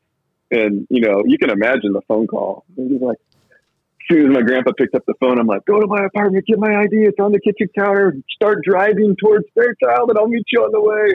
and 0.50 0.86
you 0.90 1.00
know, 1.00 1.22
you 1.24 1.38
can 1.38 1.50
imagine 1.50 1.92
the 1.92 2.02
phone 2.02 2.26
call. 2.26 2.64
And 2.76 2.90
he's 2.90 3.00
like, 3.00 3.18
as 3.18 4.16
soon 4.16 4.30
as 4.30 4.34
my 4.34 4.42
grandpa 4.42 4.72
picked 4.76 4.94
up 4.94 5.04
the 5.06 5.14
phone, 5.20 5.38
I'm 5.38 5.46
like, 5.46 5.64
go 5.64 5.80
to 5.80 5.86
my 5.86 6.04
apartment, 6.04 6.44
get 6.46 6.58
my 6.58 6.74
ID. 6.82 7.04
It's 7.04 7.20
on 7.20 7.32
the 7.32 7.40
kitchen 7.40 7.68
counter. 7.78 8.16
Start 8.34 8.64
driving 8.64 9.16
towards 9.16 9.44
Fairchild, 9.54 10.10
and 10.10 10.18
I'll 10.18 10.28
meet 10.28 10.46
you 10.52 10.62
on 10.62 10.72
the 10.72 10.80
way. 10.80 11.14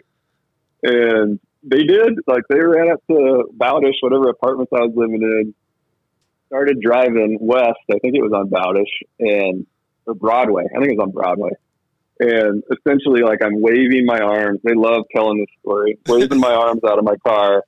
And 0.84 1.40
they 1.64 1.84
did. 1.84 2.14
Like 2.28 2.44
they 2.50 2.60
ran 2.60 2.92
up 2.92 3.02
to 3.08 3.50
Bowdish, 3.58 3.96
whatever 4.02 4.30
apartments 4.30 4.72
I 4.74 4.82
was 4.82 4.94
living 4.96 5.22
in. 5.22 5.54
Started 6.48 6.80
driving 6.80 7.38
west. 7.42 7.80
I 7.92 8.00
think 8.00 8.16
it 8.16 8.22
was 8.22 8.32
on 8.32 8.50
Bowdish, 8.50 8.86
and 9.20 9.66
or 10.06 10.14
Broadway. 10.14 10.64
I 10.66 10.80
think 10.80 10.92
it 10.92 10.98
was 10.98 11.04
on 11.04 11.12
Broadway. 11.12 11.52
And 12.20 12.64
essentially, 12.72 13.22
like 13.22 13.44
I'm 13.44 13.62
waving 13.62 14.06
my 14.06 14.20
arms. 14.20 14.62
They 14.64 14.74
love 14.74 15.04
telling 15.14 15.40
this 15.40 15.48
story. 15.62 15.98
Waving 16.08 16.40
my 16.40 16.54
arms 16.54 16.82
out 16.88 16.98
of 16.98 17.04
my 17.04 17.16
car, 17.28 17.64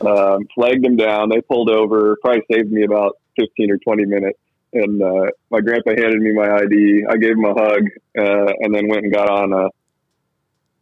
um, 0.00 0.46
flagged 0.54 0.84
them 0.84 0.96
down. 0.96 1.28
They 1.28 1.40
pulled 1.40 1.70
over. 1.70 2.16
Probably 2.22 2.42
saved 2.52 2.70
me 2.70 2.84
about 2.84 3.16
15 3.38 3.70
or 3.70 3.78
20 3.78 4.04
minutes. 4.06 4.38
And 4.72 5.02
uh, 5.02 5.30
my 5.50 5.60
grandpa 5.60 5.90
handed 5.90 6.20
me 6.20 6.32
my 6.32 6.48
ID. 6.48 7.04
I 7.10 7.16
gave 7.16 7.32
him 7.32 7.44
a 7.44 7.54
hug, 7.54 7.82
uh, 8.16 8.52
and 8.60 8.72
then 8.72 8.86
went 8.88 9.04
and 9.04 9.12
got 9.12 9.28
on 9.28 9.52
a 9.52 9.68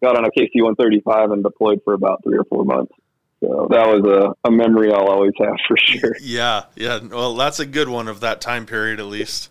got 0.02 0.16
on 0.16 0.24
a 0.24 0.30
KC 0.30 0.62
135 0.62 1.30
and 1.30 1.42
deployed 1.42 1.80
for 1.84 1.94
about 1.94 2.22
three 2.22 2.38
or 2.38 2.44
four 2.44 2.64
months. 2.64 2.92
So 3.40 3.68
that 3.70 3.86
was 3.86 4.04
a, 4.04 4.48
a 4.48 4.50
memory 4.50 4.92
I'll 4.92 5.08
always 5.08 5.32
have 5.38 5.54
for 5.66 5.76
sure. 5.76 6.16
Yeah, 6.20 6.64
yeah. 6.76 6.98
Well, 6.98 7.34
that's 7.34 7.60
a 7.60 7.66
good 7.66 7.88
one 7.88 8.08
of 8.08 8.20
that 8.20 8.40
time 8.40 8.66
period, 8.66 9.00
at 9.00 9.06
least. 9.06 9.50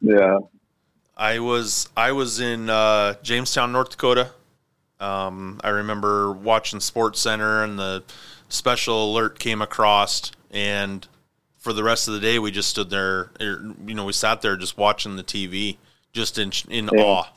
Yeah. 0.00 0.38
I 1.16 1.38
was 1.38 1.88
I 1.96 2.12
was 2.12 2.40
in 2.40 2.68
uh, 2.68 3.14
Jamestown, 3.22 3.72
North 3.72 3.90
Dakota. 3.90 4.30
Um, 5.00 5.60
I 5.64 5.70
remember 5.70 6.32
watching 6.32 6.80
Sports 6.80 7.20
Center 7.20 7.62
and 7.62 7.78
the 7.78 8.02
special 8.48 9.12
alert 9.12 9.38
came 9.38 9.62
across, 9.62 10.32
and 10.50 11.06
for 11.58 11.72
the 11.72 11.82
rest 11.82 12.08
of 12.08 12.14
the 12.14 12.20
day 12.20 12.38
we 12.38 12.50
just 12.50 12.68
stood 12.68 12.90
there. 12.90 13.30
Er, 13.40 13.74
you 13.86 13.94
know, 13.94 14.04
we 14.04 14.12
sat 14.12 14.42
there 14.42 14.56
just 14.56 14.76
watching 14.76 15.16
the 15.16 15.24
TV, 15.24 15.78
just 16.12 16.38
in 16.38 16.52
in 16.68 16.90
yeah. 16.92 17.02
awe. 17.02 17.28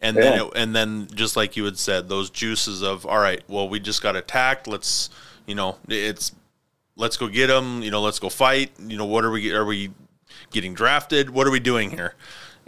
And 0.00 0.16
yeah. 0.16 0.22
then 0.22 0.40
it, 0.40 0.52
and 0.54 0.76
then 0.76 1.08
just 1.14 1.36
like 1.36 1.56
you 1.56 1.64
had 1.64 1.78
said, 1.78 2.08
those 2.08 2.28
juices 2.28 2.82
of 2.82 3.06
all 3.06 3.18
right, 3.18 3.42
well 3.48 3.68
we 3.68 3.80
just 3.80 4.02
got 4.02 4.16
attacked. 4.16 4.68
Let's 4.68 5.08
you 5.46 5.54
know 5.54 5.76
it's 5.88 6.32
let's 6.96 7.16
go 7.16 7.28
get 7.28 7.46
them. 7.46 7.82
You 7.82 7.90
know, 7.90 8.02
let's 8.02 8.18
go 8.18 8.28
fight. 8.28 8.72
You 8.78 8.98
know, 8.98 9.06
what 9.06 9.24
are 9.24 9.30
we 9.30 9.52
are 9.52 9.64
we 9.64 9.90
getting 10.50 10.74
drafted? 10.74 11.30
What 11.30 11.46
are 11.46 11.50
we 11.50 11.60
doing 11.60 11.90
here? 11.90 12.14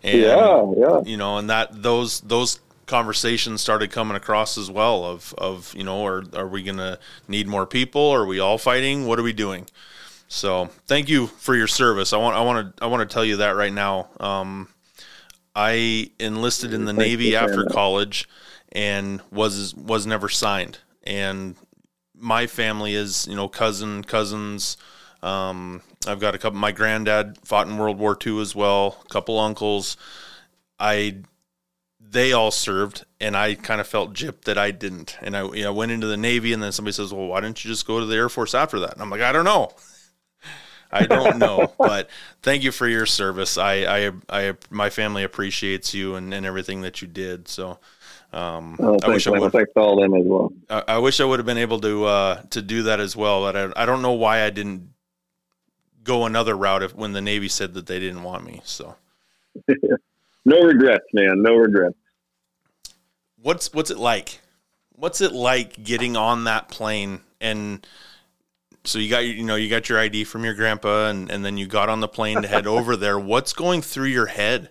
And, 0.02 0.20
yeah, 0.20 0.72
yeah. 0.76 1.00
You 1.04 1.16
know, 1.16 1.38
and 1.38 1.50
that 1.50 1.82
those 1.82 2.20
those 2.20 2.60
conversations 2.86 3.60
started 3.60 3.90
coming 3.90 4.16
across 4.16 4.56
as 4.56 4.70
well 4.70 5.04
of 5.04 5.34
of 5.38 5.74
you 5.74 5.84
know, 5.84 6.04
are 6.06 6.24
are 6.34 6.48
we 6.48 6.62
gonna 6.62 6.98
need 7.26 7.46
more 7.46 7.66
people? 7.66 8.10
Are 8.10 8.26
we 8.26 8.38
all 8.38 8.58
fighting? 8.58 9.06
What 9.06 9.18
are 9.18 9.24
we 9.24 9.32
doing? 9.32 9.66
So 10.28 10.66
thank 10.86 11.08
you 11.08 11.26
for 11.26 11.56
your 11.56 11.66
service. 11.66 12.12
I 12.12 12.18
want 12.18 12.36
I 12.36 12.42
want 12.42 12.76
to 12.76 12.84
I 12.84 12.86
want 12.86 13.08
to 13.08 13.12
tell 13.12 13.24
you 13.24 13.36
that 13.38 13.56
right 13.56 13.72
now. 13.72 14.08
Um, 14.20 14.68
I 15.54 16.10
enlisted 16.20 16.72
in 16.72 16.84
the 16.84 16.92
Thank 16.92 16.98
Navy 16.98 17.34
after 17.34 17.64
college 17.64 18.28
and 18.70 19.20
was 19.32 19.74
was 19.74 20.06
never 20.06 20.28
signed. 20.28 20.78
And 21.04 21.56
my 22.14 22.46
family 22.46 22.94
is 22.94 23.26
you 23.26 23.36
know 23.36 23.48
cousin 23.48 24.04
cousins 24.04 24.76
um, 25.22 25.82
I've 26.06 26.20
got 26.20 26.34
a 26.34 26.38
couple. 26.38 26.58
My 26.58 26.72
granddad 26.72 27.38
fought 27.44 27.66
in 27.66 27.78
World 27.78 27.98
War 27.98 28.16
II 28.24 28.40
as 28.40 28.54
well. 28.54 29.02
A 29.04 29.08
couple 29.08 29.38
uncles. 29.38 29.96
I 30.78 31.18
they 32.00 32.32
all 32.32 32.50
served, 32.50 33.04
and 33.20 33.36
I 33.36 33.54
kind 33.54 33.80
of 33.80 33.86
felt 33.86 34.14
gypped 34.14 34.42
that 34.42 34.56
I 34.56 34.70
didn't. 34.70 35.16
And 35.20 35.36
I 35.36 35.44
you 35.52 35.64
know 35.64 35.72
went 35.72 35.92
into 35.92 36.06
the 36.06 36.16
Navy, 36.16 36.52
and 36.52 36.62
then 36.62 36.72
somebody 36.72 36.92
says, 36.92 37.12
"Well, 37.12 37.26
why 37.26 37.40
didn't 37.40 37.64
you 37.64 37.70
just 37.70 37.86
go 37.86 38.00
to 38.00 38.06
the 38.06 38.14
Air 38.14 38.28
Force 38.28 38.54
after 38.54 38.78
that?" 38.80 38.92
And 38.92 39.02
I'm 39.02 39.10
like, 39.10 39.20
I 39.20 39.32
don't 39.32 39.44
know. 39.44 39.70
I 40.90 41.04
don't 41.04 41.36
know, 41.36 41.74
but 41.78 42.08
thank 42.42 42.62
you 42.62 42.72
for 42.72 42.88
your 42.88 43.04
service. 43.04 43.58
I, 43.58 44.06
I, 44.06 44.12
I, 44.30 44.54
my 44.70 44.88
family 44.88 45.22
appreciates 45.22 45.92
you 45.92 46.14
and, 46.14 46.32
and 46.32 46.46
everything 46.46 46.80
that 46.80 47.02
you 47.02 47.08
did. 47.08 47.46
So, 47.46 47.78
um, 48.32 48.78
oh, 48.80 48.96
I 49.02 49.08
wish 49.08 49.26
I 49.26 49.38
would. 49.38 49.52
Thanks 49.52 49.72
all 49.76 50.00
them 50.00 50.14
as 50.14 50.24
well. 50.24 50.50
I, 50.70 50.84
I, 50.88 50.98
wish 50.98 51.20
I 51.20 51.26
would 51.26 51.40
have 51.40 51.46
been 51.46 51.58
able 51.58 51.78
to 51.80 52.06
uh, 52.06 52.42
to 52.50 52.62
do 52.62 52.84
that 52.84 53.00
as 53.00 53.14
well. 53.14 53.42
But 53.42 53.56
I, 53.56 53.82
I 53.82 53.84
don't 53.84 54.00
know 54.00 54.12
why 54.12 54.44
I 54.44 54.50
didn't 54.50 54.88
go 56.02 56.26
another 56.26 56.56
route 56.56 56.82
if 56.82 56.94
when 56.94 57.12
the 57.12 57.20
Navy 57.20 57.48
said 57.48 57.74
that 57.74 57.86
they 57.86 57.98
didn't 57.98 58.22
want 58.22 58.44
me. 58.44 58.60
So 58.64 58.96
no 60.44 60.60
regrets, 60.62 61.06
man. 61.12 61.42
No 61.42 61.54
regrets. 61.54 61.96
What's 63.40 63.72
what's 63.72 63.90
it 63.90 63.98
like? 63.98 64.40
What's 64.90 65.20
it 65.20 65.32
like 65.32 65.82
getting 65.82 66.16
on 66.16 66.44
that 66.44 66.68
plane 66.68 67.20
and 67.40 67.86
so 68.84 68.98
you 68.98 69.10
got 69.10 69.18
you 69.20 69.44
know 69.44 69.56
you 69.56 69.68
got 69.68 69.88
your 69.88 69.98
ID 69.98 70.24
from 70.24 70.44
your 70.44 70.54
grandpa 70.54 71.08
and, 71.08 71.30
and 71.30 71.44
then 71.44 71.56
you 71.56 71.66
got 71.66 71.88
on 71.88 72.00
the 72.00 72.08
plane 72.08 72.42
to 72.42 72.48
head 72.48 72.66
over 72.66 72.96
there. 72.96 73.18
What's 73.18 73.52
going 73.52 73.82
through 73.82 74.06
your 74.06 74.26
head? 74.26 74.70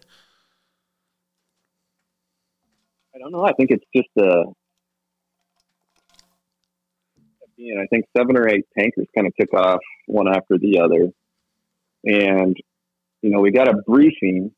I 3.15 3.19
don't 3.19 3.31
know. 3.31 3.45
I 3.45 3.53
think 3.53 3.71
it's 3.71 3.85
just 3.95 4.09
a 4.17 4.43
and 7.57 7.79
I 7.79 7.87
think 7.87 8.05
seven 8.15 8.37
or 8.37 8.47
eight 8.47 8.65
tankers 8.77 9.07
kind 9.15 9.27
of 9.27 9.33
took 9.39 9.53
off 9.53 9.79
one 10.05 10.27
after 10.27 10.57
the 10.57 10.79
other. 10.79 11.11
And, 12.03 12.55
you 13.21 13.31
know, 13.31 13.39
we 13.39 13.51
got 13.51 13.67
a 13.67 13.81
briefing. 13.85 14.51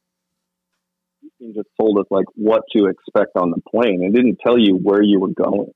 Briefing 1.21 1.53
just 1.55 1.69
told 1.79 1.99
us 1.99 2.05
like 2.09 2.25
what 2.35 2.63
to 2.75 2.85
expect 2.85 3.31
on 3.35 3.51
the 3.51 3.61
plane. 3.69 4.03
It 4.03 4.13
didn't 4.13 4.39
tell 4.45 4.57
you 4.57 4.75
where 4.75 5.01
you 5.01 5.19
were 5.19 5.33
going. 5.33 5.71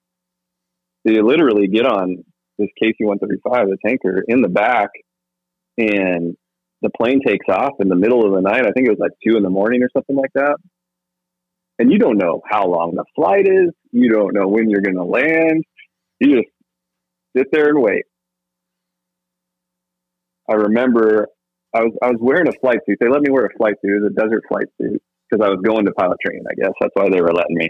So 1.05 1.13
you 1.13 1.25
literally 1.25 1.67
get 1.67 1.85
on 1.85 2.23
this 2.57 2.69
KC 2.81 2.95
135, 2.99 3.67
the 3.67 3.77
tanker, 3.85 4.23
in 4.27 4.41
the 4.41 4.49
back, 4.49 4.89
and 5.77 6.35
the 6.81 6.89
plane 6.89 7.19
takes 7.25 7.45
off 7.49 7.73
in 7.79 7.89
the 7.89 7.95
middle 7.95 8.25
of 8.25 8.33
the 8.33 8.41
night. 8.41 8.65
I 8.65 8.71
think 8.71 8.87
it 8.87 8.91
was 8.91 8.99
like 8.99 9.11
two 9.25 9.37
in 9.37 9.43
the 9.43 9.49
morning 9.49 9.81
or 9.83 9.89
something 9.93 10.15
like 10.15 10.31
that. 10.35 10.57
And 11.79 11.91
you 11.91 11.97
don't 11.97 12.17
know 12.17 12.41
how 12.47 12.67
long 12.67 12.93
the 12.93 13.05
flight 13.15 13.47
is. 13.47 13.71
You 13.91 14.09
don't 14.09 14.33
know 14.33 14.47
when 14.47 14.69
you're 14.69 14.81
going 14.81 14.97
to 14.97 15.03
land. 15.03 15.63
You 16.19 16.37
just 16.37 16.52
sit 17.35 17.47
there 17.51 17.69
and 17.69 17.81
wait. 17.81 18.03
I 20.49 20.55
remember 20.55 21.27
I 21.73 21.81
was 21.81 21.93
I 22.01 22.07
was 22.07 22.17
wearing 22.19 22.47
a 22.47 22.59
flight 22.59 22.79
suit. 22.85 22.97
They 22.99 23.09
let 23.09 23.21
me 23.21 23.31
wear 23.31 23.45
a 23.45 23.57
flight 23.57 23.75
suit, 23.81 23.95
it 23.95 24.01
was 24.01 24.11
a 24.11 24.21
desert 24.21 24.43
flight 24.47 24.67
suit, 24.79 25.01
because 25.29 25.45
I 25.45 25.49
was 25.49 25.59
going 25.63 25.85
to 25.85 25.91
pilot 25.93 26.17
training. 26.25 26.45
I 26.49 26.55
guess 26.55 26.73
that's 26.79 26.93
why 26.93 27.09
they 27.09 27.21
were 27.21 27.33
letting 27.33 27.57
me. 27.57 27.69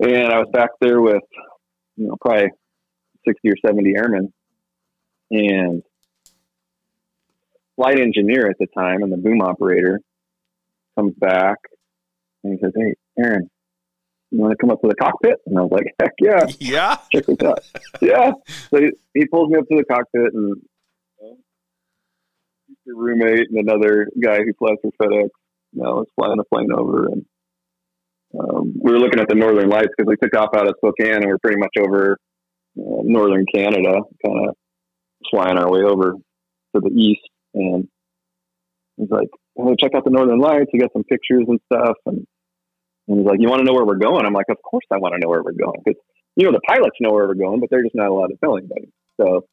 And 0.00 0.32
I 0.32 0.38
was 0.38 0.48
back 0.52 0.70
there 0.80 1.00
with, 1.00 1.22
you 1.96 2.08
know, 2.08 2.16
probably 2.20 2.50
sixty 3.26 3.50
or 3.50 3.56
seventy 3.66 3.94
airmen, 3.96 4.32
and 5.30 5.82
flight 7.76 7.98
engineer 7.98 8.48
at 8.48 8.56
the 8.58 8.66
time 8.76 9.02
and 9.02 9.12
the 9.12 9.16
boom 9.16 9.42
operator 9.42 10.00
comes 10.96 11.14
back 11.18 11.58
and 12.44 12.54
he 12.54 12.58
says, 12.62 12.72
"Hey, 12.76 12.94
Aaron, 13.18 13.50
you 14.36 14.42
want 14.42 14.52
to 14.52 14.56
come 14.56 14.70
up 14.70 14.80
to 14.82 14.88
the 14.88 14.94
cockpit?" 14.94 15.38
And 15.46 15.58
I 15.58 15.62
was 15.62 15.72
like, 15.72 15.94
"Heck 16.00 16.12
yeah, 16.20 16.46
yeah, 16.58 16.96
check 17.12 17.26
this 17.26 17.38
out, 17.44 17.60
yeah." 18.00 18.32
So 18.70 18.80
he, 18.80 18.92
he 19.14 19.26
pulls 19.26 19.50
me 19.50 19.58
up 19.58 19.68
to 19.68 19.76
the 19.76 19.84
cockpit 19.84 20.34
and 20.34 20.62
your 22.84 22.96
roommate 22.96 23.50
and 23.50 23.58
another 23.58 24.08
guy 24.22 24.38
who 24.38 24.52
flies 24.58 24.76
for 24.80 24.92
FedEx 25.02 25.28
you 25.72 25.82
know, 25.82 25.96
was 25.96 26.06
flying 26.14 26.38
a 26.38 26.44
plane 26.44 26.72
over 26.72 27.06
and 27.06 27.24
um, 28.38 28.74
we 28.82 28.92
were 28.92 28.98
looking 28.98 29.20
at 29.20 29.28
the 29.28 29.34
northern 29.34 29.68
lights 29.68 29.92
because 29.96 30.08
we 30.08 30.16
took 30.16 30.36
off 30.36 30.50
out 30.54 30.68
of 30.68 30.74
Spokane 30.78 31.14
and 31.14 31.26
we 31.26 31.32
are 31.32 31.38
pretty 31.38 31.58
much 31.58 31.74
over 31.78 32.18
uh, 32.78 33.02
northern 33.02 33.46
Canada, 33.52 34.00
kind 34.24 34.48
of 34.48 34.56
flying 35.30 35.56
our 35.56 35.70
way 35.70 35.80
over 35.80 36.12
to 36.74 36.80
the 36.80 36.90
east. 36.90 37.22
And 37.54 37.88
he's 38.96 39.10
like, 39.10 39.28
oh, 39.58 39.74
check 39.74 39.92
out 39.94 40.04
the 40.04 40.10
northern 40.10 40.38
lights. 40.38 40.70
We 40.72 40.80
got 40.80 40.92
some 40.92 41.04
pictures 41.04 41.44
and 41.48 41.60
stuff. 41.72 41.96
And, 42.04 42.26
and 43.08 43.18
he's 43.18 43.26
like, 43.26 43.40
you 43.40 43.48
want 43.48 43.60
to 43.60 43.64
know 43.64 43.74
where 43.74 43.84
we're 43.84 43.98
going? 43.98 44.26
I'm 44.26 44.32
like, 44.32 44.48
of 44.50 44.60
course 44.62 44.84
I 44.92 44.98
want 44.98 45.14
to 45.14 45.20
know 45.20 45.28
where 45.28 45.42
we're 45.42 45.52
going 45.52 45.80
because 45.84 46.00
you 46.36 46.44
know 46.44 46.52
the 46.52 46.60
pilots 46.68 46.96
know 47.00 47.12
where 47.12 47.26
we're 47.26 47.34
going, 47.34 47.60
but 47.60 47.70
they're 47.70 47.82
just 47.82 47.94
not 47.94 48.08
allowed 48.08 48.28
to 48.28 48.36
tell 48.42 48.56
anybody. 48.56 48.88
So 49.20 49.46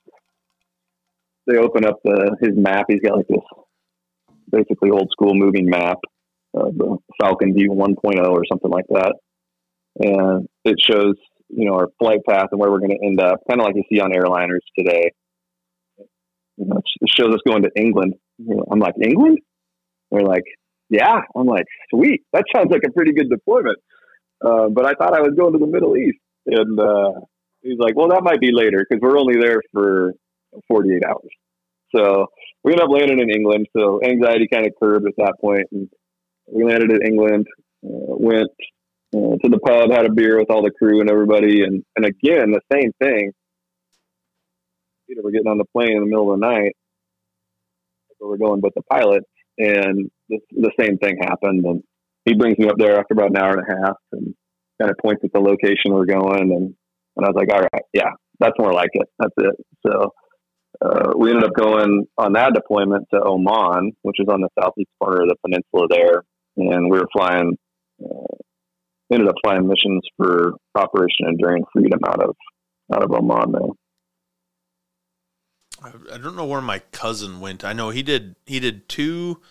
they 1.47 1.57
open 1.57 1.85
up 1.85 1.99
the 2.03 2.35
his 2.41 2.51
map. 2.55 2.85
He's 2.89 3.01
got 3.01 3.17
like 3.17 3.27
this 3.27 3.39
basically 4.51 4.91
old 4.91 5.09
school 5.11 5.33
moving 5.33 5.69
map 5.69 5.99
of 6.53 6.75
the 6.77 6.97
Falcon 7.21 7.53
View 7.53 7.71
1.0 7.71 8.29
or 8.29 8.43
something 8.51 8.71
like 8.71 8.85
that, 8.89 9.15
and 9.99 10.47
it 10.65 10.75
shows 10.79 11.15
you 11.49 11.65
know 11.65 11.75
our 11.75 11.87
flight 11.99 12.19
path 12.27 12.47
and 12.51 12.59
where 12.59 12.71
we're 12.71 12.79
going 12.79 12.97
to 12.97 13.05
end 13.05 13.19
up, 13.21 13.39
kind 13.49 13.61
of 13.61 13.65
like 13.65 13.75
you 13.75 13.83
see 13.91 13.99
on 14.01 14.11
airliners 14.11 14.63
today. 14.77 15.11
You 16.57 16.65
know, 16.65 16.77
it 16.77 17.09
shows 17.09 17.33
us 17.33 17.41
going 17.47 17.63
to 17.63 17.71
England. 17.75 18.13
I'm 18.71 18.79
like 18.79 18.95
England. 19.01 19.39
They're 20.11 20.21
like, 20.21 20.43
yeah. 20.93 21.21
I'm 21.35 21.47
like, 21.47 21.65
sweet. 21.89 22.21
That 22.33 22.45
sounds 22.55 22.71
like 22.71 22.83
a 22.87 22.91
pretty 22.91 23.13
good 23.13 23.29
deployment. 23.29 23.79
Uh, 24.43 24.69
but 24.69 24.85
I 24.85 24.93
thought 24.93 25.15
I 25.15 25.21
was 25.21 25.33
going 25.37 25.53
to 25.53 25.59
the 25.59 25.67
Middle 25.67 25.95
East, 25.97 26.19
and 26.45 26.79
uh, 26.79 27.21
he's 27.61 27.79
like, 27.79 27.95
well, 27.95 28.09
that 28.09 28.23
might 28.23 28.39
be 28.39 28.51
later 28.51 28.85
because 28.87 29.01
we're 29.01 29.17
only 29.17 29.39
there 29.39 29.61
for 29.71 30.13
48 30.67 31.01
hours. 31.05 31.31
So 31.95 32.27
we 32.63 32.73
ended 32.73 32.85
up 32.85 32.91
landing 32.91 33.19
in 33.19 33.29
England. 33.29 33.67
So 33.75 34.01
anxiety 34.03 34.47
kind 34.51 34.67
of 34.67 34.73
curbed 34.81 35.07
at 35.07 35.13
that 35.17 35.35
point, 35.41 35.67
and 35.71 35.89
we 36.51 36.63
landed 36.63 36.91
in 36.91 37.01
England. 37.05 37.47
Uh, 37.85 38.15
went 38.15 38.49
uh, 39.15 39.35
to 39.41 39.49
the 39.49 39.59
pub, 39.59 39.91
had 39.91 40.05
a 40.05 40.11
beer 40.11 40.37
with 40.37 40.49
all 40.49 40.63
the 40.63 40.71
crew 40.71 41.01
and 41.01 41.09
everybody, 41.09 41.63
and 41.63 41.83
and 41.95 42.05
again 42.05 42.51
the 42.51 42.61
same 42.71 42.91
thing. 43.01 43.31
You 45.07 45.15
know, 45.15 45.21
we're 45.23 45.31
getting 45.31 45.49
on 45.51 45.57
the 45.57 45.65
plane 45.65 45.95
in 45.95 45.99
the 45.99 46.05
middle 46.05 46.33
of 46.33 46.39
the 46.39 46.45
night. 46.45 46.75
We're 48.19 48.37
going 48.37 48.61
with 48.61 48.73
the 48.73 48.83
pilot, 48.83 49.23
and 49.57 50.09
the, 50.51 50.61
the 50.61 50.71
same 50.79 50.97
thing 50.97 51.17
happened. 51.21 51.65
And 51.65 51.83
he 52.25 52.33
brings 52.33 52.57
me 52.57 52.67
up 52.67 52.77
there 52.77 52.99
after 52.99 53.13
about 53.13 53.31
an 53.31 53.37
hour 53.37 53.57
and 53.57 53.67
a 53.67 53.85
half, 53.85 53.97
and 54.11 54.33
kind 54.81 54.91
of 54.91 54.97
points 55.01 55.23
at 55.23 55.31
the 55.33 55.39
location 55.39 55.93
we're 55.93 56.05
going, 56.05 56.51
and 56.51 56.75
and 57.15 57.25
I 57.25 57.29
was 57.29 57.35
like, 57.35 57.53
all 57.53 57.61
right, 57.61 57.83
yeah, 57.93 58.09
that's 58.39 58.57
more 58.57 58.73
like 58.73 58.89
it. 58.93 59.07
That's 59.19 59.33
it. 59.37 59.55
So 59.85 60.13
uh, 60.81 61.13
we 61.17 61.29
ended 61.29 61.43
up 61.43 61.53
going 61.55 62.05
on 62.17 62.33
that 62.33 62.53
deployment 62.53 63.05
to 63.13 63.21
Oman, 63.23 63.91
which 64.01 64.17
is 64.19 64.27
on 64.29 64.41
the 64.41 64.49
southeast 64.59 64.89
corner 64.99 65.21
of 65.21 65.29
the 65.29 65.35
peninsula 65.45 65.87
there, 65.89 66.23
and 66.57 66.91
we 66.91 66.99
were 66.99 67.09
flying. 67.13 67.57
Uh, 68.03 68.37
ended 69.11 69.27
up 69.27 69.35
flying 69.43 69.67
missions 69.67 70.01
for 70.17 70.53
Operation 70.73 71.27
Enduring 71.27 71.63
Freedom 71.71 71.99
out 72.07 72.23
of 72.23 72.35
out 72.93 73.03
of 73.03 73.11
Oman 73.11 73.51
there. 73.51 73.69
I 75.83 76.17
don't 76.17 76.35
know 76.35 76.45
where 76.45 76.61
my 76.61 76.79
cousin 76.91 77.39
went. 77.39 77.63
I 77.63 77.73
know 77.73 77.89
he 77.89 78.01
did 78.01 78.35
he 78.45 78.59
did 78.59 78.87
two 78.89 79.41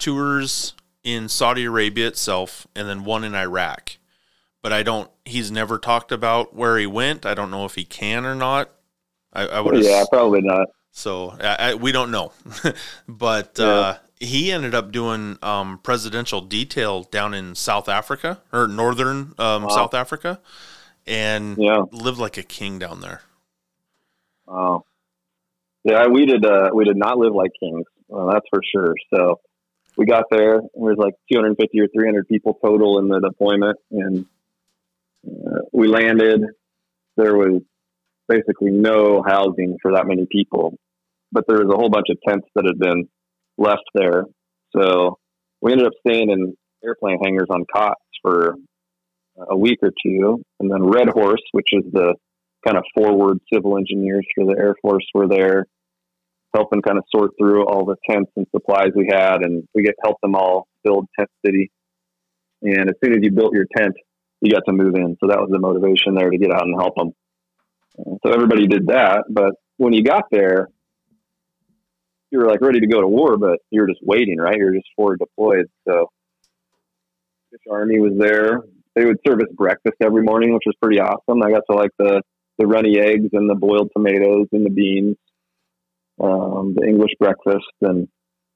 tours 0.00 0.74
in 1.02 1.28
Saudi 1.28 1.64
Arabia 1.64 2.08
itself 2.08 2.66
and 2.74 2.88
then 2.88 3.04
one 3.04 3.24
in 3.24 3.34
Iraq. 3.34 3.98
But 4.62 4.72
I 4.72 4.82
don't 4.82 5.10
he's 5.24 5.50
never 5.50 5.78
talked 5.78 6.12
about 6.12 6.54
where 6.54 6.76
he 6.78 6.86
went. 6.86 7.24
I 7.24 7.34
don't 7.34 7.50
know 7.50 7.64
if 7.64 7.76
he 7.76 7.84
can 7.84 8.26
or 8.26 8.34
not. 8.34 8.70
I, 9.32 9.46
I 9.46 9.60
would 9.60 9.82
Yeah, 9.82 10.04
probably 10.10 10.42
not. 10.42 10.68
So 10.90 11.36
I, 11.40 11.70
I, 11.70 11.74
we 11.74 11.92
don't 11.92 12.10
know. 12.10 12.32
but 13.08 13.56
yeah. 13.58 13.64
uh, 13.64 13.98
he 14.18 14.52
ended 14.52 14.74
up 14.74 14.92
doing 14.92 15.38
um, 15.40 15.78
presidential 15.78 16.40
detail 16.40 17.04
down 17.04 17.32
in 17.32 17.54
South 17.54 17.88
Africa 17.88 18.40
or 18.52 18.66
northern 18.66 19.34
um, 19.38 19.62
wow. 19.62 19.68
South 19.68 19.94
Africa 19.94 20.40
and 21.06 21.56
yeah. 21.58 21.82
lived 21.92 22.18
like 22.18 22.36
a 22.36 22.42
king 22.42 22.78
down 22.78 23.00
there. 23.00 23.22
Wow. 24.46 24.84
Yeah, 25.84 26.08
we 26.08 26.26
did. 26.26 26.44
Uh, 26.44 26.70
we 26.74 26.84
did 26.84 26.96
not 26.96 27.16
live 27.16 27.34
like 27.34 27.52
kings. 27.58 27.86
Well, 28.08 28.28
that's 28.30 28.46
for 28.50 28.60
sure. 28.70 28.94
So 29.14 29.40
we 29.96 30.06
got 30.06 30.24
there. 30.30 30.60
There 30.60 30.70
was 30.74 30.96
like 30.98 31.14
250 31.32 31.80
or 31.80 31.88
300 31.88 32.28
people 32.28 32.58
total 32.64 32.98
in 32.98 33.08
the 33.08 33.20
deployment, 33.20 33.78
and 33.90 34.26
uh, 35.26 35.60
we 35.72 35.88
landed. 35.88 36.42
There 37.16 37.36
was 37.36 37.62
basically 38.28 38.70
no 38.70 39.22
housing 39.26 39.76
for 39.82 39.92
that 39.92 40.06
many 40.06 40.26
people, 40.30 40.78
but 41.32 41.44
there 41.48 41.58
was 41.58 41.72
a 41.72 41.76
whole 41.76 41.90
bunch 41.90 42.06
of 42.10 42.18
tents 42.26 42.46
that 42.54 42.64
had 42.64 42.78
been 42.78 43.08
left 43.58 43.82
there. 43.94 44.24
So 44.76 45.18
we 45.60 45.72
ended 45.72 45.86
up 45.86 45.92
staying 46.06 46.30
in 46.30 46.56
airplane 46.84 47.18
hangars 47.22 47.48
on 47.50 47.64
cots 47.74 48.00
for 48.22 48.54
a 49.36 49.56
week 49.56 49.78
or 49.82 49.90
two, 50.04 50.42
and 50.60 50.70
then 50.70 50.82
Red 50.82 51.08
Horse, 51.08 51.42
which 51.52 51.68
is 51.72 51.84
the 51.92 52.14
kind 52.66 52.76
of 52.76 52.84
forward 52.94 53.38
civil 53.52 53.76
engineers 53.76 54.26
for 54.34 54.44
the 54.44 54.58
Air 54.58 54.74
Force 54.82 55.06
were 55.14 55.28
there, 55.28 55.66
helping 56.54 56.82
kind 56.82 56.98
of 56.98 57.04
sort 57.14 57.32
through 57.38 57.66
all 57.66 57.84
the 57.84 57.96
tents 58.08 58.30
and 58.36 58.46
supplies 58.54 58.90
we 58.94 59.08
had, 59.10 59.42
and 59.42 59.66
we 59.74 59.82
get 59.82 59.94
help 60.02 60.16
them 60.22 60.34
all 60.34 60.66
build 60.84 61.06
Tent 61.18 61.30
City. 61.44 61.70
And 62.62 62.90
as 62.90 62.96
soon 63.02 63.14
as 63.14 63.20
you 63.22 63.32
built 63.32 63.54
your 63.54 63.66
tent, 63.76 63.94
you 64.40 64.52
got 64.52 64.62
to 64.66 64.72
move 64.72 64.94
in. 64.94 65.16
So 65.20 65.28
that 65.28 65.38
was 65.38 65.50
the 65.50 65.58
motivation 65.58 66.14
there 66.14 66.30
to 66.30 66.38
get 66.38 66.52
out 66.52 66.64
and 66.64 66.80
help 66.80 66.94
them. 66.96 67.12
Uh, 67.98 68.16
so 68.24 68.32
everybody 68.32 68.66
did 68.66 68.88
that, 68.88 69.24
but 69.28 69.54
when 69.76 69.92
you 69.92 70.02
got 70.02 70.24
there, 70.30 70.68
you 72.30 72.38
were 72.38 72.46
like 72.46 72.60
ready 72.60 72.80
to 72.80 72.86
go 72.86 73.00
to 73.00 73.08
war, 73.08 73.36
but 73.36 73.58
you 73.70 73.80
were 73.80 73.88
just 73.88 74.00
waiting, 74.02 74.38
right? 74.38 74.56
You're 74.56 74.74
just 74.74 74.88
forward 74.94 75.18
deployed. 75.18 75.66
So 75.88 76.10
British 77.50 77.64
Army 77.70 77.98
was 77.98 78.12
there. 78.18 78.60
They 78.94 79.04
would 79.04 79.18
serve 79.26 79.40
us 79.40 79.48
breakfast 79.54 79.96
every 80.02 80.22
morning, 80.22 80.52
which 80.54 80.62
was 80.66 80.76
pretty 80.80 81.00
awesome. 81.00 81.42
I 81.42 81.50
got 81.50 81.62
to 81.70 81.76
like 81.76 81.90
the 81.98 82.22
the 82.58 82.66
runny 82.66 82.98
eggs 83.00 83.30
and 83.32 83.48
the 83.48 83.54
boiled 83.54 83.90
tomatoes 83.96 84.46
and 84.52 84.66
the 84.66 84.70
beans, 84.70 85.16
um, 86.22 86.74
the 86.76 86.86
English 86.86 87.12
breakfast, 87.18 87.72
and 87.80 88.08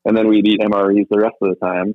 and 0.05 0.17
then 0.17 0.29
we'd 0.29 0.47
eat 0.47 0.61
MREs 0.61 1.07
the 1.11 1.19
rest 1.19 1.37
of 1.41 1.49
the 1.51 1.67
time. 1.67 1.95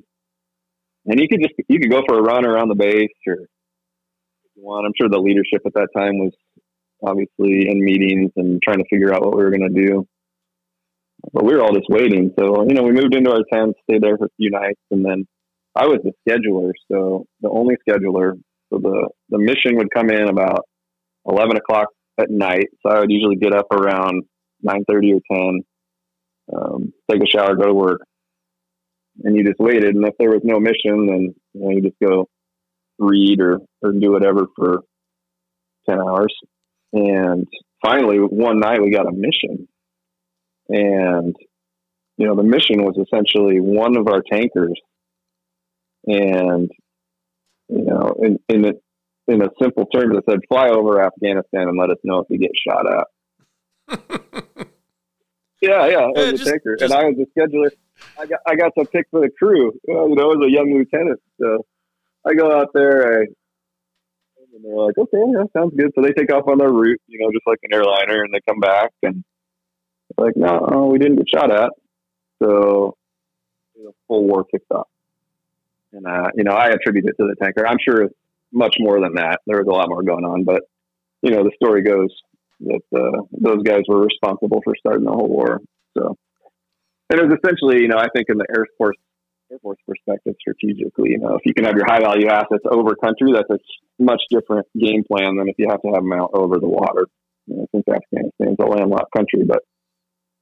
And 1.06 1.20
you 1.20 1.28
could 1.30 1.42
just 1.42 1.54
you 1.68 1.80
could 1.80 1.92
go 1.92 2.02
for 2.08 2.18
a 2.18 2.22
run 2.22 2.46
around 2.46 2.70
the 2.70 2.76
base 2.76 3.10
or 3.28 3.34
if 3.34 4.52
you 4.56 4.64
want. 4.64 4.86
I'm 4.86 4.94
sure 5.00 5.10
the 5.10 5.20
leadership 5.20 5.62
at 5.66 5.74
that 5.74 5.90
time 5.96 6.18
was 6.20 6.34
obviously 7.04 7.70
in 7.70 7.84
meetings 7.84 8.32
and 8.36 8.62
trying 8.62 8.80
to 8.80 8.86
figure 8.90 9.14
out 9.14 9.22
what 9.22 9.36
we 9.36 9.44
were 9.44 9.52
going 9.52 9.74
to 9.74 9.88
do. 9.88 10.08
But 11.34 11.46
we 11.46 11.54
were 11.54 11.62
all 11.62 11.74
just 11.74 11.90
waiting. 11.90 12.34
So, 12.40 12.64
you 12.68 12.74
know, 12.74 12.84
we 12.84 12.92
moved 12.92 13.14
into 13.14 13.32
our 13.32 13.44
tent, 13.52 13.76
stayed 13.84 14.02
there 14.02 14.18
for 14.18 14.26
a 14.26 14.36
few 14.38 14.50
nights, 14.52 14.80
and 14.92 15.04
then 15.04 15.28
I 15.76 15.86
was 15.86 16.00
the 16.04 16.14
scheduler. 16.28 16.72
So 16.92 17.26
the 17.42 17.50
only 17.50 17.76
scheduler. 17.88 18.34
So 18.72 18.80
the, 18.80 19.10
the 19.30 19.38
mission 19.38 19.78
would 19.78 19.90
come 19.94 20.10
in 20.10 20.30
about 20.30 20.62
11 21.26 21.58
o'clock 21.58 21.88
at 22.20 22.30
night. 22.30 22.68
So 22.82 22.92
I 22.92 23.00
would 23.00 23.12
usually 23.12 23.36
get 23.36 23.54
up 23.54 23.68
around 23.72 24.24
9.30 24.66 25.20
or 25.20 25.36
10, 25.36 25.62
um, 26.54 26.94
take 27.10 27.22
a 27.22 27.28
shower, 27.28 27.56
go 27.56 27.68
to 27.68 27.74
work. 27.74 28.02
And 29.24 29.36
you 29.36 29.44
just 29.44 29.60
waited. 29.60 29.96
And 29.96 30.06
if 30.06 30.16
there 30.18 30.30
was 30.30 30.42
no 30.44 30.60
mission, 30.60 31.08
then 31.08 31.36
you, 31.54 31.62
know, 31.62 31.70
you 31.72 31.82
just 31.82 32.00
go 32.02 32.30
read 32.98 33.42
or, 33.42 33.60
or 33.82 33.92
do 33.92 34.12
whatever 34.12 34.48
for 34.56 34.80
10 35.90 36.00
hours. 36.00 36.34
And 36.94 37.48
finally, 37.84 38.18
one 38.18 38.60
night 38.60 38.82
we 38.82 38.92
got 38.92 39.08
a 39.08 39.12
mission. 39.12 39.68
And, 40.70 41.36
you 42.18 42.28
know, 42.28 42.36
the 42.36 42.44
mission 42.44 42.84
was 42.84 42.96
essentially 42.98 43.60
one 43.60 43.98
of 43.98 44.08
our 44.08 44.22
tankers. 44.32 44.80
And, 46.06 46.70
you 47.68 47.84
know, 47.84 48.16
in, 48.22 48.40
in, 48.48 48.66
in 49.28 49.42
a 49.42 49.50
simple 49.62 49.86
terms, 49.88 50.18
it 50.18 50.24
said, 50.30 50.40
fly 50.48 50.70
over 50.70 51.04
Afghanistan 51.04 51.68
and 51.68 51.78
let 51.78 51.90
us 51.90 51.98
know 52.04 52.20
if 52.20 52.28
you 52.30 52.40
get 52.40 52.52
shot 52.56 52.86
at. 52.92 54.22
yeah, 55.62 55.88
yeah, 55.88 56.08
I 56.16 56.32
was 56.32 56.42
a 56.42 56.46
tanker. 56.46 56.76
Just... 56.78 56.94
And 56.94 57.02
I 57.02 57.06
was 57.06 57.18
a 57.20 57.40
scheduler. 57.40 57.72
I 58.18 58.26
got, 58.26 58.40
I 58.48 58.56
got 58.56 58.72
to 58.78 58.86
pick 58.86 59.08
for 59.12 59.20
the 59.20 59.30
crew, 59.30 59.74
you 59.88 60.16
know, 60.16 60.32
as 60.32 60.38
a 60.46 60.50
young 60.50 60.74
lieutenant. 60.74 61.22
So 61.40 61.66
I 62.26 62.34
go 62.34 62.58
out 62.58 62.70
there, 62.74 63.22
I 63.22 63.26
and 64.54 64.64
they're 64.64 64.86
like, 64.86 64.98
okay, 64.98 65.18
yeah, 65.18 65.44
sounds 65.54 65.74
good. 65.78 65.92
So 65.96 66.02
they 66.02 66.12
take 66.12 66.34
off 66.34 66.48
on 66.48 66.58
their 66.58 66.72
route, 66.72 67.02
you 67.08 67.20
know, 67.20 67.32
just 67.32 67.46
like 67.46 67.60
an 67.64 67.74
airliner, 67.74 68.24
and 68.24 68.34
they 68.34 68.40
come 68.48 68.60
back 68.60 68.92
and 69.04 69.24
like, 70.18 70.36
no, 70.36 70.90
we 70.92 70.98
didn't 70.98 71.18
get 71.18 71.30
shot 71.30 71.52
at. 71.52 71.72
So 72.42 72.96
you 73.76 73.86
know, 73.86 73.96
full 74.08 74.26
war 74.26 74.44
kicked 74.44 74.72
off. 74.72 74.88
And, 75.92 76.06
uh, 76.06 76.28
you 76.36 76.44
know, 76.44 76.52
I 76.52 76.68
attribute 76.68 77.06
it 77.06 77.16
to 77.20 77.28
the 77.28 77.36
tanker. 77.42 77.66
I'm 77.66 77.78
sure 77.80 78.04
it's 78.04 78.16
much 78.52 78.76
more 78.80 79.00
than 79.00 79.16
that. 79.16 79.40
There 79.48 79.58
was 79.58 79.68
a 79.68 79.72
lot 79.72 79.90
more 79.90 80.04
going 80.04 80.26
on, 80.26 80.44
but, 80.44 80.64
you 81.22 81.32
know, 81.32 81.44
the 81.44 81.52
story 81.56 81.82
goes 81.82 82.10
that 82.62 82.82
uh, 82.96 83.22
those 83.32 83.64
guys 83.64 83.82
were 83.88 84.02
responsible 84.02 84.62
for 84.64 84.76
starting 84.78 85.06
the 85.06 85.12
whole 85.12 85.30
war. 85.30 85.60
So, 85.98 86.18
and 87.10 87.20
it 87.20 87.28
was 87.28 87.38
essentially, 87.42 87.82
you 87.82 87.88
know, 87.88 87.98
I 87.98 88.08
think 88.16 88.28
in 88.30 88.38
the 88.38 88.46
Air 88.50 88.66
Force 88.78 88.98
Air 89.52 89.60
Force 89.60 89.80
perspective, 89.88 90.36
strategically, 90.40 91.12
you 91.12 91.20
know, 91.20 91.36
if 91.36 91.42
you 91.46 91.54
can 91.54 91.66
have 91.66 91.76
your 91.76 91.86
high 91.88 92.00
value 92.00 92.28
assets 92.28 92.64
over 92.70 92.96
country, 92.96 93.34
that's 93.34 93.50
a 93.50 93.58
much 93.98 94.22
different 94.30 94.68
game 94.78 95.04
plan 95.04 95.38
than 95.38 95.50
if 95.50 95.56
you 95.58 95.68
have 95.70 95.82
to 95.82 95.90
have 95.90 96.04
them 96.04 96.14
out 96.14 96.32
over 96.34 96.60
the 96.60 96.68
water. 96.68 97.08
You 97.48 97.58
know, 97.58 97.68
since 97.74 97.86
Afghanistan's 97.88 98.58
a 98.62 98.66
landlocked 98.66 99.12
country, 99.16 99.44
but 99.48 99.64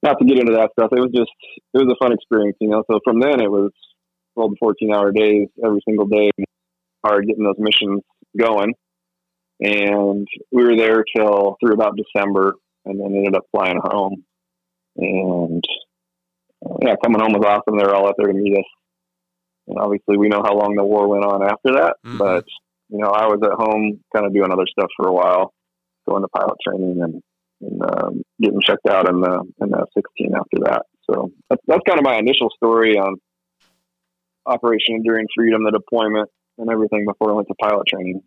not 0.03 0.17
to 0.19 0.25
get 0.25 0.39
into 0.39 0.53
that 0.53 0.71
stuff. 0.77 0.91
It 0.91 0.99
was 0.99 1.11
just 1.15 1.31
it 1.73 1.77
was 1.77 1.91
a 1.91 2.03
fun 2.03 2.13
experience, 2.13 2.57
you 2.59 2.69
know. 2.69 2.83
So 2.91 2.99
from 3.03 3.19
then 3.19 3.39
it 3.39 3.49
was 3.49 3.71
12 4.35 4.51
to 4.51 4.57
14 4.59 4.93
hour 4.93 5.11
days 5.11 5.47
every 5.63 5.81
single 5.87 6.05
day, 6.05 6.29
hard 7.03 7.25
getting 7.27 7.43
those 7.43 7.57
missions 7.57 8.03
going. 8.37 8.73
And 9.59 10.27
we 10.51 10.63
were 10.63 10.75
there 10.75 11.03
till 11.15 11.57
through 11.59 11.73
about 11.73 11.97
December 11.97 12.53
and 12.85 12.99
then 12.99 13.15
ended 13.15 13.35
up 13.35 13.43
flying 13.51 13.79
home. 13.83 14.23
And 14.97 15.63
uh, 16.65 16.75
yeah, 16.81 16.95
coming 17.03 17.21
home 17.21 17.33
was 17.33 17.45
awesome. 17.45 17.77
They 17.77 17.85
were 17.85 17.95
all 17.95 18.07
out 18.07 18.15
there 18.17 18.27
to 18.27 18.33
meet 18.33 18.57
us. 18.57 18.65
And 19.67 19.79
obviously, 19.79 20.17
we 20.17 20.29
know 20.29 20.41
how 20.43 20.55
long 20.55 20.75
the 20.75 20.85
war 20.85 21.07
went 21.07 21.25
on 21.25 21.43
after 21.43 21.73
that. 21.73 21.95
Mhm. 22.05 22.17
But, 22.17 22.45
you 22.89 22.99
know, 22.99 23.09
I 23.09 23.25
was 23.25 23.39
at 23.43 23.51
home 23.51 23.99
kind 24.15 24.25
of 24.25 24.33
doing 24.33 24.51
other 24.51 24.65
stuff 24.67 24.89
for 24.95 25.09
a 25.09 25.13
while, 25.13 25.53
going 26.07 26.21
to 26.23 26.29
pilot 26.29 26.55
training 26.65 27.01
and, 27.01 27.21
and 27.61 27.81
um, 27.83 28.21
getting 28.39 28.61
checked 28.61 28.87
out 28.87 29.09
in 29.09 29.19
the, 29.19 29.43
in 29.61 29.69
the 29.69 29.85
16 29.93 30.31
after 30.35 30.63
that. 30.65 30.83
So 31.09 31.31
that's, 31.49 31.61
that's 31.67 31.81
kind 31.85 31.99
of 31.99 32.05
my 32.05 32.17
initial 32.17 32.49
story 32.55 32.97
on 32.97 33.15
Operation 34.45 34.95
Enduring 34.95 35.27
Freedom, 35.35 35.63
the 35.63 35.71
deployment, 35.71 36.29
and 36.57 36.69
everything 36.69 37.05
before 37.05 37.31
I 37.31 37.35
went 37.35 37.47
to 37.49 37.55
pilot 37.55 37.87
training. 37.87 38.21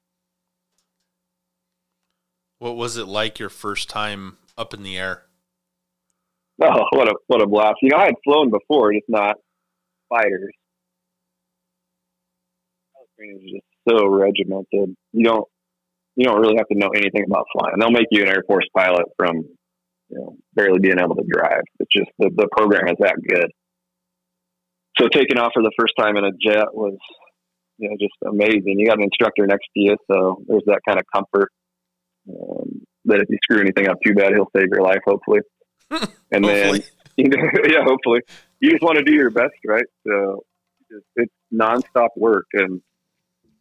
What 2.60 2.76
was 2.76 2.98
it 2.98 3.08
like 3.08 3.38
your 3.38 3.48
first 3.48 3.88
time 3.88 4.36
up 4.56 4.74
in 4.74 4.84
the 4.84 4.96
air? 4.96 5.24
Oh, 6.62 6.84
what 6.92 7.08
a 7.08 7.14
what 7.26 7.40
a 7.40 7.46
blast! 7.46 7.76
You 7.80 7.88
know, 7.88 7.96
I 7.96 8.04
had 8.04 8.16
flown 8.22 8.50
before, 8.50 8.92
just 8.92 9.08
not 9.08 9.36
fighters. 10.10 10.52
Training 13.16 13.40
is 13.42 13.52
just 13.52 13.64
so 13.88 14.06
regimented. 14.06 14.94
You 15.12 15.24
don't 15.24 15.48
you 16.16 16.26
don't 16.26 16.38
really 16.38 16.56
have 16.58 16.68
to 16.68 16.76
know 16.76 16.90
anything 16.94 17.24
about 17.26 17.46
flying. 17.56 17.76
They'll 17.80 17.90
make 17.90 18.08
you 18.10 18.24
an 18.24 18.28
Air 18.28 18.44
Force 18.46 18.66
pilot 18.76 19.06
from 19.16 19.36
you 20.10 20.18
know 20.18 20.36
barely 20.52 20.80
being 20.80 20.98
able 20.98 21.14
to 21.14 21.24
drive. 21.26 21.62
It's 21.78 21.90
just 21.96 22.10
the 22.18 22.28
the 22.28 22.48
program 22.54 22.88
is 22.88 22.96
that 23.00 23.16
good. 23.26 23.50
So 24.98 25.08
taking 25.08 25.38
off 25.38 25.52
for 25.54 25.62
the 25.62 25.72
first 25.80 25.94
time 25.98 26.18
in 26.18 26.24
a 26.26 26.32
jet 26.32 26.74
was 26.74 26.98
you 27.78 27.88
know 27.88 27.96
just 27.98 28.12
amazing. 28.30 28.78
You 28.78 28.86
got 28.86 28.98
an 28.98 29.04
instructor 29.04 29.46
next 29.46 29.68
to 29.72 29.80
you, 29.80 29.96
so 30.12 30.42
there's 30.46 30.64
that 30.66 30.80
kind 30.86 31.00
of 31.00 31.06
comfort 31.10 31.50
um, 32.30 32.86
that 33.06 33.20
if 33.20 33.28
you 33.28 33.38
screw 33.42 33.60
anything 33.60 33.88
up 33.88 33.98
too 34.04 34.14
bad, 34.14 34.32
he'll 34.32 34.50
save 34.56 34.68
your 34.70 34.82
life, 34.82 35.00
hopefully. 35.06 35.40
And 36.32 36.44
Hopefully. 36.44 36.84
then, 37.16 37.32
yeah, 37.68 37.82
hopefully, 37.84 38.20
you 38.60 38.70
just 38.70 38.82
want 38.82 38.98
to 38.98 39.04
do 39.04 39.12
your 39.12 39.30
best, 39.30 39.54
right? 39.66 39.84
So 40.06 40.44
it's, 40.88 41.06
it's 41.16 41.34
nonstop 41.52 42.10
work, 42.16 42.46
and 42.52 42.80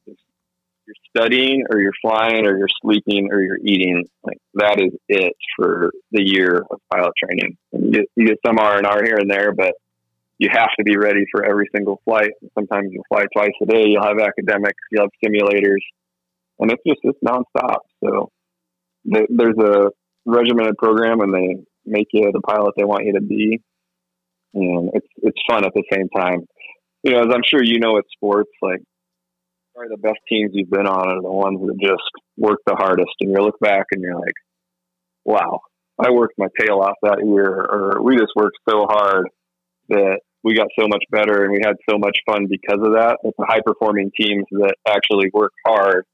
you're 0.06 0.96
studying, 1.10 1.64
or 1.70 1.80
you're 1.80 1.94
flying, 2.02 2.46
or 2.46 2.58
you're 2.58 2.70
sleeping, 2.82 3.30
or 3.32 3.42
you're 3.42 3.58
eating. 3.64 4.06
Like 4.24 4.38
that 4.54 4.80
is 4.80 4.94
it 5.08 5.34
for 5.56 5.92
the 6.12 6.22
year 6.22 6.64
of 6.70 6.80
pilot 6.94 7.14
training. 7.24 7.58
And 7.74 7.86
you 7.86 7.92
get, 7.92 8.06
you 8.16 8.28
get 8.28 8.38
some 8.46 8.60
R 8.60 8.78
and 8.78 8.86
R 8.86 9.04
here 9.04 9.18
and 9.18 9.30
there, 9.30 9.52
but 9.52 9.74
you 10.38 10.50
have 10.52 10.70
to 10.78 10.84
be 10.84 10.96
ready 10.96 11.26
for 11.32 11.44
every 11.44 11.70
single 11.76 12.02
flight. 12.06 12.32
Sometimes 12.54 12.90
you'll 12.92 13.06
fly 13.10 13.26
twice 13.34 13.52
a 13.62 13.66
day. 13.66 13.86
You'll 13.88 14.04
have 14.04 14.20
academics. 14.20 14.80
You'll 14.92 15.04
have 15.04 15.12
simulators, 15.24 15.82
and 16.60 16.72
it's 16.72 16.84
just 16.88 17.00
it's 17.04 17.20
nonstop. 17.24 17.80
So 18.04 18.32
there's 19.06 19.58
a 19.58 19.90
regimented 20.26 20.78
program, 20.78 21.22
and 21.22 21.34
they 21.34 21.64
make 21.86 22.08
you 22.12 22.32
the 22.32 22.42
pilot 22.42 22.74
they 22.78 22.84
want 22.84 23.06
you 23.06 23.14
to 23.14 23.22
be, 23.22 23.62
and 24.54 24.92
it's 24.94 25.08
it's 25.18 25.42
fun 25.50 25.66
at 25.66 25.74
the 25.74 25.84
same 25.92 26.10
time. 26.16 26.46
You 27.04 27.14
know, 27.14 27.22
as 27.22 27.34
I'm 27.34 27.44
sure 27.46 27.64
you 27.64 27.80
know, 27.80 27.98
at 27.98 28.04
sports, 28.12 28.52
like 28.62 28.82
probably 29.74 29.96
the 29.96 30.02
best 30.02 30.20
teams 30.28 30.52
you've 30.54 30.70
been 30.70 30.88
on 30.88 31.08
are 31.08 31.22
the 31.22 31.32
ones 31.32 31.60
that 31.62 31.78
just 31.82 32.04
work 32.38 32.60
the 32.66 32.76
hardest, 32.76 33.14
and 33.22 33.32
you 33.32 33.42
look 33.42 33.60
back 33.60 33.86
and 33.92 34.02
you're 34.02 34.20
like, 34.20 34.36
wow, 35.26 35.62
I 36.00 36.12
worked 36.12 36.36
my 36.38 36.48
tail 36.60 36.80
off 36.80 36.96
that 37.04 37.26
year, 37.26 37.48
or 37.48 38.04
we 38.04 38.16
just 38.16 38.34
worked 38.36 38.58
so 38.70 38.86
hard 38.90 39.30
that 39.90 40.20
we 40.44 40.54
got 40.54 40.68
so 40.80 40.88
much 40.88 41.04
better 41.12 41.44
and 41.44 41.52
we 41.52 41.60
had 41.64 41.76
so 41.90 41.98
much 41.98 42.18
fun 42.26 42.48
because 42.50 42.80
of 42.82 42.94
that. 42.94 43.18
It's 43.24 43.36
the 43.38 43.46
high 43.48 43.62
performing 43.66 44.12
teams 44.18 44.46
that 44.52 44.76
actually 44.88 45.30
work 45.34 45.52
hard 45.66 46.06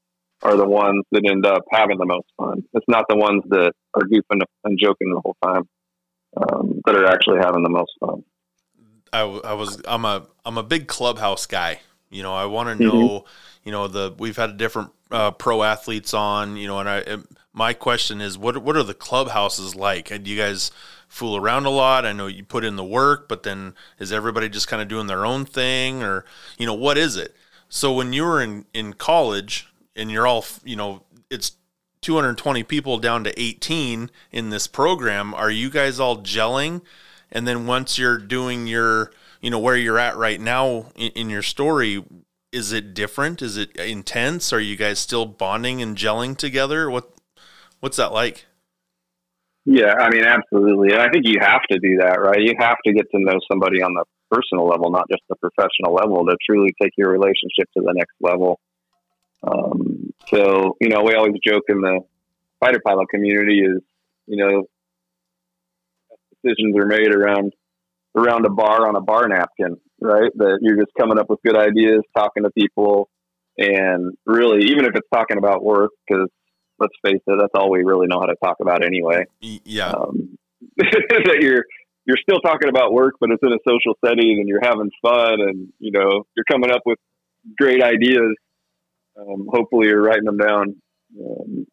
are 0.46 0.56
the 0.56 0.68
ones 0.68 1.04
that 1.10 1.22
end 1.28 1.44
up 1.44 1.62
having 1.70 1.98
the 1.98 2.06
most 2.06 2.28
fun. 2.36 2.62
It's 2.74 2.86
not 2.88 3.04
the 3.08 3.16
ones 3.16 3.42
that 3.48 3.72
are 3.94 4.02
goofing 4.02 4.40
and 4.64 4.78
joking 4.78 5.12
the 5.12 5.20
whole 5.24 5.36
time 5.42 5.68
um, 6.36 6.80
that 6.86 6.94
are 6.94 7.06
actually 7.06 7.38
having 7.38 7.62
the 7.62 7.70
most 7.70 7.92
fun. 8.00 8.22
I 9.12 9.54
was 9.54 9.80
I'm 9.86 10.04
a 10.04 10.26
I'm 10.44 10.58
a 10.58 10.62
big 10.62 10.88
clubhouse 10.88 11.46
guy. 11.46 11.80
You 12.10 12.22
know, 12.22 12.34
I 12.34 12.44
want 12.46 12.68
to 12.68 12.74
Mhm. 12.74 12.88
know. 12.88 13.24
You 13.64 13.72
know, 13.72 13.88
the 13.88 14.14
we've 14.18 14.36
had 14.36 14.56
different 14.56 14.90
uh, 15.10 15.32
pro 15.32 15.62
athletes 15.62 16.14
on. 16.14 16.56
You 16.56 16.68
know, 16.68 16.78
and 16.78 16.88
I 16.88 16.98
and 16.98 17.26
my 17.52 17.72
question 17.72 18.20
is, 18.20 18.36
what 18.38 18.58
what 18.58 18.76
are 18.76 18.82
the 18.82 18.94
clubhouses 18.94 19.74
like? 19.74 20.10
And 20.10 20.26
you 20.26 20.36
guys 20.36 20.70
fool 21.08 21.36
around 21.36 21.66
a 21.66 21.70
lot. 21.70 22.04
I 22.04 22.12
know 22.12 22.26
you 22.26 22.44
put 22.44 22.64
in 22.64 22.76
the 22.76 22.84
work, 22.84 23.28
but 23.28 23.42
then 23.42 23.74
is 23.98 24.12
everybody 24.12 24.48
just 24.48 24.68
kind 24.68 24.82
of 24.82 24.88
doing 24.88 25.06
their 25.06 25.24
own 25.24 25.44
thing, 25.44 26.02
or 26.02 26.24
you 26.58 26.66
know, 26.66 26.74
what 26.74 26.98
is 26.98 27.16
it? 27.16 27.34
So 27.68 27.92
when 27.92 28.12
you 28.12 28.24
were 28.24 28.42
in 28.42 28.66
in 28.74 28.92
college 28.92 29.68
and 29.96 30.10
you're 30.10 30.26
all 30.26 30.44
you 30.64 30.76
know, 30.76 31.02
it's 31.30 31.52
220 32.02 32.62
people 32.62 32.98
down 32.98 33.24
to 33.24 33.40
18 33.40 34.10
in 34.30 34.50
this 34.50 34.66
program. 34.66 35.34
Are 35.34 35.50
you 35.50 35.70
guys 35.70 35.98
all 35.98 36.18
gelling? 36.18 36.82
And 37.32 37.48
then 37.48 37.66
once 37.66 37.98
you're 37.98 38.18
doing 38.18 38.66
your, 38.66 39.10
you 39.40 39.50
know, 39.50 39.58
where 39.58 39.76
you're 39.76 39.98
at 39.98 40.16
right 40.16 40.40
now 40.40 40.92
in, 40.94 41.10
in 41.12 41.30
your 41.30 41.42
story, 41.42 42.04
is 42.52 42.72
it 42.72 42.94
different? 42.94 43.42
Is 43.42 43.56
it 43.56 43.74
intense? 43.76 44.52
Are 44.52 44.60
you 44.60 44.76
guys 44.76 44.98
still 44.98 45.26
bonding 45.26 45.82
and 45.82 45.96
gelling 45.96 46.36
together? 46.36 46.88
What, 46.88 47.10
what's 47.80 47.96
that 47.96 48.12
like? 48.12 48.46
Yeah, 49.64 49.94
I 49.98 50.08
mean, 50.10 50.24
absolutely. 50.24 50.92
And 50.92 51.02
I 51.02 51.08
think 51.10 51.26
you 51.26 51.38
have 51.40 51.62
to 51.72 51.78
do 51.80 51.98
that, 51.98 52.20
right? 52.20 52.40
You 52.40 52.54
have 52.60 52.76
to 52.86 52.92
get 52.92 53.10
to 53.10 53.18
know 53.18 53.40
somebody 53.50 53.82
on 53.82 53.94
the 53.94 54.04
personal 54.30 54.68
level, 54.68 54.92
not 54.92 55.08
just 55.10 55.22
the 55.28 55.34
professional 55.36 55.92
level, 55.92 56.24
to 56.24 56.36
truly 56.48 56.70
take 56.80 56.92
your 56.96 57.10
relationship 57.10 57.68
to 57.76 57.82
the 57.82 57.92
next 57.92 58.14
level. 58.20 58.60
Um, 59.46 60.12
so, 60.28 60.76
you 60.80 60.88
know, 60.88 61.02
we 61.02 61.14
always 61.14 61.34
joke 61.44 61.64
in 61.68 61.80
the 61.80 62.00
fighter 62.60 62.80
pilot 62.84 63.08
community 63.08 63.60
is, 63.60 63.82
you 64.26 64.36
know, 64.36 64.64
decisions 66.42 66.76
are 66.76 66.86
made 66.86 67.14
around 67.14 67.52
around 68.16 68.46
a 68.46 68.50
bar 68.50 68.88
on 68.88 68.96
a 68.96 69.00
bar 69.00 69.28
napkin, 69.28 69.76
right? 70.00 70.30
That 70.36 70.58
you're 70.62 70.76
just 70.76 70.92
coming 70.98 71.18
up 71.18 71.28
with 71.28 71.40
good 71.44 71.56
ideas, 71.56 72.02
talking 72.16 72.44
to 72.44 72.50
people, 72.50 73.10
and 73.58 74.16
really, 74.24 74.64
even 74.64 74.84
if 74.84 74.92
it's 74.94 75.08
talking 75.12 75.38
about 75.38 75.62
work, 75.62 75.90
because 76.06 76.28
let's 76.78 76.94
face 77.04 77.20
it, 77.26 77.38
that's 77.38 77.52
all 77.54 77.70
we 77.70 77.84
really 77.84 78.06
know 78.06 78.20
how 78.20 78.26
to 78.26 78.36
talk 78.42 78.56
about 78.60 78.84
anyway. 78.84 79.24
Yeah. 79.40 79.90
Um, 79.90 80.38
that 80.76 81.38
you're 81.40 81.64
you're 82.06 82.18
still 82.22 82.38
talking 82.40 82.68
about 82.68 82.92
work, 82.92 83.14
but 83.20 83.30
it's 83.30 83.42
in 83.42 83.52
a 83.52 83.58
social 83.68 83.94
setting, 84.04 84.38
and 84.38 84.48
you're 84.48 84.62
having 84.62 84.90
fun, 85.02 85.40
and 85.40 85.72
you 85.78 85.92
know 85.92 86.26
you're 86.36 86.44
coming 86.50 86.70
up 86.70 86.82
with 86.86 86.98
great 87.58 87.82
ideas. 87.82 88.34
Um, 89.18 89.48
hopefully, 89.50 89.88
you're 89.88 90.02
writing 90.02 90.24
them 90.24 90.38
down 90.38 90.76
um, 91.20 91.66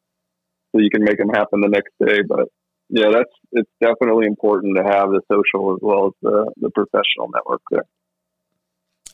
so 0.72 0.82
you 0.82 0.90
can 0.90 1.04
make 1.04 1.18
them 1.18 1.30
happen 1.30 1.62
the 1.62 1.70
next 1.70 1.92
day. 2.06 2.22
But 2.28 2.48
yeah, 2.90 3.10
that's 3.12 3.32
it's 3.52 3.70
definitely 3.82 4.28
important 4.28 4.78
to 4.78 4.84
have 4.84 5.10
the 5.10 5.22
social 5.32 5.74
as 5.74 5.80
well 5.82 6.08
as 6.08 6.14
the 6.22 6.52
the 6.58 6.70
professional 6.70 7.30
network 7.34 7.62
there. 7.72 7.86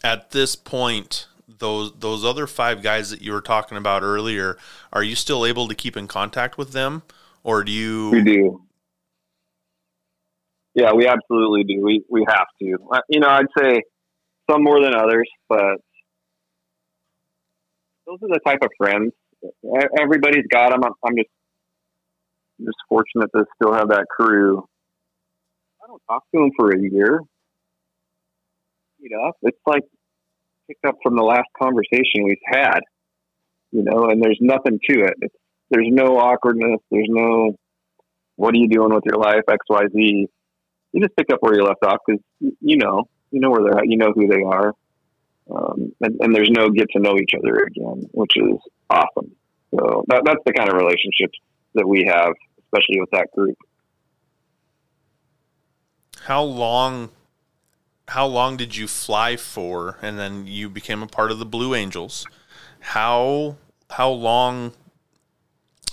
At 0.04 0.32
this 0.32 0.56
point, 0.56 1.28
those 1.48 1.94
those 2.00 2.24
other 2.24 2.48
five 2.48 2.82
guys 2.82 3.10
that 3.10 3.22
you 3.22 3.32
were 3.32 3.42
talking 3.42 3.78
about 3.78 4.04
earlier, 4.04 4.58
are 4.94 5.04
you 5.04 5.16
still 5.16 5.46
able 5.46 5.68
to 5.68 5.76
keep 5.76 5.98
in 5.98 6.08
contact 6.08 6.58
with 6.58 6.72
them, 6.72 7.04
or 7.44 7.64
do 7.64 7.72
you? 7.72 8.12
We 8.12 8.24
do. 8.24 8.62
Yeah, 10.76 10.94
we 10.94 11.08
absolutely 11.08 11.64
do. 11.64 11.82
We 11.82 12.04
we 12.10 12.26
have 12.28 12.48
to. 12.62 12.78
Uh, 12.92 13.02
You 13.10 13.20
know, 13.20 13.30
I'd 13.30 13.46
say 13.58 13.82
some 14.50 14.64
more 14.64 14.82
than 14.82 14.96
others, 14.96 15.30
but 15.48 15.78
those 18.10 18.20
are 18.24 18.34
the 18.34 18.39
type 18.45 18.60
of 18.64 18.70
friends. 18.78 19.12
Everybody's 20.01 20.45
got 20.51 20.72
them. 20.72 20.84
I'm, 20.84 20.93
I'm 21.05 21.16
just 21.16 21.30
just 22.60 22.78
fortunate 22.89 23.30
to 23.36 23.45
still 23.55 23.74
have 23.74 23.89
that 23.89 24.05
crew. 24.10 24.66
I 25.82 25.88
don't 25.88 26.01
talk 26.10 26.24
to 26.34 26.41
them 26.41 26.51
for 26.57 26.72
a 26.72 26.80
year. 26.80 27.22
You 28.99 29.10
know, 29.12 29.32
it's 29.43 29.57
like 29.66 29.84
picked 30.68 30.84
up 30.86 30.95
from 31.01 31.16
the 31.16 31.24
last 31.24 31.47
conversation 31.62 32.26
we've 32.26 32.38
had. 32.45 32.80
You 33.72 33.84
know, 33.84 34.10
and 34.10 34.22
there's 34.22 34.39
nothing 34.41 34.80
to 34.89 35.03
it. 35.05 35.14
It's, 35.22 35.36
there's 35.70 35.88
no 35.89 36.18
awkwardness. 36.18 36.80
There's 36.91 37.07
no 37.10 37.55
what 38.36 38.55
are 38.55 38.57
you 38.57 38.68
doing 38.68 38.93
with 38.93 39.03
your 39.05 39.20
life, 39.20 39.43
X, 39.49 39.60
Y, 39.70 39.84
Z. 39.95 40.28
You 40.91 41.01
just 41.01 41.16
pick 41.16 41.32
up 41.32 41.38
where 41.41 41.55
you 41.55 41.64
left 41.64 41.86
off 41.86 41.99
because 42.05 42.22
you 42.39 42.78
know, 42.78 43.03
you 43.32 43.39
know 43.39 43.51
where 43.51 43.64
they're 43.64 43.80
at, 43.80 43.88
you 43.88 43.97
know 43.97 44.12
who 44.14 44.28
they 44.28 44.41
are, 44.41 44.74
um, 45.52 45.93
and, 46.02 46.16
and 46.22 46.36
there's 46.36 46.50
no 46.50 46.70
get 46.70 46.89
to 46.91 47.00
know 47.00 47.18
each 47.18 47.32
other 47.38 47.64
again, 47.64 48.08
which 48.12 48.38
is 48.38 48.58
awesome. 48.89 49.36
So 49.72 50.04
that, 50.08 50.24
that's 50.26 50.41
the 50.45 50.54
kind 50.54 50.70
of 50.70 50.76
relationships 50.76 51.38
that 51.76 51.88
we 51.88 52.06
have, 52.08 52.34
especially 52.66 53.00
with 53.00 53.12
that 53.12 53.28
group. 53.36 53.58
How 56.22 56.43
long? 56.43 57.10
How 58.08 58.26
long 58.26 58.58
did 58.58 58.76
you 58.76 58.88
fly 58.88 59.36
for, 59.36 59.97
and 60.02 60.18
then 60.18 60.47
you 60.47 60.68
became 60.68 61.04
a 61.04 61.08
part 61.08 61.32
of 61.32 61.38
the 61.38 61.45
Blue 61.45 61.76
Angels? 61.76 62.26
How 62.80 63.58
how 63.91 64.10
long? 64.10 64.74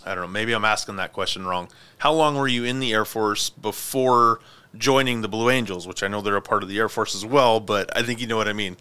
I 0.04 0.14
don't 0.14 0.24
know. 0.24 0.30
Maybe 0.30 0.52
I'm 0.52 0.64
asking 0.64 0.96
that 0.96 1.12
question 1.12 1.46
wrong. 1.46 1.68
How 1.98 2.12
long 2.12 2.36
were 2.36 2.48
you 2.48 2.64
in 2.64 2.80
the 2.80 2.92
Air 2.92 3.04
Force 3.04 3.50
before 3.50 4.40
joining 4.76 5.20
the 5.20 5.28
Blue 5.28 5.50
Angels? 5.50 5.86
Which 5.86 6.02
I 6.02 6.08
know 6.08 6.20
they're 6.20 6.36
a 6.36 6.42
part 6.42 6.62
of 6.62 6.68
the 6.68 6.78
Air 6.78 6.88
Force 6.88 7.14
as 7.14 7.24
well, 7.24 7.60
but 7.60 7.94
I 7.96 8.02
think 8.02 8.20
you 8.20 8.26
know 8.26 8.36
what 8.36 8.48
I 8.48 8.52
mean. 8.52 8.76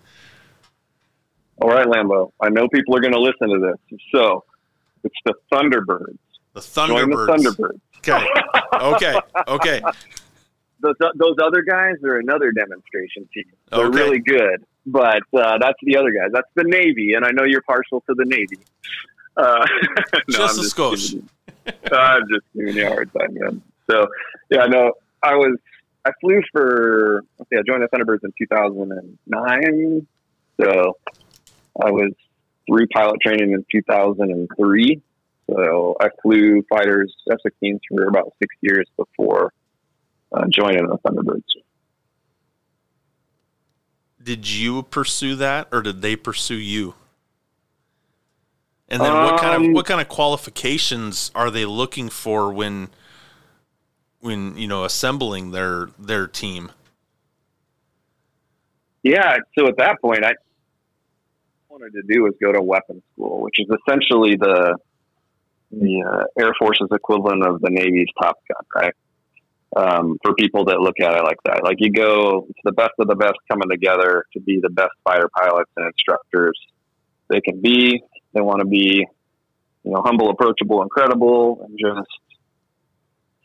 All 1.62 1.70
right, 1.70 1.86
Lambo. 1.86 2.32
I 2.42 2.50
know 2.50 2.68
people 2.68 2.96
are 2.98 3.02
going 3.02 3.14
to 3.14 3.20
listen 3.22 3.50
to 3.50 3.60
this. 3.90 4.00
So 4.14 4.44
it's 5.04 5.16
the 5.26 5.34
Thunderbirds. 5.52 6.18
The 6.54 6.60
Thunderbirds. 6.60 7.28
Join 7.28 7.44
the 7.44 7.50
Thunderbirds. 7.52 7.80
Okay. 7.98 8.28
Okay. 8.82 9.20
Okay. 9.48 9.82
Those, 10.82 10.96
those 11.16 11.36
other 11.42 11.64
guys 11.64 11.96
are 12.04 12.18
another 12.18 12.52
demonstration 12.52 13.28
team. 13.34 13.46
They're 13.72 13.86
Okay. 13.88 13.98
really 13.98 14.20
good, 14.20 14.64
but 14.86 15.22
uh, 15.34 15.58
that's 15.60 15.80
the 15.82 15.98
other 15.98 16.12
guys. 16.12 16.30
That's 16.32 16.50
the 16.54 16.64
Navy, 16.64 17.14
and 17.14 17.26
I 17.26 17.32
know 17.32 17.44
you're 17.44 17.64
partial 17.64 18.02
to 18.02 18.14
the 18.14 18.26
Navy. 18.26 18.60
Uh, 19.36 19.66
no, 20.14 20.20
Just 20.30 20.60
I'm 20.60 20.66
a 20.66 20.92
skosh. 20.92 21.24
I'm 21.92 22.22
just 22.32 22.46
giving 22.56 22.76
you 22.76 22.86
a 22.86 22.90
hard 22.90 23.10
time, 23.18 23.34
man. 23.34 23.62
So 23.90 24.06
yeah, 24.52 24.66
no, 24.68 24.92
I 25.24 25.34
was 25.36 25.58
I 26.06 26.12
flew 26.22 26.42
for 26.52 27.24
let's 27.40 27.50
see, 27.50 27.58
I 27.58 27.62
joined 27.66 27.82
the 27.82 27.88
Thunderbirds 27.88 28.24
in 28.24 28.32
2009. 28.38 30.08
So 30.62 30.98
I 31.82 31.92
was 31.92 32.12
through 32.68 32.88
pilot 32.88 33.20
training 33.22 33.52
in 33.52 33.66
2003. 33.72 35.02
So 35.50 35.96
I 36.00 36.08
flew 36.22 36.64
fighters 36.70 37.16
F-16s 37.30 37.80
for 37.90 38.08
about 38.08 38.34
six 38.42 38.56
years 38.62 38.88
before 38.98 39.54
uh, 40.32 40.46
joining 40.50 40.88
the 40.88 40.98
Thunderbirds. 40.98 41.44
Did 44.22 44.50
you 44.50 44.82
pursue 44.82 45.36
that, 45.36 45.68
or 45.72 45.84
did 45.84 46.02
they 46.02 46.16
pursue 46.16 46.56
you? 46.56 46.96
And 48.90 49.02
then, 49.02 49.14
what 49.14 49.40
kind 49.40 49.56
of 49.56 49.62
Um, 49.62 49.74
what 49.74 49.86
kind 49.86 50.02
of 50.02 50.08
qualifications 50.08 51.32
are 51.36 51.52
they 51.52 51.66
looking 51.66 52.10
for 52.10 52.52
when, 52.52 52.90
when 54.22 54.58
you 54.58 54.68
know, 54.68 54.84
assembling 54.84 55.52
their 55.52 55.90
their 56.00 56.28
team? 56.28 56.72
Yeah, 59.04 59.38
so 59.58 59.68
at 59.68 59.78
that 59.78 60.02
point, 60.02 60.26
I 60.26 60.34
wanted 61.76 61.94
to 61.94 62.14
do 62.14 62.24
was 62.24 62.34
go 62.42 62.52
to 62.52 62.62
weapons 62.62 63.04
school, 63.14 63.42
which 63.42 63.60
is 63.60 63.68
essentially 63.68 64.36
the 64.36 64.78
the 65.72 66.04
uh, 66.08 66.24
Air 66.42 66.54
Force's 66.58 66.88
equivalent 66.92 67.46
of 67.46 67.60
the 67.60 67.70
Navy's 67.70 68.08
Top 68.22 68.38
Gun, 68.48 68.84
right? 68.84 68.94
Um, 69.76 70.18
for 70.24 70.34
people 70.36 70.66
that 70.66 70.80
look 70.80 70.96
at 71.02 71.18
it 71.18 71.24
like 71.24 71.40
that, 71.44 71.64
like 71.64 71.78
you 71.80 71.92
go, 71.92 72.46
it's 72.50 72.60
the 72.64 72.72
best 72.72 72.92
of 73.00 73.08
the 73.08 73.16
best 73.16 73.36
coming 73.52 73.70
together 73.70 74.24
to 74.34 74.40
be 74.40 74.60
the 74.62 74.70
best 74.70 74.92
fighter 75.04 75.30
pilots 75.38 75.70
and 75.76 75.88
instructors 75.88 76.58
they 77.30 77.42
can 77.42 77.60
be. 77.60 78.02
They 78.34 78.42
want 78.42 78.60
to 78.60 78.66
be, 78.66 79.06
you 79.84 79.92
know, 79.92 80.02
humble, 80.06 80.30
approachable, 80.30 80.82
incredible, 80.82 81.66
and 81.68 81.78
just 81.78 82.08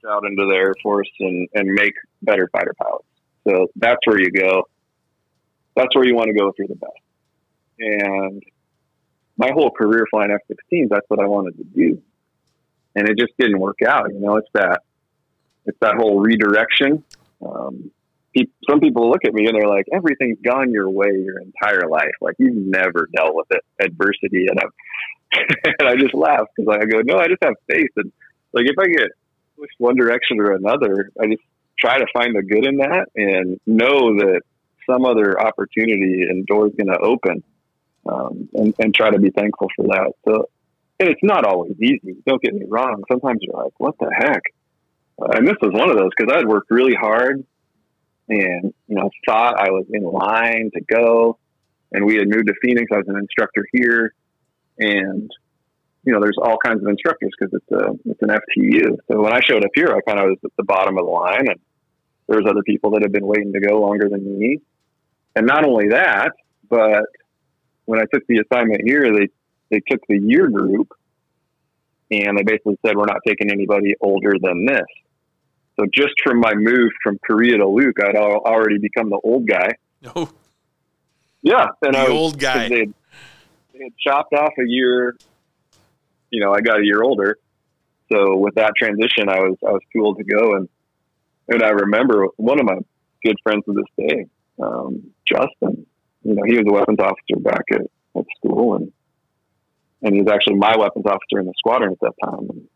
out 0.09 0.25
into 0.25 0.47
the 0.47 0.55
Air 0.55 0.75
Force 0.83 1.11
and, 1.19 1.49
and 1.55 1.69
make 1.73 1.95
better 2.23 2.49
fighter 2.53 2.75
pilots. 2.81 3.07
So 3.49 3.67
that's 3.75 3.99
where 4.07 4.21
you 4.21 4.31
go 4.31 4.63
that's 5.77 5.95
where 5.95 6.05
you 6.05 6.15
want 6.15 6.29
to 6.29 6.35
go 6.35 6.49
if 6.49 6.55
you're 6.59 6.69
the 6.69 6.75
best. 6.75 6.93
And 7.81 8.43
my 9.37 9.51
whole 9.53 9.71
career 9.71 10.07
flying 10.11 10.31
F 10.31 10.41
16s, 10.51 10.89
that's 10.91 11.07
what 11.09 11.19
I 11.19 11.27
wanted 11.27 11.57
to 11.57 11.65
do. 11.65 12.03
And 12.95 13.09
it 13.09 13.19
just 13.19 13.33
didn't 13.39 13.59
work 13.59 13.79
out. 13.87 14.13
You 14.13 14.21
know, 14.21 14.37
it's 14.37 14.49
that, 14.53 14.83
it's 15.65 15.79
that 15.81 15.95
whole 15.97 16.21
redirection. 16.21 17.03
Um, 17.45 17.91
pe- 18.37 18.51
some 18.69 18.81
people 18.81 19.09
look 19.09 19.25
at 19.25 19.33
me 19.33 19.47
and 19.47 19.57
they're 19.57 19.69
like, 19.69 19.87
everything's 19.93 20.39
gone 20.45 20.73
your 20.73 20.91
way 20.91 21.09
your 21.13 21.41
entire 21.41 21.89
life. 21.89 22.13
Like 22.21 22.35
you've 22.39 22.55
never 22.55 23.09
dealt 23.17 23.35
with 23.35 23.47
it, 23.51 23.65
adversity. 23.81 24.47
And, 24.49 24.61
I'm, 24.61 24.71
and 25.79 25.89
I 25.89 25.97
just 25.97 26.15
laugh 26.15 26.47
because 26.55 26.77
I 26.79 26.85
go, 26.85 27.01
no, 27.03 27.19
I 27.19 27.29
just 27.29 27.43
have 27.43 27.55
faith. 27.67 27.91
And 27.97 28.13
like, 28.53 28.67
if 28.67 28.79
I 28.79 28.89
get 28.89 29.09
pushed 29.59 29.75
one 29.79 29.97
direction 29.97 30.39
or 30.39 30.53
another, 30.53 31.11
I 31.19 31.29
just 31.29 31.43
try 31.79 31.99
to 31.99 32.07
find 32.13 32.37
the 32.37 32.43
good 32.43 32.67
in 32.67 32.77
that 32.79 33.07
and 33.17 33.59
know 33.67 34.17
that 34.17 34.43
some 34.91 35.07
other 35.07 35.41
opportunity 35.41 36.25
and 36.29 36.45
door 36.47 36.67
is 36.67 36.75
going 36.75 36.89
to 36.89 36.99
open 36.99 37.43
um, 38.11 38.49
and, 38.55 38.75
and 38.79 38.95
try 38.95 39.11
to 39.11 39.19
be 39.19 39.31
thankful 39.31 39.69
for 39.77 39.87
that. 39.89 40.13
So, 40.27 40.49
and 40.99 41.09
it's 41.09 41.23
not 41.23 41.45
always 41.45 41.73
easy. 41.81 42.17
Don't 42.27 42.43
get 42.43 42.55
me 42.55 42.67
wrong. 42.69 43.03
Sometimes 43.11 43.39
you're 43.43 43.63
like, 43.63 43.73
what 43.79 43.95
the 43.99 44.11
heck? 44.15 44.43
Uh, 45.21 45.37
and 45.37 45.47
this 45.47 45.57
was 45.63 45.73
one 45.73 45.91
of 45.91 45.97
those 45.97 46.11
because 46.17 46.33
I 46.33 46.39
had 46.39 46.47
worked 46.47 46.71
really 46.71 46.95
hard 46.95 47.45
and, 48.29 48.75
you 48.87 48.97
know, 48.97 49.11
thought 49.27 49.59
I 49.59 49.71
was 49.71 49.87
in 49.93 50.03
line 50.03 50.71
to 50.75 50.81
go. 50.83 51.39
And 51.93 52.05
we 52.05 52.17
had 52.17 52.29
moved 52.29 52.47
to 52.47 52.55
Phoenix. 52.63 52.89
I 52.93 52.99
was 52.99 53.09
an 53.09 53.17
instructor 53.17 53.67
here. 53.73 54.15
And, 54.79 55.31
you 56.05 56.13
know, 56.13 56.21
there's 56.21 56.39
all 56.41 56.57
kinds 56.65 56.83
of 56.83 56.89
instructors 56.89 57.31
because 57.39 57.53
it's 57.55 57.71
a, 57.73 58.11
it's 58.11 58.23
an 58.23 58.29
FTU. 58.29 58.97
So 59.11 59.21
when 59.21 59.33
I 59.33 59.41
showed 59.41 59.65
up 59.65 59.71
here, 59.75 59.89
I 59.89 60.01
kind 60.09 60.21
of 60.21 60.31
was 60.31 60.39
at 60.45 60.53
the 60.57 60.65
bottom 60.65 60.97
of 60.97 61.05
the 61.05 61.11
line 61.11 61.49
and 61.49 61.61
there 62.29 62.39
was 62.39 62.49
other 62.49 62.63
people 62.63 62.93
that 62.93 63.03
had 63.03 63.13
been 63.13 63.27
waiting 63.27 63.53
to 63.53 63.61
go 63.61 63.81
longer 63.81 64.09
than 64.09 64.39
me. 64.39 64.61
And 65.35 65.47
not 65.47 65.65
only 65.65 65.89
that, 65.89 66.33
but 66.69 67.05
when 67.85 68.01
I 68.01 68.05
took 68.13 68.27
the 68.27 68.39
assignment 68.39 68.83
here, 68.85 69.13
they, 69.13 69.29
they 69.71 69.81
took 69.91 70.01
the 70.09 70.19
year 70.19 70.49
group 70.49 70.93
and 72.11 72.37
they 72.39 72.43
basically 72.43 72.79
said, 72.85 72.97
we're 72.97 73.07
not 73.07 73.21
taking 73.27 73.51
anybody 73.51 73.95
older 74.01 74.33
than 74.41 74.67
this. 74.67 74.87
So 75.79 75.87
just 75.93 76.15
from 76.23 76.41
my 76.41 76.55
move 76.55 76.91
from 77.03 77.19
Korea 77.25 77.59
to 77.59 77.67
Luke, 77.69 77.97
I'd 78.03 78.17
already 78.17 78.79
become 78.79 79.11
the 79.11 79.21
old 79.23 79.47
guy. 79.47 79.69
Oh, 80.15 80.31
Yeah. 81.43 81.67
And 81.83 81.95
The 81.95 81.99
I 81.99 82.03
was, 82.05 82.13
old 82.13 82.39
guy. 82.39 82.69
They 82.69 82.79
had, 82.81 82.95
they 83.73 83.85
had 83.85 83.93
chopped 83.99 84.35
off 84.35 84.53
a 84.59 84.67
year. 84.67 85.17
You 86.31 86.41
know, 86.45 86.53
I 86.53 86.61
got 86.61 86.81
a 86.81 86.85
year 86.85 87.03
older. 87.03 87.39
So 88.13 88.37
with 88.37 88.57
that 88.57 88.73
transition, 88.77 89.29
I 89.29 89.41
was, 89.41 89.57
I 89.67 89.71
was 89.71 89.81
too 89.93 90.05
old 90.05 90.19
to 90.19 90.25
go. 90.25 90.57
And, 90.57 90.69
and 91.49 91.63
I 91.63 91.71
remember 91.71 92.27
one 92.37 92.61
of 92.61 92.67
my 92.67 92.79
good 93.25 93.37
friends 93.43 93.65
to 93.67 93.73
this 93.73 94.07
day, 94.07 94.27
um, 94.63 95.13
Justin, 95.27 95.87
you 96.23 96.35
know, 96.35 96.43
he 96.47 96.57
was 96.57 96.65
a 96.69 96.73
weapons 96.73 96.99
officer 97.01 97.41
back 97.41 97.65
at, 97.73 97.83
at 98.17 98.25
school 98.37 98.77
and, 98.77 98.93
and 100.03 100.15
he 100.15 100.23
was 100.23 100.33
actually 100.33 100.57
my 100.57 100.77
weapons 100.77 101.07
officer 101.07 101.41
in 101.41 101.47
the 101.47 101.55
squadron 101.59 101.93
at 101.93 102.01
that 102.01 102.15
time. 102.25 102.49
And 102.51 102.69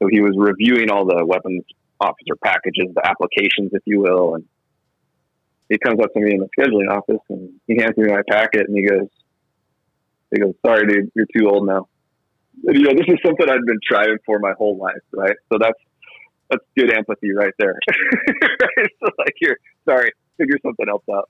so 0.00 0.08
he 0.10 0.20
was 0.20 0.34
reviewing 0.36 0.90
all 0.90 1.04
the 1.06 1.24
weapons 1.24 1.62
officer 2.00 2.36
packages, 2.42 2.92
the 2.94 3.06
applications, 3.06 3.70
if 3.72 3.82
you 3.86 4.00
will. 4.00 4.34
And 4.34 4.44
he 5.68 5.78
comes 5.78 6.00
up 6.00 6.12
to 6.12 6.20
me 6.20 6.32
in 6.32 6.40
the 6.40 6.48
scheduling 6.58 6.90
office 6.90 7.22
and 7.28 7.52
he 7.66 7.76
hands 7.80 7.96
me 7.96 8.08
my 8.08 8.22
packet 8.28 8.68
and 8.68 8.76
he 8.76 8.86
goes, 8.86 9.08
he 10.32 10.40
goes, 10.40 10.54
sorry, 10.66 10.86
dude, 10.86 11.10
you're 11.14 11.26
too 11.36 11.48
old 11.48 11.66
now. 11.66 11.88
And, 12.66 12.76
you 12.76 12.84
know, 12.84 12.92
this 12.94 13.06
is 13.08 13.18
something 13.24 13.48
I've 13.48 13.66
been 13.66 13.80
striving 13.82 14.18
for 14.26 14.38
my 14.38 14.52
whole 14.58 14.76
life, 14.76 15.02
right? 15.12 15.36
So 15.52 15.58
that's, 15.60 15.78
that's 16.50 16.64
good 16.76 16.92
empathy 16.92 17.32
right 17.32 17.54
there. 17.58 17.78
Right? 18.76 18.90
So 19.00 19.10
like, 19.18 19.34
you're 19.40 19.56
sorry, 19.88 20.12
figure 20.38 20.56
something 20.62 20.88
else 20.88 21.04
out. 21.12 21.28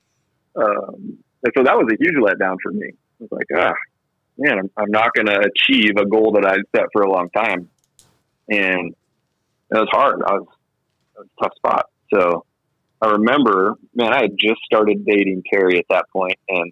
Um, 0.55 1.17
and 1.45 1.53
so 1.55 1.63
that 1.63 1.77
was 1.77 1.87
a 1.91 2.03
huge 2.03 2.15
letdown 2.15 2.57
for 2.61 2.71
me. 2.71 2.87
It 2.87 2.95
was 3.19 3.29
like, 3.31 3.47
ah, 3.55 3.73
man, 4.37 4.57
I'm, 4.59 4.71
I'm 4.75 4.91
not 4.91 5.13
going 5.13 5.27
to 5.27 5.39
achieve 5.39 5.91
a 5.97 6.05
goal 6.05 6.31
that 6.33 6.45
I'd 6.45 6.65
set 6.75 6.85
for 6.91 7.03
a 7.03 7.11
long 7.11 7.29
time. 7.29 7.69
And 8.49 8.95
it 9.71 9.77
was 9.77 9.87
hard. 9.91 10.21
I 10.25 10.33
was, 10.33 10.47
it 11.15 11.19
was 11.19 11.27
a 11.37 11.43
tough 11.43 11.55
spot. 11.55 11.85
So 12.11 12.45
I 12.99 13.11
remember, 13.11 13.75
man, 13.93 14.11
I 14.11 14.23
had 14.23 14.31
just 14.37 14.61
started 14.65 15.05
dating 15.05 15.43
Terry 15.51 15.77
at 15.77 15.85
that 15.89 16.05
point, 16.11 16.39
and 16.49 16.71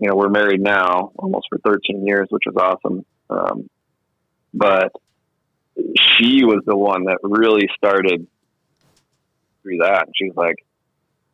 you 0.00 0.08
know 0.08 0.16
we're 0.16 0.28
married 0.28 0.60
now, 0.60 1.12
almost 1.18 1.46
for 1.48 1.58
13 1.58 2.06
years, 2.06 2.26
which 2.30 2.44
was 2.46 2.56
awesome. 2.56 3.04
Um, 3.30 3.70
but 4.52 4.92
she 5.98 6.44
was 6.44 6.62
the 6.66 6.76
one 6.76 7.04
that 7.04 7.18
really 7.22 7.68
started 7.76 8.26
through 9.62 9.78
that. 9.78 10.06
And 10.06 10.14
she 10.16 10.26
was 10.26 10.36
like, 10.36 10.65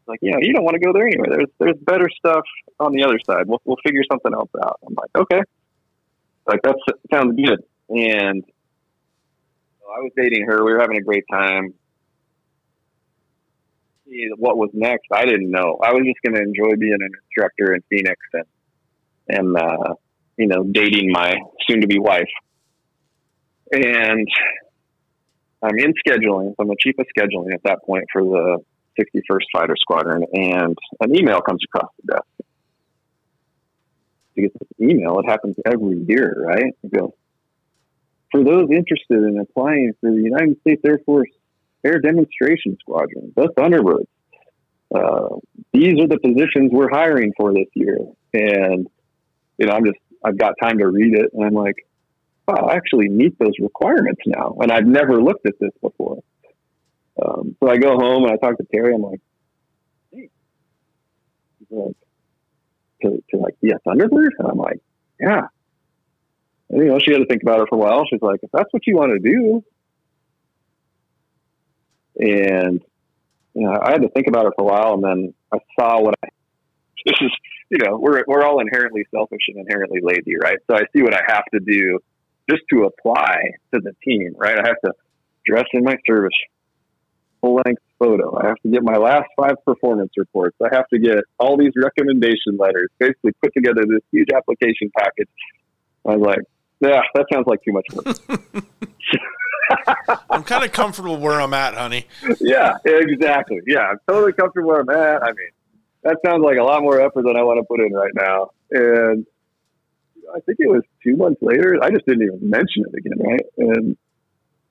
like, 0.06 0.18
you 0.22 0.32
know, 0.32 0.38
you 0.40 0.52
don't 0.52 0.64
want 0.64 0.74
to 0.74 0.80
go 0.80 0.92
there 0.92 1.06
anyway. 1.06 1.26
There's 1.30 1.48
there's 1.58 1.78
better 1.82 2.08
stuff 2.16 2.44
on 2.80 2.92
the 2.92 3.04
other 3.04 3.18
side. 3.26 3.46
We'll 3.46 3.60
we'll 3.64 3.78
figure 3.84 4.02
something 4.10 4.32
else 4.32 4.50
out. 4.62 4.80
I'm 4.86 4.94
like, 4.94 5.10
okay, 5.16 5.42
like 6.46 6.62
that 6.62 6.76
sounds 7.12 7.36
good. 7.36 7.62
And 7.88 8.44
I 9.82 10.00
was 10.00 10.12
dating 10.16 10.46
her. 10.46 10.64
We 10.64 10.72
were 10.72 10.80
having 10.80 10.96
a 10.96 11.02
great 11.02 11.24
time. 11.30 11.74
What 14.36 14.58
was 14.58 14.70
next? 14.74 15.06
I 15.12 15.24
didn't 15.24 15.50
know. 15.50 15.78
I 15.82 15.92
was 15.92 16.02
just 16.04 16.20
going 16.22 16.34
to 16.34 16.42
enjoy 16.42 16.76
being 16.76 16.92
an 16.92 17.10
instructor 17.22 17.74
in 17.74 17.82
Phoenix 17.88 18.16
and 18.32 18.44
and 19.28 19.56
uh, 19.56 19.94
you 20.36 20.46
know 20.46 20.64
dating 20.64 21.10
my 21.10 21.34
soon-to-be 21.68 21.98
wife. 21.98 22.28
And 23.72 24.28
I'm 25.62 25.78
in 25.78 25.94
scheduling. 26.06 26.54
I'm 26.58 26.68
the 26.68 26.76
chief 26.78 26.96
of 26.98 27.06
scheduling 27.16 27.54
at 27.54 27.62
that 27.64 27.78
point 27.86 28.04
for 28.12 28.22
the 28.22 28.58
61st 28.98 29.44
Fighter 29.52 29.76
Squadron, 29.78 30.24
and 30.32 30.76
an 31.00 31.16
email 31.16 31.40
comes 31.40 31.60
across 31.64 31.90
the 32.02 32.14
desk. 32.14 32.26
You 34.34 34.42
get 34.44 34.52
this 34.58 34.90
email. 34.90 35.18
It 35.20 35.28
happens 35.28 35.56
every 35.66 36.04
year, 36.08 36.34
right? 36.46 36.72
It 36.82 36.92
goes, 36.92 37.12
for 38.30 38.42
those 38.42 38.68
interested 38.70 39.22
in 39.28 39.38
applying 39.38 39.92
for 40.00 40.10
the 40.10 40.22
United 40.22 40.58
States 40.60 40.82
Air 40.86 40.98
Force 41.04 41.28
Air 41.84 41.98
Demonstration 41.98 42.76
Squadron, 42.80 43.32
the 43.36 43.48
Thunderbirds, 43.56 44.06
uh, 44.94 45.36
these 45.72 45.94
are 46.00 46.06
the 46.06 46.18
positions 46.18 46.70
we're 46.72 46.90
hiring 46.90 47.32
for 47.36 47.52
this 47.52 47.68
year. 47.74 47.98
And, 48.34 48.88
you 49.58 49.66
know, 49.66 49.72
I'm 49.72 49.84
just, 49.84 49.98
I've 50.24 50.38
got 50.38 50.54
time 50.62 50.78
to 50.78 50.88
read 50.88 51.14
it, 51.18 51.30
and 51.32 51.44
I'm 51.44 51.54
like, 51.54 51.86
wow, 52.46 52.68
I 52.68 52.76
actually 52.76 53.08
meet 53.08 53.38
those 53.38 53.52
requirements 53.60 54.22
now. 54.26 54.56
And 54.60 54.70
I've 54.70 54.86
never 54.86 55.22
looked 55.22 55.46
at 55.46 55.54
this 55.60 55.72
before. 55.80 56.22
Um, 57.20 57.56
so 57.60 57.68
I 57.68 57.76
go 57.76 57.96
home 57.96 58.24
and 58.24 58.32
I 58.32 58.36
talk 58.36 58.56
to 58.58 58.64
Terry. 58.72 58.94
I'm 58.94 59.02
like, 59.02 59.20
hey, 60.12 60.30
He's 61.58 61.68
like 61.70 61.96
to, 63.02 63.22
to 63.30 63.36
like 63.36 63.56
yeah, 63.60 63.74
Thunderbird? 63.86 64.30
And 64.38 64.48
I'm 64.48 64.58
like, 64.58 64.80
yeah. 65.20 65.48
And, 66.70 66.82
you 66.82 66.88
know, 66.88 66.98
she 66.98 67.12
had 67.12 67.18
to 67.18 67.26
think 67.26 67.42
about 67.42 67.60
it 67.60 67.66
for 67.68 67.76
a 67.76 67.78
while. 67.78 68.04
She's 68.08 68.22
like, 68.22 68.40
if 68.42 68.50
that's 68.52 68.72
what 68.72 68.86
you 68.86 68.96
want 68.96 69.12
to 69.12 69.18
do. 69.18 69.64
And, 72.18 72.80
you 73.54 73.62
know, 73.66 73.78
I 73.82 73.92
had 73.92 74.02
to 74.02 74.08
think 74.08 74.26
about 74.28 74.46
it 74.46 74.52
for 74.56 74.62
a 74.62 74.66
while 74.66 74.94
and 74.94 75.04
then 75.04 75.34
I 75.52 75.58
saw 75.78 76.00
what 76.00 76.14
I, 76.22 76.28
this 77.04 77.16
is, 77.20 77.32
you 77.70 77.78
know, 77.78 77.98
we're, 77.98 78.22
we're 78.26 78.44
all 78.44 78.60
inherently 78.60 79.04
selfish 79.14 79.42
and 79.48 79.58
inherently 79.58 80.00
lazy, 80.02 80.36
right? 80.42 80.58
So 80.70 80.76
I 80.76 80.82
see 80.94 81.02
what 81.02 81.14
I 81.14 81.22
have 81.26 81.44
to 81.52 81.60
do 81.60 81.98
just 82.50 82.62
to 82.70 82.84
apply 82.84 83.36
to 83.72 83.80
the 83.80 83.92
team, 84.04 84.34
right? 84.36 84.58
I 84.58 84.66
have 84.66 84.80
to 84.84 84.92
dress 85.44 85.64
in 85.72 85.84
my 85.84 85.96
service 86.06 86.32
full 87.42 87.60
length 87.66 87.82
photo. 87.98 88.38
I 88.40 88.46
have 88.46 88.56
to 88.62 88.70
get 88.70 88.82
my 88.82 88.96
last 88.96 89.28
five 89.36 89.56
performance 89.66 90.12
reports. 90.16 90.56
I 90.62 90.74
have 90.74 90.88
to 90.88 90.98
get 90.98 91.18
all 91.38 91.58
these 91.58 91.72
recommendation 91.76 92.56
letters, 92.58 92.88
basically 92.98 93.32
put 93.42 93.52
together 93.52 93.82
this 93.86 94.00
huge 94.10 94.28
application 94.34 94.90
package. 94.96 95.28
I 96.06 96.16
was 96.16 96.26
like, 96.26 96.38
yeah, 96.80 97.02
that 97.14 97.26
sounds 97.32 97.46
like 97.46 97.60
too 97.62 97.72
much 97.72 97.86
work. 97.92 98.64
I'm 100.30 100.42
kind 100.42 100.64
of 100.64 100.72
comfortable 100.72 101.18
where 101.18 101.40
I'm 101.40 101.54
at, 101.54 101.74
honey. 101.74 102.06
yeah, 102.40 102.76
exactly. 102.84 103.60
Yeah, 103.66 103.80
I'm 103.90 103.98
totally 104.08 104.32
comfortable 104.32 104.70
where 104.70 104.80
I'm 104.80 104.90
at. 104.90 105.22
I 105.22 105.28
mean, 105.28 105.50
that 106.02 106.18
sounds 106.24 106.42
like 106.42 106.58
a 106.58 106.62
lot 106.62 106.82
more 106.82 107.00
effort 107.00 107.24
than 107.24 107.36
I 107.36 107.42
want 107.42 107.58
to 107.58 107.64
put 107.64 107.80
in 107.80 107.92
right 107.92 108.12
now. 108.14 108.50
And 108.70 109.26
I 110.34 110.40
think 110.40 110.58
it 110.60 110.68
was 110.68 110.82
two 111.02 111.16
months 111.16 111.40
later. 111.42 111.78
I 111.82 111.90
just 111.90 112.06
didn't 112.06 112.22
even 112.22 112.50
mention 112.50 112.84
it 112.86 112.94
again, 112.94 113.18
right? 113.18 113.46
And 113.58 113.96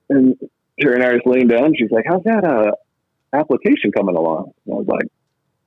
and 0.08 0.36
her 0.80 0.94
and 0.94 1.04
I 1.04 1.12
was 1.12 1.22
laying 1.26 1.48
down. 1.48 1.74
She's 1.76 1.90
like, 1.90 2.04
"How's 2.08 2.22
that 2.24 2.44
uh, 2.44 2.72
application 3.32 3.92
coming 3.92 4.16
along?" 4.16 4.52
And 4.66 4.74
I 4.74 4.78
was 4.78 4.86
like, 4.88 5.08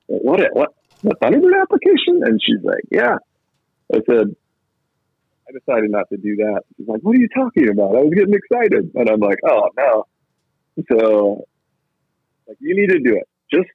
"What? 0.06 0.40
What? 0.52 0.74
The 1.02 1.14
Thunderbird 1.22 1.60
application?" 1.60 2.22
And 2.24 2.40
she's 2.42 2.62
like, 2.62 2.84
"Yeah." 2.90 3.16
I 3.94 3.98
said, 4.08 4.34
"I 5.48 5.52
decided 5.52 5.90
not 5.90 6.08
to 6.10 6.16
do 6.16 6.36
that." 6.36 6.62
She's 6.76 6.88
like, 6.88 7.00
"What 7.00 7.16
are 7.16 7.20
you 7.20 7.28
talking 7.28 7.68
about?" 7.70 7.96
I 7.96 8.02
was 8.02 8.12
getting 8.14 8.34
excited, 8.34 8.92
and 8.94 9.08
I'm 9.08 9.20
like, 9.20 9.38
"Oh 9.48 9.68
no!" 9.76 10.06
So, 10.90 11.46
like, 12.46 12.58
you 12.60 12.76
need 12.76 12.90
to 12.90 12.98
do 12.98 13.16
it. 13.16 13.28
Just 13.52 13.68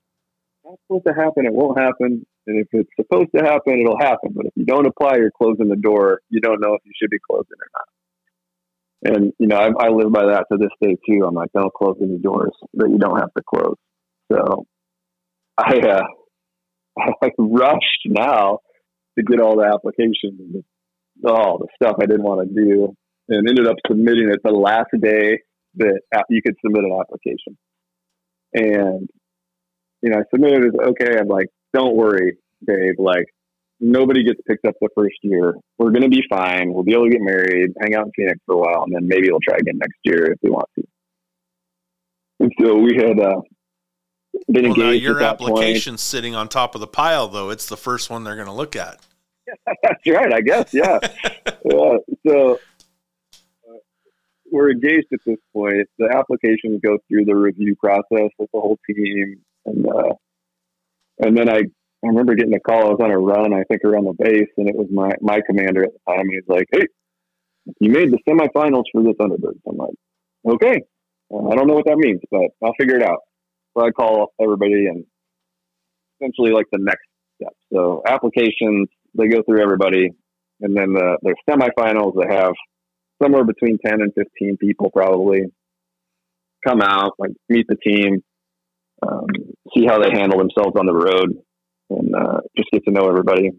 not 0.63 0.79
supposed 0.85 1.05
to 1.07 1.13
happen. 1.13 1.45
It 1.45 1.53
won't 1.53 1.79
happen. 1.79 2.25
And 2.47 2.59
if 2.59 2.67
it's 2.71 2.89
supposed 2.95 3.29
to 3.35 3.43
happen, 3.43 3.79
it'll 3.79 3.99
happen. 3.99 4.33
But 4.35 4.47
if 4.47 4.53
you 4.55 4.65
don't 4.65 4.85
apply, 4.87 5.17
you're 5.17 5.31
closing 5.31 5.69
the 5.69 5.75
door. 5.75 6.21
You 6.29 6.41
don't 6.41 6.59
know 6.59 6.73
if 6.73 6.81
you 6.85 6.91
should 6.99 7.09
be 7.09 7.19
closing 7.19 7.57
or 7.59 7.69
not. 7.73 7.87
And 9.03 9.33
you 9.39 9.47
know, 9.47 9.57
I, 9.57 9.69
I 9.85 9.89
live 9.89 10.11
by 10.11 10.25
that 10.25 10.45
to 10.51 10.57
this 10.57 10.69
day 10.81 10.95
too. 11.07 11.25
I'm 11.25 11.33
like, 11.33 11.51
don't 11.53 11.73
close 11.73 11.97
any 12.01 12.17
doors 12.17 12.51
that 12.75 12.89
you 12.89 12.99
don't 12.99 13.19
have 13.19 13.33
to 13.33 13.43
close. 13.43 13.75
So 14.31 14.65
I, 15.57 15.79
uh, 15.79 16.03
I 17.23 17.29
rushed 17.37 18.05
now 18.05 18.59
to 19.17 19.23
get 19.23 19.41
all 19.41 19.57
the 19.57 19.65
applications, 19.65 20.63
all 21.25 21.57
the 21.57 21.67
stuff 21.75 21.97
I 22.01 22.05
didn't 22.05 22.23
want 22.23 22.47
to 22.47 22.53
do, 22.53 22.95
and 23.29 23.49
ended 23.49 23.67
up 23.67 23.77
submitting 23.87 24.29
it 24.29 24.39
the 24.43 24.51
last 24.51 24.89
day 25.01 25.39
that 25.75 26.01
you 26.29 26.41
could 26.45 26.55
submit 26.63 26.83
an 26.83 26.97
application. 26.99 27.57
And 28.53 29.09
you 30.01 30.09
know, 30.09 30.19
I 30.19 30.23
submitted 30.33 30.65
it. 30.65 30.79
Okay, 30.79 31.17
I'm 31.19 31.27
like, 31.27 31.47
don't 31.73 31.95
worry, 31.95 32.37
babe. 32.65 32.95
Like, 32.97 33.25
nobody 33.81 34.23
gets 34.23 34.39
picked 34.47 34.65
up 34.65 34.75
the 34.79 34.89
first 34.95 35.17
year. 35.23 35.55
We're 35.77 35.89
going 35.89 36.03
to 36.03 36.09
be 36.09 36.23
fine. 36.29 36.71
We'll 36.71 36.83
be 36.83 36.93
able 36.93 37.05
to 37.05 37.11
get 37.11 37.21
married, 37.21 37.73
hang 37.81 37.95
out 37.95 38.05
in 38.05 38.11
Phoenix 38.15 38.39
for 38.45 38.55
a 38.55 38.57
while, 38.59 38.83
and 38.83 38.95
then 38.95 39.07
maybe 39.07 39.29
we'll 39.29 39.39
try 39.45 39.57
again 39.59 39.77
next 39.77 39.97
year 40.03 40.31
if 40.31 40.39
we 40.41 40.51
want 40.51 40.69
to. 40.75 40.83
And 42.39 42.51
so 42.59 42.77
we 42.77 42.95
had 42.95 43.19
uh, 43.19 43.41
been 44.47 44.63
well, 44.63 44.65
engaged. 44.65 44.79
Now 44.79 44.89
your 44.91 45.21
application's 45.21 46.01
sitting 46.01 46.35
on 46.35 46.47
top 46.47 46.75
of 46.75 46.81
the 46.81 46.87
pile, 46.87 47.27
though. 47.27 47.49
It's 47.49 47.65
the 47.65 47.77
first 47.77 48.09
one 48.09 48.23
they're 48.23 48.35
going 48.35 48.47
to 48.47 48.53
look 48.53 48.75
at. 48.75 48.99
That's 49.65 50.07
right, 50.07 50.33
I 50.33 50.41
guess. 50.41 50.73
Yeah. 50.73 50.99
yeah. 51.65 51.97
So 52.27 52.53
uh, 52.53 53.77
we're 54.51 54.71
engaged 54.71 55.07
at 55.11 55.19
this 55.25 55.37
point. 55.53 55.87
The 55.97 56.09
applications 56.15 56.79
go 56.83 56.97
through 57.07 57.25
the 57.25 57.35
review 57.35 57.75
process 57.75 58.29
with 58.37 58.49
the 58.53 58.59
whole 58.59 58.79
team, 58.87 59.41
and 59.65 59.87
uh, 59.87 60.13
and 61.19 61.37
then 61.37 61.49
I 61.49 61.63
I 62.03 62.07
remember 62.07 62.33
getting 62.35 62.55
a 62.55 62.59
call. 62.59 62.87
I 62.87 62.89
was 62.89 62.99
on 63.01 63.11
a 63.11 63.19
run, 63.19 63.53
I 63.53 63.63
think, 63.69 63.83
around 63.83 64.05
the 64.05 64.13
base, 64.13 64.49
and 64.57 64.67
it 64.67 64.75
was 64.75 64.87
my 64.91 65.11
my 65.21 65.39
commander 65.45 65.83
at 65.83 65.91
the 65.93 66.11
time. 66.11 66.29
He's 66.29 66.47
like, 66.47 66.65
"Hey, 66.71 66.87
you 67.79 67.91
made 67.91 68.11
the 68.11 68.17
semifinals 68.27 68.85
for 68.91 69.03
the 69.03 69.13
Thunderbirds." 69.13 69.61
I'm 69.67 69.77
like, 69.77 69.93
"Okay, 70.47 70.81
I 71.31 71.55
don't 71.55 71.67
know 71.67 71.75
what 71.75 71.85
that 71.85 71.97
means, 71.97 72.21
but 72.31 72.49
I'll 72.63 72.73
figure 72.79 72.97
it 72.97 73.03
out." 73.03 73.19
So 73.77 73.85
I 73.85 73.91
call 73.91 74.33
everybody, 74.41 74.87
and 74.87 75.05
essentially 76.19 76.51
like 76.51 76.65
the 76.71 76.79
next 76.79 77.05
step. 77.35 77.53
So 77.71 78.01
applications, 78.07 78.89
they 79.15 79.27
go 79.27 79.43
through 79.43 79.61
everybody, 79.61 80.09
and 80.61 80.75
then 80.75 80.93
the 80.93 81.17
their 81.21 81.35
semifinals. 81.47 82.13
They 82.15 82.33
have 82.33 82.53
somewhere 83.21 83.43
between 83.43 83.77
ten 83.77 84.01
and 84.01 84.11
fifteen 84.15 84.57
people 84.57 84.89
probably 84.89 85.41
come 86.65 86.81
out, 86.81 87.13
like 87.19 87.31
meet 87.47 87.67
the 87.67 87.75
team, 87.75 88.23
um, 89.07 89.27
see 89.75 89.85
how 89.85 89.99
they 89.99 90.09
handle 90.09 90.39
themselves 90.39 90.75
on 90.75 90.87
the 90.87 90.93
road 90.93 91.37
and 91.97 92.15
uh, 92.15 92.41
just 92.55 92.69
get 92.71 92.85
to 92.85 92.91
know 92.91 93.07
everybody. 93.07 93.51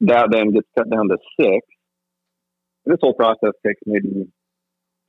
That 0.00 0.28
then 0.30 0.52
gets 0.52 0.68
cut 0.76 0.90
down 0.90 1.08
to 1.08 1.18
six. 1.40 1.66
And 2.84 2.94
this 2.94 2.98
whole 3.02 3.14
process 3.14 3.52
takes 3.66 3.80
maybe 3.84 4.30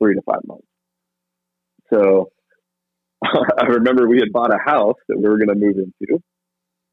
three 0.00 0.14
to 0.14 0.22
five 0.22 0.40
months. 0.46 0.66
So 1.92 2.30
I 3.24 3.66
remember 3.66 4.08
we 4.08 4.18
had 4.18 4.32
bought 4.32 4.52
a 4.52 4.58
house 4.58 4.96
that 5.08 5.18
we 5.18 5.28
were 5.28 5.38
going 5.38 5.48
to 5.48 5.54
move 5.54 5.76
into, 5.76 6.22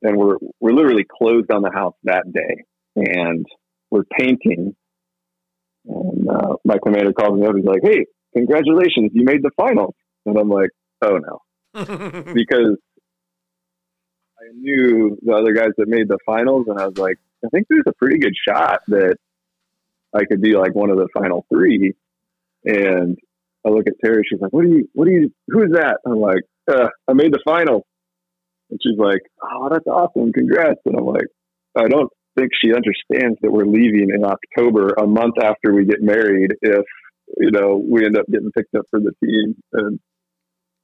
and 0.02 0.18
we're 0.18 0.38
we're 0.60 0.74
literally 0.74 1.06
closed 1.06 1.52
on 1.52 1.62
the 1.62 1.72
house 1.74 1.96
that 2.04 2.32
day, 2.32 2.64
and 2.96 3.46
we're 3.90 4.04
painting. 4.18 4.76
And 5.86 6.30
uh, 6.30 6.56
my 6.66 6.78
commander 6.84 7.14
calls 7.14 7.40
me 7.40 7.48
up. 7.48 7.56
He's 7.56 7.66
like, 7.66 7.82
"Hey, 7.82 8.06
congratulations, 8.36 9.12
you 9.14 9.24
made 9.24 9.42
the 9.42 9.52
finals!" 9.58 9.96
And 10.26 10.38
I'm 10.38 10.50
like, 10.50 10.72
"Oh 11.02 11.18
no," 11.18 11.40
because 12.34 12.78
I 14.40 14.52
knew 14.54 15.18
the 15.22 15.34
other 15.34 15.54
guys 15.54 15.72
that 15.78 15.88
made 15.88 16.08
the 16.08 16.20
finals, 16.26 16.68
and 16.68 16.80
I 16.80 16.88
was 16.88 16.98
like, 16.98 17.18
I 17.44 17.50
think 17.50 17.68
there's 17.70 17.84
a 17.88 17.94
pretty 17.94 18.20
good 18.20 18.34
shot 18.48 18.82
that 18.88 19.18
I 20.14 20.26
could 20.26 20.42
be 20.42 20.56
like 20.56 20.76
one 20.76 20.90
of 20.90 20.98
the 20.98 21.08
final 21.14 21.46
three. 21.52 21.94
And 22.66 23.18
I 23.66 23.70
look 23.70 23.88
at 23.88 23.94
Terry. 24.04 24.24
She's 24.30 24.40
like, 24.42 24.54
"What 24.54 24.64
do 24.64 24.70
you? 24.70 24.90
What 24.94 25.06
do 25.06 25.12
you? 25.12 25.32
Who 25.50 25.64
is 25.64 25.72
that?" 25.74 26.00
I'm 26.06 26.20
like, 26.20 26.44
uh, 26.70 26.90
"I 27.08 27.14
made 27.14 27.34
the 27.34 27.42
final." 27.46 27.86
And 28.70 28.80
she's 28.82 28.98
like, 28.98 29.22
"Oh, 29.42 29.70
that's 29.72 29.88
awesome! 29.88 30.34
Congrats!" 30.34 30.82
And 30.86 30.96
I'm 30.98 31.06
like, 31.06 31.28
"I 31.76 31.88
don't 31.88 32.12
think 32.38 32.52
she 32.54 32.74
understands 32.74 33.38
that 33.42 33.52
we're 33.52 33.66
leaving 33.66 34.10
in 34.14 34.24
October, 34.24 34.94
a 34.98 35.08
month 35.08 35.36
after 35.42 35.74
we 35.74 35.86
get 35.86 36.02
married. 36.02 36.54
If 36.62 36.86
you 37.38 37.52
know 37.52 37.78
we 37.78 38.06
end 38.06 38.18
up 38.18 38.26
getting 38.32 38.52
picked 38.52 38.76
up 38.76 38.86
for 38.90 39.00
the 39.00 39.14
team." 39.24 39.56
And 39.74 40.00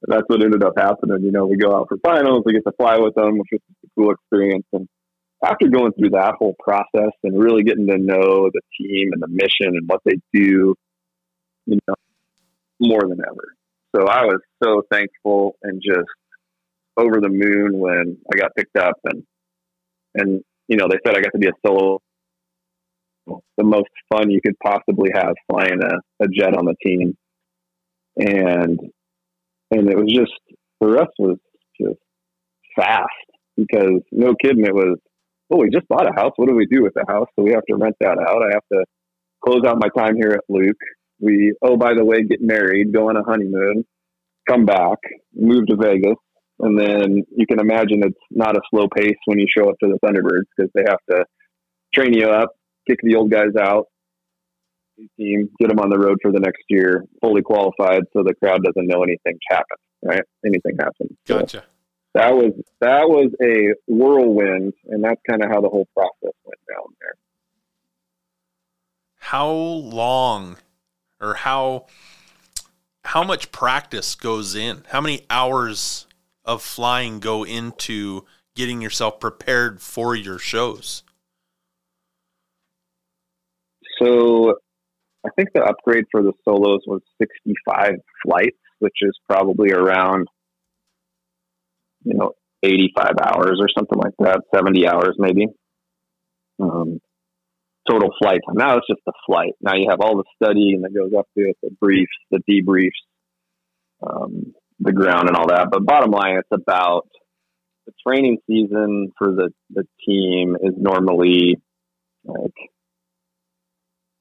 that's 0.08 0.24
what 0.26 0.42
ended 0.42 0.62
up 0.62 0.74
happening. 0.76 1.22
You 1.22 1.32
know, 1.32 1.46
we 1.46 1.56
go 1.56 1.74
out 1.74 1.88
for 1.88 1.98
finals, 1.98 2.42
we 2.44 2.52
get 2.52 2.64
to 2.64 2.72
fly 2.76 2.98
with 2.98 3.14
them, 3.14 3.38
which 3.38 3.48
was 3.52 3.60
a 3.84 3.88
cool 3.96 4.10
experience. 4.12 4.66
And 4.72 4.88
after 5.44 5.68
going 5.68 5.92
through 5.92 6.10
that 6.10 6.34
whole 6.38 6.54
process 6.62 7.12
and 7.22 7.42
really 7.42 7.62
getting 7.62 7.86
to 7.86 7.98
know 7.98 8.50
the 8.52 8.60
team 8.78 9.10
and 9.12 9.22
the 9.22 9.28
mission 9.28 9.76
and 9.76 9.88
what 9.88 10.00
they 10.04 10.18
do, 10.32 10.74
you 11.66 11.78
know, 11.86 11.94
more 12.80 13.00
than 13.00 13.18
ever. 13.20 13.54
So 13.94 14.06
I 14.06 14.24
was 14.24 14.40
so 14.62 14.82
thankful 14.90 15.56
and 15.62 15.80
just 15.80 16.08
over 16.96 17.20
the 17.20 17.28
moon 17.28 17.78
when 17.78 18.18
I 18.32 18.36
got 18.36 18.54
picked 18.56 18.76
up 18.76 18.96
and 19.04 19.24
and 20.14 20.42
you 20.68 20.76
know 20.76 20.86
they 20.88 20.98
said 21.04 21.16
I 21.16 21.20
got 21.20 21.32
to 21.32 21.38
be 21.38 21.48
a 21.48 21.66
solo 21.66 22.00
the 23.26 23.64
most 23.64 23.88
fun 24.12 24.30
you 24.30 24.40
could 24.44 24.56
possibly 24.62 25.10
have 25.14 25.34
flying 25.50 25.80
a, 25.82 26.24
a 26.24 26.28
jet 26.28 26.56
on 26.56 26.66
the 26.66 26.74
team 26.84 27.16
and 28.16 28.78
and 29.74 29.90
it 29.90 29.96
was 29.96 30.12
just 30.12 30.32
the 30.80 30.88
rest 30.88 31.10
was 31.18 31.38
just 31.80 31.98
fast 32.76 33.08
because 33.56 34.00
no 34.12 34.34
kidding, 34.42 34.64
it 34.64 34.74
was. 34.74 34.98
Oh, 35.52 35.58
we 35.58 35.68
just 35.70 35.86
bought 35.88 36.08
a 36.08 36.14
house. 36.14 36.32
What 36.36 36.48
do 36.48 36.54
we 36.54 36.66
do 36.66 36.82
with 36.82 36.94
the 36.94 37.04
house? 37.06 37.28
So 37.36 37.44
we 37.44 37.52
have 37.52 37.64
to 37.68 37.76
rent 37.76 37.96
that 38.00 38.18
out. 38.18 38.42
I 38.42 38.54
have 38.54 38.64
to 38.72 38.84
close 39.44 39.62
out 39.66 39.78
my 39.78 39.88
time 39.96 40.16
here 40.16 40.30
at 40.30 40.44
Luke. 40.48 40.80
We 41.20 41.54
oh 41.62 41.76
by 41.76 41.94
the 41.94 42.04
way, 42.04 42.22
get 42.22 42.40
married, 42.40 42.92
go 42.92 43.08
on 43.08 43.16
a 43.16 43.22
honeymoon, 43.22 43.84
come 44.48 44.64
back, 44.64 44.98
move 45.34 45.66
to 45.66 45.76
Vegas, 45.76 46.16
and 46.60 46.78
then 46.78 47.22
you 47.36 47.46
can 47.46 47.60
imagine 47.60 48.02
it's 48.04 48.18
not 48.30 48.56
a 48.56 48.60
slow 48.70 48.86
pace 48.94 49.16
when 49.26 49.38
you 49.38 49.46
show 49.54 49.68
up 49.68 49.76
to 49.82 49.88
the 49.88 49.98
Thunderbirds 50.04 50.48
because 50.56 50.70
they 50.74 50.84
have 50.86 50.98
to 51.10 51.24
train 51.94 52.14
you 52.14 52.28
up, 52.28 52.50
kick 52.88 52.98
the 53.02 53.16
old 53.16 53.30
guys 53.30 53.54
out, 53.58 53.86
team, 55.16 55.50
get 55.58 55.68
them 55.68 55.78
on 55.78 55.90
the 55.90 55.98
road 55.98 56.18
for 56.22 56.32
the 56.32 56.40
next 56.40 56.62
year, 56.68 57.04
fully 57.20 57.42
qualified, 57.42 58.02
so 58.12 58.22
the 58.22 58.34
crowd 58.34 58.62
doesn't 58.62 58.86
know 58.86 59.02
anything 59.02 59.38
happened. 59.48 59.78
Right? 60.02 60.22
Anything 60.44 60.76
happens. 60.78 61.16
Gotcha. 61.26 61.58
So 61.58 61.64
that 62.14 62.34
was 62.34 62.52
that 62.80 63.08
was 63.08 63.32
a 63.42 63.74
whirlwind, 63.86 64.74
and 64.86 65.02
that's 65.02 65.20
kind 65.28 65.42
of 65.42 65.50
how 65.50 65.60
the 65.60 65.68
whole 65.68 65.88
process 65.94 66.34
went 66.44 66.60
down 66.68 66.94
there. 67.00 67.14
How 69.16 69.50
long, 69.50 70.58
or 71.20 71.34
how 71.34 71.86
how 73.04 73.24
much 73.24 73.50
practice 73.50 74.14
goes 74.14 74.54
in? 74.54 74.84
How 74.90 75.00
many 75.00 75.26
hours 75.30 76.06
of 76.44 76.62
flying 76.62 77.20
go 77.20 77.44
into 77.44 78.26
getting 78.54 78.80
yourself 78.82 79.18
prepared 79.18 79.80
for 79.80 80.14
your 80.14 80.38
shows? 80.38 81.02
so 83.98 84.54
I 85.24 85.30
think 85.36 85.50
the 85.54 85.62
upgrade 85.62 86.04
for 86.10 86.22
the 86.22 86.32
solos 86.44 86.82
was 86.86 87.00
65 87.20 87.94
flights, 88.24 88.58
which 88.78 88.96
is 89.00 89.18
probably 89.28 89.72
around, 89.72 90.28
you 92.04 92.14
know, 92.14 92.32
85 92.62 93.12
hours 93.22 93.58
or 93.60 93.68
something 93.76 93.98
like 93.98 94.14
that, 94.18 94.42
70 94.54 94.86
hours 94.86 95.14
maybe. 95.18 95.46
Um, 96.60 97.00
total 97.88 98.10
flight 98.20 98.40
time. 98.46 98.56
Now 98.56 98.76
it's 98.76 98.86
just 98.88 99.00
the 99.06 99.12
flight. 99.26 99.52
Now 99.60 99.74
you 99.74 99.86
have 99.90 100.00
all 100.00 100.16
the 100.16 100.24
studying 100.42 100.82
that 100.82 100.94
goes 100.94 101.12
up 101.18 101.26
to 101.36 101.44
it, 101.44 101.56
the 101.62 101.70
briefs, 101.80 102.12
the 102.30 102.40
debriefs, 102.48 102.90
um, 104.06 104.54
the 104.80 104.92
ground, 104.92 105.28
and 105.28 105.36
all 105.36 105.48
that. 105.48 105.68
But 105.70 105.84
bottom 105.84 106.10
line, 106.10 106.38
it's 106.38 106.48
about 106.50 107.08
the 107.86 107.92
training 108.06 108.38
season 108.46 109.12
for 109.18 109.34
the 109.34 109.50
the 109.70 109.86
team 110.06 110.56
is 110.62 110.74
normally 110.76 111.60
like 112.24 112.54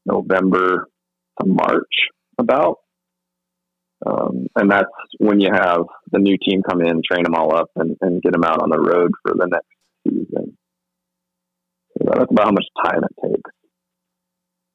November 0.05 0.87
to 1.41 1.47
March, 1.47 1.93
about. 2.37 2.77
Um, 4.05 4.47
and 4.55 4.69
that's 4.69 4.89
when 5.19 5.39
you 5.39 5.49
have 5.53 5.85
the 6.11 6.19
new 6.19 6.37
team 6.37 6.61
come 6.67 6.81
in, 6.81 7.01
train 7.09 7.23
them 7.23 7.35
all 7.35 7.55
up, 7.55 7.69
and, 7.75 7.95
and 8.01 8.21
get 8.21 8.33
them 8.33 8.43
out 8.43 8.61
on 8.61 8.69
the 8.69 8.79
road 8.79 9.11
for 9.21 9.33
the 9.33 9.47
next 9.47 9.67
season. 10.07 10.57
So 11.97 12.09
that's 12.13 12.31
about 12.31 12.45
how 12.47 12.51
much 12.51 12.65
time 12.83 13.01
it 13.03 13.27
takes. 13.27 13.51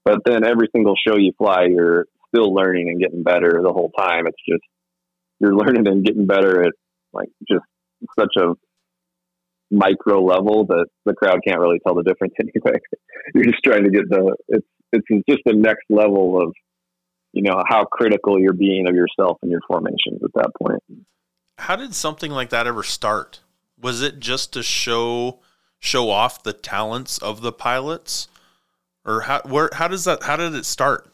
But 0.04 0.20
then 0.24 0.44
every 0.44 0.68
single 0.74 0.94
show 1.06 1.16
you 1.18 1.32
fly, 1.36 1.66
you're 1.68 2.06
still 2.34 2.54
learning 2.54 2.88
and 2.88 3.00
getting 3.00 3.22
better 3.22 3.61
the 3.62 3.72
whole 3.72 3.90
time. 3.98 4.26
It's 4.26 4.42
just 4.48 4.62
you're 5.40 5.54
learning 5.54 5.86
and 5.86 6.04
getting 6.04 6.26
better 6.26 6.62
at 6.62 6.72
like 7.12 7.28
just 7.48 7.64
such 8.18 8.32
a 8.38 8.54
micro 9.70 10.22
level 10.22 10.64
that 10.66 10.86
the 11.04 11.12
crowd 11.12 11.40
can't 11.46 11.61
really 11.61 11.78
tell 11.86 11.94
the 11.94 12.02
difference 12.02 12.32
anyway. 12.40 12.78
you're 13.34 13.44
just 13.44 13.62
trying 13.62 13.84
to 13.84 13.90
get 13.90 14.09
the 14.09 14.34
it's 14.48 14.66
it's 14.93 15.07
just 15.28 15.41
the 15.45 15.55
next 15.55 15.84
level 15.89 16.41
of 16.41 16.53
you 17.32 17.43
know 17.43 17.62
how 17.68 17.84
critical 17.84 18.39
you're 18.41 18.53
being 18.53 18.89
of 18.89 18.95
yourself 18.95 19.39
and 19.43 19.51
your 19.51 19.61
formations 19.66 20.22
at 20.24 20.30
that 20.34 20.51
point. 20.61 20.82
How 21.59 21.76
did 21.76 21.95
something 21.95 22.30
like 22.30 22.51
that 22.51 22.66
ever 22.66 22.82
start? 22.82 23.41
Was 23.80 24.03
it 24.03 24.18
just 24.20 24.53
to 24.55 24.62
show 24.62 25.41
show 25.78 26.11
off 26.11 26.43
the 26.43 26.53
talents 26.53 27.18
of 27.18 27.41
the 27.41 27.53
pilots, 27.53 28.28
or 29.05 29.22
how 29.22 29.43
where 29.45 29.70
how 29.72 29.89
does 29.89 30.05
that 30.05 30.22
how 30.22 30.36
did 30.36 30.55
it 30.55 30.64
start? 30.64 31.12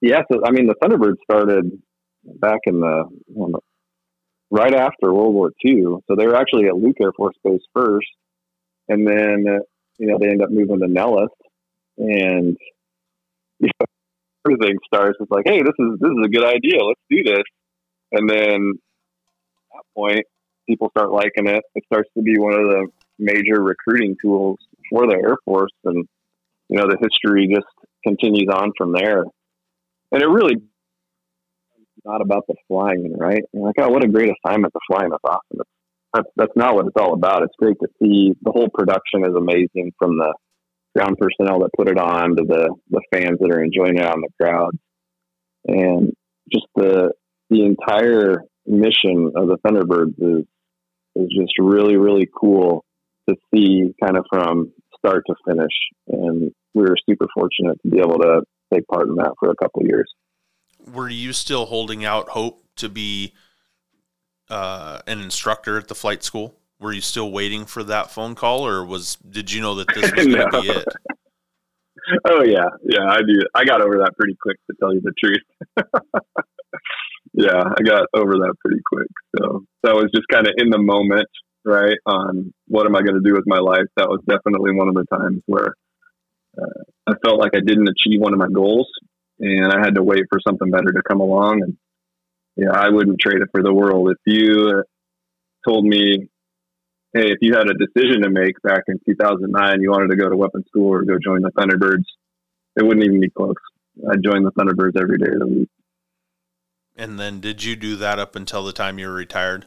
Yeah, 0.00 0.22
so 0.30 0.40
I 0.44 0.50
mean 0.50 0.66
the 0.66 0.74
Thunderbird 0.82 1.14
started 1.24 1.82
back 2.24 2.60
in 2.66 2.80
the, 2.80 3.04
in 3.34 3.52
the 3.52 3.60
right 4.50 4.74
after 4.74 5.12
World 5.12 5.34
War 5.34 5.52
II. 5.64 5.84
So 6.06 6.16
they 6.16 6.26
were 6.26 6.36
actually 6.36 6.66
at 6.66 6.76
Luke 6.76 6.96
Air 7.00 7.12
Force 7.16 7.36
Base 7.44 7.62
first, 7.74 8.08
and 8.88 9.06
then 9.06 9.44
you 9.98 10.06
know 10.06 10.18
they 10.18 10.28
end 10.28 10.42
up 10.42 10.50
moving 10.50 10.80
to 10.80 10.88
Nellis, 10.88 11.30
and 11.98 12.56
you 13.58 13.68
know, 13.80 13.86
everything 14.46 14.76
starts. 14.86 15.16
It's 15.20 15.30
like, 15.30 15.44
hey, 15.46 15.62
this 15.62 15.74
is 15.78 15.98
this 16.00 16.10
is 16.10 16.24
a 16.24 16.28
good 16.28 16.44
idea. 16.44 16.84
Let's 16.84 17.00
do 17.10 17.22
this. 17.22 17.44
And 18.12 18.28
then 18.28 18.72
at 18.72 19.76
that 19.76 19.84
point, 19.94 20.26
people 20.68 20.90
start 20.90 21.10
liking 21.10 21.48
it. 21.48 21.62
It 21.74 21.84
starts 21.86 22.10
to 22.16 22.22
be 22.22 22.38
one 22.38 22.54
of 22.54 22.66
the 22.66 22.86
major 23.18 23.62
recruiting 23.62 24.16
tools 24.22 24.58
for 24.90 25.06
the 25.06 25.14
Air 25.14 25.36
Force, 25.44 25.72
and 25.84 26.06
you 26.68 26.78
know 26.78 26.86
the 26.86 26.98
history 27.00 27.48
just 27.52 27.66
continues 28.04 28.48
on 28.52 28.72
from 28.76 28.92
there. 28.92 29.24
And 30.12 30.22
it 30.22 30.28
really 30.28 30.56
not 32.04 32.20
about 32.20 32.46
the 32.46 32.54
flying, 32.68 33.16
right? 33.18 33.42
You're 33.52 33.66
like, 33.66 33.74
oh, 33.80 33.88
what 33.88 34.04
a 34.04 34.08
great 34.08 34.30
assignment 34.30 34.72
to 34.72 34.80
fly 34.86 35.04
in. 35.04 35.10
That's 35.10 35.24
awesome. 35.24 35.66
That's, 36.14 36.28
that's 36.36 36.56
not 36.56 36.74
what 36.74 36.86
it's 36.86 36.96
all 36.96 37.12
about. 37.12 37.42
It's 37.42 37.54
great 37.58 37.76
to 37.80 37.88
see 38.00 38.32
the 38.42 38.52
whole 38.52 38.68
production 38.72 39.24
is 39.24 39.34
amazing 39.36 39.92
from 39.98 40.16
the 40.16 40.32
ground 40.96 41.16
personnel 41.18 41.60
that 41.60 41.70
put 41.76 41.88
it 41.88 41.98
on 41.98 42.36
to 42.36 42.42
the, 42.42 42.74
the 42.90 43.02
fans 43.12 43.38
that 43.40 43.50
are 43.50 43.62
enjoying 43.62 43.98
it 43.98 44.06
on 44.06 44.20
the 44.20 44.28
crowd. 44.40 44.70
And 45.66 46.12
just 46.52 46.66
the, 46.74 47.12
the 47.50 47.64
entire 47.64 48.42
mission 48.66 49.32
of 49.36 49.48
the 49.48 49.58
Thunderbirds 49.64 50.14
is, 50.18 50.44
is 51.16 51.28
just 51.38 51.54
really, 51.58 51.96
really 51.96 52.28
cool 52.38 52.84
to 53.28 53.36
see 53.52 53.94
kind 54.02 54.16
of 54.16 54.24
from 54.30 54.72
start 54.98 55.24
to 55.26 55.34
finish. 55.46 55.72
And 56.08 56.52
we 56.74 56.82
were 56.82 56.96
super 57.08 57.26
fortunate 57.34 57.80
to 57.82 57.90
be 57.90 57.98
able 57.98 58.18
to 58.18 58.42
take 58.72 58.86
part 58.86 59.08
in 59.08 59.16
that 59.16 59.34
for 59.38 59.50
a 59.50 59.56
couple 59.56 59.82
years. 59.84 60.12
Were 60.92 61.08
you 61.08 61.32
still 61.32 61.66
holding 61.66 62.04
out 62.04 62.28
hope 62.30 62.64
to 62.76 62.88
be 62.88 63.32
uh, 64.48 65.00
an 65.06 65.20
instructor 65.20 65.78
at 65.78 65.88
the 65.88 65.94
flight 65.94 66.22
school? 66.22 66.54
Were 66.78 66.92
you 66.92 67.00
still 67.00 67.30
waiting 67.30 67.64
for 67.64 67.82
that 67.84 68.10
phone 68.10 68.34
call, 68.34 68.66
or 68.66 68.84
was 68.84 69.16
did 69.16 69.50
you 69.50 69.60
know 69.60 69.76
that 69.76 69.88
this 69.94 70.10
was 70.16 70.26
going 70.26 70.50
to 70.50 70.62
be 70.62 70.68
it? 70.68 70.86
Oh 72.24 72.44
yeah, 72.44 72.68
yeah, 72.84 73.04
I 73.08 73.18
do. 73.18 73.40
I 73.52 73.64
got 73.64 73.80
over 73.80 73.98
that 73.98 74.12
pretty 74.16 74.36
quick, 74.40 74.58
to 74.70 74.76
tell 74.78 74.94
you 74.94 75.00
the 75.00 75.12
truth. 75.18 75.42
yeah, 77.32 77.64
I 77.64 77.82
got 77.82 78.06
over 78.14 78.32
that 78.32 78.54
pretty 78.64 78.80
quick. 78.92 79.08
So 79.36 79.64
that 79.82 79.94
was 79.94 80.10
just 80.14 80.28
kind 80.28 80.46
of 80.46 80.54
in 80.56 80.70
the 80.70 80.78
moment, 80.78 81.26
right? 81.64 81.96
On 82.06 82.52
what 82.68 82.86
am 82.86 82.94
I 82.94 83.02
going 83.02 83.16
to 83.16 83.28
do 83.28 83.34
with 83.34 83.44
my 83.46 83.58
life? 83.58 83.86
That 83.96 84.08
was 84.08 84.20
definitely 84.28 84.72
one 84.72 84.88
of 84.88 84.94
the 84.94 85.04
times 85.12 85.42
where 85.46 85.74
uh, 86.56 86.82
I 87.08 87.14
felt 87.24 87.40
like 87.40 87.56
I 87.56 87.60
didn't 87.60 87.88
achieve 87.88 88.20
one 88.20 88.32
of 88.32 88.38
my 88.38 88.48
goals, 88.52 88.88
and 89.40 89.72
I 89.72 89.80
had 89.80 89.96
to 89.96 90.02
wait 90.04 90.26
for 90.30 90.38
something 90.46 90.70
better 90.70 90.92
to 90.92 91.02
come 91.08 91.20
along. 91.20 91.62
And 91.62 91.76
yeah, 92.56 92.70
I 92.72 92.88
wouldn't 92.88 93.20
trade 93.20 93.42
it 93.42 93.48
for 93.50 93.62
the 93.62 93.74
world. 93.74 94.10
If 94.10 94.18
you 94.26 94.84
told 95.66 95.84
me 95.84 96.28
hey, 97.16 97.30
if 97.30 97.38
you 97.40 97.54
had 97.54 97.68
a 97.70 97.74
decision 97.74 98.22
to 98.22 98.30
make 98.30 98.60
back 98.62 98.82
in 98.88 99.00
2009, 99.06 99.80
you 99.80 99.90
wanted 99.90 100.08
to 100.08 100.16
go 100.16 100.28
to 100.28 100.36
weapons 100.36 100.66
school 100.68 100.92
or 100.92 101.02
go 101.02 101.16
join 101.22 101.40
the 101.40 101.50
Thunderbirds, 101.52 102.04
it 102.76 102.84
wouldn't 102.84 103.04
even 103.04 103.20
be 103.20 103.30
close. 103.30 103.54
I'd 104.10 104.22
join 104.22 104.44
the 104.44 104.52
Thunderbirds 104.52 105.00
every 105.00 105.18
day 105.18 105.32
of 105.32 105.40
the 105.40 105.46
week. 105.46 105.70
And 106.94 107.18
then 107.18 107.40
did 107.40 107.64
you 107.64 107.76
do 107.76 107.96
that 107.96 108.18
up 108.18 108.36
until 108.36 108.64
the 108.64 108.72
time 108.72 108.98
you 108.98 109.08
were 109.08 109.14
retired? 109.14 109.66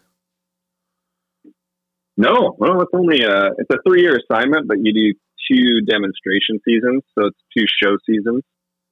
No, 2.18 2.56
well, 2.58 2.82
it's 2.82 2.92
only 2.94 3.22
a, 3.24 3.52
it's 3.58 3.70
a 3.72 3.78
three 3.88 4.02
year 4.02 4.20
assignment, 4.20 4.68
but 4.68 4.78
you 4.82 4.94
do 4.94 5.14
two 5.50 5.82
demonstration 5.82 6.60
seasons. 6.66 7.04
So 7.18 7.28
it's 7.28 7.40
two 7.58 7.66
show 7.82 7.98
seasons. 8.06 8.44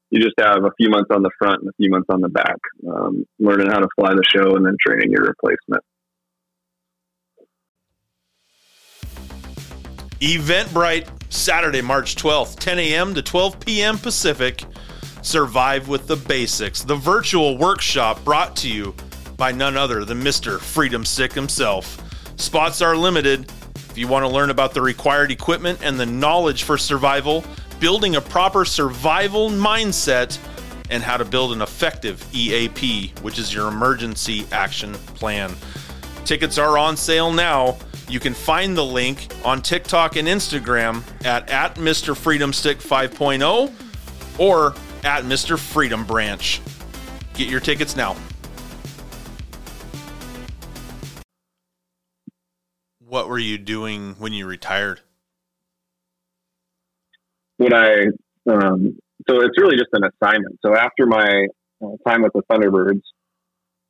You 0.09 0.21
just 0.21 0.35
have 0.39 0.63
a 0.63 0.71
few 0.77 0.89
months 0.89 1.09
on 1.11 1.21
the 1.21 1.31
front 1.37 1.61
and 1.61 1.69
a 1.69 1.73
few 1.73 1.89
months 1.89 2.07
on 2.09 2.21
the 2.21 2.29
back, 2.29 2.57
um, 2.87 3.25
learning 3.39 3.67
how 3.67 3.79
to 3.79 3.89
fly 3.99 4.13
the 4.13 4.23
show 4.23 4.55
and 4.55 4.65
then 4.65 4.77
training 4.79 5.11
your 5.11 5.25
replacement. 5.25 5.83
Eventbrite, 10.19 11.07
Saturday, 11.31 11.81
March 11.81 12.15
12th, 12.15 12.59
10 12.59 12.79
a.m. 12.79 13.13
to 13.13 13.21
12 13.21 13.59
p.m. 13.59 13.97
Pacific. 13.97 14.63
Survive 15.21 15.87
with 15.87 16.07
the 16.07 16.15
Basics, 16.15 16.83
the 16.83 16.95
virtual 16.95 17.57
workshop 17.57 18.23
brought 18.23 18.55
to 18.55 18.69
you 18.69 18.95
by 19.35 19.51
none 19.51 19.75
other 19.77 20.05
than 20.05 20.21
Mr. 20.21 20.59
Freedom 20.59 21.03
Sick 21.05 21.33
himself. 21.33 22.01
Spots 22.37 22.81
are 22.81 22.95
limited. 22.95 23.51
If 23.75 23.97
you 23.97 24.07
want 24.07 24.23
to 24.23 24.29
learn 24.29 24.49
about 24.49 24.73
the 24.73 24.81
required 24.81 25.31
equipment 25.31 25.79
and 25.83 25.99
the 25.99 26.05
knowledge 26.05 26.63
for 26.63 26.77
survival, 26.77 27.43
building 27.79 28.15
a 28.15 28.21
proper 28.21 28.65
survival 28.65 29.49
mindset, 29.49 30.39
and 30.89 31.03
how 31.03 31.17
to 31.17 31.25
build 31.25 31.51
an 31.51 31.61
effective 31.61 32.25
EAP, 32.33 33.13
which 33.21 33.39
is 33.39 33.53
your 33.53 33.67
emergency 33.67 34.45
action 34.51 34.93
plan. 34.93 35.53
Tickets 36.25 36.57
are 36.57 36.77
on 36.77 36.95
sale 36.95 37.31
now. 37.31 37.77
You 38.09 38.21
can 38.21 38.33
find 38.33 38.77
the 38.77 38.85
link 38.85 39.27
on 39.43 39.61
TikTok 39.61 40.15
and 40.15 40.27
Instagram 40.27 41.03
at, 41.25 41.49
at 41.49 41.75
Mr. 41.75 42.15
Freedom 42.15 42.53
Stick 42.53 42.77
5.0 42.77 43.71
or 44.39 44.73
at 45.03 45.23
Mr. 45.23 45.59
Freedom 45.59 46.05
Branch. 46.05 46.61
Get 47.33 47.49
your 47.49 47.59
tickets 47.59 47.97
now. 47.97 48.15
What 52.99 53.27
were 53.27 53.39
you 53.39 53.57
doing 53.57 54.15
when 54.19 54.31
you 54.31 54.47
retired? 54.47 55.01
When 57.57 57.73
I, 57.73 58.05
um, 58.49 58.97
so 59.27 59.41
it's 59.41 59.57
really 59.57 59.75
just 59.75 59.89
an 59.93 60.03
assignment. 60.03 60.59
So 60.65 60.75
after 60.75 61.05
my 61.05 61.47
uh, 61.81 61.89
time 62.07 62.21
with 62.21 62.33
the 62.33 62.41
Thunderbirds, 62.49 63.01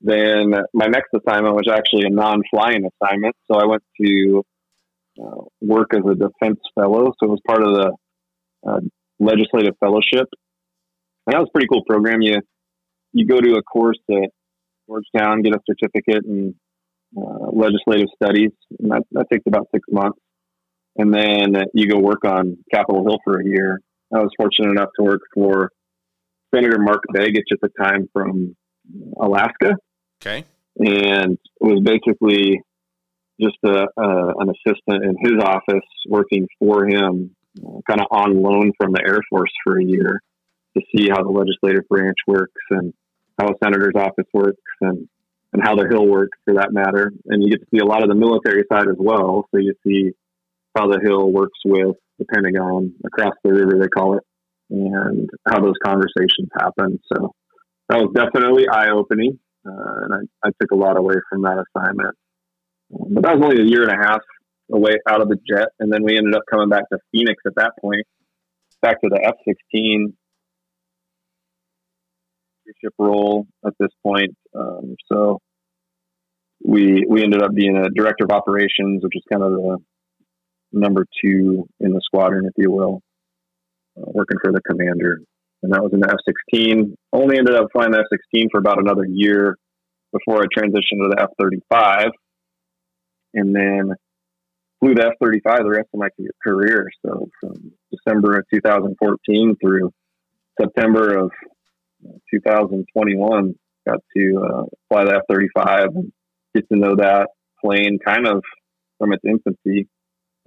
then 0.02 0.54
my 0.74 0.86
next 0.86 1.10
assignment 1.14 1.56
was 1.56 1.68
actually 1.72 2.06
a 2.06 2.10
non-flying 2.10 2.88
assignment. 2.88 3.36
So 3.52 3.58
I 3.60 3.66
went 3.66 3.84
to 4.02 4.44
uh, 5.22 5.42
work 5.62 5.90
as 5.94 6.04
a 6.10 6.16
defense 6.16 6.60
fellow. 6.76 7.14
So 7.20 7.28
it 7.28 7.30
was 7.30 7.42
part 7.48 7.64
of 7.64 7.74
the 7.74 7.92
uh, 8.68 8.80
legislative 9.20 9.76
fellowship, 9.80 10.28
and 11.26 11.34
that 11.34 11.40
was 11.40 11.50
a 11.50 11.54
pretty 11.54 11.68
cool 11.72 11.84
program. 11.88 12.22
You 12.22 12.42
you 13.14 13.26
go 13.26 13.40
to 13.40 13.56
a 13.56 13.64
course 13.64 14.00
at 14.12 14.30
Georgetown, 14.88 15.42
get 15.42 15.56
a 15.56 15.60
certificate 15.68 16.26
in 16.26 16.56
uh, 17.18 17.50
legislative 17.52 18.08
studies, 18.22 18.52
and 18.80 18.92
that, 18.92 19.04
that 19.12 19.26
takes 19.32 19.44
about 19.48 19.68
six 19.74 19.88
months. 19.90 20.20
And 20.98 21.14
then 21.14 21.64
you 21.74 21.88
go 21.88 22.00
work 22.00 22.26
on 22.26 22.58
Capitol 22.74 23.04
Hill 23.04 23.20
for 23.24 23.40
a 23.40 23.46
year. 23.46 23.80
I 24.14 24.20
was 24.20 24.30
fortunate 24.38 24.72
enough 24.72 24.90
to 24.98 25.04
work 25.04 25.22
for 25.34 25.72
Senator 26.54 26.80
Mark 26.80 27.04
Begich 27.14 27.52
at 27.52 27.60
the 27.62 27.70
time 27.80 28.08
from 28.14 28.56
Alaska. 29.20 29.76
Okay. 30.22 30.46
And 30.80 31.38
was 31.60 31.82
basically 31.84 32.62
just 33.42 33.58
a, 33.66 33.86
an 33.98 34.50
assistant 34.50 35.04
in 35.04 35.16
his 35.20 35.44
office 35.44 35.88
working 36.08 36.48
for 36.60 36.88
him 36.88 37.36
kind 37.90 38.02
of 38.02 38.08
on 38.12 38.42
loan 38.42 38.72
from 38.80 38.94
the 38.94 39.02
Air 39.06 39.20
Force 39.30 39.52
for 39.64 39.80
a 39.80 39.84
year 39.84 40.22
to 40.76 40.84
see 40.96 41.10
how 41.10 41.24
the 41.24 41.30
legislative 41.30 41.88
branch 41.90 42.18
works 42.28 42.62
and 42.70 42.94
how 43.40 43.48
a 43.48 43.54
senator's 43.64 43.96
office 43.96 44.28
works 44.34 44.62
and, 44.82 45.08
and 45.54 45.64
how 45.64 45.76
the 45.76 45.88
Hill 45.90 46.06
works 46.06 46.38
for 46.46 46.56
that 46.56 46.72
matter. 46.72 47.12
And 47.26 47.44
you 47.44 47.50
get 47.50 47.62
to 47.62 47.68
see 47.74 47.80
a 47.80 47.86
lot 47.86 48.04
of 48.04 48.10
the 48.10 48.16
military 48.16 48.64
side 48.72 48.88
as 48.88 48.98
well. 48.98 49.48
So 49.52 49.60
you 49.60 49.74
see 49.86 50.12
how 50.76 50.88
the 50.88 51.00
Hill 51.04 51.32
works 51.32 51.58
with 51.66 51.96
the 52.20 52.26
Pentagon 52.26 52.94
across 53.06 53.34
the 53.44 53.52
river, 53.52 53.80
they 53.80 53.88
call 53.88 54.18
it, 54.18 54.24
and 54.70 55.30
how 55.48 55.60
those 55.62 55.76
conversations 55.84 56.50
happen. 56.60 57.00
So 57.14 57.34
that 57.90 58.00
was 58.00 58.12
definitely 58.16 58.68
eye 58.68 58.90
opening. 58.90 59.40
Uh, 59.68 60.04
and 60.04 60.14
I, 60.14 60.48
I 60.48 60.52
took 60.62 60.72
a 60.72 60.76
lot 60.76 60.98
away 60.98 61.16
from 61.30 61.42
that 61.44 61.64
assignment. 61.76 62.16
But 62.90 63.24
that 63.24 63.38
was 63.38 63.44
only 63.44 63.62
a 63.62 63.66
year 63.66 63.84
and 63.84 63.92
a 63.92 64.04
half 64.04 64.22
away 64.72 64.94
out 65.10 65.22
of 65.22 65.30
the 65.30 65.38
jet. 65.48 65.70
And 65.80 65.92
then 65.92 66.04
we 66.04 66.18
ended 66.18 66.36
up 66.36 66.44
coming 66.50 66.70
back 66.70 66.90
to 66.90 67.00
Phoenix 67.12 67.42
at 67.46 67.56
that 67.56 67.74
point, 67.82 68.06
back 68.82 69.02
to 69.02 69.10
the 69.10 69.22
F 69.24 69.36
16 69.48 70.14
leadership 72.66 72.94
role 72.98 73.48
at 73.66 73.74
this 73.80 73.92
point. 74.04 74.36
Um, 74.58 74.96
so 75.12 75.40
we 76.64 77.06
we 77.08 77.24
ended 77.24 77.42
up 77.42 77.54
being 77.54 77.78
a 77.78 77.90
director 77.90 78.26
of 78.26 78.32
operations, 78.32 79.04
which 79.04 79.16
is 79.16 79.24
kind 79.32 79.44
of 79.44 79.52
the 79.52 79.78
number 80.72 81.06
two 81.24 81.68
in 81.80 81.92
the 81.92 82.02
squadron, 82.04 82.46
if 82.46 82.54
you 82.58 82.72
will, 82.72 83.02
uh, 83.98 84.06
working 84.06 84.38
for 84.44 84.52
the 84.52 84.62
commander. 84.62 85.20
And 85.64 85.74
that 85.74 85.82
was 85.82 85.92
in 85.94 86.00
the 86.00 86.10
F 86.10 86.20
16. 86.52 86.96
Only 87.14 87.38
ended 87.38 87.56
up 87.56 87.68
flying 87.72 87.92
the 87.92 88.00
F 88.00 88.06
16 88.12 88.50
for 88.52 88.60
about 88.60 88.80
another 88.80 89.06
year 89.06 89.58
before 90.12 90.42
I 90.42 90.46
transitioned 90.46 91.02
to 91.02 91.10
the 91.10 91.18
F 91.20 91.30
35. 91.40 92.10
And 93.34 93.56
then 93.56 93.94
flew 94.80 94.94
the 94.94 95.08
F 95.08 95.14
35 95.22 95.60
the 95.60 95.70
rest 95.70 95.90
of 95.94 96.00
my 96.00 96.10
career. 96.44 96.88
So 97.06 97.30
from 97.40 97.72
December 97.92 98.38
of 98.38 98.46
2014 98.54 99.56
through 99.62 99.92
September 100.60 101.18
of 101.18 101.32
2021, 102.34 103.56
got 103.88 104.00
to 104.16 104.44
uh, 104.44 104.64
fly 104.90 105.06
the 105.06 105.16
F 105.16 105.22
35 105.30 105.88
and 105.96 106.12
get 106.56 106.68
to 106.70 106.78
know 106.78 106.96
that 106.96 107.30
plane 107.64 107.98
kind 108.06 108.28
of 108.28 108.44
from 108.98 109.14
its 109.14 109.24
infancy 109.26 109.88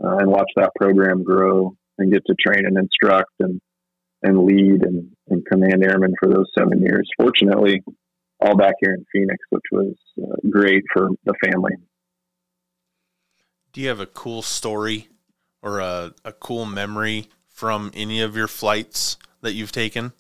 uh, 0.03 0.17
and 0.19 0.31
watch 0.31 0.51
that 0.57 0.71
program 0.79 1.23
grow 1.23 1.75
and 1.99 2.13
get 2.13 2.23
to 2.27 2.35
train 2.35 2.67
and 2.67 2.77
instruct 2.77 3.33
and 3.41 3.61
and 4.23 4.45
lead 4.45 4.83
and, 4.83 5.11
and 5.29 5.45
command 5.47 5.85
airmen 5.85 6.15
for 6.19 6.29
those 6.29 6.47
seven 6.57 6.81
years. 6.83 7.09
Fortunately, 7.19 7.83
all 8.41 8.57
back 8.57 8.75
here 8.81 8.95
in 8.95 9.05
Phoenix, 9.13 9.39
which 9.51 9.65
was 9.73 9.95
uh, 10.23 10.37
great 10.49 10.83
for 10.93 11.09
the 11.25 11.35
family. 11.45 11.73
Do 13.73 13.81
you 13.81 13.89
have 13.89 14.01
a 14.01 14.07
cool 14.07 14.43
story 14.43 15.09
or 15.63 15.81
a, 15.81 16.13
a 16.25 16.33
cool 16.33 16.65
memory 16.65 17.29
from 17.49 17.91
any 17.95 18.21
of 18.21 18.37
your 18.37 18.49
flights 18.49 19.17
that 19.43 19.53
you've 19.53 19.73
taken? 19.73 20.13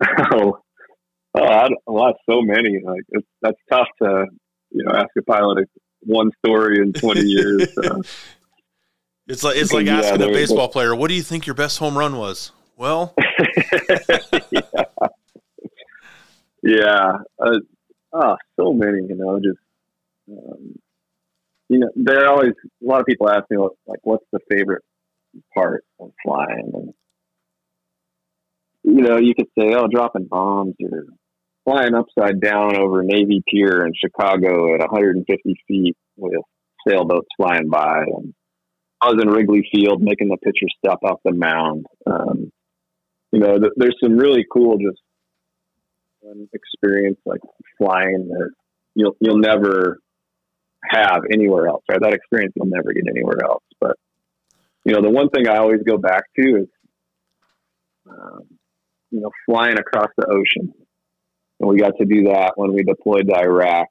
Oh, 0.32 0.58
oh 1.34 1.42
I, 1.42 1.68
well, 1.86 2.14
so 2.28 2.42
many. 2.42 2.80
Like 2.84 3.02
it's, 3.10 3.26
that's 3.40 3.58
tough 3.70 3.88
to 4.02 4.26
you 4.70 4.84
know 4.84 4.92
ask 4.92 5.08
a 5.16 5.22
pilot 5.22 5.68
one 6.00 6.30
story 6.44 6.80
in 6.80 6.92
twenty 6.92 7.22
years. 7.22 7.68
Uh, 7.82 8.00
it's 9.28 9.42
like 9.44 9.56
it's 9.56 9.72
like 9.72 9.86
asking 9.86 10.20
yeah, 10.20 10.26
a 10.26 10.32
baseball 10.32 10.68
player, 10.68 10.94
"What 10.94 11.08
do 11.08 11.14
you 11.14 11.22
think 11.22 11.46
your 11.46 11.54
best 11.54 11.78
home 11.78 11.96
run 11.96 12.16
was?" 12.16 12.52
Well, 12.76 13.14
yeah, 14.50 14.60
yeah. 16.62 17.12
Uh, 17.38 17.58
oh, 18.12 18.36
so 18.58 18.72
many. 18.72 19.06
You 19.08 19.16
know, 19.16 19.38
just 19.38 19.58
um, 20.28 20.74
you 21.68 21.78
know, 21.78 21.88
there 21.96 22.24
are 22.24 22.30
always 22.30 22.52
a 22.82 22.86
lot 22.86 23.00
of 23.00 23.06
people 23.06 23.28
ask 23.28 23.44
me 23.50 23.58
like, 23.86 24.00
what's 24.02 24.24
the 24.32 24.40
favorite 24.50 24.82
part 25.54 25.84
of 26.00 26.10
flying? 26.24 26.70
And 26.74 26.94
you 28.84 29.02
know, 29.02 29.18
you 29.18 29.34
could 29.34 29.48
say, 29.58 29.74
oh, 29.74 29.88
dropping 29.90 30.26
bombs 30.26 30.74
or 30.80 31.06
flying 31.64 31.94
upside 31.94 32.40
down 32.40 32.76
over 32.76 33.02
Navy 33.02 33.42
Pier 33.48 33.86
in 33.86 33.92
Chicago 33.98 34.74
at 34.74 34.80
150 34.80 35.54
feet 35.66 35.96
with 36.16 36.42
sailboats 36.86 37.28
flying 37.36 37.70
by. 37.70 38.02
And 38.02 38.34
I 39.00 39.10
was 39.10 39.22
in 39.22 39.28
Wrigley 39.28 39.68
Field 39.72 40.02
making 40.02 40.28
the 40.28 40.36
pitcher 40.38 40.66
step 40.78 40.98
off 41.02 41.20
the 41.24 41.32
mound. 41.32 41.86
Um, 42.06 42.50
you 43.32 43.40
know, 43.40 43.58
th- 43.58 43.72
there's 43.76 43.96
some 44.02 44.16
really 44.16 44.44
cool 44.50 44.78
just 44.78 45.00
experience 46.54 47.18
like 47.26 47.40
flying 47.76 48.28
that 48.28 48.50
you'll 48.94 49.14
you'll 49.20 49.38
never 49.38 49.98
have 50.88 51.20
anywhere 51.32 51.68
else. 51.68 51.82
Right, 51.88 52.00
that 52.00 52.14
experience 52.14 52.52
you'll 52.56 52.66
never 52.66 52.92
get 52.92 53.04
anywhere 53.08 53.44
else. 53.44 53.64
But 53.80 53.96
you 54.84 54.94
know, 54.94 55.02
the 55.02 55.10
one 55.10 55.28
thing 55.30 55.48
I 55.48 55.58
always 55.58 55.82
go 55.86 55.98
back 55.98 56.24
to 56.38 56.62
is 56.62 56.68
um, 58.08 58.44
you 59.10 59.20
know, 59.20 59.30
flying 59.46 59.78
across 59.78 60.10
the 60.16 60.26
ocean. 60.26 60.72
And 61.60 61.68
we 61.68 61.78
got 61.78 61.96
to 61.98 62.04
do 62.04 62.24
that 62.24 62.52
when 62.56 62.72
we 62.72 62.82
deployed 62.82 63.28
to 63.28 63.38
Iraq 63.38 63.88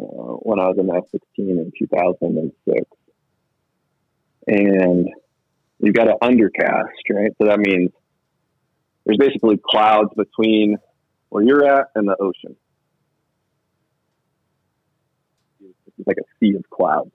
uh, 0.00 0.38
when 0.42 0.60
I 0.60 0.68
was 0.68 0.78
in 0.78 0.88
F 0.88 1.04
16 1.10 1.50
in 1.50 1.72
2006. 1.78 2.84
And 4.50 5.08
you've 5.78 5.94
got 5.94 6.06
to 6.06 6.16
undercast, 6.20 6.88
right? 7.08 7.30
So 7.38 7.46
that 7.46 7.60
means 7.60 7.90
there's 9.06 9.16
basically 9.16 9.60
clouds 9.64 10.10
between 10.16 10.76
where 11.28 11.44
you're 11.44 11.64
at 11.64 11.86
and 11.94 12.08
the 12.08 12.16
ocean. 12.20 12.56
It's 15.60 16.06
like 16.06 16.16
a 16.18 16.26
sea 16.40 16.56
of 16.56 16.68
clouds. 16.68 17.12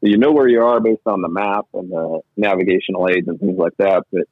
So 0.00 0.08
you 0.08 0.18
know 0.18 0.32
where 0.32 0.48
you 0.48 0.60
are 0.60 0.80
based 0.80 1.06
on 1.06 1.22
the 1.22 1.28
map 1.28 1.66
and 1.72 1.88
the 1.88 2.20
navigational 2.36 3.08
aids 3.10 3.28
and 3.28 3.38
things 3.38 3.56
like 3.56 3.76
that, 3.78 4.02
but 4.10 4.22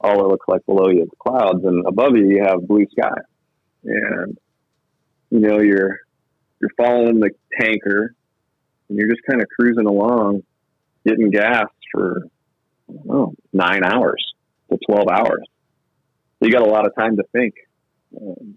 all 0.00 0.24
it 0.24 0.28
looks 0.28 0.46
like 0.46 0.64
below 0.64 0.88
you 0.90 1.02
is 1.02 1.08
clouds, 1.18 1.64
and 1.64 1.84
above 1.86 2.16
you 2.16 2.28
you 2.28 2.44
have 2.44 2.68
blue 2.68 2.86
sky. 2.92 3.18
And 3.84 4.38
you 5.30 5.40
know 5.40 5.60
you're 5.60 5.98
you're 6.60 6.70
following 6.76 7.18
the 7.18 7.30
tanker, 7.60 8.14
and 8.88 8.98
you're 8.98 9.08
just 9.08 9.22
kind 9.28 9.42
of 9.42 9.48
cruising 9.48 9.86
along, 9.86 10.42
getting 11.08 11.30
gas 11.30 11.68
for 11.92 12.22
know, 12.88 13.34
nine 13.52 13.84
hours 13.84 14.24
to 14.70 14.78
twelve 14.86 15.08
hours. 15.08 15.44
So 16.38 16.46
you 16.46 16.52
got 16.52 16.62
a 16.62 16.70
lot 16.70 16.86
of 16.86 16.94
time 16.94 17.16
to 17.16 17.24
think, 17.32 17.54
um, 18.20 18.54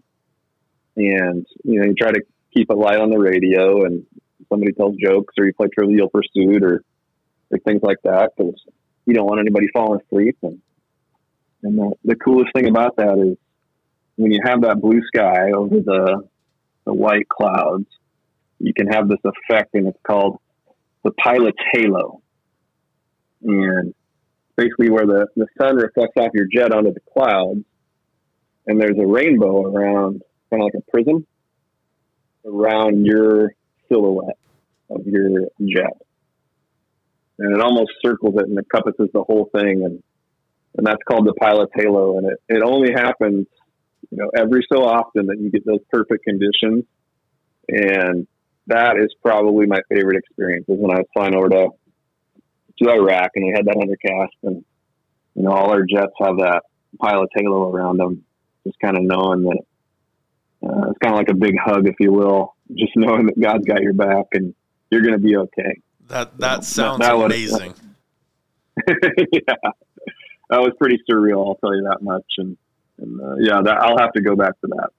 and 0.95 1.45
you 1.63 1.79
know 1.79 1.85
you 1.85 1.95
try 1.95 2.11
to 2.11 2.21
keep 2.53 2.69
it 2.69 2.77
light 2.77 2.99
on 2.99 3.09
the 3.09 3.17
radio, 3.17 3.85
and 3.85 4.05
somebody 4.49 4.73
tells 4.73 4.95
jokes, 4.97 5.33
or 5.37 5.45
you 5.45 5.53
play 5.53 5.67
Trivial 5.73 6.09
Pursuit, 6.09 6.63
or, 6.63 6.83
or 7.49 7.59
things 7.59 7.81
like 7.81 7.97
that, 8.03 8.31
because 8.37 8.55
you 9.05 9.13
don't 9.13 9.25
want 9.25 9.39
anybody 9.39 9.67
falling 9.73 10.01
asleep 10.01 10.37
and 10.43 10.61
and 11.63 11.77
the, 11.77 11.91
the 12.03 12.15
coolest 12.15 12.51
thing 12.53 12.67
about 12.67 12.95
that 12.97 13.19
is 13.19 13.37
when 14.15 14.31
you 14.31 14.39
have 14.43 14.61
that 14.61 14.81
blue 14.81 15.01
sky 15.13 15.51
over 15.51 15.75
the, 15.75 16.27
the 16.85 16.93
white 16.93 17.29
clouds, 17.29 17.85
you 18.59 18.73
can 18.73 18.87
have 18.87 19.07
this 19.07 19.19
effect, 19.23 19.73
and 19.73 19.87
it's 19.87 19.99
called 20.03 20.39
the 21.03 21.11
pilot's 21.11 21.57
halo. 21.71 22.21
And 23.43 23.93
basically, 24.55 24.89
where 24.89 25.05
the, 25.05 25.27
the 25.35 25.47
sun 25.59 25.75
reflects 25.77 26.13
off 26.17 26.31
your 26.33 26.45
jet 26.51 26.73
onto 26.73 26.93
the 26.93 27.01
clouds, 27.13 27.63
and 28.67 28.79
there's 28.79 28.97
a 28.99 29.05
rainbow 29.05 29.63
around, 29.63 30.21
kind 30.49 30.61
of 30.61 30.65
like 30.65 30.73
a 30.75 30.91
prism, 30.91 31.25
around 32.45 33.05
your 33.05 33.53
silhouette 33.89 34.37
of 34.89 35.05
your 35.05 35.47
jet. 35.59 35.97
And 37.39 37.55
it 37.55 37.61
almost 37.61 37.91
circles 38.05 38.35
it 38.37 38.47
and 38.47 38.57
encompasses 38.57 39.09
the 39.13 39.23
whole 39.23 39.49
thing. 39.53 39.83
And 39.83 40.03
and 40.77 40.87
that's 40.87 41.01
called 41.09 41.25
the 41.25 41.33
pilot's 41.33 41.71
halo. 41.75 42.17
And 42.17 42.31
it, 42.31 42.39
it 42.47 42.63
only 42.63 42.91
happens, 42.93 43.47
you 44.09 44.17
know, 44.17 44.29
every 44.35 44.65
so 44.71 44.83
often 44.83 45.25
that 45.27 45.37
you 45.39 45.49
get 45.51 45.65
those 45.65 45.81
perfect 45.91 46.23
conditions. 46.23 46.85
And 47.67 48.27
that 48.67 48.97
is 48.97 49.13
probably 49.21 49.65
my 49.65 49.79
favorite 49.89 50.17
experience 50.17 50.65
is 50.69 50.77
when 50.79 50.91
I 50.91 50.99
was 50.99 51.07
flying 51.13 51.35
over 51.35 51.49
to, 51.49 51.69
to 52.81 52.89
Iraq 52.89 53.31
and 53.35 53.45
we 53.45 53.53
had 53.55 53.65
that 53.65 53.75
undercast 53.75 54.29
and, 54.43 54.63
you 55.35 55.43
know, 55.43 55.51
all 55.51 55.71
our 55.71 55.83
jets 55.83 56.13
have 56.19 56.37
that 56.37 56.63
pilot's 56.99 57.31
halo 57.35 57.69
around 57.69 57.97
them, 57.97 58.23
just 58.65 58.79
kind 58.79 58.97
of 58.97 59.03
knowing 59.03 59.43
that 59.43 59.61
uh, 60.63 60.89
it's 60.89 60.99
kind 60.99 61.13
of 61.13 61.17
like 61.17 61.29
a 61.29 61.35
big 61.35 61.55
hug, 61.63 61.87
if 61.87 61.95
you 61.99 62.11
will, 62.11 62.55
just 62.75 62.91
knowing 62.95 63.27
that 63.27 63.39
God's 63.39 63.65
got 63.65 63.81
your 63.81 63.93
back 63.93 64.25
and 64.33 64.53
you're 64.89 65.01
going 65.01 65.13
to 65.13 65.19
be 65.19 65.37
okay. 65.37 65.81
That, 66.07 66.37
that 66.39 66.65
sounds 66.65 66.99
that, 66.99 67.15
that 67.15 67.25
amazing. 67.25 67.73
Was, 68.87 68.97
yeah 69.31 69.71
that 70.51 70.59
was 70.59 70.73
pretty 70.77 70.99
surreal. 71.09 71.47
I'll 71.47 71.55
tell 71.55 71.75
you 71.75 71.83
that 71.89 72.01
much. 72.01 72.25
And, 72.37 72.57
and 72.99 73.19
uh, 73.19 73.35
yeah, 73.39 73.61
that, 73.63 73.77
I'll 73.81 73.97
have 73.97 74.11
to 74.13 74.21
go 74.21 74.35
back 74.35 74.59
to 74.61 74.67
that. 74.67 74.89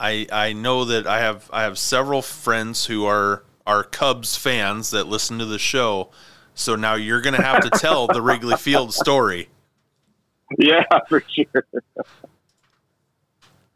I 0.00 0.28
I 0.30 0.52
know 0.52 0.84
that 0.84 1.08
I 1.08 1.18
have 1.18 1.50
I 1.52 1.64
have 1.64 1.76
several 1.76 2.22
friends 2.22 2.86
who 2.86 3.04
are 3.04 3.42
are 3.66 3.82
Cubs 3.82 4.36
fans 4.36 4.90
that 4.90 5.08
listen 5.08 5.40
to 5.40 5.44
the 5.44 5.58
show. 5.58 6.10
So 6.58 6.74
now 6.74 6.96
you're 6.96 7.20
going 7.20 7.36
to 7.36 7.42
have 7.42 7.62
to 7.62 7.70
tell 7.70 8.08
the 8.08 8.20
Wrigley 8.20 8.56
Field 8.56 8.92
story. 8.92 9.48
Yeah, 10.58 10.82
for 11.08 11.22
sure. 11.28 11.64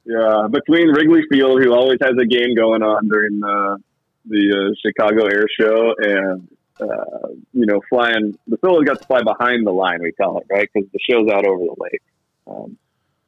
yeah, 0.04 0.48
between 0.50 0.88
Wrigley 0.88 1.22
Field, 1.30 1.62
who 1.62 1.72
always 1.72 1.98
has 2.02 2.14
a 2.20 2.26
game 2.26 2.56
going 2.56 2.82
on 2.82 3.09
during 3.09 3.38
the 3.38 3.78
the 4.24 4.56
uh, 4.56 4.74
Chicago 4.84 5.26
Air 5.26 5.46
Show, 5.59 5.94
and 5.96 6.48
uh, 6.80 7.28
you 7.52 7.66
know, 7.66 7.80
flying. 7.88 8.36
The 8.48 8.56
fellows 8.59 8.84
got 8.84 9.00
to 9.00 9.06
fly 9.06 9.22
behind 9.22 9.64
the 9.64 9.72
line, 9.72 10.02
we 10.02 10.10
call 10.12 10.38
it, 10.38 10.46
right? 10.50 10.68
Because 10.72 10.90
the 10.92 10.98
show's 10.98 11.30
out 11.30 11.46
over 11.46 11.64
the 11.64 11.76
lake. 11.78 12.02
Um, 12.48 12.76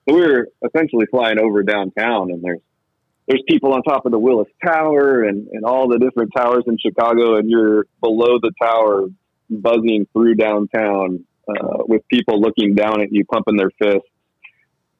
so 0.08 0.14
we 0.16 0.20
were 0.20 0.48
essentially 0.66 1.06
flying 1.06 1.38
over 1.38 1.62
downtown, 1.62 2.32
and 2.32 2.42
there's 2.42 2.60
there's 3.28 3.42
people 3.48 3.72
on 3.72 3.82
top 3.82 4.04
of 4.04 4.10
the 4.10 4.18
Willis 4.18 4.48
Tower 4.64 5.22
and, 5.22 5.46
and 5.48 5.64
all 5.64 5.88
the 5.88 5.98
different 5.98 6.32
towers 6.36 6.64
in 6.66 6.76
Chicago, 6.78 7.36
and 7.36 7.48
you're 7.48 7.86
below 8.00 8.38
the 8.40 8.52
tower, 8.60 9.06
buzzing 9.60 10.06
through 10.12 10.34
downtown 10.34 11.24
uh, 11.48 11.84
with 11.86 12.06
people 12.08 12.40
looking 12.40 12.74
down 12.74 13.00
at 13.00 13.12
you, 13.12 13.24
pumping 13.24 13.56
their 13.56 13.70
fists, 13.78 14.08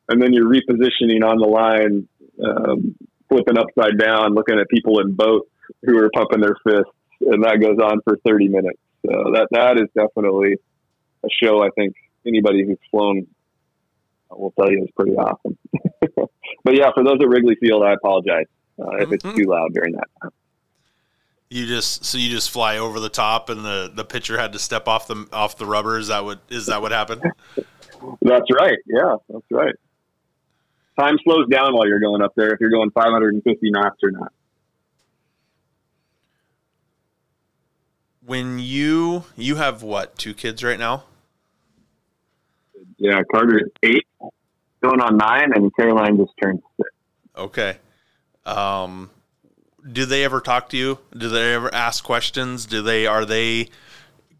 and 0.09 0.21
then 0.21 0.33
you're 0.33 0.49
repositioning 0.49 1.25
on 1.25 1.39
the 1.39 1.47
line, 1.47 2.09
um, 2.45 2.95
flipping 3.29 3.59
upside 3.59 3.99
down, 3.99 4.35
looking 4.35 4.59
at 4.59 4.69
people 4.69 5.01
in 5.01 5.15
boats 5.15 5.49
who 5.85 5.97
are 5.99 6.11
pumping 6.15 6.41
their 6.41 6.57
fists, 6.65 6.93
and 7.21 7.43
that 7.45 7.61
goes 7.61 7.79
on 7.79 8.01
for 8.05 8.19
30 8.27 8.49
minutes. 8.49 8.79
So 9.07 9.33
that 9.35 9.49
that 9.53 9.77
is 9.77 9.89
definitely 9.95 10.57
a 11.25 11.29
show. 11.43 11.63
I 11.63 11.69
think 11.77 11.95
anybody 12.27 12.65
who's 12.67 12.79
flown 12.91 13.27
will 14.31 14.53
tell 14.59 14.71
you 14.71 14.85
is 14.85 14.91
pretty 14.97 15.13
awesome. 15.13 15.57
but 16.65 16.75
yeah, 16.77 16.91
for 16.95 17.05
those 17.05 17.19
at 17.21 17.29
Wrigley 17.29 17.57
Field, 17.61 17.83
I 17.85 17.93
apologize 17.93 18.47
uh, 18.81 18.97
if 18.99 19.13
it's 19.13 19.25
mm-hmm. 19.25 19.37
too 19.37 19.49
loud 19.49 19.73
during 19.75 19.93
that 19.93 20.09
time. 20.21 20.31
You 21.55 21.69
just 21.69 22.05
so 22.05 22.19
you 22.19 22.31
just 22.31 22.51
fly 22.51 22.79
over 22.79 22.99
the 22.99 23.09
top, 23.09 23.49
and 23.49 23.65
the 23.65 23.89
the 23.95 24.05
pitcher 24.05 24.37
had 24.37 24.55
to 24.55 24.59
step 24.59 24.89
off 24.89 25.07
the 25.07 25.29
off 25.33 25.57
the 25.57 25.67
rubber. 25.67 25.97
Is 25.97 26.09
that 26.09 26.25
what 26.25 26.41
is 26.49 26.67
that 26.67 26.83
what 26.83 26.91
happened? 26.91 27.23
that's 28.23 28.51
right. 28.53 28.79
Yeah, 28.87 29.15
that's 29.29 29.45
right. 29.53 29.77
Time 30.99 31.17
slows 31.23 31.47
down 31.49 31.73
while 31.75 31.87
you're 31.87 32.01
going 32.01 32.23
up 32.23 32.33
there 32.35 32.53
if 32.53 32.59
you're 32.59 32.71
going 32.71 32.91
550 32.91 33.71
knots 33.71 34.03
or 34.03 34.11
not. 34.11 34.33
When 38.27 38.59
you 38.59 39.23
you 39.37 39.55
have 39.55 39.85
what 39.85 40.19
two 40.19 40.35
kids 40.35 40.65
right 40.65 40.79
now? 40.79 41.05
Yeah, 42.97 43.23
Carter 43.31 43.59
is 43.59 43.71
eight, 43.85 44.09
going 44.83 45.01
on 45.01 45.17
nine, 45.17 45.53
and 45.55 45.71
Caroline 45.77 46.17
just 46.17 46.33
turned 46.43 46.61
six. 46.77 46.91
Okay. 47.37 47.77
Um, 48.45 49.09
do 49.91 50.07
they 50.07 50.25
ever 50.25 50.41
talk 50.41 50.71
to 50.71 50.77
you? 50.77 50.99
Do 51.17 51.29
they 51.29 51.55
ever 51.55 51.73
ask 51.75 52.03
questions? 52.05 52.67
Do 52.67 52.83
they 52.83 53.07
are 53.07 53.25
they 53.25 53.69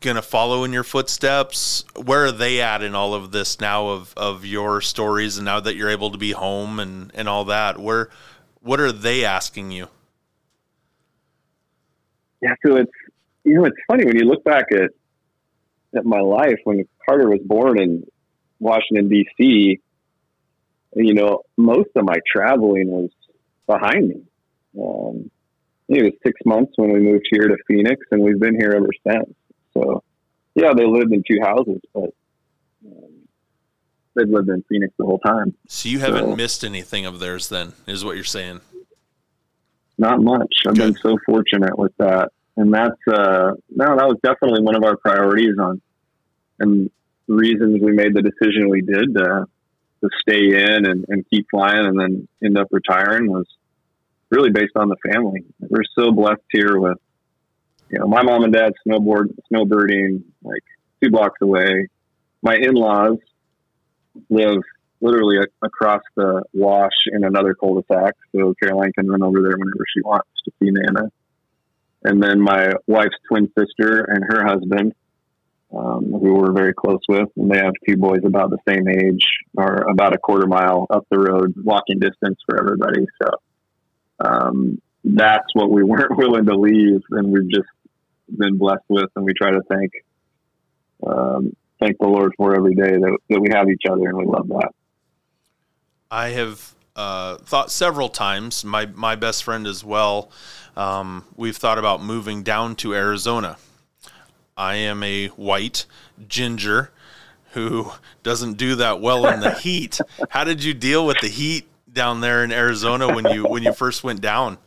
going 0.01 0.17
to 0.17 0.23
follow 0.23 0.65
in 0.65 0.73
your 0.73 0.85
footsteps? 0.85 1.85
Where 1.97 2.27
are 2.27 2.33
they 2.33 2.61
at 2.61 2.83
in 2.83 2.95
all 2.95 3.15
of 3.15 3.33
this 3.33 3.61
now 3.61 3.89
of 3.89 4.15
of 4.17 4.45
your 4.45 4.81
stories 4.81 5.37
and 5.37 5.45
now 5.45 5.61
that 5.61 5.77
you're 5.77 5.91
able 5.91 6.11
to 6.11 6.19
be 6.19 6.33
home 6.33 6.81
and 6.81 7.11
and 7.15 7.29
all 7.29 7.45
that? 7.47 7.79
Where 7.79 8.11
what 8.61 8.81
are 8.81 8.93
they 8.93 9.25
asking 9.25 9.71
you? 9.71 9.89
Yeah, 12.41 12.55
so 12.65 12.77
it's 12.77 12.93
you 13.45 13.55
know 13.55 13.65
it's 13.65 13.77
funny 13.87 14.05
when 14.07 14.17
you 14.17 14.25
look 14.25 14.45
back 14.45 14.67
at 14.73 14.91
at 15.97 16.05
my 16.05 16.21
life 16.21 16.59
when 16.65 16.85
Carter 17.07 17.29
was 17.29 17.41
born 17.45 17.81
in 17.81 18.07
Washington 18.59 19.09
D.C. 19.09 19.81
You 20.97 21.15
know, 21.15 21.43
most 21.57 21.91
of 21.97 22.05
my 22.05 22.17
traveling 22.27 22.89
was 22.89 23.11
behind 23.67 24.09
me. 24.09 24.23
Um, 24.81 25.31
it 25.89 26.03
was 26.03 26.13
six 26.25 26.41
months 26.45 26.73
when 26.77 26.93
we 26.93 27.01
moved 27.01 27.27
here 27.31 27.49
to 27.49 27.57
Phoenix, 27.69 28.01
and 28.11 28.23
we've 28.23 28.41
been 28.41 28.59
here 28.59 28.73
ever 28.77 28.89
since. 29.07 29.35
So, 29.75 30.03
yeah, 30.55 30.73
they 30.75 30.87
lived 30.87 31.13
in 31.13 31.23
two 31.29 31.39
houses, 31.43 31.81
but 31.93 32.11
um, 32.87 33.29
they've 34.15 34.29
lived 34.29 34.49
in 34.49 34.65
Phoenix 34.69 34.95
the 34.99 35.05
whole 35.05 35.19
time. 35.19 35.55
So 35.69 35.89
you 35.89 35.99
haven't 35.99 36.31
so, 36.31 36.37
missed 36.37 36.65
anything 36.65 37.07
of 37.07 37.21
theirs, 37.21 37.49
then, 37.49 37.73
is 37.87 38.05
what 38.05 38.15
you're 38.15 38.25
saying? 38.25 38.61
Not 39.99 40.21
much. 40.21 40.55
I've 40.67 40.75
Good. 40.75 40.95
been 40.95 41.03
so 41.03 41.19
fortunate 41.27 41.79
with 41.79 41.93
that, 41.99 42.33
and 42.57 42.73
that's 42.73 43.01
uh, 43.09 43.53
no, 43.71 43.97
that 43.97 44.07
was 44.07 44.19
definitely 44.25 44.63
one 44.63 44.75
of 44.75 44.83
our 44.83 44.97
priorities 44.97 45.57
on, 45.61 45.81
and 46.59 46.91
reasons 47.29 47.81
we 47.81 47.93
made 47.93 48.15
the 48.15 48.23
decision 48.23 48.69
we 48.69 48.81
did 48.81 49.15
to 49.15 49.47
to 50.03 50.11
stay 50.21 50.49
in 50.49 50.85
and, 50.85 51.05
and 51.09 51.25
keep 51.31 51.47
flying, 51.51 51.87
and 51.87 51.99
then 51.99 52.29
end 52.45 52.59
up 52.59 52.69
retiring 52.73 53.31
was 53.31 53.47
really 54.35 54.51
based 54.51 54.77
on 54.77 54.89
the 54.89 54.97
family. 55.13 55.45
We're 55.61 55.83
so 55.99 56.13
blessed 56.13 56.43
here 56.51 56.79
with, 56.79 56.99
you 57.91 57.99
know, 57.99 58.07
my 58.07 58.23
mom 58.23 58.45
and 58.45 58.53
dad 58.53 58.73
snowboard, 58.87 59.35
snowbirding 59.53 60.23
like 60.43 60.63
two 61.03 61.11
blocks 61.11 61.39
away. 61.41 61.89
My 62.43 62.57
in-laws 62.57 63.19
live 64.29 64.63
literally 65.01 65.39
a- 65.39 65.67
across 65.67 66.03
the 66.17 66.43
wash 66.53 67.07
in 67.13 67.25
another 67.25 67.55
cul-de-sac. 67.55 68.15
So 68.35 68.55
Caroline 68.63 68.93
can 68.93 69.09
run 69.09 69.23
over 69.23 69.41
there 69.43 69.57
whenever 69.57 69.85
she 69.95 70.03
wants 70.03 70.29
to 70.45 70.51
see 70.59 70.71
Nana. 70.71 71.11
And 72.05 72.23
then 72.23 72.41
my 72.41 72.73
wife's 72.87 73.17
twin 73.29 73.51
sister 73.59 74.05
and 74.05 74.25
her 74.25 74.45
husband, 74.45 74.95
um, 75.75 76.13
who 76.13 76.35
we're 76.35 76.53
very 76.53 76.75
close 76.75 77.01
with, 77.09 77.29
and 77.37 77.51
they 77.51 77.59
have 77.59 77.73
two 77.89 77.97
boys 77.97 78.21
about 78.25 78.51
the 78.51 78.59
same 78.69 78.87
age, 78.89 79.25
are 79.57 79.89
about 79.89 80.15
a 80.15 80.19
quarter 80.19 80.47
mile 80.47 80.87
up 80.91 81.07
the 81.11 81.19
road, 81.19 81.55
walking 81.57 81.99
distance 81.99 82.39
for 82.47 82.61
everybody. 82.61 83.07
So 83.23 83.31
um, 84.25 84.81
that's 85.05 85.55
what 85.55 85.71
we 85.71 85.83
weren't 85.85 86.17
willing 86.17 86.47
to 86.47 86.57
leave, 86.57 87.03
and 87.11 87.33
we've 87.33 87.51
just 87.51 87.69
been 88.37 88.57
blessed 88.59 88.85
with, 88.89 89.11
and 89.17 89.25
we 89.25 89.33
try 89.35 89.51
to 89.51 89.63
thank 89.69 89.93
um, 91.07 91.55
thank 91.81 91.99
the 91.99 92.07
Lord 92.07 92.33
for 92.37 92.57
every 92.57 92.75
day 92.75 92.91
that, 92.91 93.19
that 93.29 93.41
we 93.41 93.49
have 93.53 93.69
each 93.69 93.83
other, 93.91 94.09
and 94.09 94.17
we 94.17 94.25
love 94.25 94.49
that. 94.49 94.71
I 96.11 96.29
have 96.29 96.75
uh, 96.97 97.37
thought 97.39 97.71
several 97.71 98.09
times. 98.09 98.65
My 98.65 98.87
my 98.87 99.17
best 99.17 99.45
friend 99.45 99.67
as 99.67 99.85
well. 99.85 100.31
Um, 100.77 101.25
we've 101.37 101.57
thought 101.57 101.79
about 101.79 102.03
moving 102.03 102.43
down 102.43 102.77
to 102.77 102.95
Arizona. 102.95 103.59
I 104.57 104.77
am 104.77 105.03
a 105.03 105.29
white 105.29 105.87
ginger 106.29 106.91
who 107.53 107.93
doesn't 108.23 108.55
do 108.55 108.75
that 108.77 109.01
well 109.01 109.27
in 109.29 109.41
the 109.41 109.51
heat. 109.61 110.01
How 110.31 110.45
did 110.45 110.63
you 110.63 110.75
deal 110.75 111.07
with 111.07 111.19
the 111.21 111.29
heat 111.29 111.67
down 111.95 112.21
there 112.21 112.45
in 112.45 112.53
Arizona 112.53 113.15
when 113.15 113.33
you 113.33 113.45
when 113.45 113.63
you 113.63 113.73
first 113.73 114.05
went 114.05 114.21
down? 114.21 114.59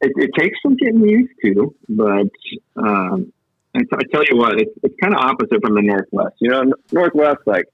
It, 0.00 0.12
it 0.16 0.30
takes 0.38 0.58
some 0.62 0.76
getting 0.76 1.08
used 1.08 1.32
to, 1.44 1.74
but 1.88 2.30
um, 2.76 3.32
I, 3.74 3.80
t- 3.80 3.88
I 3.92 4.02
tell 4.12 4.22
you 4.30 4.36
what, 4.36 4.60
it's, 4.60 4.70
it's 4.84 4.94
kind 5.02 5.12
of 5.12 5.20
opposite 5.20 5.60
from 5.60 5.74
the 5.74 5.82
Northwest. 5.82 6.36
You 6.38 6.50
know, 6.50 6.72
Northwest, 6.92 7.40
like 7.46 7.64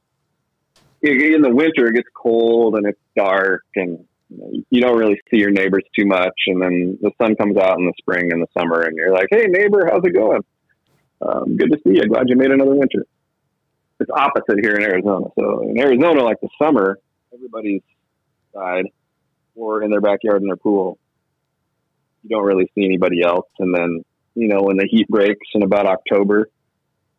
in 1.03 1.43
the 1.43 1.51
winter, 1.51 1.87
it 1.87 1.95
gets 1.95 2.09
cold 2.15 2.77
and 2.77 2.87
it's 2.87 3.01
dark, 3.15 3.63
and 3.77 4.05
you 4.71 4.81
don't 4.81 4.97
really 4.97 5.21
see 5.31 5.39
your 5.39 5.51
neighbors 5.51 5.85
too 5.99 6.07
much. 6.07 6.35
And 6.47 6.63
then 6.63 6.99
the 7.01 7.11
sun 7.21 7.37
comes 7.37 7.57
out 7.57 7.79
in 7.79 7.87
the 7.87 7.93
spring 7.99 8.33
and 8.33 8.43
the 8.43 8.47
summer, 8.59 8.83
and 8.83 8.97
you're 8.97 9.13
like, 9.13 9.29
"Hey, 9.31 9.47
neighbor, 9.47 9.87
how's 9.91 10.05
it 10.05 10.15
going? 10.15 10.43
Um, 11.21 11.57
good 11.57 11.73
to 11.73 11.79
see 11.87 11.97
you. 11.97 12.07
Glad 12.07 12.29
you 12.29 12.37
made 12.37 12.51
another 12.51 12.75
winter." 12.75 13.05
It's 14.01 14.11
opposite 14.11 14.59
here 14.61 14.75
in 14.75 14.83
Arizona. 14.83 15.27
So 15.39 15.61
in 15.69 15.79
Arizona, 15.79 16.25
like 16.25 16.41
the 16.41 16.49
summer, 16.61 16.99
everybody's 17.35 17.83
side 18.55 18.87
or 19.55 19.83
in 19.83 19.91
their 19.91 20.01
backyard 20.01 20.41
in 20.43 20.47
their 20.47 20.57
pool. 20.57 20.99
You 22.23 22.31
don't 22.31 22.45
really 22.45 22.71
see 22.75 22.85
anybody 22.85 23.23
else. 23.23 23.49
And 23.59 23.75
then, 23.75 24.05
you 24.35 24.49
know, 24.49 24.63
when 24.63 24.77
the 24.77 24.89
heat 24.91 25.09
breaks 25.09 25.47
in 25.55 25.63
about 25.63 25.87
October, 25.87 26.49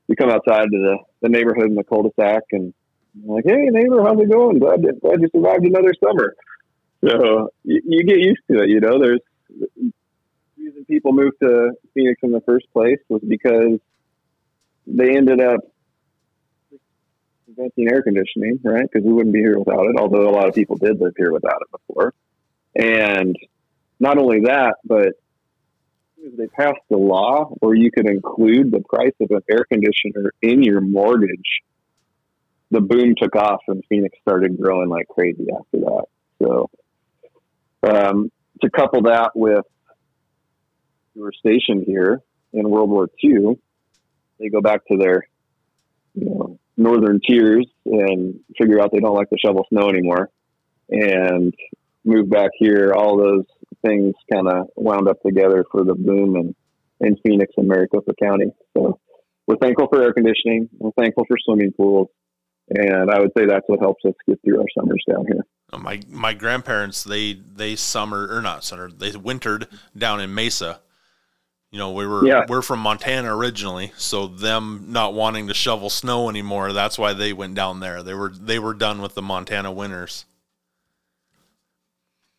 you 0.08 0.16
come 0.16 0.30
outside 0.30 0.66
to 0.66 0.70
the, 0.72 0.98
the 1.22 1.30
neighborhood 1.30 1.70
in 1.70 1.76
the 1.76 1.84
cul-de-sac 1.84 2.44
and 2.52 2.74
like, 3.24 3.46
hey, 3.46 3.68
neighbor, 3.70 4.04
how's 4.04 4.20
it 4.20 4.32
going? 4.32 4.60
Glad, 4.60 4.82
glad 5.02 5.22
you 5.22 5.30
survived 5.34 5.66
another 5.66 5.94
summer. 6.04 6.36
So 7.04 7.50
you, 7.64 7.82
you 7.86 8.04
get 8.04 8.20
used 8.20 8.42
to 8.52 8.64
it. 8.64 8.70
You 8.70 8.80
know, 8.80 9.00
there's 9.00 9.22
the 9.50 9.92
reason 10.58 10.86
people 10.86 11.14
moved 11.14 11.38
to 11.42 11.72
Phoenix 11.94 12.20
in 12.24 12.32
the 12.32 12.42
first 12.42 12.66
place 12.74 13.00
was 13.10 13.22
because 13.28 13.80
they 14.88 15.16
ended 15.16 15.40
up 15.40 15.62
inventing 17.48 17.90
air 17.90 18.02
conditioning, 18.02 18.60
right? 18.64 18.84
Because 18.92 19.06
we 19.06 19.14
wouldn't 19.14 19.34
be 19.34 19.40
here 19.40 19.58
without 19.58 19.86
it, 19.86 19.96
although 19.98 20.30
a 20.30 20.32
lot 20.32 20.48
of 20.48 20.56
people 20.56 20.78
did 20.78 21.00
live 21.00 21.14
here 21.18 21.32
without 21.32 21.62
it 21.62 21.72
before. 21.72 22.14
And 22.76 23.36
not 24.00 24.18
only 24.18 24.42
that, 24.42 24.76
but 24.84 25.14
they 26.38 26.48
passed 26.48 26.82
the 26.90 26.98
law 26.98 27.46
where 27.60 27.76
you 27.76 27.92
could 27.92 28.10
include 28.10 28.72
the 28.72 28.82
price 28.82 29.14
of 29.22 29.30
an 29.32 29.42
air 29.50 29.66
conditioner 29.72 30.32
in 30.42 30.64
your 30.64 30.82
mortgage. 30.82 31.62
The 32.72 32.82
boom 32.82 33.14
took 33.16 33.36
off 33.36 33.62
and 33.68 33.84
Phoenix 33.88 34.18
started 34.22 34.60
growing 34.60 34.90
like 34.90 35.08
crazy 35.08 35.48
after 35.52 35.80
that. 35.80 36.06
So, 36.42 36.70
um, 37.84 38.32
to 38.62 38.70
couple 38.70 39.04
that 39.04 39.32
with 39.36 39.66
we 41.14 41.22
were 41.22 41.34
stationed 41.34 41.84
here 41.86 42.22
in 42.54 42.70
World 42.70 42.90
War 42.90 43.08
II, 43.24 43.58
they 44.40 44.50
go 44.50 44.62
back 44.62 44.86
to 44.88 44.98
their, 44.98 45.28
you 46.16 46.26
know, 46.26 46.60
northern 46.78 47.20
tiers 47.26 47.66
and 47.86 48.40
figure 48.60 48.82
out 48.82 48.92
they 48.92 49.00
don't 49.00 49.16
like 49.16 49.30
to 49.30 49.38
shovel 49.44 49.66
snow 49.70 49.90
anymore 49.90 50.30
and 50.90 51.54
move 52.04 52.30
back 52.30 52.52
here. 52.58 52.94
All 52.94 53.18
those 53.18 53.46
things 53.86 54.14
kind 54.32 54.48
of 54.48 54.68
wound 54.76 55.08
up 55.08 55.22
together 55.26 55.66
for 55.72 55.84
the 55.84 55.96
boom 55.96 56.36
in, 56.36 56.56
in 57.00 57.18
Phoenix 57.26 57.54
and 57.58 57.68
Maricopa 57.68 58.14
County. 58.22 58.52
So 58.76 59.00
we're 59.48 59.58
thankful 59.58 59.88
for 59.88 60.02
air 60.02 60.14
conditioning. 60.14 60.70
We're 60.78 60.92
thankful 60.92 61.26
for 61.28 61.38
swimming 61.46 61.72
pools. 61.72 62.10
And 62.70 63.12
I 63.12 63.20
would 63.20 63.32
say 63.38 63.46
that's 63.46 63.66
what 63.68 63.80
helps 63.80 64.04
us 64.06 64.14
get 64.28 64.40
through 64.44 64.60
our 64.60 64.66
summers 64.78 65.04
down 65.08 65.26
here. 65.28 65.46
My 65.80 66.00
my 66.10 66.34
grandparents 66.34 67.04
they 67.04 67.34
they 67.34 67.76
summer 67.76 68.28
or 68.30 68.42
not 68.42 68.64
summer 68.64 68.90
they 68.90 69.12
wintered 69.12 69.68
down 69.98 70.20
in 70.20 70.34
Mesa, 70.34 70.80
You 71.72 71.80
know, 71.80 71.92
we 71.92 72.08
were 72.08 72.26
Yeah. 72.26 72.46
we're 72.48 72.62
from 72.62 72.80
Montana 72.80 73.36
originally, 73.36 73.92
so 73.98 74.28
them 74.28 74.86
not 74.90 75.14
wanting 75.14 75.48
to 75.48 75.54
shovel 75.54 75.90
snow 75.90 76.30
anymore, 76.30 76.72
that's 76.72 76.98
why 76.98 77.14
they 77.14 77.34
went 77.34 77.56
down 77.56 77.80
there. 77.82 78.02
They 78.02 78.14
were 78.14 78.30
they 78.30 78.60
were 78.60 78.74
done 78.74 79.02
with 79.02 79.14
the 79.16 79.22
Montana 79.22 79.72
winters. 79.72 80.26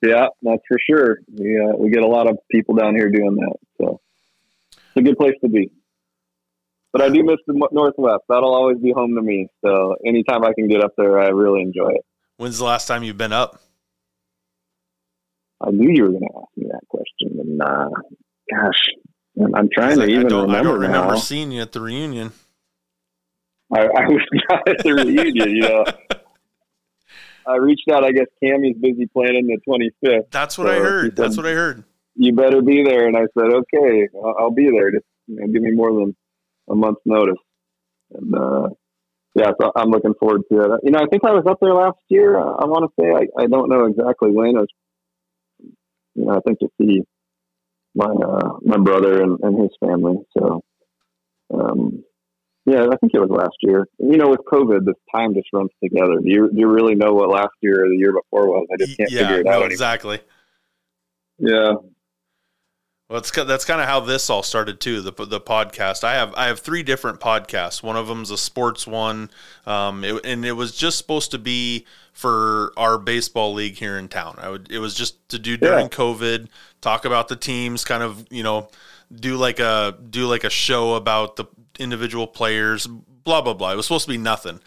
Yeah, 0.03 0.29
that's 0.43 0.63
for 0.69 0.79
sure. 0.89 1.19
We 1.33 1.59
uh, 1.59 1.77
we 1.77 1.91
get 1.91 2.03
a 2.03 2.07
lot 2.07 2.29
of 2.29 2.39
people 2.51 2.75
down 2.77 2.95
here 2.95 3.11
doing 3.11 3.35
that, 3.37 3.57
so 3.79 4.01
it's 4.73 4.97
a 4.97 5.03
good 5.03 5.19
place 5.19 5.35
to 5.43 5.49
be. 5.49 5.71
But 6.93 7.03
I 7.03 7.09
do 7.11 7.23
miss 7.25 7.37
the 7.47 7.53
Northwest. 7.73 8.23
That'll 8.29 8.55
always 8.55 8.79
be 8.79 8.93
home 8.93 9.17
to 9.17 9.23
me. 9.23 9.49
So 9.63 9.97
anytime 10.07 10.45
I 10.45 10.53
can 10.55 10.67
get 10.69 10.83
up 10.83 10.93
there, 10.97 11.19
I 11.19 11.29
really 11.29 11.61
enjoy 11.61 11.91
it. 11.91 12.05
When's 12.39 12.57
the 12.59 12.65
last 12.65 12.87
time 12.87 13.03
you've 13.03 13.19
been 13.19 13.33
up? 13.35 13.61
I 15.61 15.71
knew 15.71 15.91
you 15.91 16.05
were 16.05 16.11
going 16.11 16.21
to 16.23 16.39
ask 16.39 16.57
me 16.57 16.67
that 16.71 16.87
question, 16.89 17.39
and 17.41 17.61
uh, 17.63 17.89
gosh, 18.51 18.81
I'm, 19.43 19.55
I'm 19.55 19.69
trying 19.73 19.97
to 19.97 20.03
I, 20.03 20.07
I 20.07 20.09
even 20.09 20.33
I 20.33 20.43
remember, 20.43 20.71
don't 20.71 20.81
remember 20.81 21.13
now. 21.15 21.17
seeing 21.17 21.53
you 21.53 21.63
at 21.63 21.73
the 21.73 21.81
reunion. 21.81 22.33
I, 23.73 23.81
I 23.81 24.07
was 24.09 24.23
not 24.51 24.69
at 24.69 24.79
the 24.83 24.95
reunion. 24.95 25.51
You 25.51 25.61
know, 25.61 25.85
I 27.47 27.57
reached 27.57 27.89
out. 27.93 28.05
I 28.05 28.13
guess 28.13 28.27
Cammy's 28.43 28.79
busy 28.79 29.07
planning 29.07 29.47
the 29.47 29.59
25th. 29.69 30.31
That's 30.31 30.59
what 30.59 30.69
I 30.69 30.77
heard. 30.77 31.05
he 31.05 31.11
That's 31.11 31.37
what 31.37 31.47
I 31.47 31.53
heard. 31.53 31.85
You 32.15 32.33
better 32.35 32.63
be 32.63 32.83
there. 32.83 33.07
And 33.07 33.17
I 33.17 33.27
said, 33.39 33.53
okay, 33.53 34.09
I'll, 34.15 34.35
I'll 34.41 34.51
be 34.51 34.71
there. 34.71 34.91
Just 34.91 35.05
you 35.27 35.37
know, 35.37 35.47
give 35.49 35.63
me 35.63 35.73
more 35.73 35.93
than 35.93 36.17
a 36.71 36.75
month's 36.75 37.03
notice. 37.05 37.37
And 38.13 38.35
uh, 38.35 38.69
yeah, 39.35 39.51
so 39.61 39.71
I'm 39.77 39.91
looking 39.91 40.15
forward 40.19 40.43
to 40.51 40.61
it. 40.61 40.81
You 40.85 40.93
know, 40.93 41.01
I 41.01 41.07
think 41.11 41.25
I 41.25 41.33
was 41.33 41.45
up 41.47 41.59
there 41.61 41.75
last 41.75 41.99
year. 42.09 42.39
I, 42.39 42.43
I 42.43 42.65
want 42.65 42.91
to 42.91 43.03
say 43.03 43.11
I, 43.11 43.43
I 43.43 43.47
don't 43.47 43.69
know 43.69 43.85
exactly 43.85 44.31
when. 44.31 44.57
It 44.57 44.61
was, 44.61 44.69
you 46.15 46.25
know, 46.25 46.37
I 46.37 46.41
think 46.41 46.61
to 46.61 46.69
see 46.81 47.03
my 47.97 48.07
uh, 48.07 48.59
my 48.63 48.77
brother 48.77 49.23
and, 49.23 49.41
and 49.43 49.61
his 49.61 49.71
family. 49.81 50.17
So, 50.39 50.63
um, 51.53 52.05
yeah, 52.67 52.87
I 52.91 52.97
think 52.97 53.15
it 53.15 53.21
was 53.21 53.31
last 53.31 53.57
year. 53.61 53.87
You 53.99 54.19
know, 54.19 54.29
with 54.29 54.41
COVID, 54.53 54.85
this 54.85 54.97
time 55.15 55.35
just 55.35 55.49
runs 55.53 55.71
together. 55.83 56.19
Do 56.23 56.29
you 56.29 56.51
do 56.53 56.59
you 56.59 56.69
really 56.69 56.95
know 56.95 57.15
what 57.15 57.31
last 57.31 57.55
year 57.63 57.85
or 57.85 57.89
the 57.89 57.97
year 57.97 58.13
before 58.13 58.49
was? 58.49 58.67
I 58.73 58.77
just 58.85 58.97
can't 58.99 59.11
yeah, 59.11 59.21
figure 59.21 59.41
it 59.41 59.45
no, 59.47 59.51
out. 59.51 59.55
anymore. 59.55 59.73
exactly. 59.73 60.21
Yeah, 61.39 61.75
Well, 63.09 63.21
it's, 63.21 63.31
that's 63.31 63.65
kind 63.65 63.81
of 63.81 63.87
how 63.87 64.01
this 64.01 64.29
all 64.31 64.43
started 64.43 64.81
too. 64.81 65.01
The 65.01 65.13
the 65.27 65.41
podcast. 65.41 66.03
I 66.03 66.15
have 66.15 66.35
I 66.35 66.47
have 66.47 66.59
three 66.59 66.83
different 66.83 67.21
podcasts. 67.21 67.83
One 67.83 67.97
of 67.97 68.09
them's 68.09 68.31
a 68.33 68.39
sports 68.39 68.87
one, 68.87 69.31
um, 69.65 70.03
it, 70.03 70.25
and 70.25 70.45
it 70.45 70.53
was 70.53 70.77
just 70.77 70.99
supposed 70.99 71.31
to 71.31 71.39
be 71.39 71.87
for 72.17 72.73
our 72.79 72.97
baseball 72.97 73.53
league 73.53 73.77
here 73.77 73.99
in 73.99 74.09
town. 74.09 74.37
I 74.39 74.49
would. 74.49 74.73
It 74.73 74.79
was 74.79 74.95
just 74.95 75.29
to 75.29 75.39
do 75.39 75.59
during 75.59 75.85
Yeah. 75.85 75.89
COVID, 75.89 76.49
talk 76.81 77.05
about 77.05 77.29
the 77.29 77.37
teams, 77.37 77.85
kind 77.85 78.03
of 78.03 78.27
you 78.31 78.43
know, 78.43 78.71
do 79.15 79.37
like 79.37 79.61
a 79.61 79.95
do 80.09 80.27
like 80.27 80.43
a 80.43 80.49
show 80.51 80.95
about 80.95 81.37
the 81.37 81.45
individual 81.79 82.27
players. 82.27 82.87
Blah 82.87 83.43
blah 83.43 83.53
blah. 83.53 83.73
It 83.73 83.77
was 83.77 83.85
supposed 83.85 84.07
to 84.07 84.11
be 84.13 84.17
nothing, 84.19 84.61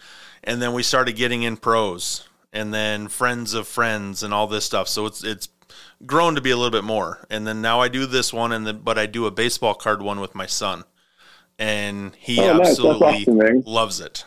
and 0.44 0.62
then 0.62 0.72
we 0.74 0.84
started 0.84 1.16
getting 1.16 1.42
in 1.42 1.56
pros, 1.56 2.28
and 2.52 2.72
then 2.72 3.08
friends 3.08 3.52
of 3.52 3.66
friends, 3.66 4.22
and 4.22 4.32
all 4.32 4.46
this 4.46 4.64
stuff. 4.64 4.86
So 4.86 5.06
it's 5.06 5.24
it's 5.24 5.48
grown 6.06 6.36
to 6.36 6.40
be 6.40 6.50
a 6.52 6.56
little 6.56 6.70
bit 6.70 6.84
more. 6.84 7.26
And 7.30 7.46
then 7.48 7.60
now 7.60 7.80
I 7.80 7.88
do 7.88 8.06
this 8.06 8.32
one, 8.32 8.52
and 8.52 8.64
then 8.64 8.78
but 8.84 8.96
I 8.96 9.06
do 9.06 9.26
a 9.26 9.32
baseball 9.32 9.74
card 9.74 10.02
one 10.02 10.20
with 10.20 10.36
my 10.36 10.46
son, 10.46 10.84
and 11.58 12.14
he 12.14 12.38
Oh, 12.38 12.58
nice. 12.58 12.68
Absolutely 12.68 13.26
awesome, 13.26 13.62
loves 13.66 13.98
it. 13.98 14.24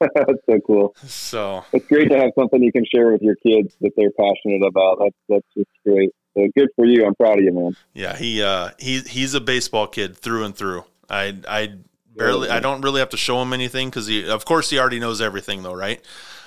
that's 0.14 0.44
so 0.46 0.60
cool. 0.66 0.96
So 1.06 1.64
It's 1.72 1.86
great 1.86 2.10
to 2.10 2.18
have 2.18 2.30
something 2.38 2.62
you 2.62 2.72
can 2.72 2.84
share 2.84 3.10
with 3.10 3.22
your 3.22 3.36
kids 3.36 3.74
that 3.80 3.92
they're 3.96 4.12
passionate 4.12 4.66
about. 4.66 4.98
That's 5.00 5.16
that's 5.28 5.46
just 5.56 5.70
great. 5.84 6.10
So 6.36 6.46
good 6.56 6.68
for 6.76 6.84
you. 6.84 7.04
I'm 7.04 7.14
proud 7.14 7.38
of 7.38 7.44
you, 7.44 7.52
man. 7.52 7.76
yeah, 7.94 8.16
he 8.16 8.42
uh, 8.42 8.70
he 8.78 9.00
he's 9.00 9.34
a 9.34 9.40
baseball 9.40 9.86
kid 9.86 10.16
through 10.16 10.44
and 10.44 10.54
through. 10.54 10.84
I 11.10 11.36
I 11.48 11.74
barely 12.16 12.50
I 12.50 12.60
don't 12.60 12.82
really 12.82 13.00
have 13.00 13.10
to 13.10 13.16
show 13.16 13.40
him 13.42 13.52
anything 13.52 13.88
because 13.88 14.06
he 14.06 14.28
of 14.28 14.44
course 14.44 14.70
he 14.70 14.78
already 14.78 15.00
knows 15.00 15.20
everything 15.20 15.62
though, 15.62 15.74
right? 15.74 16.04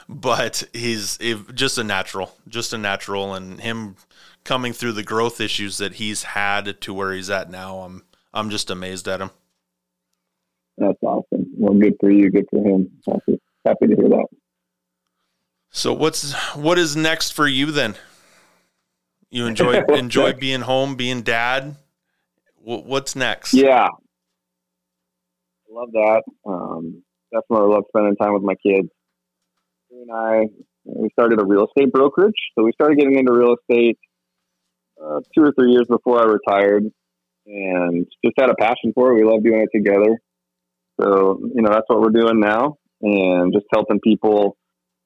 But 0.07 0.63
he's 0.73 1.17
just 1.53 1.77
a 1.77 1.83
natural, 1.83 2.35
just 2.47 2.73
a 2.73 2.77
natural, 2.77 3.33
and 3.33 3.59
him 3.61 3.95
coming 4.43 4.73
through 4.73 4.93
the 4.93 5.03
growth 5.03 5.39
issues 5.39 5.77
that 5.77 5.93
he's 5.93 6.23
had 6.23 6.81
to 6.81 6.93
where 6.93 7.13
he's 7.13 7.29
at 7.29 7.49
now. 7.49 7.79
I'm 7.79 8.03
I'm 8.33 8.49
just 8.49 8.69
amazed 8.69 9.07
at 9.07 9.21
him. 9.21 9.31
That's 10.77 10.97
awesome. 11.01 11.20
Well, 11.61 11.77
good 11.77 11.93
for 11.99 12.09
you. 12.09 12.31
Good 12.31 12.47
for 12.49 12.59
him. 12.67 12.89
Happy, 13.07 13.39
happy 13.67 13.85
to 13.85 13.95
hear 13.95 14.09
that. 14.09 14.25
So 15.69 15.93
what's 15.93 16.33
what 16.55 16.79
is 16.79 16.95
next 16.95 17.33
for 17.33 17.47
you 17.47 17.67
then? 17.67 17.93
You 19.29 19.45
enjoy 19.45 19.83
enjoy 19.93 20.33
being 20.33 20.61
home, 20.61 20.95
being 20.95 21.21
dad. 21.21 21.75
Wh- 22.55 22.83
What's 22.83 23.15
next? 23.15 23.53
Yeah, 23.53 23.85
I 23.85 25.69
love 25.69 25.91
that. 25.91 26.23
Um, 26.47 27.03
definitely 27.31 27.75
love 27.75 27.83
spending 27.89 28.15
time 28.15 28.33
with 28.33 28.41
my 28.41 28.55
kids. 28.55 28.89
And 29.91 30.09
I 30.11 30.45
we 30.83 31.09
started 31.11 31.39
a 31.39 31.45
real 31.45 31.67
estate 31.67 31.93
brokerage, 31.93 32.33
so 32.57 32.63
we 32.63 32.71
started 32.71 32.97
getting 32.97 33.19
into 33.19 33.33
real 33.33 33.55
estate 33.55 33.99
uh, 34.99 35.19
two 35.37 35.43
or 35.43 35.53
three 35.53 35.73
years 35.73 35.85
before 35.87 36.19
I 36.19 36.25
retired, 36.25 36.85
and 37.45 38.07
just 38.25 38.33
had 38.39 38.49
a 38.49 38.55
passion 38.55 38.93
for 38.95 39.11
it. 39.11 39.23
We 39.23 39.31
love 39.31 39.43
doing 39.43 39.61
it 39.61 39.69
together. 39.77 40.19
So 41.01 41.39
you 41.55 41.61
know 41.61 41.69
that's 41.71 41.87
what 41.87 41.99
we're 41.99 42.09
doing 42.09 42.39
now, 42.39 42.77
and 43.01 43.53
just 43.53 43.65
helping 43.73 43.99
people 43.99 44.57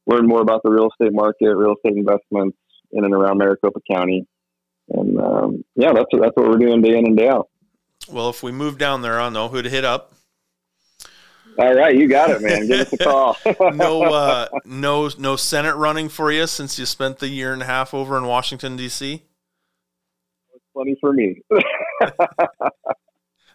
learn 0.08 0.28
more 0.28 0.42
about 0.42 0.62
the 0.64 0.70
real 0.70 0.90
estate 0.90 1.14
market, 1.14 1.56
real 1.56 1.76
estate 1.76 1.98
investments 1.98 2.58
in 2.92 3.06
and 3.06 3.14
around 3.14 3.38
Maricopa 3.38 3.80
County. 3.90 4.28
And 4.90 5.20
um, 5.20 5.66
yeah, 5.76 5.94
that's 5.94 6.08
that's 6.12 6.36
what 6.36 6.50
we're 6.50 6.58
doing 6.58 6.82
day 6.82 6.98
in 6.98 7.06
and 7.06 7.18
day 7.18 7.30
out. 7.30 7.50
Well, 8.12 8.30
if 8.30 8.44
we 8.44 8.52
move 8.52 8.78
down 8.78 9.02
there, 9.02 9.20
I'll 9.20 9.32
know 9.32 9.48
who 9.48 9.62
to 9.62 9.70
hit 9.70 9.86
up. 9.86 10.12
All 11.58 11.74
right, 11.74 11.96
you 11.96 12.10
got 12.10 12.30
it, 12.32 12.42
man. 12.42 12.68
Give 12.68 12.82
us 12.82 12.92
a 12.92 12.98
call. 12.98 13.38
No, 13.74 14.04
uh, 14.04 14.50
no, 14.66 15.10
no 15.18 15.38
Senate 15.38 15.76
running 15.76 16.10
for 16.10 16.30
you 16.30 16.48
since 16.48 16.78
you 16.78 16.86
spent 16.86 17.20
the 17.20 17.30
year 17.30 17.54
and 17.54 17.62
a 17.62 17.66
half 17.66 17.94
over 17.94 18.18
in 18.18 18.26
Washington 18.26 18.76
D.C. 18.76 19.24
Funny 20.74 20.98
for 21.00 21.14
me. 21.14 21.42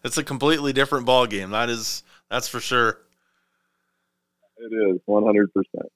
It's 0.03 0.17
a 0.17 0.25
completely 0.25 0.73
different 0.73 1.07
ball 1.07 1.27
game. 1.27 1.51
That 1.51 1.69
is, 1.69 2.03
that's 2.31 2.49
for 2.49 2.61
sure. 2.61 2.99
It 4.59 4.73
is 4.73 5.01
one 5.07 5.25
hundred 5.25 5.53
percent. 5.53 5.91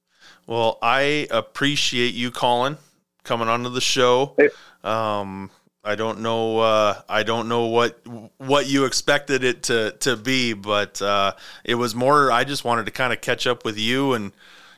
Well, 0.46 0.78
I 0.82 1.26
appreciate 1.30 2.14
you 2.14 2.30
calling, 2.30 2.78
coming 3.22 3.48
onto 3.48 3.70
the 3.70 3.80
show. 3.80 4.34
Hey. 4.38 4.48
Um, 4.82 5.50
I 5.84 5.96
don't 5.96 6.20
know. 6.20 6.60
Uh, 6.60 7.02
I 7.08 7.24
don't 7.24 7.48
know 7.48 7.66
what 7.66 8.00
what 8.38 8.66
you 8.66 8.86
expected 8.86 9.44
it 9.44 9.64
to 9.64 9.92
to 10.00 10.16
be, 10.16 10.54
but 10.54 11.00
uh, 11.02 11.32
it 11.62 11.74
was 11.74 11.94
more. 11.94 12.32
I 12.32 12.44
just 12.44 12.64
wanted 12.64 12.86
to 12.86 12.92
kind 12.92 13.12
of 13.12 13.20
catch 13.20 13.46
up 13.46 13.64
with 13.64 13.78
you, 13.78 14.14
and 14.14 14.32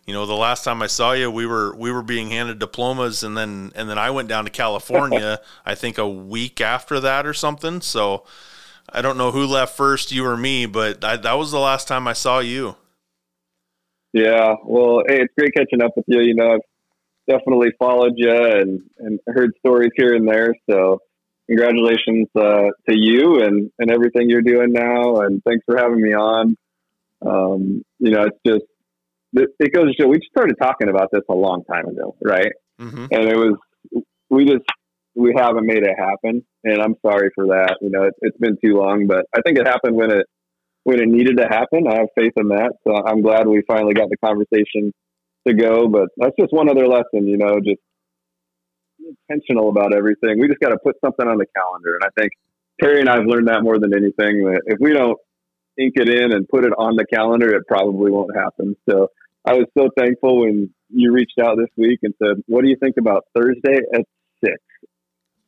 you 0.06 0.14
know, 0.14 0.24
the 0.24 0.34
last 0.34 0.64
time 0.64 0.82
I 0.82 0.86
saw 0.86 1.12
you, 1.12 1.30
we 1.30 1.46
were 1.46 1.74
we 1.74 1.90
were 1.90 2.02
being 2.02 2.30
handed 2.30 2.58
diplomas, 2.58 3.22
and 3.22 3.36
then 3.36 3.72
and 3.74 3.88
then 3.88 3.98
I 3.98 4.10
went 4.10 4.28
down 4.28 4.44
to 4.44 4.50
California. 4.50 5.40
I 5.66 5.74
think 5.74 5.98
a 5.98 6.08
week 6.08 6.60
after 6.60 7.00
that 7.00 7.26
or 7.26 7.34
something. 7.34 7.80
So 7.80 8.24
I 8.96 9.02
don't 9.02 9.18
know 9.18 9.30
who 9.30 9.44
left 9.44 9.76
first, 9.76 10.10
you 10.10 10.24
or 10.24 10.38
me, 10.38 10.64
but 10.64 11.04
I, 11.04 11.18
that 11.18 11.34
was 11.34 11.50
the 11.50 11.58
last 11.58 11.86
time 11.86 12.08
I 12.08 12.14
saw 12.14 12.38
you. 12.38 12.76
Yeah. 14.14 14.54
Well, 14.64 15.02
hey, 15.06 15.20
it's 15.20 15.34
great 15.38 15.52
catching 15.54 15.82
up 15.82 15.92
with 15.94 16.06
you. 16.08 16.22
You 16.22 16.34
know, 16.34 16.54
I've 16.54 16.60
definitely 17.28 17.72
followed 17.78 18.14
you 18.16 18.32
and 18.32 18.80
and 18.98 19.20
heard 19.26 19.52
stories 19.58 19.90
here 19.96 20.14
and 20.14 20.26
there. 20.26 20.54
So, 20.70 21.00
congratulations 21.46 22.28
uh, 22.34 22.70
to 22.88 22.96
you 22.96 23.42
and 23.42 23.70
and 23.78 23.90
everything 23.90 24.30
you're 24.30 24.40
doing 24.40 24.72
now. 24.72 25.16
And 25.16 25.42
thanks 25.46 25.62
for 25.66 25.76
having 25.76 26.00
me 26.00 26.14
on. 26.14 26.56
Um, 27.20 27.82
you 27.98 28.12
know, 28.12 28.22
it's 28.22 28.38
just 28.46 28.64
it 29.34 29.50
it 29.60 29.74
goes 29.74 29.94
to 29.94 30.02
show 30.02 30.08
we 30.08 30.16
just 30.16 30.30
started 30.30 30.56
talking 30.58 30.88
about 30.88 31.10
this 31.12 31.22
a 31.28 31.34
long 31.34 31.64
time 31.64 31.86
ago, 31.86 32.16
right? 32.24 32.52
hmm 32.78 33.06
and 33.10 33.24
it 33.24 33.36
was 33.36 33.56
we 34.30 34.44
just 34.44 34.64
we 35.16 35.34
haven't 35.36 35.66
made 35.66 35.82
it 35.82 35.96
happen. 35.98 36.44
And 36.64 36.80
i'm 36.82 36.94
sorry 37.04 37.30
for 37.34 37.46
that. 37.46 37.76
You 37.80 37.90
know 37.90 38.04
it, 38.04 38.14
it's 38.20 38.36
been 38.38 38.56
too 38.64 38.74
long 38.74 39.06
but 39.06 39.26
i 39.34 39.40
think 39.42 39.58
it 39.58 39.66
happened 39.66 39.96
when 39.96 40.10
it 40.10 40.26
when 40.84 41.00
it 41.00 41.08
needed 41.08 41.38
to 41.38 41.48
happen. 41.48 41.88
I 41.88 41.96
have 41.96 42.08
faith 42.16 42.34
in 42.36 42.48
that. 42.48 42.72
So 42.86 42.94
i'm 42.94 43.22
glad 43.22 43.46
we 43.46 43.62
finally 43.66 43.94
got 43.94 44.08
the 44.10 44.16
conversation 44.18 44.92
to 45.46 45.54
go 45.54 45.88
but 45.88 46.08
that's 46.16 46.36
just 46.38 46.52
one 46.52 46.68
other 46.68 46.86
lesson 46.86 47.26
you 47.26 47.38
know 47.38 47.58
just 47.60 47.80
intentional 49.28 49.68
about 49.68 49.94
everything. 49.94 50.40
We 50.40 50.48
just 50.48 50.58
got 50.60 50.70
to 50.70 50.78
put 50.82 50.96
something 51.04 51.26
on 51.26 51.38
the 51.38 51.46
calendar. 51.56 51.98
And 52.00 52.04
i 52.04 52.20
think 52.20 52.32
terry 52.80 53.00
and 53.00 53.08
i've 53.08 53.26
learned 53.26 53.48
that 53.48 53.62
more 53.62 53.78
than 53.78 53.94
anything 53.94 54.44
that 54.44 54.62
if 54.66 54.78
we 54.80 54.92
don't 54.92 55.18
ink 55.78 55.94
it 55.96 56.08
in 56.08 56.32
and 56.32 56.48
put 56.48 56.64
it 56.64 56.72
on 56.78 56.96
the 56.96 57.04
calendar 57.12 57.54
it 57.54 57.62
probably 57.68 58.10
won't 58.10 58.34
happen. 58.36 58.76
So 58.88 59.08
I 59.46 59.52
was 59.54 59.66
so 59.78 59.88
thankful 59.96 60.40
when 60.40 60.70
you 60.90 61.12
reached 61.12 61.38
out 61.40 61.56
this 61.56 61.70
week 61.76 62.00
and 62.02 62.12
said, 62.22 62.42
"What 62.46 62.62
do 62.62 62.68
you 62.68 62.76
think 62.82 62.96
about 62.98 63.24
Thursday 63.34 63.78
at 63.94 64.04
six? 64.44 64.56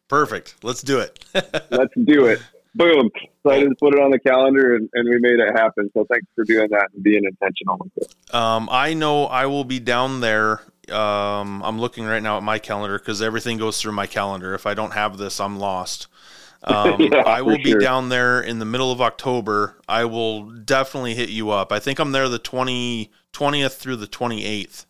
Perfect. 0.08 0.56
Let's 0.62 0.82
do 0.82 0.98
it. 1.00 1.24
Let's 1.70 1.94
do 2.04 2.26
it." 2.26 2.40
Boom! 2.74 3.10
So 3.42 3.50
I 3.50 3.64
just 3.64 3.80
put 3.80 3.94
it 3.94 4.00
on 4.00 4.10
the 4.10 4.18
calendar 4.20 4.76
and, 4.76 4.88
and 4.92 5.08
we 5.08 5.18
made 5.18 5.40
it 5.40 5.52
happen. 5.56 5.90
So 5.94 6.06
thanks 6.10 6.26
for 6.34 6.44
doing 6.44 6.68
that 6.70 6.88
and 6.94 7.02
being 7.02 7.24
intentional 7.24 7.78
with 7.78 8.08
it. 8.08 8.34
Um, 8.34 8.68
I 8.70 8.94
know 8.94 9.24
I 9.24 9.46
will 9.46 9.64
be 9.64 9.80
down 9.80 10.20
there. 10.20 10.60
Um, 10.92 11.62
I'm 11.64 11.80
looking 11.80 12.04
right 12.04 12.22
now 12.22 12.36
at 12.36 12.42
my 12.42 12.58
calendar 12.58 12.98
because 12.98 13.20
everything 13.20 13.58
goes 13.58 13.80
through 13.80 13.92
my 13.92 14.06
calendar. 14.06 14.54
If 14.54 14.64
I 14.66 14.74
don't 14.74 14.92
have 14.92 15.16
this, 15.18 15.40
I'm 15.40 15.58
lost. 15.58 16.06
Um, 16.64 16.96
Yeah, 16.98 17.18
I 17.18 17.42
will 17.42 17.56
be 17.58 17.70
sure. 17.70 17.78
down 17.78 18.08
there 18.08 18.40
in 18.40 18.58
the 18.58 18.64
middle 18.64 18.90
of 18.90 19.00
October. 19.00 19.80
I 19.88 20.04
will 20.06 20.50
definitely 20.50 21.14
hit 21.14 21.28
you 21.28 21.50
up. 21.50 21.70
I 21.70 21.78
think 21.78 22.00
I'm 22.00 22.10
there 22.10 22.28
the 22.28 22.40
20, 22.40 23.12
20th 23.32 23.76
through 23.76 23.94
the 23.94 24.08
28th. 24.08 24.84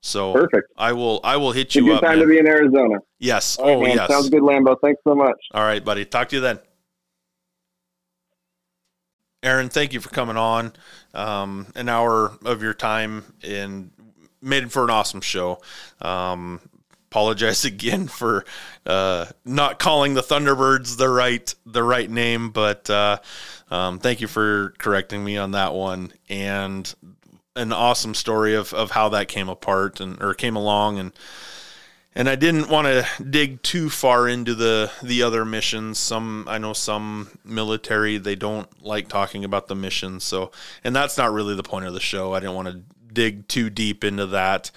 So 0.00 0.32
Perfect. 0.32 0.72
I 0.76 0.92
will 0.92 1.20
I 1.24 1.36
will 1.36 1.52
hit 1.52 1.74
you 1.74 1.82
good 1.84 1.96
up. 1.96 2.02
time 2.02 2.18
man. 2.18 2.26
to 2.26 2.32
be 2.32 2.38
in 2.38 2.46
Arizona. 2.46 2.98
yes. 3.18 3.58
Right, 3.58 3.68
Oh, 3.76 3.80
man. 3.82 3.96
yes. 3.96 4.08
Sounds 4.10 4.30
good, 4.30 4.42
Lambo. 4.42 4.76
Thanks 4.80 5.00
so 5.04 5.14
much. 5.14 5.36
All 5.52 5.62
right, 5.64 5.84
buddy. 5.84 6.04
Talk 6.04 6.28
to 6.30 6.36
you 6.36 6.40
then. 6.42 6.58
Aaron, 9.42 9.68
thank 9.68 9.92
you 9.92 10.00
for 10.00 10.08
coming 10.10 10.36
on. 10.36 10.72
Um, 11.14 11.66
an 11.76 11.88
hour 11.88 12.32
of 12.44 12.62
your 12.62 12.74
time 12.74 13.24
and 13.42 13.90
made 14.42 14.64
it 14.64 14.72
for 14.72 14.84
an 14.84 14.90
awesome 14.90 15.20
show. 15.20 15.60
Um, 16.00 16.60
apologize 17.10 17.64
again 17.64 18.08
for 18.08 18.44
uh, 18.84 19.26
not 19.44 19.78
calling 19.78 20.14
the 20.14 20.22
Thunderbirds 20.22 20.96
the 20.96 21.08
right 21.08 21.52
the 21.66 21.82
right 21.82 22.10
name, 22.10 22.50
but 22.50 22.88
uh, 22.90 23.18
um, 23.70 23.98
thank 24.00 24.20
you 24.20 24.26
for 24.26 24.74
correcting 24.78 25.24
me 25.24 25.36
on 25.36 25.52
that 25.52 25.72
one. 25.72 26.12
And 26.28 26.92
an 27.58 27.72
awesome 27.72 28.14
story 28.14 28.54
of, 28.54 28.72
of 28.72 28.92
how 28.92 29.08
that 29.10 29.28
came 29.28 29.48
apart 29.48 30.00
and 30.00 30.22
or 30.22 30.34
came 30.34 30.56
along 30.56 30.98
and 30.98 31.12
and 32.14 32.28
I 32.28 32.34
didn't 32.34 32.68
want 32.68 32.86
to 32.88 33.06
dig 33.22 33.62
too 33.62 33.88
far 33.88 34.26
into 34.26 34.54
the 34.54 34.90
the 35.02 35.22
other 35.22 35.44
missions. 35.44 35.98
Some 35.98 36.46
I 36.48 36.58
know 36.58 36.72
some 36.72 37.38
military 37.44 38.18
they 38.18 38.34
don't 38.34 38.68
like 38.82 39.08
talking 39.08 39.44
about 39.44 39.68
the 39.68 39.76
missions, 39.76 40.24
so 40.24 40.50
and 40.82 40.96
that's 40.96 41.16
not 41.16 41.32
really 41.32 41.54
the 41.54 41.62
point 41.62 41.86
of 41.86 41.94
the 41.94 42.00
show. 42.00 42.34
I 42.34 42.40
didn't 42.40 42.56
want 42.56 42.68
to 42.68 42.82
dig 43.12 43.46
too 43.46 43.70
deep 43.70 44.02
into 44.02 44.26
that, 44.26 44.72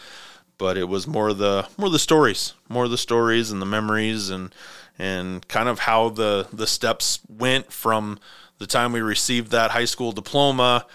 but 0.59 0.77
it 0.77 0.87
was 0.87 1.07
more 1.07 1.33
the 1.33 1.67
more 1.77 1.89
the 1.89 1.97
stories, 1.97 2.53
more 2.69 2.87
the 2.87 2.97
stories 2.97 3.49
and 3.51 3.59
the 3.59 3.65
memories 3.65 4.29
and 4.29 4.53
and 4.99 5.47
kind 5.47 5.67
of 5.67 5.79
how 5.79 6.09
the 6.09 6.47
the 6.53 6.67
steps 6.67 7.21
went 7.27 7.73
from 7.73 8.19
the 8.59 8.67
time 8.67 8.91
we 8.91 9.01
received 9.01 9.49
that 9.49 9.71
high 9.71 9.85
school 9.85 10.11
diploma. 10.11 10.85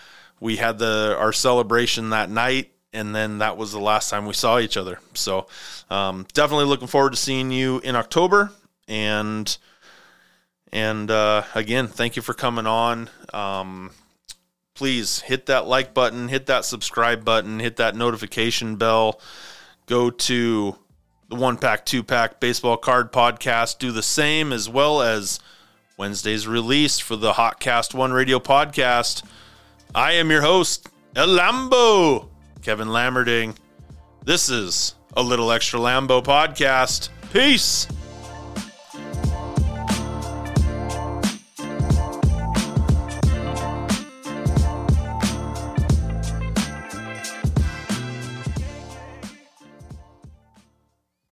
We 0.41 0.57
had 0.57 0.79
the 0.79 1.17
our 1.19 1.33
celebration 1.33 2.11
that 2.11 2.31
night 2.31 2.73
and 2.97 3.15
then 3.15 3.39
that 3.39 3.57
was 3.59 3.73
the 3.73 3.79
last 3.79 4.09
time 4.09 4.25
we 4.27 4.33
saw 4.33 4.59
each 4.59 4.77
other. 4.77 4.99
So 5.13 5.47
um, 5.91 6.27
definitely 6.33 6.65
looking 6.65 6.89
forward 6.89 7.11
to 7.11 7.17
seeing 7.17 7.51
you 7.51 7.79
in 7.81 7.95
October. 7.95 8.53
And 8.89 9.57
and 10.73 11.11
uh, 11.11 11.43
again, 11.55 11.89
thank 11.89 12.17
you 12.17 12.23
for 12.23 12.35
coming 12.35 12.67
on. 12.67 13.11
Um, 13.33 13.91
please 14.75 15.21
hit 15.21 15.47
that 15.47 15.67
like 15.67 15.95
button, 15.95 16.29
hit 16.29 16.47
that 16.47 16.65
subscribe 16.65 17.25
button, 17.25 17.61
hit 17.61 17.77
that 17.77 17.95
notification 17.95 18.77
bell. 18.77 19.21
Go 19.87 20.11
to 20.11 20.77
the 21.29 21.37
One 21.37 21.59
Pack 21.59 21.85
Two 21.85 22.03
Pack 22.03 22.41
Baseball 22.41 22.77
Card 22.77 23.13
Podcast. 23.13 23.79
Do 23.79 23.93
the 23.93 24.03
same 24.03 24.53
as 24.53 24.69
well 24.69 25.03
as 25.03 25.39
Wednesday's 25.99 26.47
release 26.47 26.99
for 26.99 27.17
the 27.17 27.33
Hotcast 27.33 27.95
One 27.95 28.13
Radio 28.13 28.39
Podcast. 28.39 29.23
I 29.95 30.13
am 30.13 30.31
your 30.31 30.43
host, 30.43 30.89
El 31.15 31.29
Lambo. 31.29 32.29
Kevin 32.63 32.89
Lammerding. 32.89 33.57
This 34.25 34.49
is 34.51 34.95
a 35.17 35.23
Little 35.23 35.53
Extra 35.53 35.79
Lambo 35.79 36.23
podcast. 36.23 37.09
Peace. 37.33 37.87